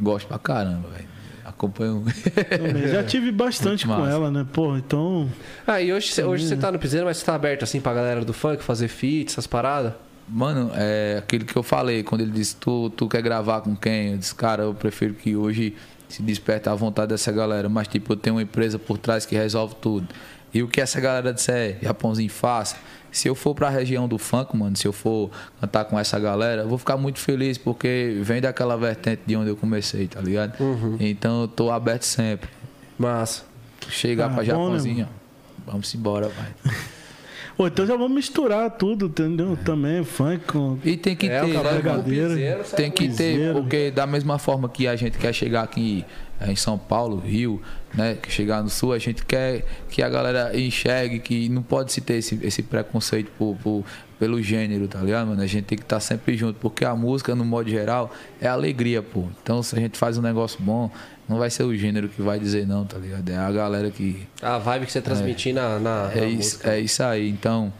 Gosto 0.00 0.28
pra 0.28 0.38
caramba, 0.38 0.88
velho. 0.90 1.08
Acompanho. 1.44 2.04
Também. 2.48 2.88
Já 2.88 3.02
tive 3.02 3.32
bastante 3.32 3.86
Muito 3.86 3.96
com 3.98 4.04
massa. 4.04 4.16
ela, 4.16 4.30
né? 4.30 4.46
Porra, 4.52 4.78
então. 4.78 5.28
Ah, 5.66 5.80
e 5.80 5.92
hoje, 5.92 6.12
cê- 6.12 6.22
hoje 6.22 6.46
você 6.46 6.56
tá 6.56 6.70
no 6.70 6.78
piseiro, 6.78 7.06
mas 7.06 7.16
você 7.16 7.24
tá 7.24 7.34
aberto 7.34 7.64
assim 7.64 7.80
pra 7.80 7.92
galera 7.94 8.24
do 8.24 8.32
funk 8.32 8.62
fazer 8.62 8.86
feat, 8.88 9.30
essas 9.32 9.46
paradas? 9.46 9.92
Mano, 10.28 10.70
é 10.74 11.16
aquilo 11.18 11.46
que 11.46 11.56
eu 11.56 11.62
falei, 11.62 12.02
quando 12.02 12.20
ele 12.20 12.30
disse, 12.30 12.54
tu, 12.56 12.90
tu 12.90 13.08
quer 13.08 13.22
gravar 13.22 13.62
com 13.62 13.74
quem? 13.74 14.12
Eu 14.12 14.18
disse, 14.18 14.34
cara, 14.34 14.64
eu 14.64 14.74
prefiro 14.74 15.14
que 15.14 15.34
hoje 15.34 15.74
se 16.08 16.22
desperte 16.22 16.68
a 16.68 16.74
vontade 16.74 17.08
dessa 17.08 17.30
galera, 17.32 17.68
mas 17.68 17.86
tipo, 17.88 18.12
eu 18.12 18.16
tenho 18.16 18.36
uma 18.36 18.42
empresa 18.42 18.78
por 18.78 18.98
trás 18.98 19.26
que 19.26 19.34
resolve 19.36 19.74
tudo. 19.80 20.08
E 20.52 20.62
o 20.62 20.68
que 20.68 20.80
essa 20.80 20.98
galera 21.00 21.32
disser, 21.32 21.78
Japãozinho 21.82 22.30
faça, 22.30 22.76
se 23.12 23.28
eu 23.28 23.34
for 23.34 23.54
pra 23.54 23.68
região 23.68 24.08
do 24.08 24.16
funk, 24.18 24.56
mano, 24.56 24.76
se 24.76 24.86
eu 24.88 24.92
for 24.92 25.30
cantar 25.60 25.84
com 25.84 25.98
essa 25.98 26.18
galera, 26.18 26.62
eu 26.62 26.68
vou 26.68 26.78
ficar 26.78 26.96
muito 26.96 27.18
feliz, 27.18 27.58
porque 27.58 28.18
vem 28.22 28.40
daquela 28.40 28.76
vertente 28.76 29.22
de 29.26 29.36
onde 29.36 29.50
eu 29.50 29.56
comecei, 29.56 30.06
tá 30.06 30.20
ligado? 30.20 30.54
Então 30.98 31.42
eu 31.42 31.48
tô 31.48 31.70
aberto 31.70 32.02
sempre. 32.04 32.48
Massa. 32.98 33.42
Chegar 33.90 34.26
Ah, 34.26 34.28
pra 34.28 34.36
bom, 34.36 34.40
né, 34.40 34.46
Japãozinho, 34.46 35.08
vamos 35.66 35.94
embora, 35.94 36.28
vai. 36.28 36.74
Ou 37.58 37.66
então 37.66 37.84
já 37.84 37.96
vamos 37.96 38.12
misturar 38.14 38.70
tudo, 38.70 39.06
entendeu? 39.06 39.58
Também, 39.64 40.04
funk 40.04 40.44
com. 40.46 40.78
E 40.84 40.96
tem 40.96 41.16
que 41.16 41.28
É, 41.28 41.40
ter, 41.40 41.50
o 41.50 41.54
cara 41.62 41.72
né, 41.74 41.80
com 41.82 41.88
mano? 41.90 42.02
piseiro, 42.04 42.28
piseiro, 42.30 42.64
sai 42.64 42.76
Tem 42.76 42.90
que 42.90 43.02
ter, 43.08 43.08
Piseiro. 43.08 43.54
porque 43.54 43.90
da 43.90 44.06
mesma 44.06 44.38
forma 44.38 44.68
que 44.68 44.86
a 44.86 44.94
gente 44.94 45.18
quer 45.18 45.32
chegar 45.32 45.64
aqui 45.64 46.04
eh, 46.40 46.52
em 46.52 46.56
São 46.56 46.78
Paulo, 46.78 47.16
Rio, 47.18 47.60
né? 47.92 48.16
Que 48.22 48.30
chegar 48.30 48.62
no 48.62 48.70
Sul, 48.70 48.92
a 48.92 48.98
gente 48.98 49.24
quer 49.26 49.64
que 49.90 50.00
a 50.02 50.08
galera 50.08 50.56
enxergue 50.56 51.18
que 51.18 51.48
não 51.48 51.62
pode 51.62 51.92
se 51.92 52.00
ter 52.00 52.14
esse, 52.14 52.38
esse 52.44 52.62
preconceito 52.62 53.30
por, 53.36 53.56
por- 53.56 53.84
pelo 54.20 54.40
gênero, 54.42 54.86
tá 54.88 55.00
ligado, 55.00 55.26
mano? 55.28 55.42
A 55.42 55.46
gente 55.46 55.64
tem 55.64 55.76
que 55.78 55.84
estar 55.84 55.98
sempre 56.00 56.36
junto, 56.36 56.58
porque 56.60 56.84
a 56.84 56.94
música, 56.94 57.34
no 57.34 57.44
modo 57.44 57.68
geral, 57.68 58.12
é 58.40 58.46
alegria, 58.48 59.02
pô. 59.02 59.24
Então, 59.42 59.62
se 59.64 59.74
a 59.76 59.80
gente 59.80 59.96
faz 59.98 60.16
um 60.16 60.22
negócio 60.22 60.58
bom, 60.62 60.90
não 61.28 61.38
vai 61.38 61.50
ser 61.50 61.64
o 61.64 61.76
gênero 61.76 62.08
que 62.08 62.22
vai 62.22 62.38
dizer 62.38 62.66
não, 62.66 62.84
tá 62.84 62.96
ligado? 62.96 63.28
É 63.28 63.36
a 63.36 63.52
galera 63.52 63.90
que, 63.90 64.26
A 64.40 64.58
vibe 64.58 64.86
que 64.86 64.92
você 64.92 65.02
transmitir 65.02 65.54
na, 65.54 65.78
na, 65.78 66.10
é 66.14 66.20
na 66.20 66.26
isso, 66.26 66.66
é 66.66 66.80
isso 66.80 67.02
aí. 67.02 67.28
Então, 67.28 67.72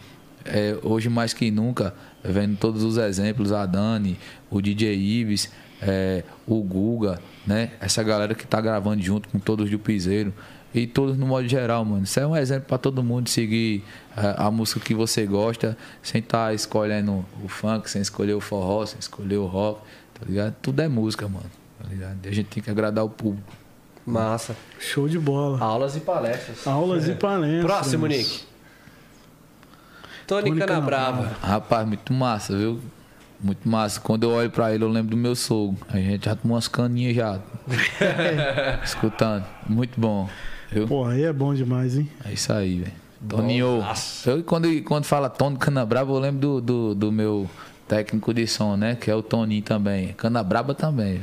é, 0.44 0.76
hoje 0.82 1.08
mais 1.08 1.32
que 1.32 1.50
nunca, 1.50 1.94
vendo 2.22 2.56
todos 2.56 2.82
os 2.82 2.98
exemplos, 2.98 3.52
a 3.52 3.64
Dani, 3.64 4.18
o 4.50 4.60
DJ 4.60 4.94
Ives, 4.94 5.50
é, 5.80 6.24
o 6.46 6.62
Guga, 6.62 7.20
né? 7.46 7.70
Essa 7.80 8.02
galera 8.02 8.34
que 8.34 8.46
tá 8.46 8.60
gravando 8.60 9.02
junto 9.02 9.28
com 9.28 9.38
todos 9.38 9.70
do 9.70 9.78
Piseiro. 9.78 10.32
E 10.74 10.86
todos 10.86 11.16
no 11.16 11.26
modo 11.26 11.48
geral, 11.48 11.82
mano. 11.82 12.04
Isso 12.04 12.20
é 12.20 12.26
um 12.26 12.36
exemplo 12.36 12.66
para 12.68 12.76
todo 12.76 13.02
mundo 13.02 13.28
seguir 13.30 13.82
é, 14.14 14.34
a 14.36 14.50
música 14.50 14.80
que 14.80 14.94
você 14.94 15.24
gosta, 15.24 15.76
sem 16.02 16.20
estar 16.20 16.54
escolhendo 16.54 17.24
o 17.42 17.48
funk, 17.48 17.88
sem 17.90 18.02
escolher 18.02 18.34
o 18.34 18.40
forró, 18.40 18.84
sem 18.84 18.98
escolher 18.98 19.38
o 19.38 19.46
rock, 19.46 19.80
tá 20.12 20.26
ligado? 20.26 20.54
Tudo 20.60 20.82
é 20.82 20.88
música, 20.88 21.26
mano. 21.26 21.50
Tá 21.80 21.88
ligado? 21.88 22.18
E 22.24 22.28
a 22.28 22.32
gente 22.32 22.46
tem 22.46 22.62
que 22.62 22.70
agradar 22.70 23.04
o 23.04 23.10
público. 23.10 23.52
Massa. 24.04 24.56
Show 24.78 25.08
de 25.08 25.18
bola. 25.18 25.62
Aulas 25.62 25.94
e 25.96 26.00
palestras. 26.00 26.66
Aulas 26.66 27.08
e 27.08 27.14
palestras. 27.14 27.64
Próximo, 27.64 28.06
Nick. 28.06 28.46
Tony 30.26 30.50
Tony 30.50 30.60
Canabrava. 30.60 31.36
Rapaz, 31.42 31.86
muito 31.86 32.12
massa, 32.12 32.56
viu? 32.56 32.80
Muito 33.40 33.68
massa. 33.68 34.00
Quando 34.00 34.24
eu 34.24 34.30
olho 34.30 34.50
pra 34.50 34.74
ele, 34.74 34.84
eu 34.84 34.88
lembro 34.88 35.10
do 35.10 35.16
meu 35.16 35.36
sogro. 35.36 35.76
A 35.88 35.96
gente 35.96 36.24
já 36.24 36.34
tomou 36.34 36.54
umas 36.54 36.68
caninhas 36.68 37.14
já. 37.16 37.38
Escutando. 38.82 39.44
Muito 39.68 40.00
bom. 40.00 40.28
Viu? 40.70 40.86
Porra, 40.86 41.12
aí 41.12 41.22
é 41.22 41.32
bom 41.32 41.54
demais, 41.54 41.96
hein? 41.96 42.10
É 42.24 42.32
isso 42.32 42.52
aí, 42.52 42.80
velho. 42.80 42.92
Toninho. 43.28 43.84
Eu, 44.26 44.44
quando, 44.44 44.82
quando 44.82 45.04
fala 45.04 45.28
Tony 45.28 45.56
Canabrava, 45.56 46.12
eu 46.12 46.18
lembro 46.18 46.40
do, 46.40 46.60
do, 46.60 46.94
do 46.94 47.12
meu 47.12 47.48
técnico 47.88 48.34
de 48.34 48.46
som, 48.46 48.76
né? 48.76 48.94
Que 48.94 49.10
é 49.10 49.14
o 49.14 49.22
Toninho 49.22 49.62
também. 49.62 50.08
Canabraba 50.12 50.74
também. 50.74 51.22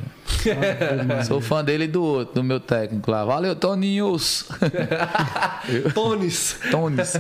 Sou 1.28 1.40
fã 1.40 1.64
dele 1.64 1.86
e 1.86 1.88
do 1.88 2.04
outro, 2.04 2.36
do 2.36 2.44
meu 2.44 2.60
técnico 2.60 3.12
lá. 3.12 3.24
Valeu, 3.24 3.56
Toninhos. 3.56 4.50
Tones. 5.94 6.60
Tonis. 6.72 7.14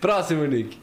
Próximo, 0.00 0.44
Nick. 0.46 0.78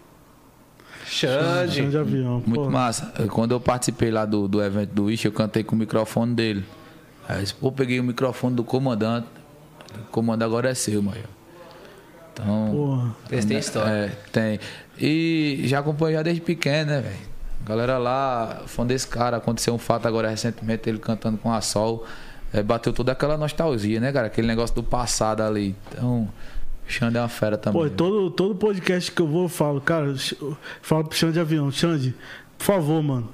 Xande. 1.05 1.77
Chão 1.77 1.89
de 1.89 1.97
avião. 1.97 2.33
Muito 2.45 2.53
Porra. 2.53 2.69
massa. 2.69 3.13
Quando 3.29 3.51
eu 3.51 3.59
participei 3.59 4.11
lá 4.11 4.25
do, 4.25 4.47
do 4.47 4.63
evento 4.63 4.93
do 4.93 5.05
Wish, 5.05 5.25
eu 5.25 5.31
cantei 5.31 5.63
com 5.63 5.75
o 5.75 5.79
microfone 5.79 6.35
dele. 6.35 6.63
Aí 7.27 7.37
eu 7.37 7.41
disse, 7.41 7.55
pô, 7.55 7.71
peguei 7.71 7.99
o 7.99 8.03
microfone 8.03 8.55
do 8.55 8.63
comandante. 8.63 9.27
O 9.95 10.11
comando 10.11 10.43
agora 10.43 10.69
é 10.69 10.75
seu, 10.75 11.01
Maio. 11.01 11.23
Então. 12.31 12.71
Porra. 12.71 13.15
Esse 13.31 13.47
tem 13.47 13.57
história. 13.57 13.89
É, 13.89 14.07
tem. 14.31 14.59
E 14.99 15.61
já 15.65 15.79
acompanho 15.79 16.17
já 16.17 16.21
desde 16.21 16.41
pequeno, 16.41 16.91
né, 16.91 17.01
velho? 17.01 17.28
Galera 17.69 17.99
lá, 17.99 18.63
fã 18.65 18.83
desse 18.83 19.05
cara, 19.07 19.37
aconteceu 19.37 19.75
um 19.75 19.77
fato 19.77 20.07
agora 20.07 20.27
recentemente, 20.27 20.89
ele 20.89 20.97
cantando 20.97 21.37
com 21.37 21.53
a 21.53 21.61
Sol. 21.61 22.03
é, 22.51 22.63
bateu 22.63 22.91
toda 22.91 23.11
aquela 23.11 23.37
nostalgia, 23.37 23.99
né, 23.99 24.11
cara? 24.11 24.25
Aquele 24.25 24.47
negócio 24.47 24.75
do 24.75 24.81
passado 24.81 25.43
ali. 25.43 25.75
Então, 25.91 26.27
o 26.87 26.91
Xande 26.91 27.17
é 27.17 27.21
uma 27.21 27.29
fera 27.29 27.59
também. 27.59 27.79
Pô, 27.79 27.87
todo, 27.87 28.31
todo 28.31 28.55
podcast 28.55 29.11
que 29.11 29.21
eu 29.21 29.27
vou, 29.27 29.43
eu 29.43 29.49
falo, 29.49 29.79
cara, 29.79 30.15
eu 30.41 30.57
falo 30.81 31.03
pro 31.05 31.15
Xande 31.15 31.33
de 31.33 31.39
avião, 31.39 31.71
Xande, 31.71 32.15
por 32.57 32.63
favor, 32.63 33.03
mano, 33.03 33.29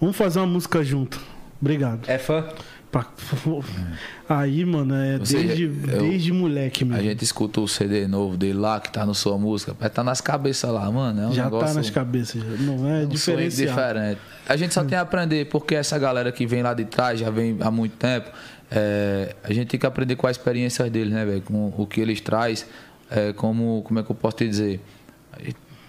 vamos 0.00 0.16
fazer 0.16 0.38
uma 0.38 0.46
música 0.46 0.84
junto. 0.84 1.20
Obrigado. 1.60 2.08
É 2.08 2.16
fã? 2.16 2.48
Pra- 2.90 3.06
Aí, 4.28 4.64
mano, 4.64 4.94
é 4.94 5.18
Você- 5.18 5.42
desde, 5.42 5.62
eu- 5.64 5.98
desde 6.00 6.32
moleque, 6.32 6.82
A 6.84 6.86
mano. 6.86 7.02
gente 7.02 7.22
escuta 7.22 7.60
o 7.60 7.68
CD 7.68 8.06
novo 8.08 8.36
dele 8.36 8.58
lá, 8.58 8.80
que 8.80 8.90
tá 8.90 9.06
na 9.06 9.14
sua 9.14 9.38
música, 9.38 9.76
mas 9.78 9.92
tá 9.92 10.02
nas 10.02 10.20
cabeças 10.20 10.70
lá, 10.72 10.90
mano. 10.90 11.22
É 11.22 11.26
um 11.28 11.32
Já 11.32 11.44
negócio, 11.44 11.68
tá 11.68 11.74
nas 11.74 11.90
cabeças, 11.90 12.42
não 12.60 12.88
é 12.88 13.04
um 13.04 13.08
diferenciado. 13.08 13.70
diferente. 13.70 14.20
A 14.48 14.56
gente 14.56 14.74
só 14.74 14.82
tem 14.84 14.98
a 14.98 15.02
aprender, 15.02 15.46
porque 15.46 15.74
essa 15.74 15.98
galera 15.98 16.32
que 16.32 16.46
vem 16.46 16.62
lá 16.62 16.74
de 16.74 16.84
trás, 16.84 17.20
já 17.20 17.30
vem 17.30 17.56
há 17.60 17.70
muito 17.70 17.96
tempo, 17.96 18.30
é, 18.70 19.34
a 19.44 19.52
gente 19.52 19.68
tem 19.68 19.78
que 19.80 19.86
aprender 19.86 20.16
com 20.16 20.26
a 20.26 20.30
experiência 20.30 20.88
deles, 20.90 21.12
né, 21.12 21.24
velho? 21.24 21.42
Com 21.42 21.72
o 21.76 21.86
que 21.86 22.00
eles 22.00 22.20
traz, 22.20 22.66
é, 23.10 23.32
como, 23.32 23.82
como 23.82 24.00
é 24.00 24.02
que 24.02 24.10
eu 24.10 24.16
posso 24.16 24.36
te 24.36 24.48
dizer? 24.48 24.80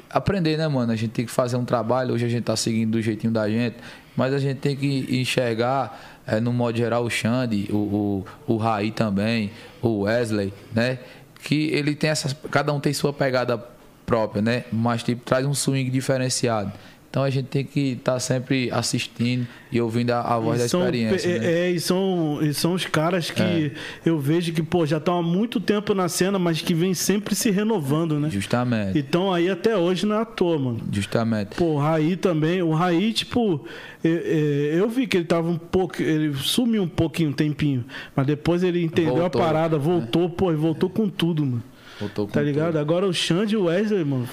Aprender, 0.10 0.58
né, 0.58 0.68
mano? 0.68 0.92
A 0.92 0.96
gente 0.96 1.12
tem 1.12 1.26
que 1.26 1.32
fazer 1.32 1.56
um 1.56 1.64
trabalho, 1.64 2.14
hoje 2.14 2.26
a 2.26 2.30
gente 2.30 2.44
tá 2.44 2.56
seguindo 2.56 2.92
do 2.92 3.02
jeitinho 3.02 3.32
da 3.32 3.48
gente, 3.50 3.78
mas 4.16 4.34
a 4.34 4.40
gente 4.40 4.58
tem 4.58 4.76
que 4.76 5.08
enxergar, 5.10 6.11
é, 6.26 6.40
no 6.40 6.54
modo 6.54 6.78
geral, 6.78 7.04
o 7.04 7.10
Xande, 7.10 7.68
o, 7.72 7.76
o, 7.76 8.54
o 8.54 8.58
Raí 8.58 8.92
também, 8.92 9.52
o 9.82 10.02
Wesley, 10.02 10.54
né? 10.74 11.00
Que 11.44 11.70
ele 11.70 11.96
tem 11.96 12.10
essas. 12.10 12.36
Cada 12.52 12.72
um 12.72 12.80
tem 12.80 12.94
sua 12.94 13.12
pegada 13.12 13.58
própria, 14.06 14.42
né? 14.42 14.66
Mas 14.72 15.04
tipo, 15.04 15.24
traz 15.24 15.46
um 15.46 15.54
swing 15.54 15.90
diferenciado. 15.90 16.72
Então 17.12 17.24
a 17.24 17.30
gente 17.30 17.48
tem 17.48 17.66
que 17.66 17.92
estar 17.92 18.18
sempre 18.22 18.72
assistindo 18.72 19.46
e 19.70 19.82
ouvindo 19.82 20.12
a, 20.12 20.22
a 20.22 20.40
voz 20.40 20.60
da 20.60 20.66
E 20.66 20.70
são, 20.70 20.80
experiência. 20.80 21.28
é, 21.30 21.40
né? 21.40 21.52
é, 21.52 21.70
e 21.72 21.78
são, 21.78 22.40
e 22.42 22.54
são 22.54 22.72
os 22.74 22.86
caras 22.86 23.30
que 23.30 23.74
eu 24.06 24.18
vejo 24.18 24.54
que, 24.54 24.64
pô, 24.64 24.86
já 24.86 24.96
estão 24.96 25.20
há 25.20 25.22
muito 25.22 25.60
tempo 25.60 25.94
na 25.94 26.08
cena, 26.08 26.40
mas 26.40 26.62
que 26.62 26.74
vem 26.74 26.94
sempre 26.94 27.36
se 27.36 27.52
renovando, 27.52 28.18
né? 28.18 28.30
Justamente. 28.30 28.98
Então 28.98 29.34
aí 29.34 29.50
até 29.50 29.76
hoje 29.76 30.06
não 30.06 30.16
é 30.16 30.22
à 30.22 30.26
toa, 30.26 30.58
mano. 30.58 30.80
Justamente. 30.90 31.56
Pô, 31.58 31.66
o 31.74 31.78
Raí 31.80 32.16
também. 32.16 32.62
O 32.62 32.72
Raí, 32.72 33.12
tipo, 33.12 33.66
eu, 34.02 34.12
eu 34.18 34.90
vi 34.90 35.06
que 35.06 35.18
ele 35.18 35.26
tava 35.26 35.50
um 35.50 35.58
pouco. 35.58 36.02
Ele 36.02 36.34
sumiu 36.36 36.84
um 36.84 36.88
pouquinho, 36.88 37.32
um 37.32 37.34
tempinho. 37.34 37.84
Mas 38.16 38.26
depois 38.26 38.64
ele 38.64 38.82
entendeu 38.82 39.18
Voltou. 39.18 39.42
a 39.42 39.46
parada, 39.46 39.78
voltou, 39.78 40.30
pô, 40.30 40.50
e 40.54 40.56
voltou 40.56 40.90
com 40.90 41.10
tudo, 41.10 41.46
mano. 41.46 41.64
Voltou 42.00 42.26
com 42.26 42.32
Tá 42.32 42.42
ligado? 42.42 42.68
tudo. 42.68 42.78
Agora 42.80 43.06
o 43.06 43.14
Xande 43.14 43.56
e 43.56 43.58
o 43.58 43.66
Wesley, 43.66 44.06
mano, 44.06 44.26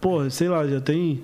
pô, 0.00 0.28
sei 0.28 0.48
lá, 0.48 0.66
já 0.66 0.80
tem 0.80 1.22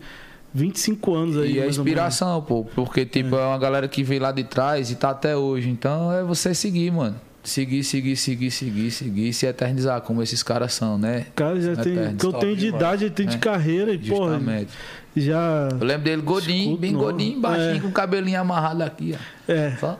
25 0.52 1.14
anos 1.14 1.36
aí. 1.38 1.52
E 1.54 1.58
é 1.60 1.66
inspiração, 1.68 2.40
pô. 2.42 2.64
Porque, 2.74 3.04
tipo, 3.06 3.36
é. 3.36 3.46
uma 3.46 3.58
galera 3.58 3.86
que 3.88 4.02
veio 4.02 4.20
lá 4.22 4.32
de 4.32 4.44
trás 4.44 4.90
e 4.90 4.96
tá 4.96 5.10
até 5.10 5.36
hoje. 5.36 5.68
Então 5.68 6.12
é 6.12 6.22
você 6.22 6.54
seguir, 6.54 6.90
mano. 6.90 7.16
Seguir, 7.42 7.82
seguir, 7.84 8.16
seguir, 8.16 8.50
seguir, 8.50 8.90
seguir 8.90 9.28
e 9.28 9.32
se 9.32 9.46
eternizar, 9.46 10.00
como 10.02 10.22
esses 10.22 10.42
caras 10.42 10.74
são, 10.74 10.98
né? 10.98 11.26
Cara, 11.34 11.58
já 11.58 11.74
tem. 11.74 11.94
que 12.16 12.26
eu 12.26 12.32
top 12.32 12.40
tenho 12.40 12.54
de 12.54 12.66
demais. 12.66 12.82
idade, 12.82 13.04
ele 13.06 13.14
tem 13.14 13.26
de 13.26 13.36
É. 13.36 13.38
carreira, 13.38 13.94
e, 13.94 13.98
porra, 13.98 14.34
Justamente. 14.34 14.68
já. 15.16 15.68
Eu 15.80 15.86
lembro 15.86 16.04
dele 16.04 16.20
godinho, 16.20 16.60
Escuto 16.64 16.76
bem 16.80 16.92
novo. 16.92 17.04
godinho, 17.06 17.40
baixinho, 17.40 17.76
É. 17.76 17.80
com 17.80 17.88
o 17.88 17.92
cabelinho 17.92 18.38
amarrado 18.40 18.82
aqui, 18.82 19.16
ó. 19.16 19.52
É. 19.52 19.70
Só. 19.80 19.98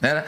Era? 0.00 0.24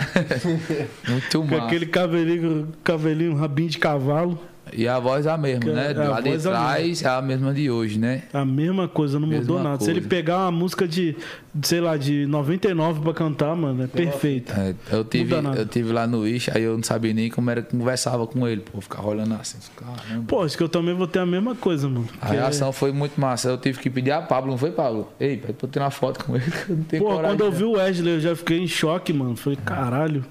Muito 1.09 1.39
Com 1.40 1.44
massa. 1.47 1.65
aquele 1.66 1.86
cabelinho, 1.86 2.69
cabelinho, 2.82 3.36
rabinho 3.36 3.69
de 3.69 3.78
cavalo. 3.78 4.36
E 4.76 4.86
a 4.88 4.98
voz 4.98 5.26
é 5.26 5.30
a 5.30 5.36
mesma, 5.36 5.60
Que 5.60 5.70
né? 5.70 5.90
a 5.97 6.09
Lá 6.09 6.20
de 6.20 6.30
voz 6.30 6.47
é 6.47 6.48
a 6.48 6.52
trás 6.52 7.02
é 7.02 7.09
a 7.09 7.22
mesma 7.22 7.52
de 7.55 7.70
hoje, 7.70 7.98
né? 7.98 8.22
A 8.32 8.44
mesma 8.44 8.86
coisa, 8.88 9.18
não 9.18 9.26
Mesma 9.28 9.42
mudou 9.42 9.62
nada. 9.62 9.82
Se 9.82 9.90
ele 9.90 10.01
coisa. 10.01 10.09
pegar 10.09 10.38
uma 10.38 10.51
música 10.52 10.86
de, 10.86 11.16
sei 11.62 11.80
lá, 11.80 11.97
de 11.97 12.26
99 12.26 13.01
pra 13.01 13.12
cantar, 13.14 13.55
mano, 13.56 13.82
é 13.84 13.86
perfeito. 13.86 14.52
É, 14.52 14.74
eu, 14.92 15.05
tive, 15.05 15.34
eu 15.34 15.66
tive 15.66 15.92
lá 15.92 16.06
no 16.06 16.26
Ish, 16.26 16.48
aí 16.55 16.62
eu 16.62 16.74
não 16.76 16.82
sabia 16.82 17.12
nem 17.12 17.30
como 17.30 17.51
era 17.51 17.62
que 17.62 17.76
conversava 17.76 18.26
com 18.26 18.47
ele, 18.47 18.60
pô. 18.62 18.80
Ficava 18.80 19.09
olhando 19.09 19.34
assim, 19.34 19.59
caramba. 19.76 20.24
Pô, 20.26 20.42
acho 20.42 20.56
que 20.56 20.62
eu 20.62 20.68
também 20.68 20.94
vou 20.94 21.06
ter 21.06 21.18
a 21.20 21.26
mesma 21.26 21.55
coisa, 21.55 21.88
mano. 21.88 22.06
A 22.20 22.26
Porque- 22.26 22.36
reação 22.36 22.72
foi 22.72 22.92
muito 22.92 23.20
massa. 23.20 23.48
Eu 23.48 23.59
tive 23.59 23.78
que 23.78 23.90
pedir 23.90 24.12
a 24.12 24.22
Pablo, 24.22 24.51
não 24.51 24.59
foi, 24.59 24.70
Pablo? 24.70 25.09
Ei, 25.18 25.36
pede 25.36 25.52
pra 25.55 25.66
eu 25.66 25.70
tirar 25.70 25.84
uma 25.86 25.90
foto 25.90 26.24
com 26.24 26.36
ele, 26.36 26.44
que 26.51 26.70
eu 26.70 26.76
não 26.76 26.84
tenho 26.84 27.02
Pô, 27.02 27.10
coragem. 27.10 27.30
quando 27.36 27.40
eu 27.44 27.51
né? 27.51 27.56
vi 27.59 27.64
o 27.64 27.72
Wesley, 27.72 28.14
eu 28.14 28.20
já 28.20 28.36
fiquei 28.36 28.59
em 28.59 28.66
choque, 28.66 29.12
mano. 29.12 29.36
Falei, 29.36 29.59
caralho. 29.64 30.24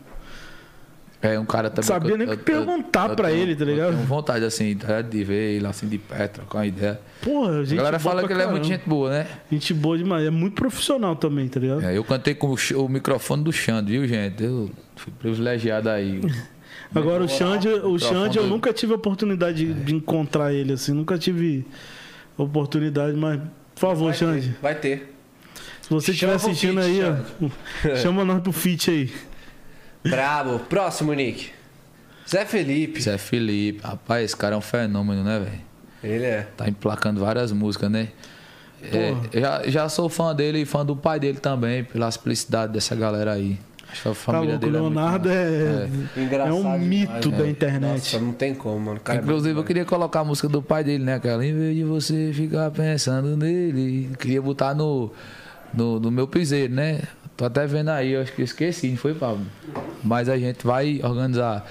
É 1.21 1.37
um 1.37 1.45
cara 1.45 1.69
também. 1.69 1.83
Sabia 1.83 2.15
nem 2.15 2.27
o 2.27 2.31
que 2.31 2.37
perguntar 2.37 3.09
eu 3.09 3.15
pra 3.15 3.31
ele, 3.31 3.53
tá 3.53 3.65
ligado? 3.65 3.89
Eu 3.89 3.95
tenho 3.95 4.07
vontade, 4.07 4.45
assim, 4.45 4.73
tá, 4.75 5.01
de 5.01 5.23
ver 5.25 5.55
ele 5.57 5.67
assim 5.67 5.87
de 5.87 5.97
perto, 5.97 6.35
trocar 6.35 6.59
uma 6.59 6.65
ideia. 6.65 6.99
Porra, 7.21 7.65
gente. 7.65 7.73
a 7.73 7.77
galera 7.77 7.99
fala 7.99 8.25
que 8.25 8.31
ele 8.31 8.41
é 8.41 8.47
muito 8.47 8.65
gente 8.65 8.87
boa, 8.87 9.09
né? 9.09 9.27
Gente 9.51 9.73
boa 9.73 9.97
demais. 9.97 10.25
É 10.25 10.29
muito 10.29 10.55
profissional 10.55 11.17
também, 11.17 11.49
tá 11.49 11.59
ligado? 11.59 11.83
É, 11.83 11.97
eu 11.97 12.05
cantei 12.05 12.33
com 12.33 12.55
o, 12.75 12.89
microfone 12.89 13.43
do 13.43 13.51
Xande, 13.51 13.91
viu, 13.91 14.07
gente? 14.07 14.41
Eu 14.41 14.71
fui 14.95 15.11
privilegiado 15.19 15.89
aí. 15.89 16.21
Agora 16.95 17.23
o 17.23 17.27
Xande, 17.27 17.67
o 17.67 17.99
Xande 17.99 18.37
eu 18.37 18.47
nunca 18.47 18.71
tive 18.71 18.93
a 18.93 18.95
oportunidade 18.95 19.65
de, 19.65 19.73
de 19.73 19.95
encontrar 19.95 20.53
ele, 20.53 20.73
assim. 20.73 20.93
Nunca 20.93 21.17
tive 21.17 21.65
oportunidade, 22.37 23.17
mas. 23.17 23.41
Por 23.75 23.81
favor, 23.81 24.05
Vai 24.05 24.13
Xande. 24.13 24.47
ter, 24.47 24.57
Vai 24.61 24.75
ter. 24.75 25.15
Se 25.81 25.89
você 25.89 26.11
estiver 26.11 26.33
assistindo 26.33 26.81
feat, 26.81 27.01
aí, 27.01 27.49
ó. 27.83 27.95
chama 27.97 28.23
nós 28.23 28.41
pro 28.41 28.53
feat 28.53 28.89
aí. 28.89 29.11
Brabo. 30.03 30.59
Próximo, 30.59 31.13
Nick. 31.13 31.51
Zé 32.29 32.45
Felipe. 32.45 33.01
Zé 33.01 33.17
Felipe, 33.17 33.81
rapaz, 33.83 34.25
esse 34.25 34.37
cara 34.37 34.55
é 34.55 34.57
um 34.57 34.61
fenômeno, 34.61 35.23
né, 35.23 35.39
velho? 35.39 35.61
Ele 36.03 36.25
é. 36.25 36.47
Tá 36.55 36.69
emplacando 36.69 37.19
várias 37.19 37.51
músicas, 37.51 37.89
né? 37.89 38.09
É, 38.81 39.13
eu 39.33 39.41
já, 39.41 39.63
já 39.67 39.89
sou 39.89 40.07
fã 40.07 40.33
dele 40.33 40.61
e 40.61 40.65
fã 40.65 40.85
do 40.85 40.95
pai 40.95 41.19
dele 41.19 41.39
também, 41.39 41.83
pela 41.83 42.09
simplicidade 42.11 42.71
dessa 42.71 42.95
galera 42.95 43.33
aí. 43.33 43.59
Acho 43.91 44.03
que 44.03 44.07
a 44.07 44.11
Tá 44.11 44.15
família 44.15 44.51
louco, 44.51 44.57
o 44.57 44.59
dele 44.59 44.77
é 44.77 44.79
muito 44.79 44.95
Leonardo 44.95 45.29
é, 45.29 45.89
é, 46.15 46.21
Engraçado 46.21 46.55
um 46.55 46.79
mito 46.79 47.31
né? 47.31 47.37
da 47.37 47.49
internet. 47.49 48.13
Nossa, 48.13 48.19
não 48.19 48.31
tem 48.31 48.53
como, 48.53 48.79
mano. 48.79 48.97
O 48.97 49.01
cara 49.01 49.19
é 49.19 49.21
Inclusive, 49.21 49.59
eu 49.59 49.63
queria 49.63 49.85
colocar 49.85 50.19
a 50.19 50.23
música 50.23 50.47
do 50.47 50.61
pai 50.61 50.83
dele, 50.83 51.03
né? 51.03 51.15
Aquela, 51.15 51.43
em 51.43 51.53
vez 51.53 51.75
de 51.75 51.83
você 51.83 52.31
ficar 52.33 52.69
pensando 52.71 53.35
nele. 53.35 54.11
Queria 54.19 54.41
botar 54.41 54.75
no, 54.75 55.11
no, 55.73 55.99
no 55.99 56.11
meu 56.11 56.27
piseiro, 56.27 56.73
né? 56.73 57.01
Tô 57.39 57.45
até 57.45 57.65
vendo 57.65 57.87
aí, 57.87 58.11
eu 58.11 58.21
acho 58.21 58.33
que 58.33 58.41
eu 58.41 58.43
esqueci, 58.43 58.89
não 58.89 58.97
foi, 58.97 59.13
Pablo? 59.13 59.45
Mas 60.03 60.27
a 60.27 60.37
gente 60.37 60.67
vai 60.67 60.99
organizar. 61.01 61.65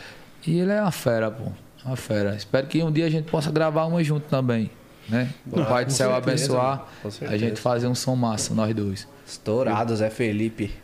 E 0.47 0.61
ele 0.61 0.73
é 0.73 0.81
uma 0.81 0.91
fera, 0.91 1.31
pô. 1.31 1.53
Uma 1.85 1.95
fera. 1.95 2.35
Espero 2.35 2.67
que 2.67 2.83
um 2.83 2.91
dia 2.91 3.05
a 3.05 3.11
gente 3.11 3.31
possa 3.31 3.51
gravar 3.51 3.85
uma 3.85 4.03
junto 4.03 4.27
também, 4.31 4.71
né? 5.11 5.29
O 5.53 5.63
Pai 5.67 5.85
do 5.85 5.93
Céu 5.93 6.11
certeza, 6.11 6.57
abençoar. 6.57 6.87
A 7.21 7.37
gente 7.37 7.61
fazer 7.61 7.87
um 7.87 7.95
som 7.95 8.17
massa, 8.17 8.55
nós 8.55 8.75
dois. 8.75 9.07
Estourado, 9.27 9.95
Zé 9.95 10.09
Felipe. 10.09 10.75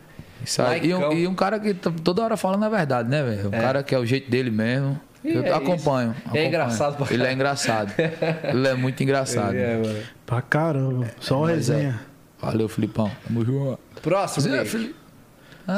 Isso 0.45 0.61
aí. 0.61 0.85
E 0.85 0.93
um, 0.93 1.11
e 1.13 1.27
um 1.27 1.33
cara 1.33 1.59
que 1.59 1.73
tá 1.73 1.91
toda 2.03 2.23
hora 2.23 2.37
falando 2.37 2.63
a 2.65 2.69
verdade, 2.69 3.09
né, 3.09 3.23
velho? 3.23 3.47
Um 3.47 3.51
cara 3.51 3.81
que 3.81 3.95
é 3.95 3.97
o 3.97 4.05
jeito 4.05 4.29
dele 4.29 4.51
mesmo. 4.51 5.01
E 5.23 5.33
eu 5.33 5.43
é 5.43 5.51
acompanho, 5.51 6.11
isso. 6.11 6.19
É 6.19 6.25
acompanho. 6.25 6.47
engraçado 6.47 6.97
pra 6.97 7.11
Ele 7.11 7.25
é 7.25 7.33
engraçado. 7.33 7.91
Ele 8.43 8.67
é 8.67 8.75
muito 8.75 9.01
engraçado. 9.01 9.55
É, 9.55 9.77
mano. 9.77 9.99
Pra 10.27 10.43
caramba. 10.43 11.07
Só 11.19 11.49
é. 11.49 11.55
resenha. 11.55 11.99
Valeu, 12.41 12.67
Filipão. 12.69 13.11
Tamo 13.27 13.43
junto. 13.45 13.79
Próximo, 14.01 14.41
Zé. 14.43 14.65
Fili- 14.65 14.95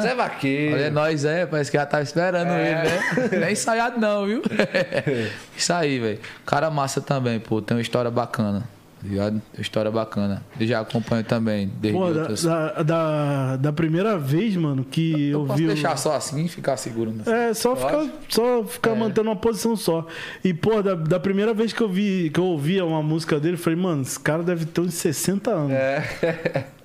Zé 0.02 0.14
Vaqueiro. 0.14 0.74
Olha, 0.74 0.90
nós 0.90 1.24
é, 1.24 1.46
parece 1.46 1.70
que 1.70 1.76
já 1.78 1.86
tava 1.86 2.02
esperando 2.02 2.50
É. 2.50 2.70
ele, 2.70 3.28
né? 3.38 3.38
Nem 3.40 3.52
ensaiado 3.52 3.98
não, 3.98 4.26
viu? 4.26 4.42
Isso 5.56 5.72
aí, 5.72 5.98
velho. 5.98 6.20
Cara 6.44 6.70
massa 6.70 7.00
também, 7.00 7.40
pô. 7.40 7.62
Tem 7.62 7.74
uma 7.76 7.80
história 7.80 8.10
bacana. 8.10 8.64
Tá 9.00 9.08
Ligado? 9.08 9.34
Uma 9.54 9.60
história 9.60 9.90
bacana. 9.90 10.42
Eu 10.58 10.66
já 10.66 10.80
acompanho 10.80 11.24
também. 11.24 11.70
Desde 11.80 11.98
Pô, 11.98 12.10
da, 12.12 12.20
outras. 12.20 12.42
da, 12.42 12.82
da, 12.82 13.56
da 13.56 13.72
primeira 13.72 14.18
vez, 14.18 14.56
mano, 14.56 14.84
que 14.84 15.30
eu, 15.30 15.40
Eu 15.40 15.46
posso 15.46 15.58
vi. 15.58 15.66
deixar 15.66 15.96
só 15.96 16.14
assim 16.14 16.44
e 16.44 16.48
ficar 16.48 16.76
seguro. 16.76 17.12
Né? 17.12 17.24
É, 17.50 17.54
só 17.54 17.76
ficar, 17.76 18.06
só 18.28 18.64
ficar 18.64 18.94
mantendo 18.94 19.28
uma 19.28 19.36
posição 19.36 19.76
só. 19.76 20.06
E, 20.44 20.52
pô, 20.52 20.82
da, 20.82 20.94
da 20.94 21.20
primeira 21.20 21.54
vez 21.54 21.72
que 21.72 21.80
eu 21.80 21.88
vi, 21.88 22.30
que 22.30 22.40
eu 22.40 22.44
ouvia 22.44 22.84
uma 22.84 23.02
música 23.02 23.38
dele, 23.38 23.54
eu 23.54 23.58
falei, 23.58 23.78
mano, 23.78 24.02
esse 24.02 24.18
cara 24.18 24.42
deve 24.42 24.64
ter 24.66 24.80
uns 24.80 24.94
60 24.94 25.50
anos. 25.50 25.72
É. 25.72 26.66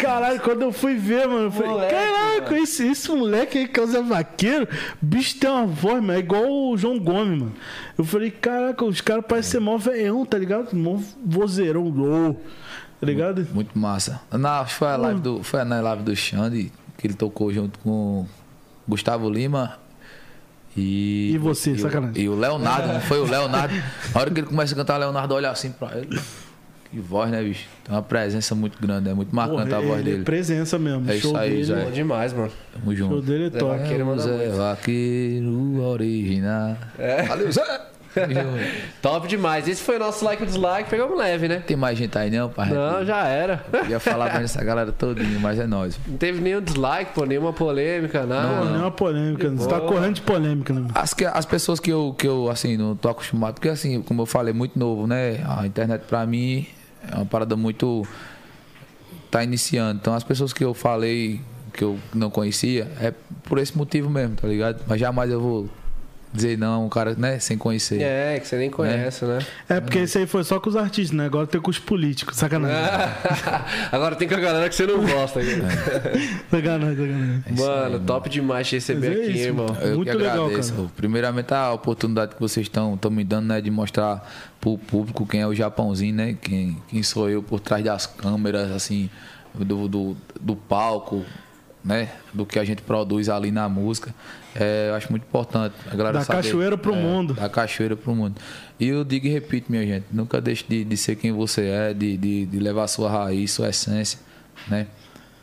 Caralho, 0.00 0.40
quando 0.40 0.62
eu 0.62 0.72
fui 0.72 0.94
ver, 0.96 1.26
mano, 1.28 1.44
eu 1.46 1.50
falei, 1.52 1.70
Moleque, 1.70 1.92
caraca, 1.94 2.58
esse, 2.58 2.86
esse 2.88 3.08
moleque 3.10 3.58
aí 3.58 3.68
que 3.68 3.78
é 3.78 3.82
o 3.82 3.86
Zé 3.86 4.02
Vaqueiro, 4.02 4.66
bicho 5.00 5.38
tem 5.38 5.48
uma 5.48 5.66
voz, 5.66 5.94
mano, 6.00 6.12
é 6.12 6.18
igual 6.18 6.44
o 6.50 6.76
João 6.76 6.98
Gomes, 6.98 7.38
mano. 7.38 7.52
Eu 7.96 8.04
falei, 8.04 8.30
caraca, 8.30 8.84
os 8.84 9.00
caras 9.00 9.24
parecem 9.26 9.52
ser 9.52 9.60
mó 9.60 9.76
veião, 9.78 10.26
tá 10.26 10.36
ligado? 10.36 10.74
Mó 10.74 10.98
vozeirão, 11.24 11.88
louco, 11.88 12.40
tá 13.00 13.06
ligado? 13.06 13.46
Muito 13.54 13.78
massa. 13.78 14.20
Na, 14.32 14.64
foi, 14.66 14.88
a 14.88 14.96
live 14.96 15.20
do, 15.20 15.42
foi 15.44 15.62
na 15.64 15.80
live 15.80 16.02
do 16.02 16.16
Xande, 16.16 16.72
que 16.96 17.06
ele 17.06 17.14
tocou 17.14 17.52
junto 17.52 17.78
com 17.78 18.26
Gustavo 18.88 19.30
Lima. 19.30 19.78
E, 20.76 21.32
E 21.34 21.38
você, 21.38 21.72
o- 21.72 21.78
sacanagem. 21.78 22.20
E 22.22 22.28
o 22.28 22.34
Leonardo, 22.34 22.88
não 22.92 23.00
foi 23.00 23.18
o 23.20 23.24
Leonardo. 23.24 23.74
Na 24.14 24.20
hora 24.20 24.30
que 24.30 24.40
ele 24.40 24.46
começa 24.46 24.74
a 24.74 24.76
cantar, 24.76 24.96
o 24.96 25.00
Leonardo 25.00 25.34
olha 25.34 25.50
assim 25.50 25.70
pra 25.72 25.96
ele. 25.98 26.20
Que 26.90 26.98
voz, 27.00 27.30
né, 27.30 27.42
bicho? 27.42 27.66
Tem 27.84 27.94
uma 27.94 28.02
presença 28.02 28.54
muito 28.54 28.80
grande, 28.80 29.10
é 29.10 29.14
muito 29.14 29.34
marcante 29.34 29.68
Porra, 29.68 29.76
a 29.76 29.80
voz 29.86 30.00
ele 30.00 30.08
é 30.08 30.12
dele. 30.12 30.24
presença 30.24 30.78
mesmo. 30.78 31.10
É 31.10 31.16
isso 31.16 31.36
aí, 31.36 31.50
dele, 31.50 31.64
Zé. 31.64 31.84
Bom 31.84 31.90
demais, 31.90 32.32
mano. 32.32 32.50
Tamo 32.72 32.90
o 32.90 32.96
show 32.96 33.08
junto. 33.10 33.22
dele 33.26 33.46
é 33.46 33.50
Zé 33.50 33.58
top. 33.58 33.78
Vaqueiro 33.78 34.12
É 34.14 34.18
Zé. 34.18 34.48
Vaqueiro 34.48 35.80
original. 35.82 36.76
Valeu, 37.28 37.52
Zé! 37.52 37.80
Top 39.02 39.28
demais. 39.28 39.68
Esse 39.68 39.82
foi 39.82 39.96
o 39.96 39.98
nosso 39.98 40.24
like 40.24 40.42
e 40.42 40.46
dislike. 40.46 40.88
Pegamos 40.90 41.16
leve, 41.16 41.46
né? 41.46 41.62
Tem 41.64 41.76
mais 41.76 41.96
gente 41.96 42.16
aí 42.16 42.30
não, 42.30 42.48
pai? 42.48 42.70
Não, 42.70 43.04
já 43.04 43.26
era. 43.26 43.64
Eu 43.72 43.86
ia 43.90 44.00
falar 44.00 44.26
mais 44.30 44.40
dessa 44.40 44.64
galera 44.64 44.90
todinha, 44.92 45.38
mas 45.38 45.58
é 45.58 45.66
nóis. 45.66 45.98
Não 46.06 46.16
teve 46.16 46.40
nenhum 46.40 46.60
dislike, 46.60 47.12
pô, 47.14 47.24
nenhuma 47.24 47.52
polêmica, 47.52 48.24
nada. 48.26 48.48
Não, 48.48 48.64
não 48.64 48.74
é 48.74 48.78
uma 48.78 48.90
polêmica. 48.90 49.48
Você 49.50 49.68
tá 49.68 49.80
correndo 49.80 50.14
de 50.14 50.22
polêmica, 50.22 50.72
né? 50.72 50.88
As, 50.94 51.14
que, 51.14 51.24
as 51.24 51.44
pessoas 51.44 51.78
que 51.78 51.90
eu, 51.90 52.14
que 52.16 52.26
eu, 52.26 52.48
assim, 52.50 52.76
não 52.76 52.96
tô 52.96 53.08
acostumado, 53.08 53.54
porque 53.54 53.68
assim, 53.68 54.02
como 54.02 54.22
eu 54.22 54.26
falei, 54.26 54.52
muito 54.52 54.78
novo, 54.78 55.06
né? 55.06 55.44
A 55.46 55.66
internet 55.66 56.02
pra 56.08 56.26
mim 56.26 56.66
é 57.10 57.14
uma 57.16 57.26
parada 57.26 57.56
muito. 57.56 58.06
tá 59.30 59.42
iniciando. 59.44 59.98
Então 60.00 60.14
as 60.14 60.24
pessoas 60.24 60.52
que 60.52 60.64
eu 60.64 60.74
falei 60.74 61.40
que 61.72 61.84
eu 61.84 61.98
não 62.12 62.30
conhecia 62.30 62.90
é 63.00 63.12
por 63.44 63.58
esse 63.58 63.76
motivo 63.76 64.10
mesmo, 64.10 64.34
tá 64.36 64.48
ligado? 64.48 64.82
Mas 64.86 64.98
jamais 64.98 65.30
eu 65.30 65.40
vou 65.40 65.68
dizer 66.32 66.58
não 66.58 66.74
a 66.74 66.78
um 66.78 66.88
cara, 66.88 67.14
né, 67.16 67.38
sem 67.38 67.56
conhecer. 67.56 68.00
É, 68.02 68.38
que 68.38 68.46
você 68.46 68.56
nem 68.56 68.70
conhece, 68.70 69.24
né? 69.24 69.38
É, 69.68 69.80
porque 69.80 69.98
esse 70.00 70.18
aí 70.18 70.26
foi 70.26 70.44
só 70.44 70.60
com 70.60 70.68
os 70.68 70.76
artistas, 70.76 71.16
né? 71.16 71.26
Agora 71.26 71.46
tem 71.46 71.60
com 71.60 71.70
os 71.70 71.78
políticos. 71.78 72.36
Sacanagem. 72.36 72.76
Agora 73.90 74.14
tem 74.16 74.28
com 74.28 74.34
a 74.34 74.40
galera 74.40 74.68
que 74.68 74.74
você 74.74 74.86
não 74.86 75.04
gosta. 75.06 75.40
aqui. 75.40 75.50
Sacanagem, 76.50 76.96
sacanagem. 76.96 77.42
Mano, 77.56 78.00
top 78.00 78.28
demais 78.28 78.68
te 78.68 78.76
receber 78.76 79.06
é 79.18 79.22
aqui, 79.22 79.30
isso, 79.32 79.46
irmão. 79.46 79.66
mano. 79.68 79.80
Eu 79.80 79.96
Muito 79.96 80.10
que 80.10 80.16
legal, 80.16 80.46
agradeço. 80.46 80.74
cara. 80.74 80.88
Primeiramente 80.96 81.54
a 81.54 81.72
oportunidade 81.72 82.34
que 82.34 82.40
vocês 82.40 82.66
estão 82.66 82.98
me 83.10 83.24
dando, 83.24 83.46
né, 83.46 83.60
de 83.60 83.70
mostrar 83.70 84.28
pro 84.60 84.76
público 84.78 85.26
quem 85.26 85.40
é 85.40 85.46
o 85.46 85.54
Japãozinho, 85.54 86.14
né? 86.14 86.36
Quem, 86.40 86.76
quem 86.88 87.02
sou 87.02 87.28
eu 87.30 87.42
por 87.42 87.60
trás 87.60 87.84
das 87.84 88.06
câmeras, 88.06 88.70
assim, 88.72 89.08
do, 89.54 89.86
do, 89.88 90.16
do 90.40 90.56
palco, 90.56 91.24
né? 91.84 92.10
Do 92.34 92.44
que 92.44 92.58
a 92.58 92.64
gente 92.64 92.82
produz 92.82 93.28
ali 93.28 93.50
na 93.50 93.68
música. 93.68 94.14
É, 94.54 94.88
eu 94.90 94.94
acho 94.96 95.10
muito 95.10 95.22
importante 95.22 95.74
a 95.86 95.94
galera 95.94 96.18
Da 96.18 96.24
saber. 96.24 96.42
cachoeira 96.42 96.76
pro 96.76 96.94
É, 96.94 97.00
mundo. 97.00 97.34
Da 97.34 97.48
cachoeira 97.48 97.96
pro 97.96 98.14
mundo. 98.14 98.40
E 98.80 98.88
eu 98.88 99.04
digo 99.04 99.26
e 99.26 99.30
repito, 99.30 99.70
minha 99.70 99.86
gente, 99.86 100.06
nunca 100.10 100.40
deixe 100.40 100.64
de, 100.68 100.84
de 100.84 100.96
ser 100.96 101.14
quem 101.16 101.30
você 101.32 101.66
é, 101.66 101.94
de, 101.94 102.16
de, 102.16 102.46
de 102.46 102.58
levar 102.58 102.88
sua 102.88 103.08
raiz, 103.10 103.52
sua 103.52 103.68
essência, 103.68 104.18
né? 104.66 104.86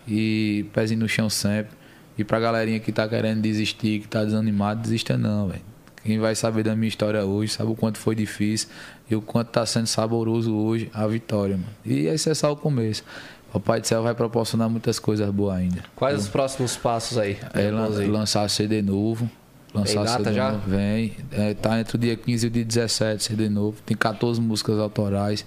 E 0.07 0.65
pezinho 0.73 0.99
no 0.99 1.07
chão 1.09 1.29
sempre. 1.29 1.71
E 2.17 2.23
pra 2.23 2.39
galerinha 2.39 2.79
que 2.79 2.91
tá 2.91 3.07
querendo 3.07 3.41
desistir, 3.41 4.01
que 4.01 4.07
tá 4.07 4.23
desanimado, 4.23 4.81
desista 4.81 5.17
não, 5.17 5.47
velho. 5.47 5.61
Quem 6.05 6.19
vai 6.19 6.35
saber 6.35 6.63
da 6.63 6.75
minha 6.75 6.87
história 6.87 7.25
hoje, 7.25 7.51
sabe 7.53 7.71
o 7.71 7.75
quanto 7.75 7.97
foi 7.97 8.13
difícil 8.15 8.69
e 9.09 9.15
o 9.15 9.21
quanto 9.21 9.49
tá 9.49 9.65
sendo 9.65 9.87
saboroso 9.87 10.55
hoje 10.55 10.89
a 10.93 11.05
vitória, 11.07 11.57
mano. 11.57 11.67
E 11.83 12.05
esse 12.05 12.29
é 12.29 12.33
só 12.35 12.51
o 12.51 12.55
começo. 12.55 13.03
O 13.51 13.59
Pai 13.59 13.81
do 13.81 13.87
Céu 13.87 14.03
vai 14.03 14.13
proporcionar 14.13 14.69
muitas 14.69 14.99
coisas 14.99 15.27
boas 15.31 15.57
ainda. 15.57 15.81
Quais 15.95 16.19
os 16.19 16.27
próximos 16.27 16.75
passos 16.77 17.17
aí? 17.17 17.37
É 17.53 17.61
lan- 17.63 17.85
Irmãozinho? 17.85 18.11
lançar 18.11 18.47
CD 18.49 18.81
novo. 18.81 19.29
Lançar 19.73 19.93
Tem 19.95 20.03
data 20.03 20.23
CD 20.23 20.35
já? 20.35 20.51
novo. 20.51 20.69
Vem. 20.69 21.15
É, 21.31 21.53
tá 21.53 21.79
entre 21.79 21.95
o 21.95 21.99
dia 21.99 22.15
15 22.15 22.45
e 22.45 22.49
o 22.49 22.51
dia 22.51 22.63
17, 22.65 23.23
CD 23.23 23.49
novo. 23.49 23.77
Tem 23.85 23.95
14 23.97 24.39
músicas 24.39 24.77
autorais. 24.77 25.45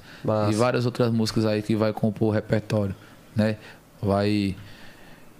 E 0.51 0.55
várias 0.55 0.85
outras 0.87 1.13
músicas 1.13 1.47
aí 1.47 1.63
que 1.63 1.77
vai 1.77 1.93
compor 1.93 2.29
o 2.29 2.31
repertório. 2.33 2.95
Né? 3.37 3.57
Vai 4.03 4.57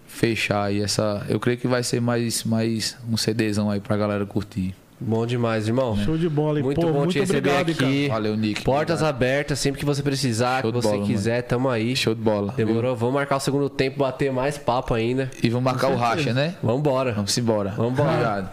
fechar 0.07 0.65
aí 0.65 0.81
essa. 0.81 1.25
Eu 1.29 1.39
creio 1.41 1.59
que 1.59 1.67
vai 1.69 1.83
ser 1.83 2.01
mais, 2.01 2.45
mais 2.45 2.97
um 3.11 3.17
CDzão 3.17 3.71
aí 3.71 3.81
pra 3.81 3.97
galera 3.97 4.25
curtir. 4.25 4.75
Bom 5.01 5.25
demais, 5.27 5.69
irmão. 5.69 5.97
Show 5.97 6.17
de 6.19 6.29
bola. 6.29 6.61
Muito 6.61 6.81
pô, 6.81 6.89
bom 6.89 6.99
muito 7.01 7.13
te 7.13 7.21
receber 7.21 7.51
obrigado, 7.61 7.71
aqui. 7.71 8.09
Valeu, 8.09 8.37
Nick. 8.37 8.63
Portas 8.65 9.03
abertas, 9.03 9.59
sempre 9.61 9.79
que 9.79 9.85
você 9.87 10.03
precisar, 10.03 10.61
Show 10.63 10.73
que 10.73 10.83
você 10.83 10.89
bola, 10.97 11.07
quiser, 11.07 11.43
tamo 11.43 11.69
aí. 11.69 11.95
Show 11.95 12.15
de 12.17 12.21
bola. 12.21 12.53
Demorou? 12.57 12.97
Vamos 12.97 13.15
marcar 13.15 13.37
o 13.37 13.41
segundo 13.41 13.69
tempo, 13.71 14.01
bater 14.01 14.33
mais 14.33 14.59
papo 14.59 14.95
ainda. 14.95 15.31
E 15.43 15.49
vamos 15.49 15.65
marcar 15.65 15.89
o 15.91 15.97
racha, 15.97 16.33
né? 16.33 16.55
Vambora. 16.63 17.13
Vamos 17.13 17.37
embora. 17.39 17.71
Vambora. 17.71 18.11
Obrigado. 18.11 18.51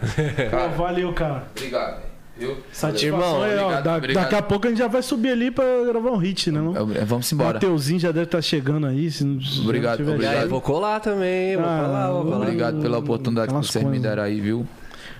Pô, 0.50 0.82
valeu, 0.82 1.12
cara. 1.12 1.44
Obrigado. 1.56 2.06
Eu, 2.38 2.58
Satisfação 2.70 3.18
Irmão, 3.18 3.42
aí, 3.42 3.56
ó. 3.56 3.62
obrigado, 3.62 3.84
Da- 3.84 3.96
obrigado. 3.96 4.22
Daqui 4.24 4.34
a 4.36 4.42
pouco 4.42 4.66
a 4.66 4.70
gente 4.70 4.78
já 4.78 4.86
vai 4.88 5.02
subir 5.02 5.30
ali 5.30 5.50
pra 5.50 5.64
gravar 5.86 6.10
um 6.10 6.18
hit, 6.18 6.50
né? 6.52 6.60
Não? 6.60 6.74
vamos 7.06 7.32
O 7.32 7.34
embora. 7.34 7.54
Mateuzinho 7.54 7.98
já 7.98 8.12
deve 8.12 8.24
estar 8.26 8.42
chegando 8.42 8.86
aí. 8.86 9.10
Se 9.10 9.24
não, 9.24 9.40
se 9.40 9.56
não 9.56 9.64
Obrigado, 9.64 10.00
E 10.00 10.06
obrigado. 10.06 10.36
aí, 10.42 10.46
vou 10.48 10.60
colar 10.60 11.00
também, 11.00 11.56
vou 11.56 11.64
Ah, 11.64 11.82
colar, 11.86 12.10
vou 12.12 12.24
colar. 12.24 12.36
Obrigado 12.42 12.80
pela 12.82 12.98
oportunidade 12.98 13.48
que 13.48 13.54
vocês 13.58 13.82
me 13.82 13.90
coisas. 13.92 14.02
deram 14.10 14.22
aí, 14.22 14.38
viu? 14.38 14.66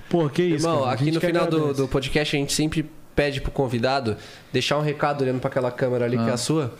Pô, 0.08 0.28
que 0.28 0.42
isso, 0.42 0.66
Irmão, 0.66 0.84
cara. 0.84 0.94
Aqui 0.94 1.10
no 1.10 1.20
final 1.20 1.46
do, 1.46 1.74
do 1.74 1.88
podcast 1.88 2.36
a 2.36 2.38
gente 2.38 2.52
sempre 2.52 2.88
pede 3.14 3.40
pro 3.40 3.50
convidado 3.50 4.16
deixar 4.52 4.78
um 4.78 4.82
recado 4.82 5.22
olhando 5.22 5.40
pra 5.40 5.48
aquela 5.48 5.70
câmera 5.70 6.04
ali 6.04 6.16
que 6.18 6.28
é 6.28 6.32
a 6.32 6.36
sua. 6.36 6.74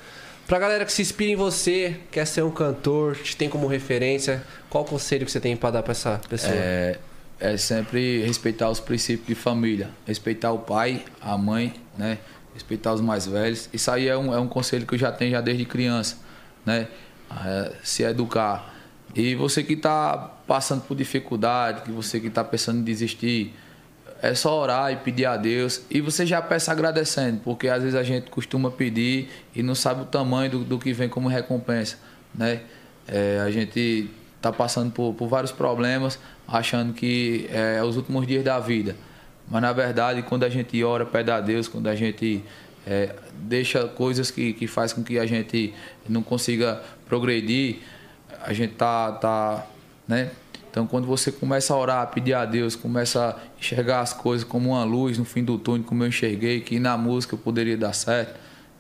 Pra 0.47 0.61
galera 0.61 0.85
que 0.85 0.93
se 0.93 1.03
inspira 1.03 1.33
em 1.33 1.37
você, 1.37 1.97
quer 2.13 2.25
ser 2.25 2.45
um 2.45 2.53
cantor, 2.53 3.17
te 3.17 3.37
tem 3.37 3.49
como 3.49 3.67
referência, 3.67 4.45
qual 4.71 4.85
conselho 4.85 5.27
que 5.27 5.33
você 5.33 5.41
tem 5.41 5.57
pra 5.57 5.73
dar 5.73 5.83
pra 5.83 5.91
essa 5.91 6.21
pessoa? 6.29 6.55
É, 6.55 6.99
é 7.41 7.57
sempre 7.57 8.23
respeitar 8.23 8.71
os 8.71 8.79
princípios 8.79 9.27
de 9.27 9.35
família. 9.35 9.91
Respeitar 10.07 10.53
o 10.53 10.61
pai, 10.61 11.05
a 11.21 11.37
mãe, 11.37 11.75
né? 11.99 12.19
Respeitar 12.55 12.93
os 12.93 13.01
mais 13.01 13.27
velhos. 13.27 13.69
Isso 13.73 13.91
aí 13.91 14.07
é 14.07 14.17
um, 14.17 14.33
é 14.33 14.39
um 14.39 14.47
conselho 14.47 14.87
que 14.87 14.95
eu 14.95 14.99
já 14.99 15.11
tenho 15.11 15.33
já 15.33 15.41
desde 15.41 15.65
criança, 15.65 16.17
né? 16.65 16.87
É, 17.45 17.73
se 17.83 18.05
educar. 18.05 18.73
E 19.17 19.35
você 19.35 19.65
que 19.65 19.73
está 19.73 20.36
passando 20.47 20.83
por 20.83 20.97
dificuldade, 20.97 21.83
que 21.83 21.91
você 21.91 22.21
que 22.21 22.29
está 22.29 22.45
pensando 22.45 22.79
em 22.81 22.85
desistir, 22.85 23.55
é 24.23 24.35
só 24.35 24.61
orar 24.61 24.93
e 24.93 24.97
pedir 24.97 25.27
a 25.27 25.37
Deus. 25.37 25.83
E 25.91 26.01
você 26.01 26.25
já 26.25 26.41
peça 26.41 26.73
agradecendo, 26.73 27.41
porque 27.45 27.69
às 27.69 27.83
vezes 27.83 27.99
a 27.99 28.03
gente 28.03 28.31
costuma 28.31 28.71
pedir 28.71 29.29
e 29.55 29.63
não 29.63 29.75
sabe 29.75 30.03
o 30.03 30.05
tamanho 30.05 30.51
do, 30.51 30.65
do 30.65 30.79
que 30.79 30.93
vem 30.93 31.09
como 31.09 31.29
recompensa, 31.29 31.99
né? 32.35 32.61
É, 33.09 33.41
a 33.45 33.51
gente 33.51 34.11
está 34.37 34.53
passando 34.53 34.91
por, 34.93 35.15
por 35.15 35.29
vários 35.29 35.53
problemas, 35.53 36.19
achando 36.47 36.93
que 36.93 37.49
é 37.51 37.83
os 37.83 37.97
últimos 37.97 38.27
dias 38.27 38.45
da 38.45 38.59
vida. 38.59 38.97
Mas 39.49 39.63
na 39.63 39.73
verdade, 39.73 40.23
quando 40.23 40.45
a 40.45 40.49
gente 40.49 40.83
ora, 40.83 41.07
pede 41.07 41.31
a 41.31 41.41
Deus, 41.41 41.69
quando 41.69 41.87
a 41.89 41.95
gente 41.95 42.43
é, 42.87 43.15
deixa 43.35 43.87
coisas 43.87 44.31
que, 44.31 44.53
que 44.53 44.67
faz 44.67 44.93
com 44.93 45.05
que 45.05 45.19
a 45.19 45.27
gente 45.27 45.73
não 46.09 46.23
consiga 46.23 46.83
progredir, 47.09 47.79
a 48.43 48.53
gente 48.53 48.75
tá, 48.75 49.13
tá 49.13 49.67
né, 50.07 50.31
Então, 50.71 50.87
quando 50.87 51.07
você 51.07 51.33
começa 51.33 51.73
a 51.73 51.77
orar, 51.77 52.03
a 52.03 52.07
pedir 52.07 52.35
a 52.35 52.45
Deus, 52.45 52.77
começa 52.77 53.31
a 53.31 53.37
enxergar 53.59 54.01
as 54.01 54.13
coisas 54.13 54.45
como 54.45 54.71
uma 54.71 54.85
luz 54.85 55.17
no 55.17 55.25
fim 55.25 55.43
do 55.43 55.57
túnel, 55.59 55.85
como 55.85 56.05
eu 56.05 56.09
enxerguei, 56.09 56.61
que 56.61 56.79
na 56.79 56.99
música 56.99 57.37
poderia 57.37 57.77
dar 57.77 57.95
certo, 57.95 58.39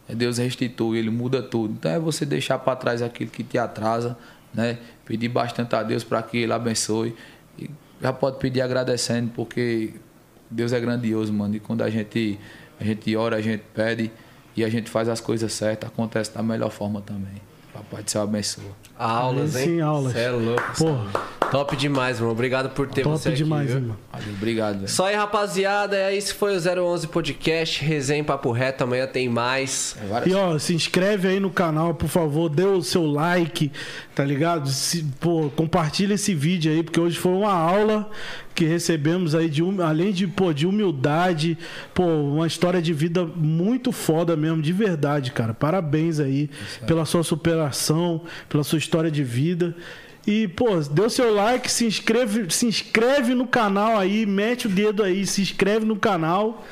é 0.08 0.14
Deus 0.14 0.38
restitui, 0.38 0.98
Ele 0.98 1.10
muda 1.10 1.42
tudo. 1.42 1.72
Então, 1.72 1.90
é 1.90 1.98
você 1.98 2.26
deixar 2.26 2.58
para 2.58 2.76
trás 2.76 3.02
aquilo 3.02 3.30
que 3.30 3.42
te 3.42 3.56
atrasa, 3.58 4.16
né? 4.52 4.78
Pedir 5.04 5.28
bastante 5.28 5.74
a 5.74 5.82
Deus 5.82 6.04
para 6.04 6.22
que 6.22 6.38
Ele 6.38 6.52
abençoe. 6.52 7.14
E 7.58 7.70
já 8.00 8.12
pode 8.12 8.38
pedir 8.38 8.60
agradecendo, 8.60 9.30
porque 9.34 9.94
Deus 10.50 10.72
é 10.72 10.80
grandioso, 10.80 11.32
mano. 11.32 11.56
E 11.56 11.60
quando 11.60 11.82
a 11.82 11.90
gente, 11.90 12.38
a 12.78 12.84
gente 12.84 13.16
ora, 13.16 13.36
a 13.36 13.40
gente 13.40 13.64
pede 13.74 14.10
e 14.56 14.64
a 14.64 14.68
gente 14.68 14.88
faz 14.88 15.08
as 15.08 15.20
coisas 15.20 15.52
certas, 15.52 15.88
acontece 15.88 16.34
da 16.34 16.42
melhor 16.42 16.70
forma 16.70 17.00
também. 17.00 17.42
Papai 17.76 18.02
do 18.02 18.10
céu 18.10 18.22
abençoa. 18.22 18.64
Aulas, 18.98 19.54
hein? 19.56 19.64
Sim, 19.66 19.80
aulas. 19.80 20.12
Cê 20.12 20.20
é 20.20 20.30
louco. 20.30 20.62
Porra. 20.78 21.36
Top 21.50 21.76
demais, 21.76 22.18
mano. 22.18 22.32
Obrigado 22.32 22.70
por 22.70 22.88
ter 22.88 23.02
Top 23.02 23.18
você 23.18 23.28
aqui. 23.28 23.38
demais, 23.38 23.68
viu? 23.68 23.76
hein, 23.76 23.82
mano. 23.82 23.98
Valeu, 24.12 24.28
obrigado, 24.34 24.76
velho. 24.76 24.88
Só 24.88 25.06
aí, 25.06 25.14
rapaziada. 25.14 25.96
É, 25.96 26.16
esse 26.16 26.32
foi 26.34 26.56
o 26.56 26.60
011 26.84 27.06
Podcast. 27.08 27.84
Resenha 27.84 28.20
em 28.20 28.24
Papo 28.24 28.50
Reto. 28.50 28.82
Amanhã 28.84 29.06
tem 29.06 29.28
mais. 29.28 29.96
É 30.24 30.28
E 30.28 30.34
ó, 30.34 30.58
se 30.58 30.74
inscreve 30.74 31.28
aí 31.28 31.38
no 31.38 31.50
canal, 31.50 31.94
por 31.94 32.08
favor, 32.08 32.48
dê 32.48 32.64
o 32.64 32.82
seu 32.82 33.04
like, 33.06 33.70
tá 34.14 34.24
ligado? 34.24 34.68
Se, 34.68 35.04
pô, 35.20 35.50
compartilha 35.54 36.14
esse 36.14 36.34
vídeo 36.34 36.72
aí, 36.72 36.82
porque 36.82 36.98
hoje 36.98 37.16
foi 37.18 37.32
uma 37.32 37.52
aula 37.52 38.10
que 38.56 38.64
recebemos 38.64 39.34
aí 39.34 39.48
de 39.48 39.62
hum- 39.62 39.82
além 39.82 40.10
de, 40.12 40.26
pô, 40.26 40.52
de 40.52 40.66
humildade, 40.66 41.56
pô, 41.94 42.04
uma 42.04 42.46
história 42.46 42.80
de 42.82 42.92
vida 42.92 43.24
muito 43.24 43.92
foda 43.92 44.34
mesmo, 44.36 44.60
de 44.62 44.72
verdade, 44.72 45.30
cara. 45.30 45.52
Parabéns 45.54 46.18
aí 46.18 46.50
pela 46.86 47.04
sua 47.04 47.22
superação, 47.22 48.22
pela 48.48 48.64
sua 48.64 48.78
história 48.78 49.10
de 49.10 49.22
vida. 49.22 49.76
E, 50.26 50.48
pô, 50.48 50.76
dê 50.90 51.02
o 51.02 51.08
seu 51.08 51.32
like, 51.32 51.70
se 51.70 51.86
inscreve, 51.86 52.46
se 52.52 52.66
inscreve 52.66 53.32
no 53.32 53.46
canal 53.46 53.96
aí, 53.96 54.26
mete 54.26 54.66
o 54.66 54.68
dedo 54.68 55.04
aí, 55.04 55.24
se 55.24 55.40
inscreve 55.40 55.86
no 55.86 55.94
canal. 55.94 56.66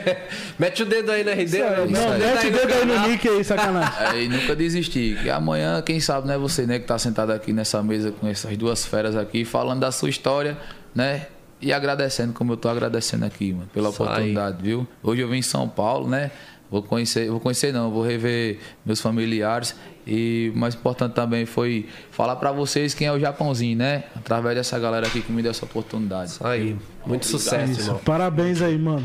mete 0.58 0.82
o 0.82 0.86
dedo 0.86 1.12
aí 1.12 1.22
na 1.22 1.30
RD. 1.30 1.58
Não, 1.58 1.86
né? 1.86 2.34
mete 2.34 2.46
o 2.48 2.50
dedo 2.50 2.72
aí 2.74 2.84
no 2.84 3.08
nick 3.08 3.28
aí, 3.28 3.44
sacanagem. 3.44 3.92
É, 4.12 4.22
e 4.24 4.28
nunca 4.28 4.56
desistir. 4.56 5.22
Que 5.22 5.30
amanhã, 5.30 5.80
quem 5.82 6.00
sabe, 6.00 6.26
né, 6.26 6.36
você, 6.36 6.66
né, 6.66 6.80
que 6.80 6.86
tá 6.86 6.98
sentado 6.98 7.30
aqui 7.30 7.52
nessa 7.52 7.80
mesa 7.80 8.10
com 8.10 8.26
essas 8.26 8.56
duas 8.56 8.84
feras 8.84 9.14
aqui, 9.14 9.44
falando 9.44 9.80
da 9.80 9.92
sua 9.92 10.08
história, 10.10 10.56
né? 10.96 11.26
E 11.60 11.72
agradecendo, 11.72 12.32
como 12.32 12.52
eu 12.52 12.56
tô 12.56 12.68
agradecendo 12.68 13.24
aqui, 13.24 13.52
mano, 13.52 13.68
pela 13.72 13.90
Isso 13.90 14.02
aí. 14.02 14.08
oportunidade, 14.08 14.62
viu? 14.62 14.86
Hoje 15.02 15.22
eu 15.22 15.28
vim 15.28 15.38
em 15.38 15.42
São 15.42 15.68
Paulo, 15.68 16.08
né? 16.08 16.30
Vou 16.70 16.82
conhecer, 16.82 17.30
vou 17.30 17.38
conhecer 17.38 17.72
não, 17.72 17.90
vou 17.92 18.02
rever 18.02 18.58
meus 18.84 19.00
familiares 19.00 19.76
e 20.04 20.50
o 20.54 20.58
mais 20.58 20.74
importante 20.74 21.12
também 21.12 21.46
foi 21.46 21.86
falar 22.10 22.34
pra 22.36 22.50
vocês 22.50 22.92
quem 22.92 23.06
é 23.06 23.12
o 23.12 23.20
Japãozinho, 23.20 23.78
né? 23.78 24.04
Através 24.16 24.56
dessa 24.56 24.76
galera 24.78 25.06
aqui 25.06 25.22
que 25.22 25.30
me 25.30 25.42
deu 25.42 25.52
essa 25.52 25.64
oportunidade. 25.64 26.32
Isso 26.32 26.46
aí. 26.46 26.76
Muito 27.06 27.24
sucesso, 27.26 27.72
Isso, 27.72 27.80
irmão. 27.82 27.98
parabéns 28.04 28.60
aí, 28.62 28.76
mano. 28.76 29.04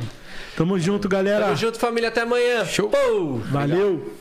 Tamo 0.58 0.78
junto, 0.80 1.08
galera. 1.08 1.46
Tamo 1.46 1.56
junto, 1.56 1.78
família. 1.80 2.10
Até 2.10 2.22
amanhã. 2.22 2.66
Show. 2.66 2.90
Pô! 2.90 3.38
Valeu. 3.52 4.12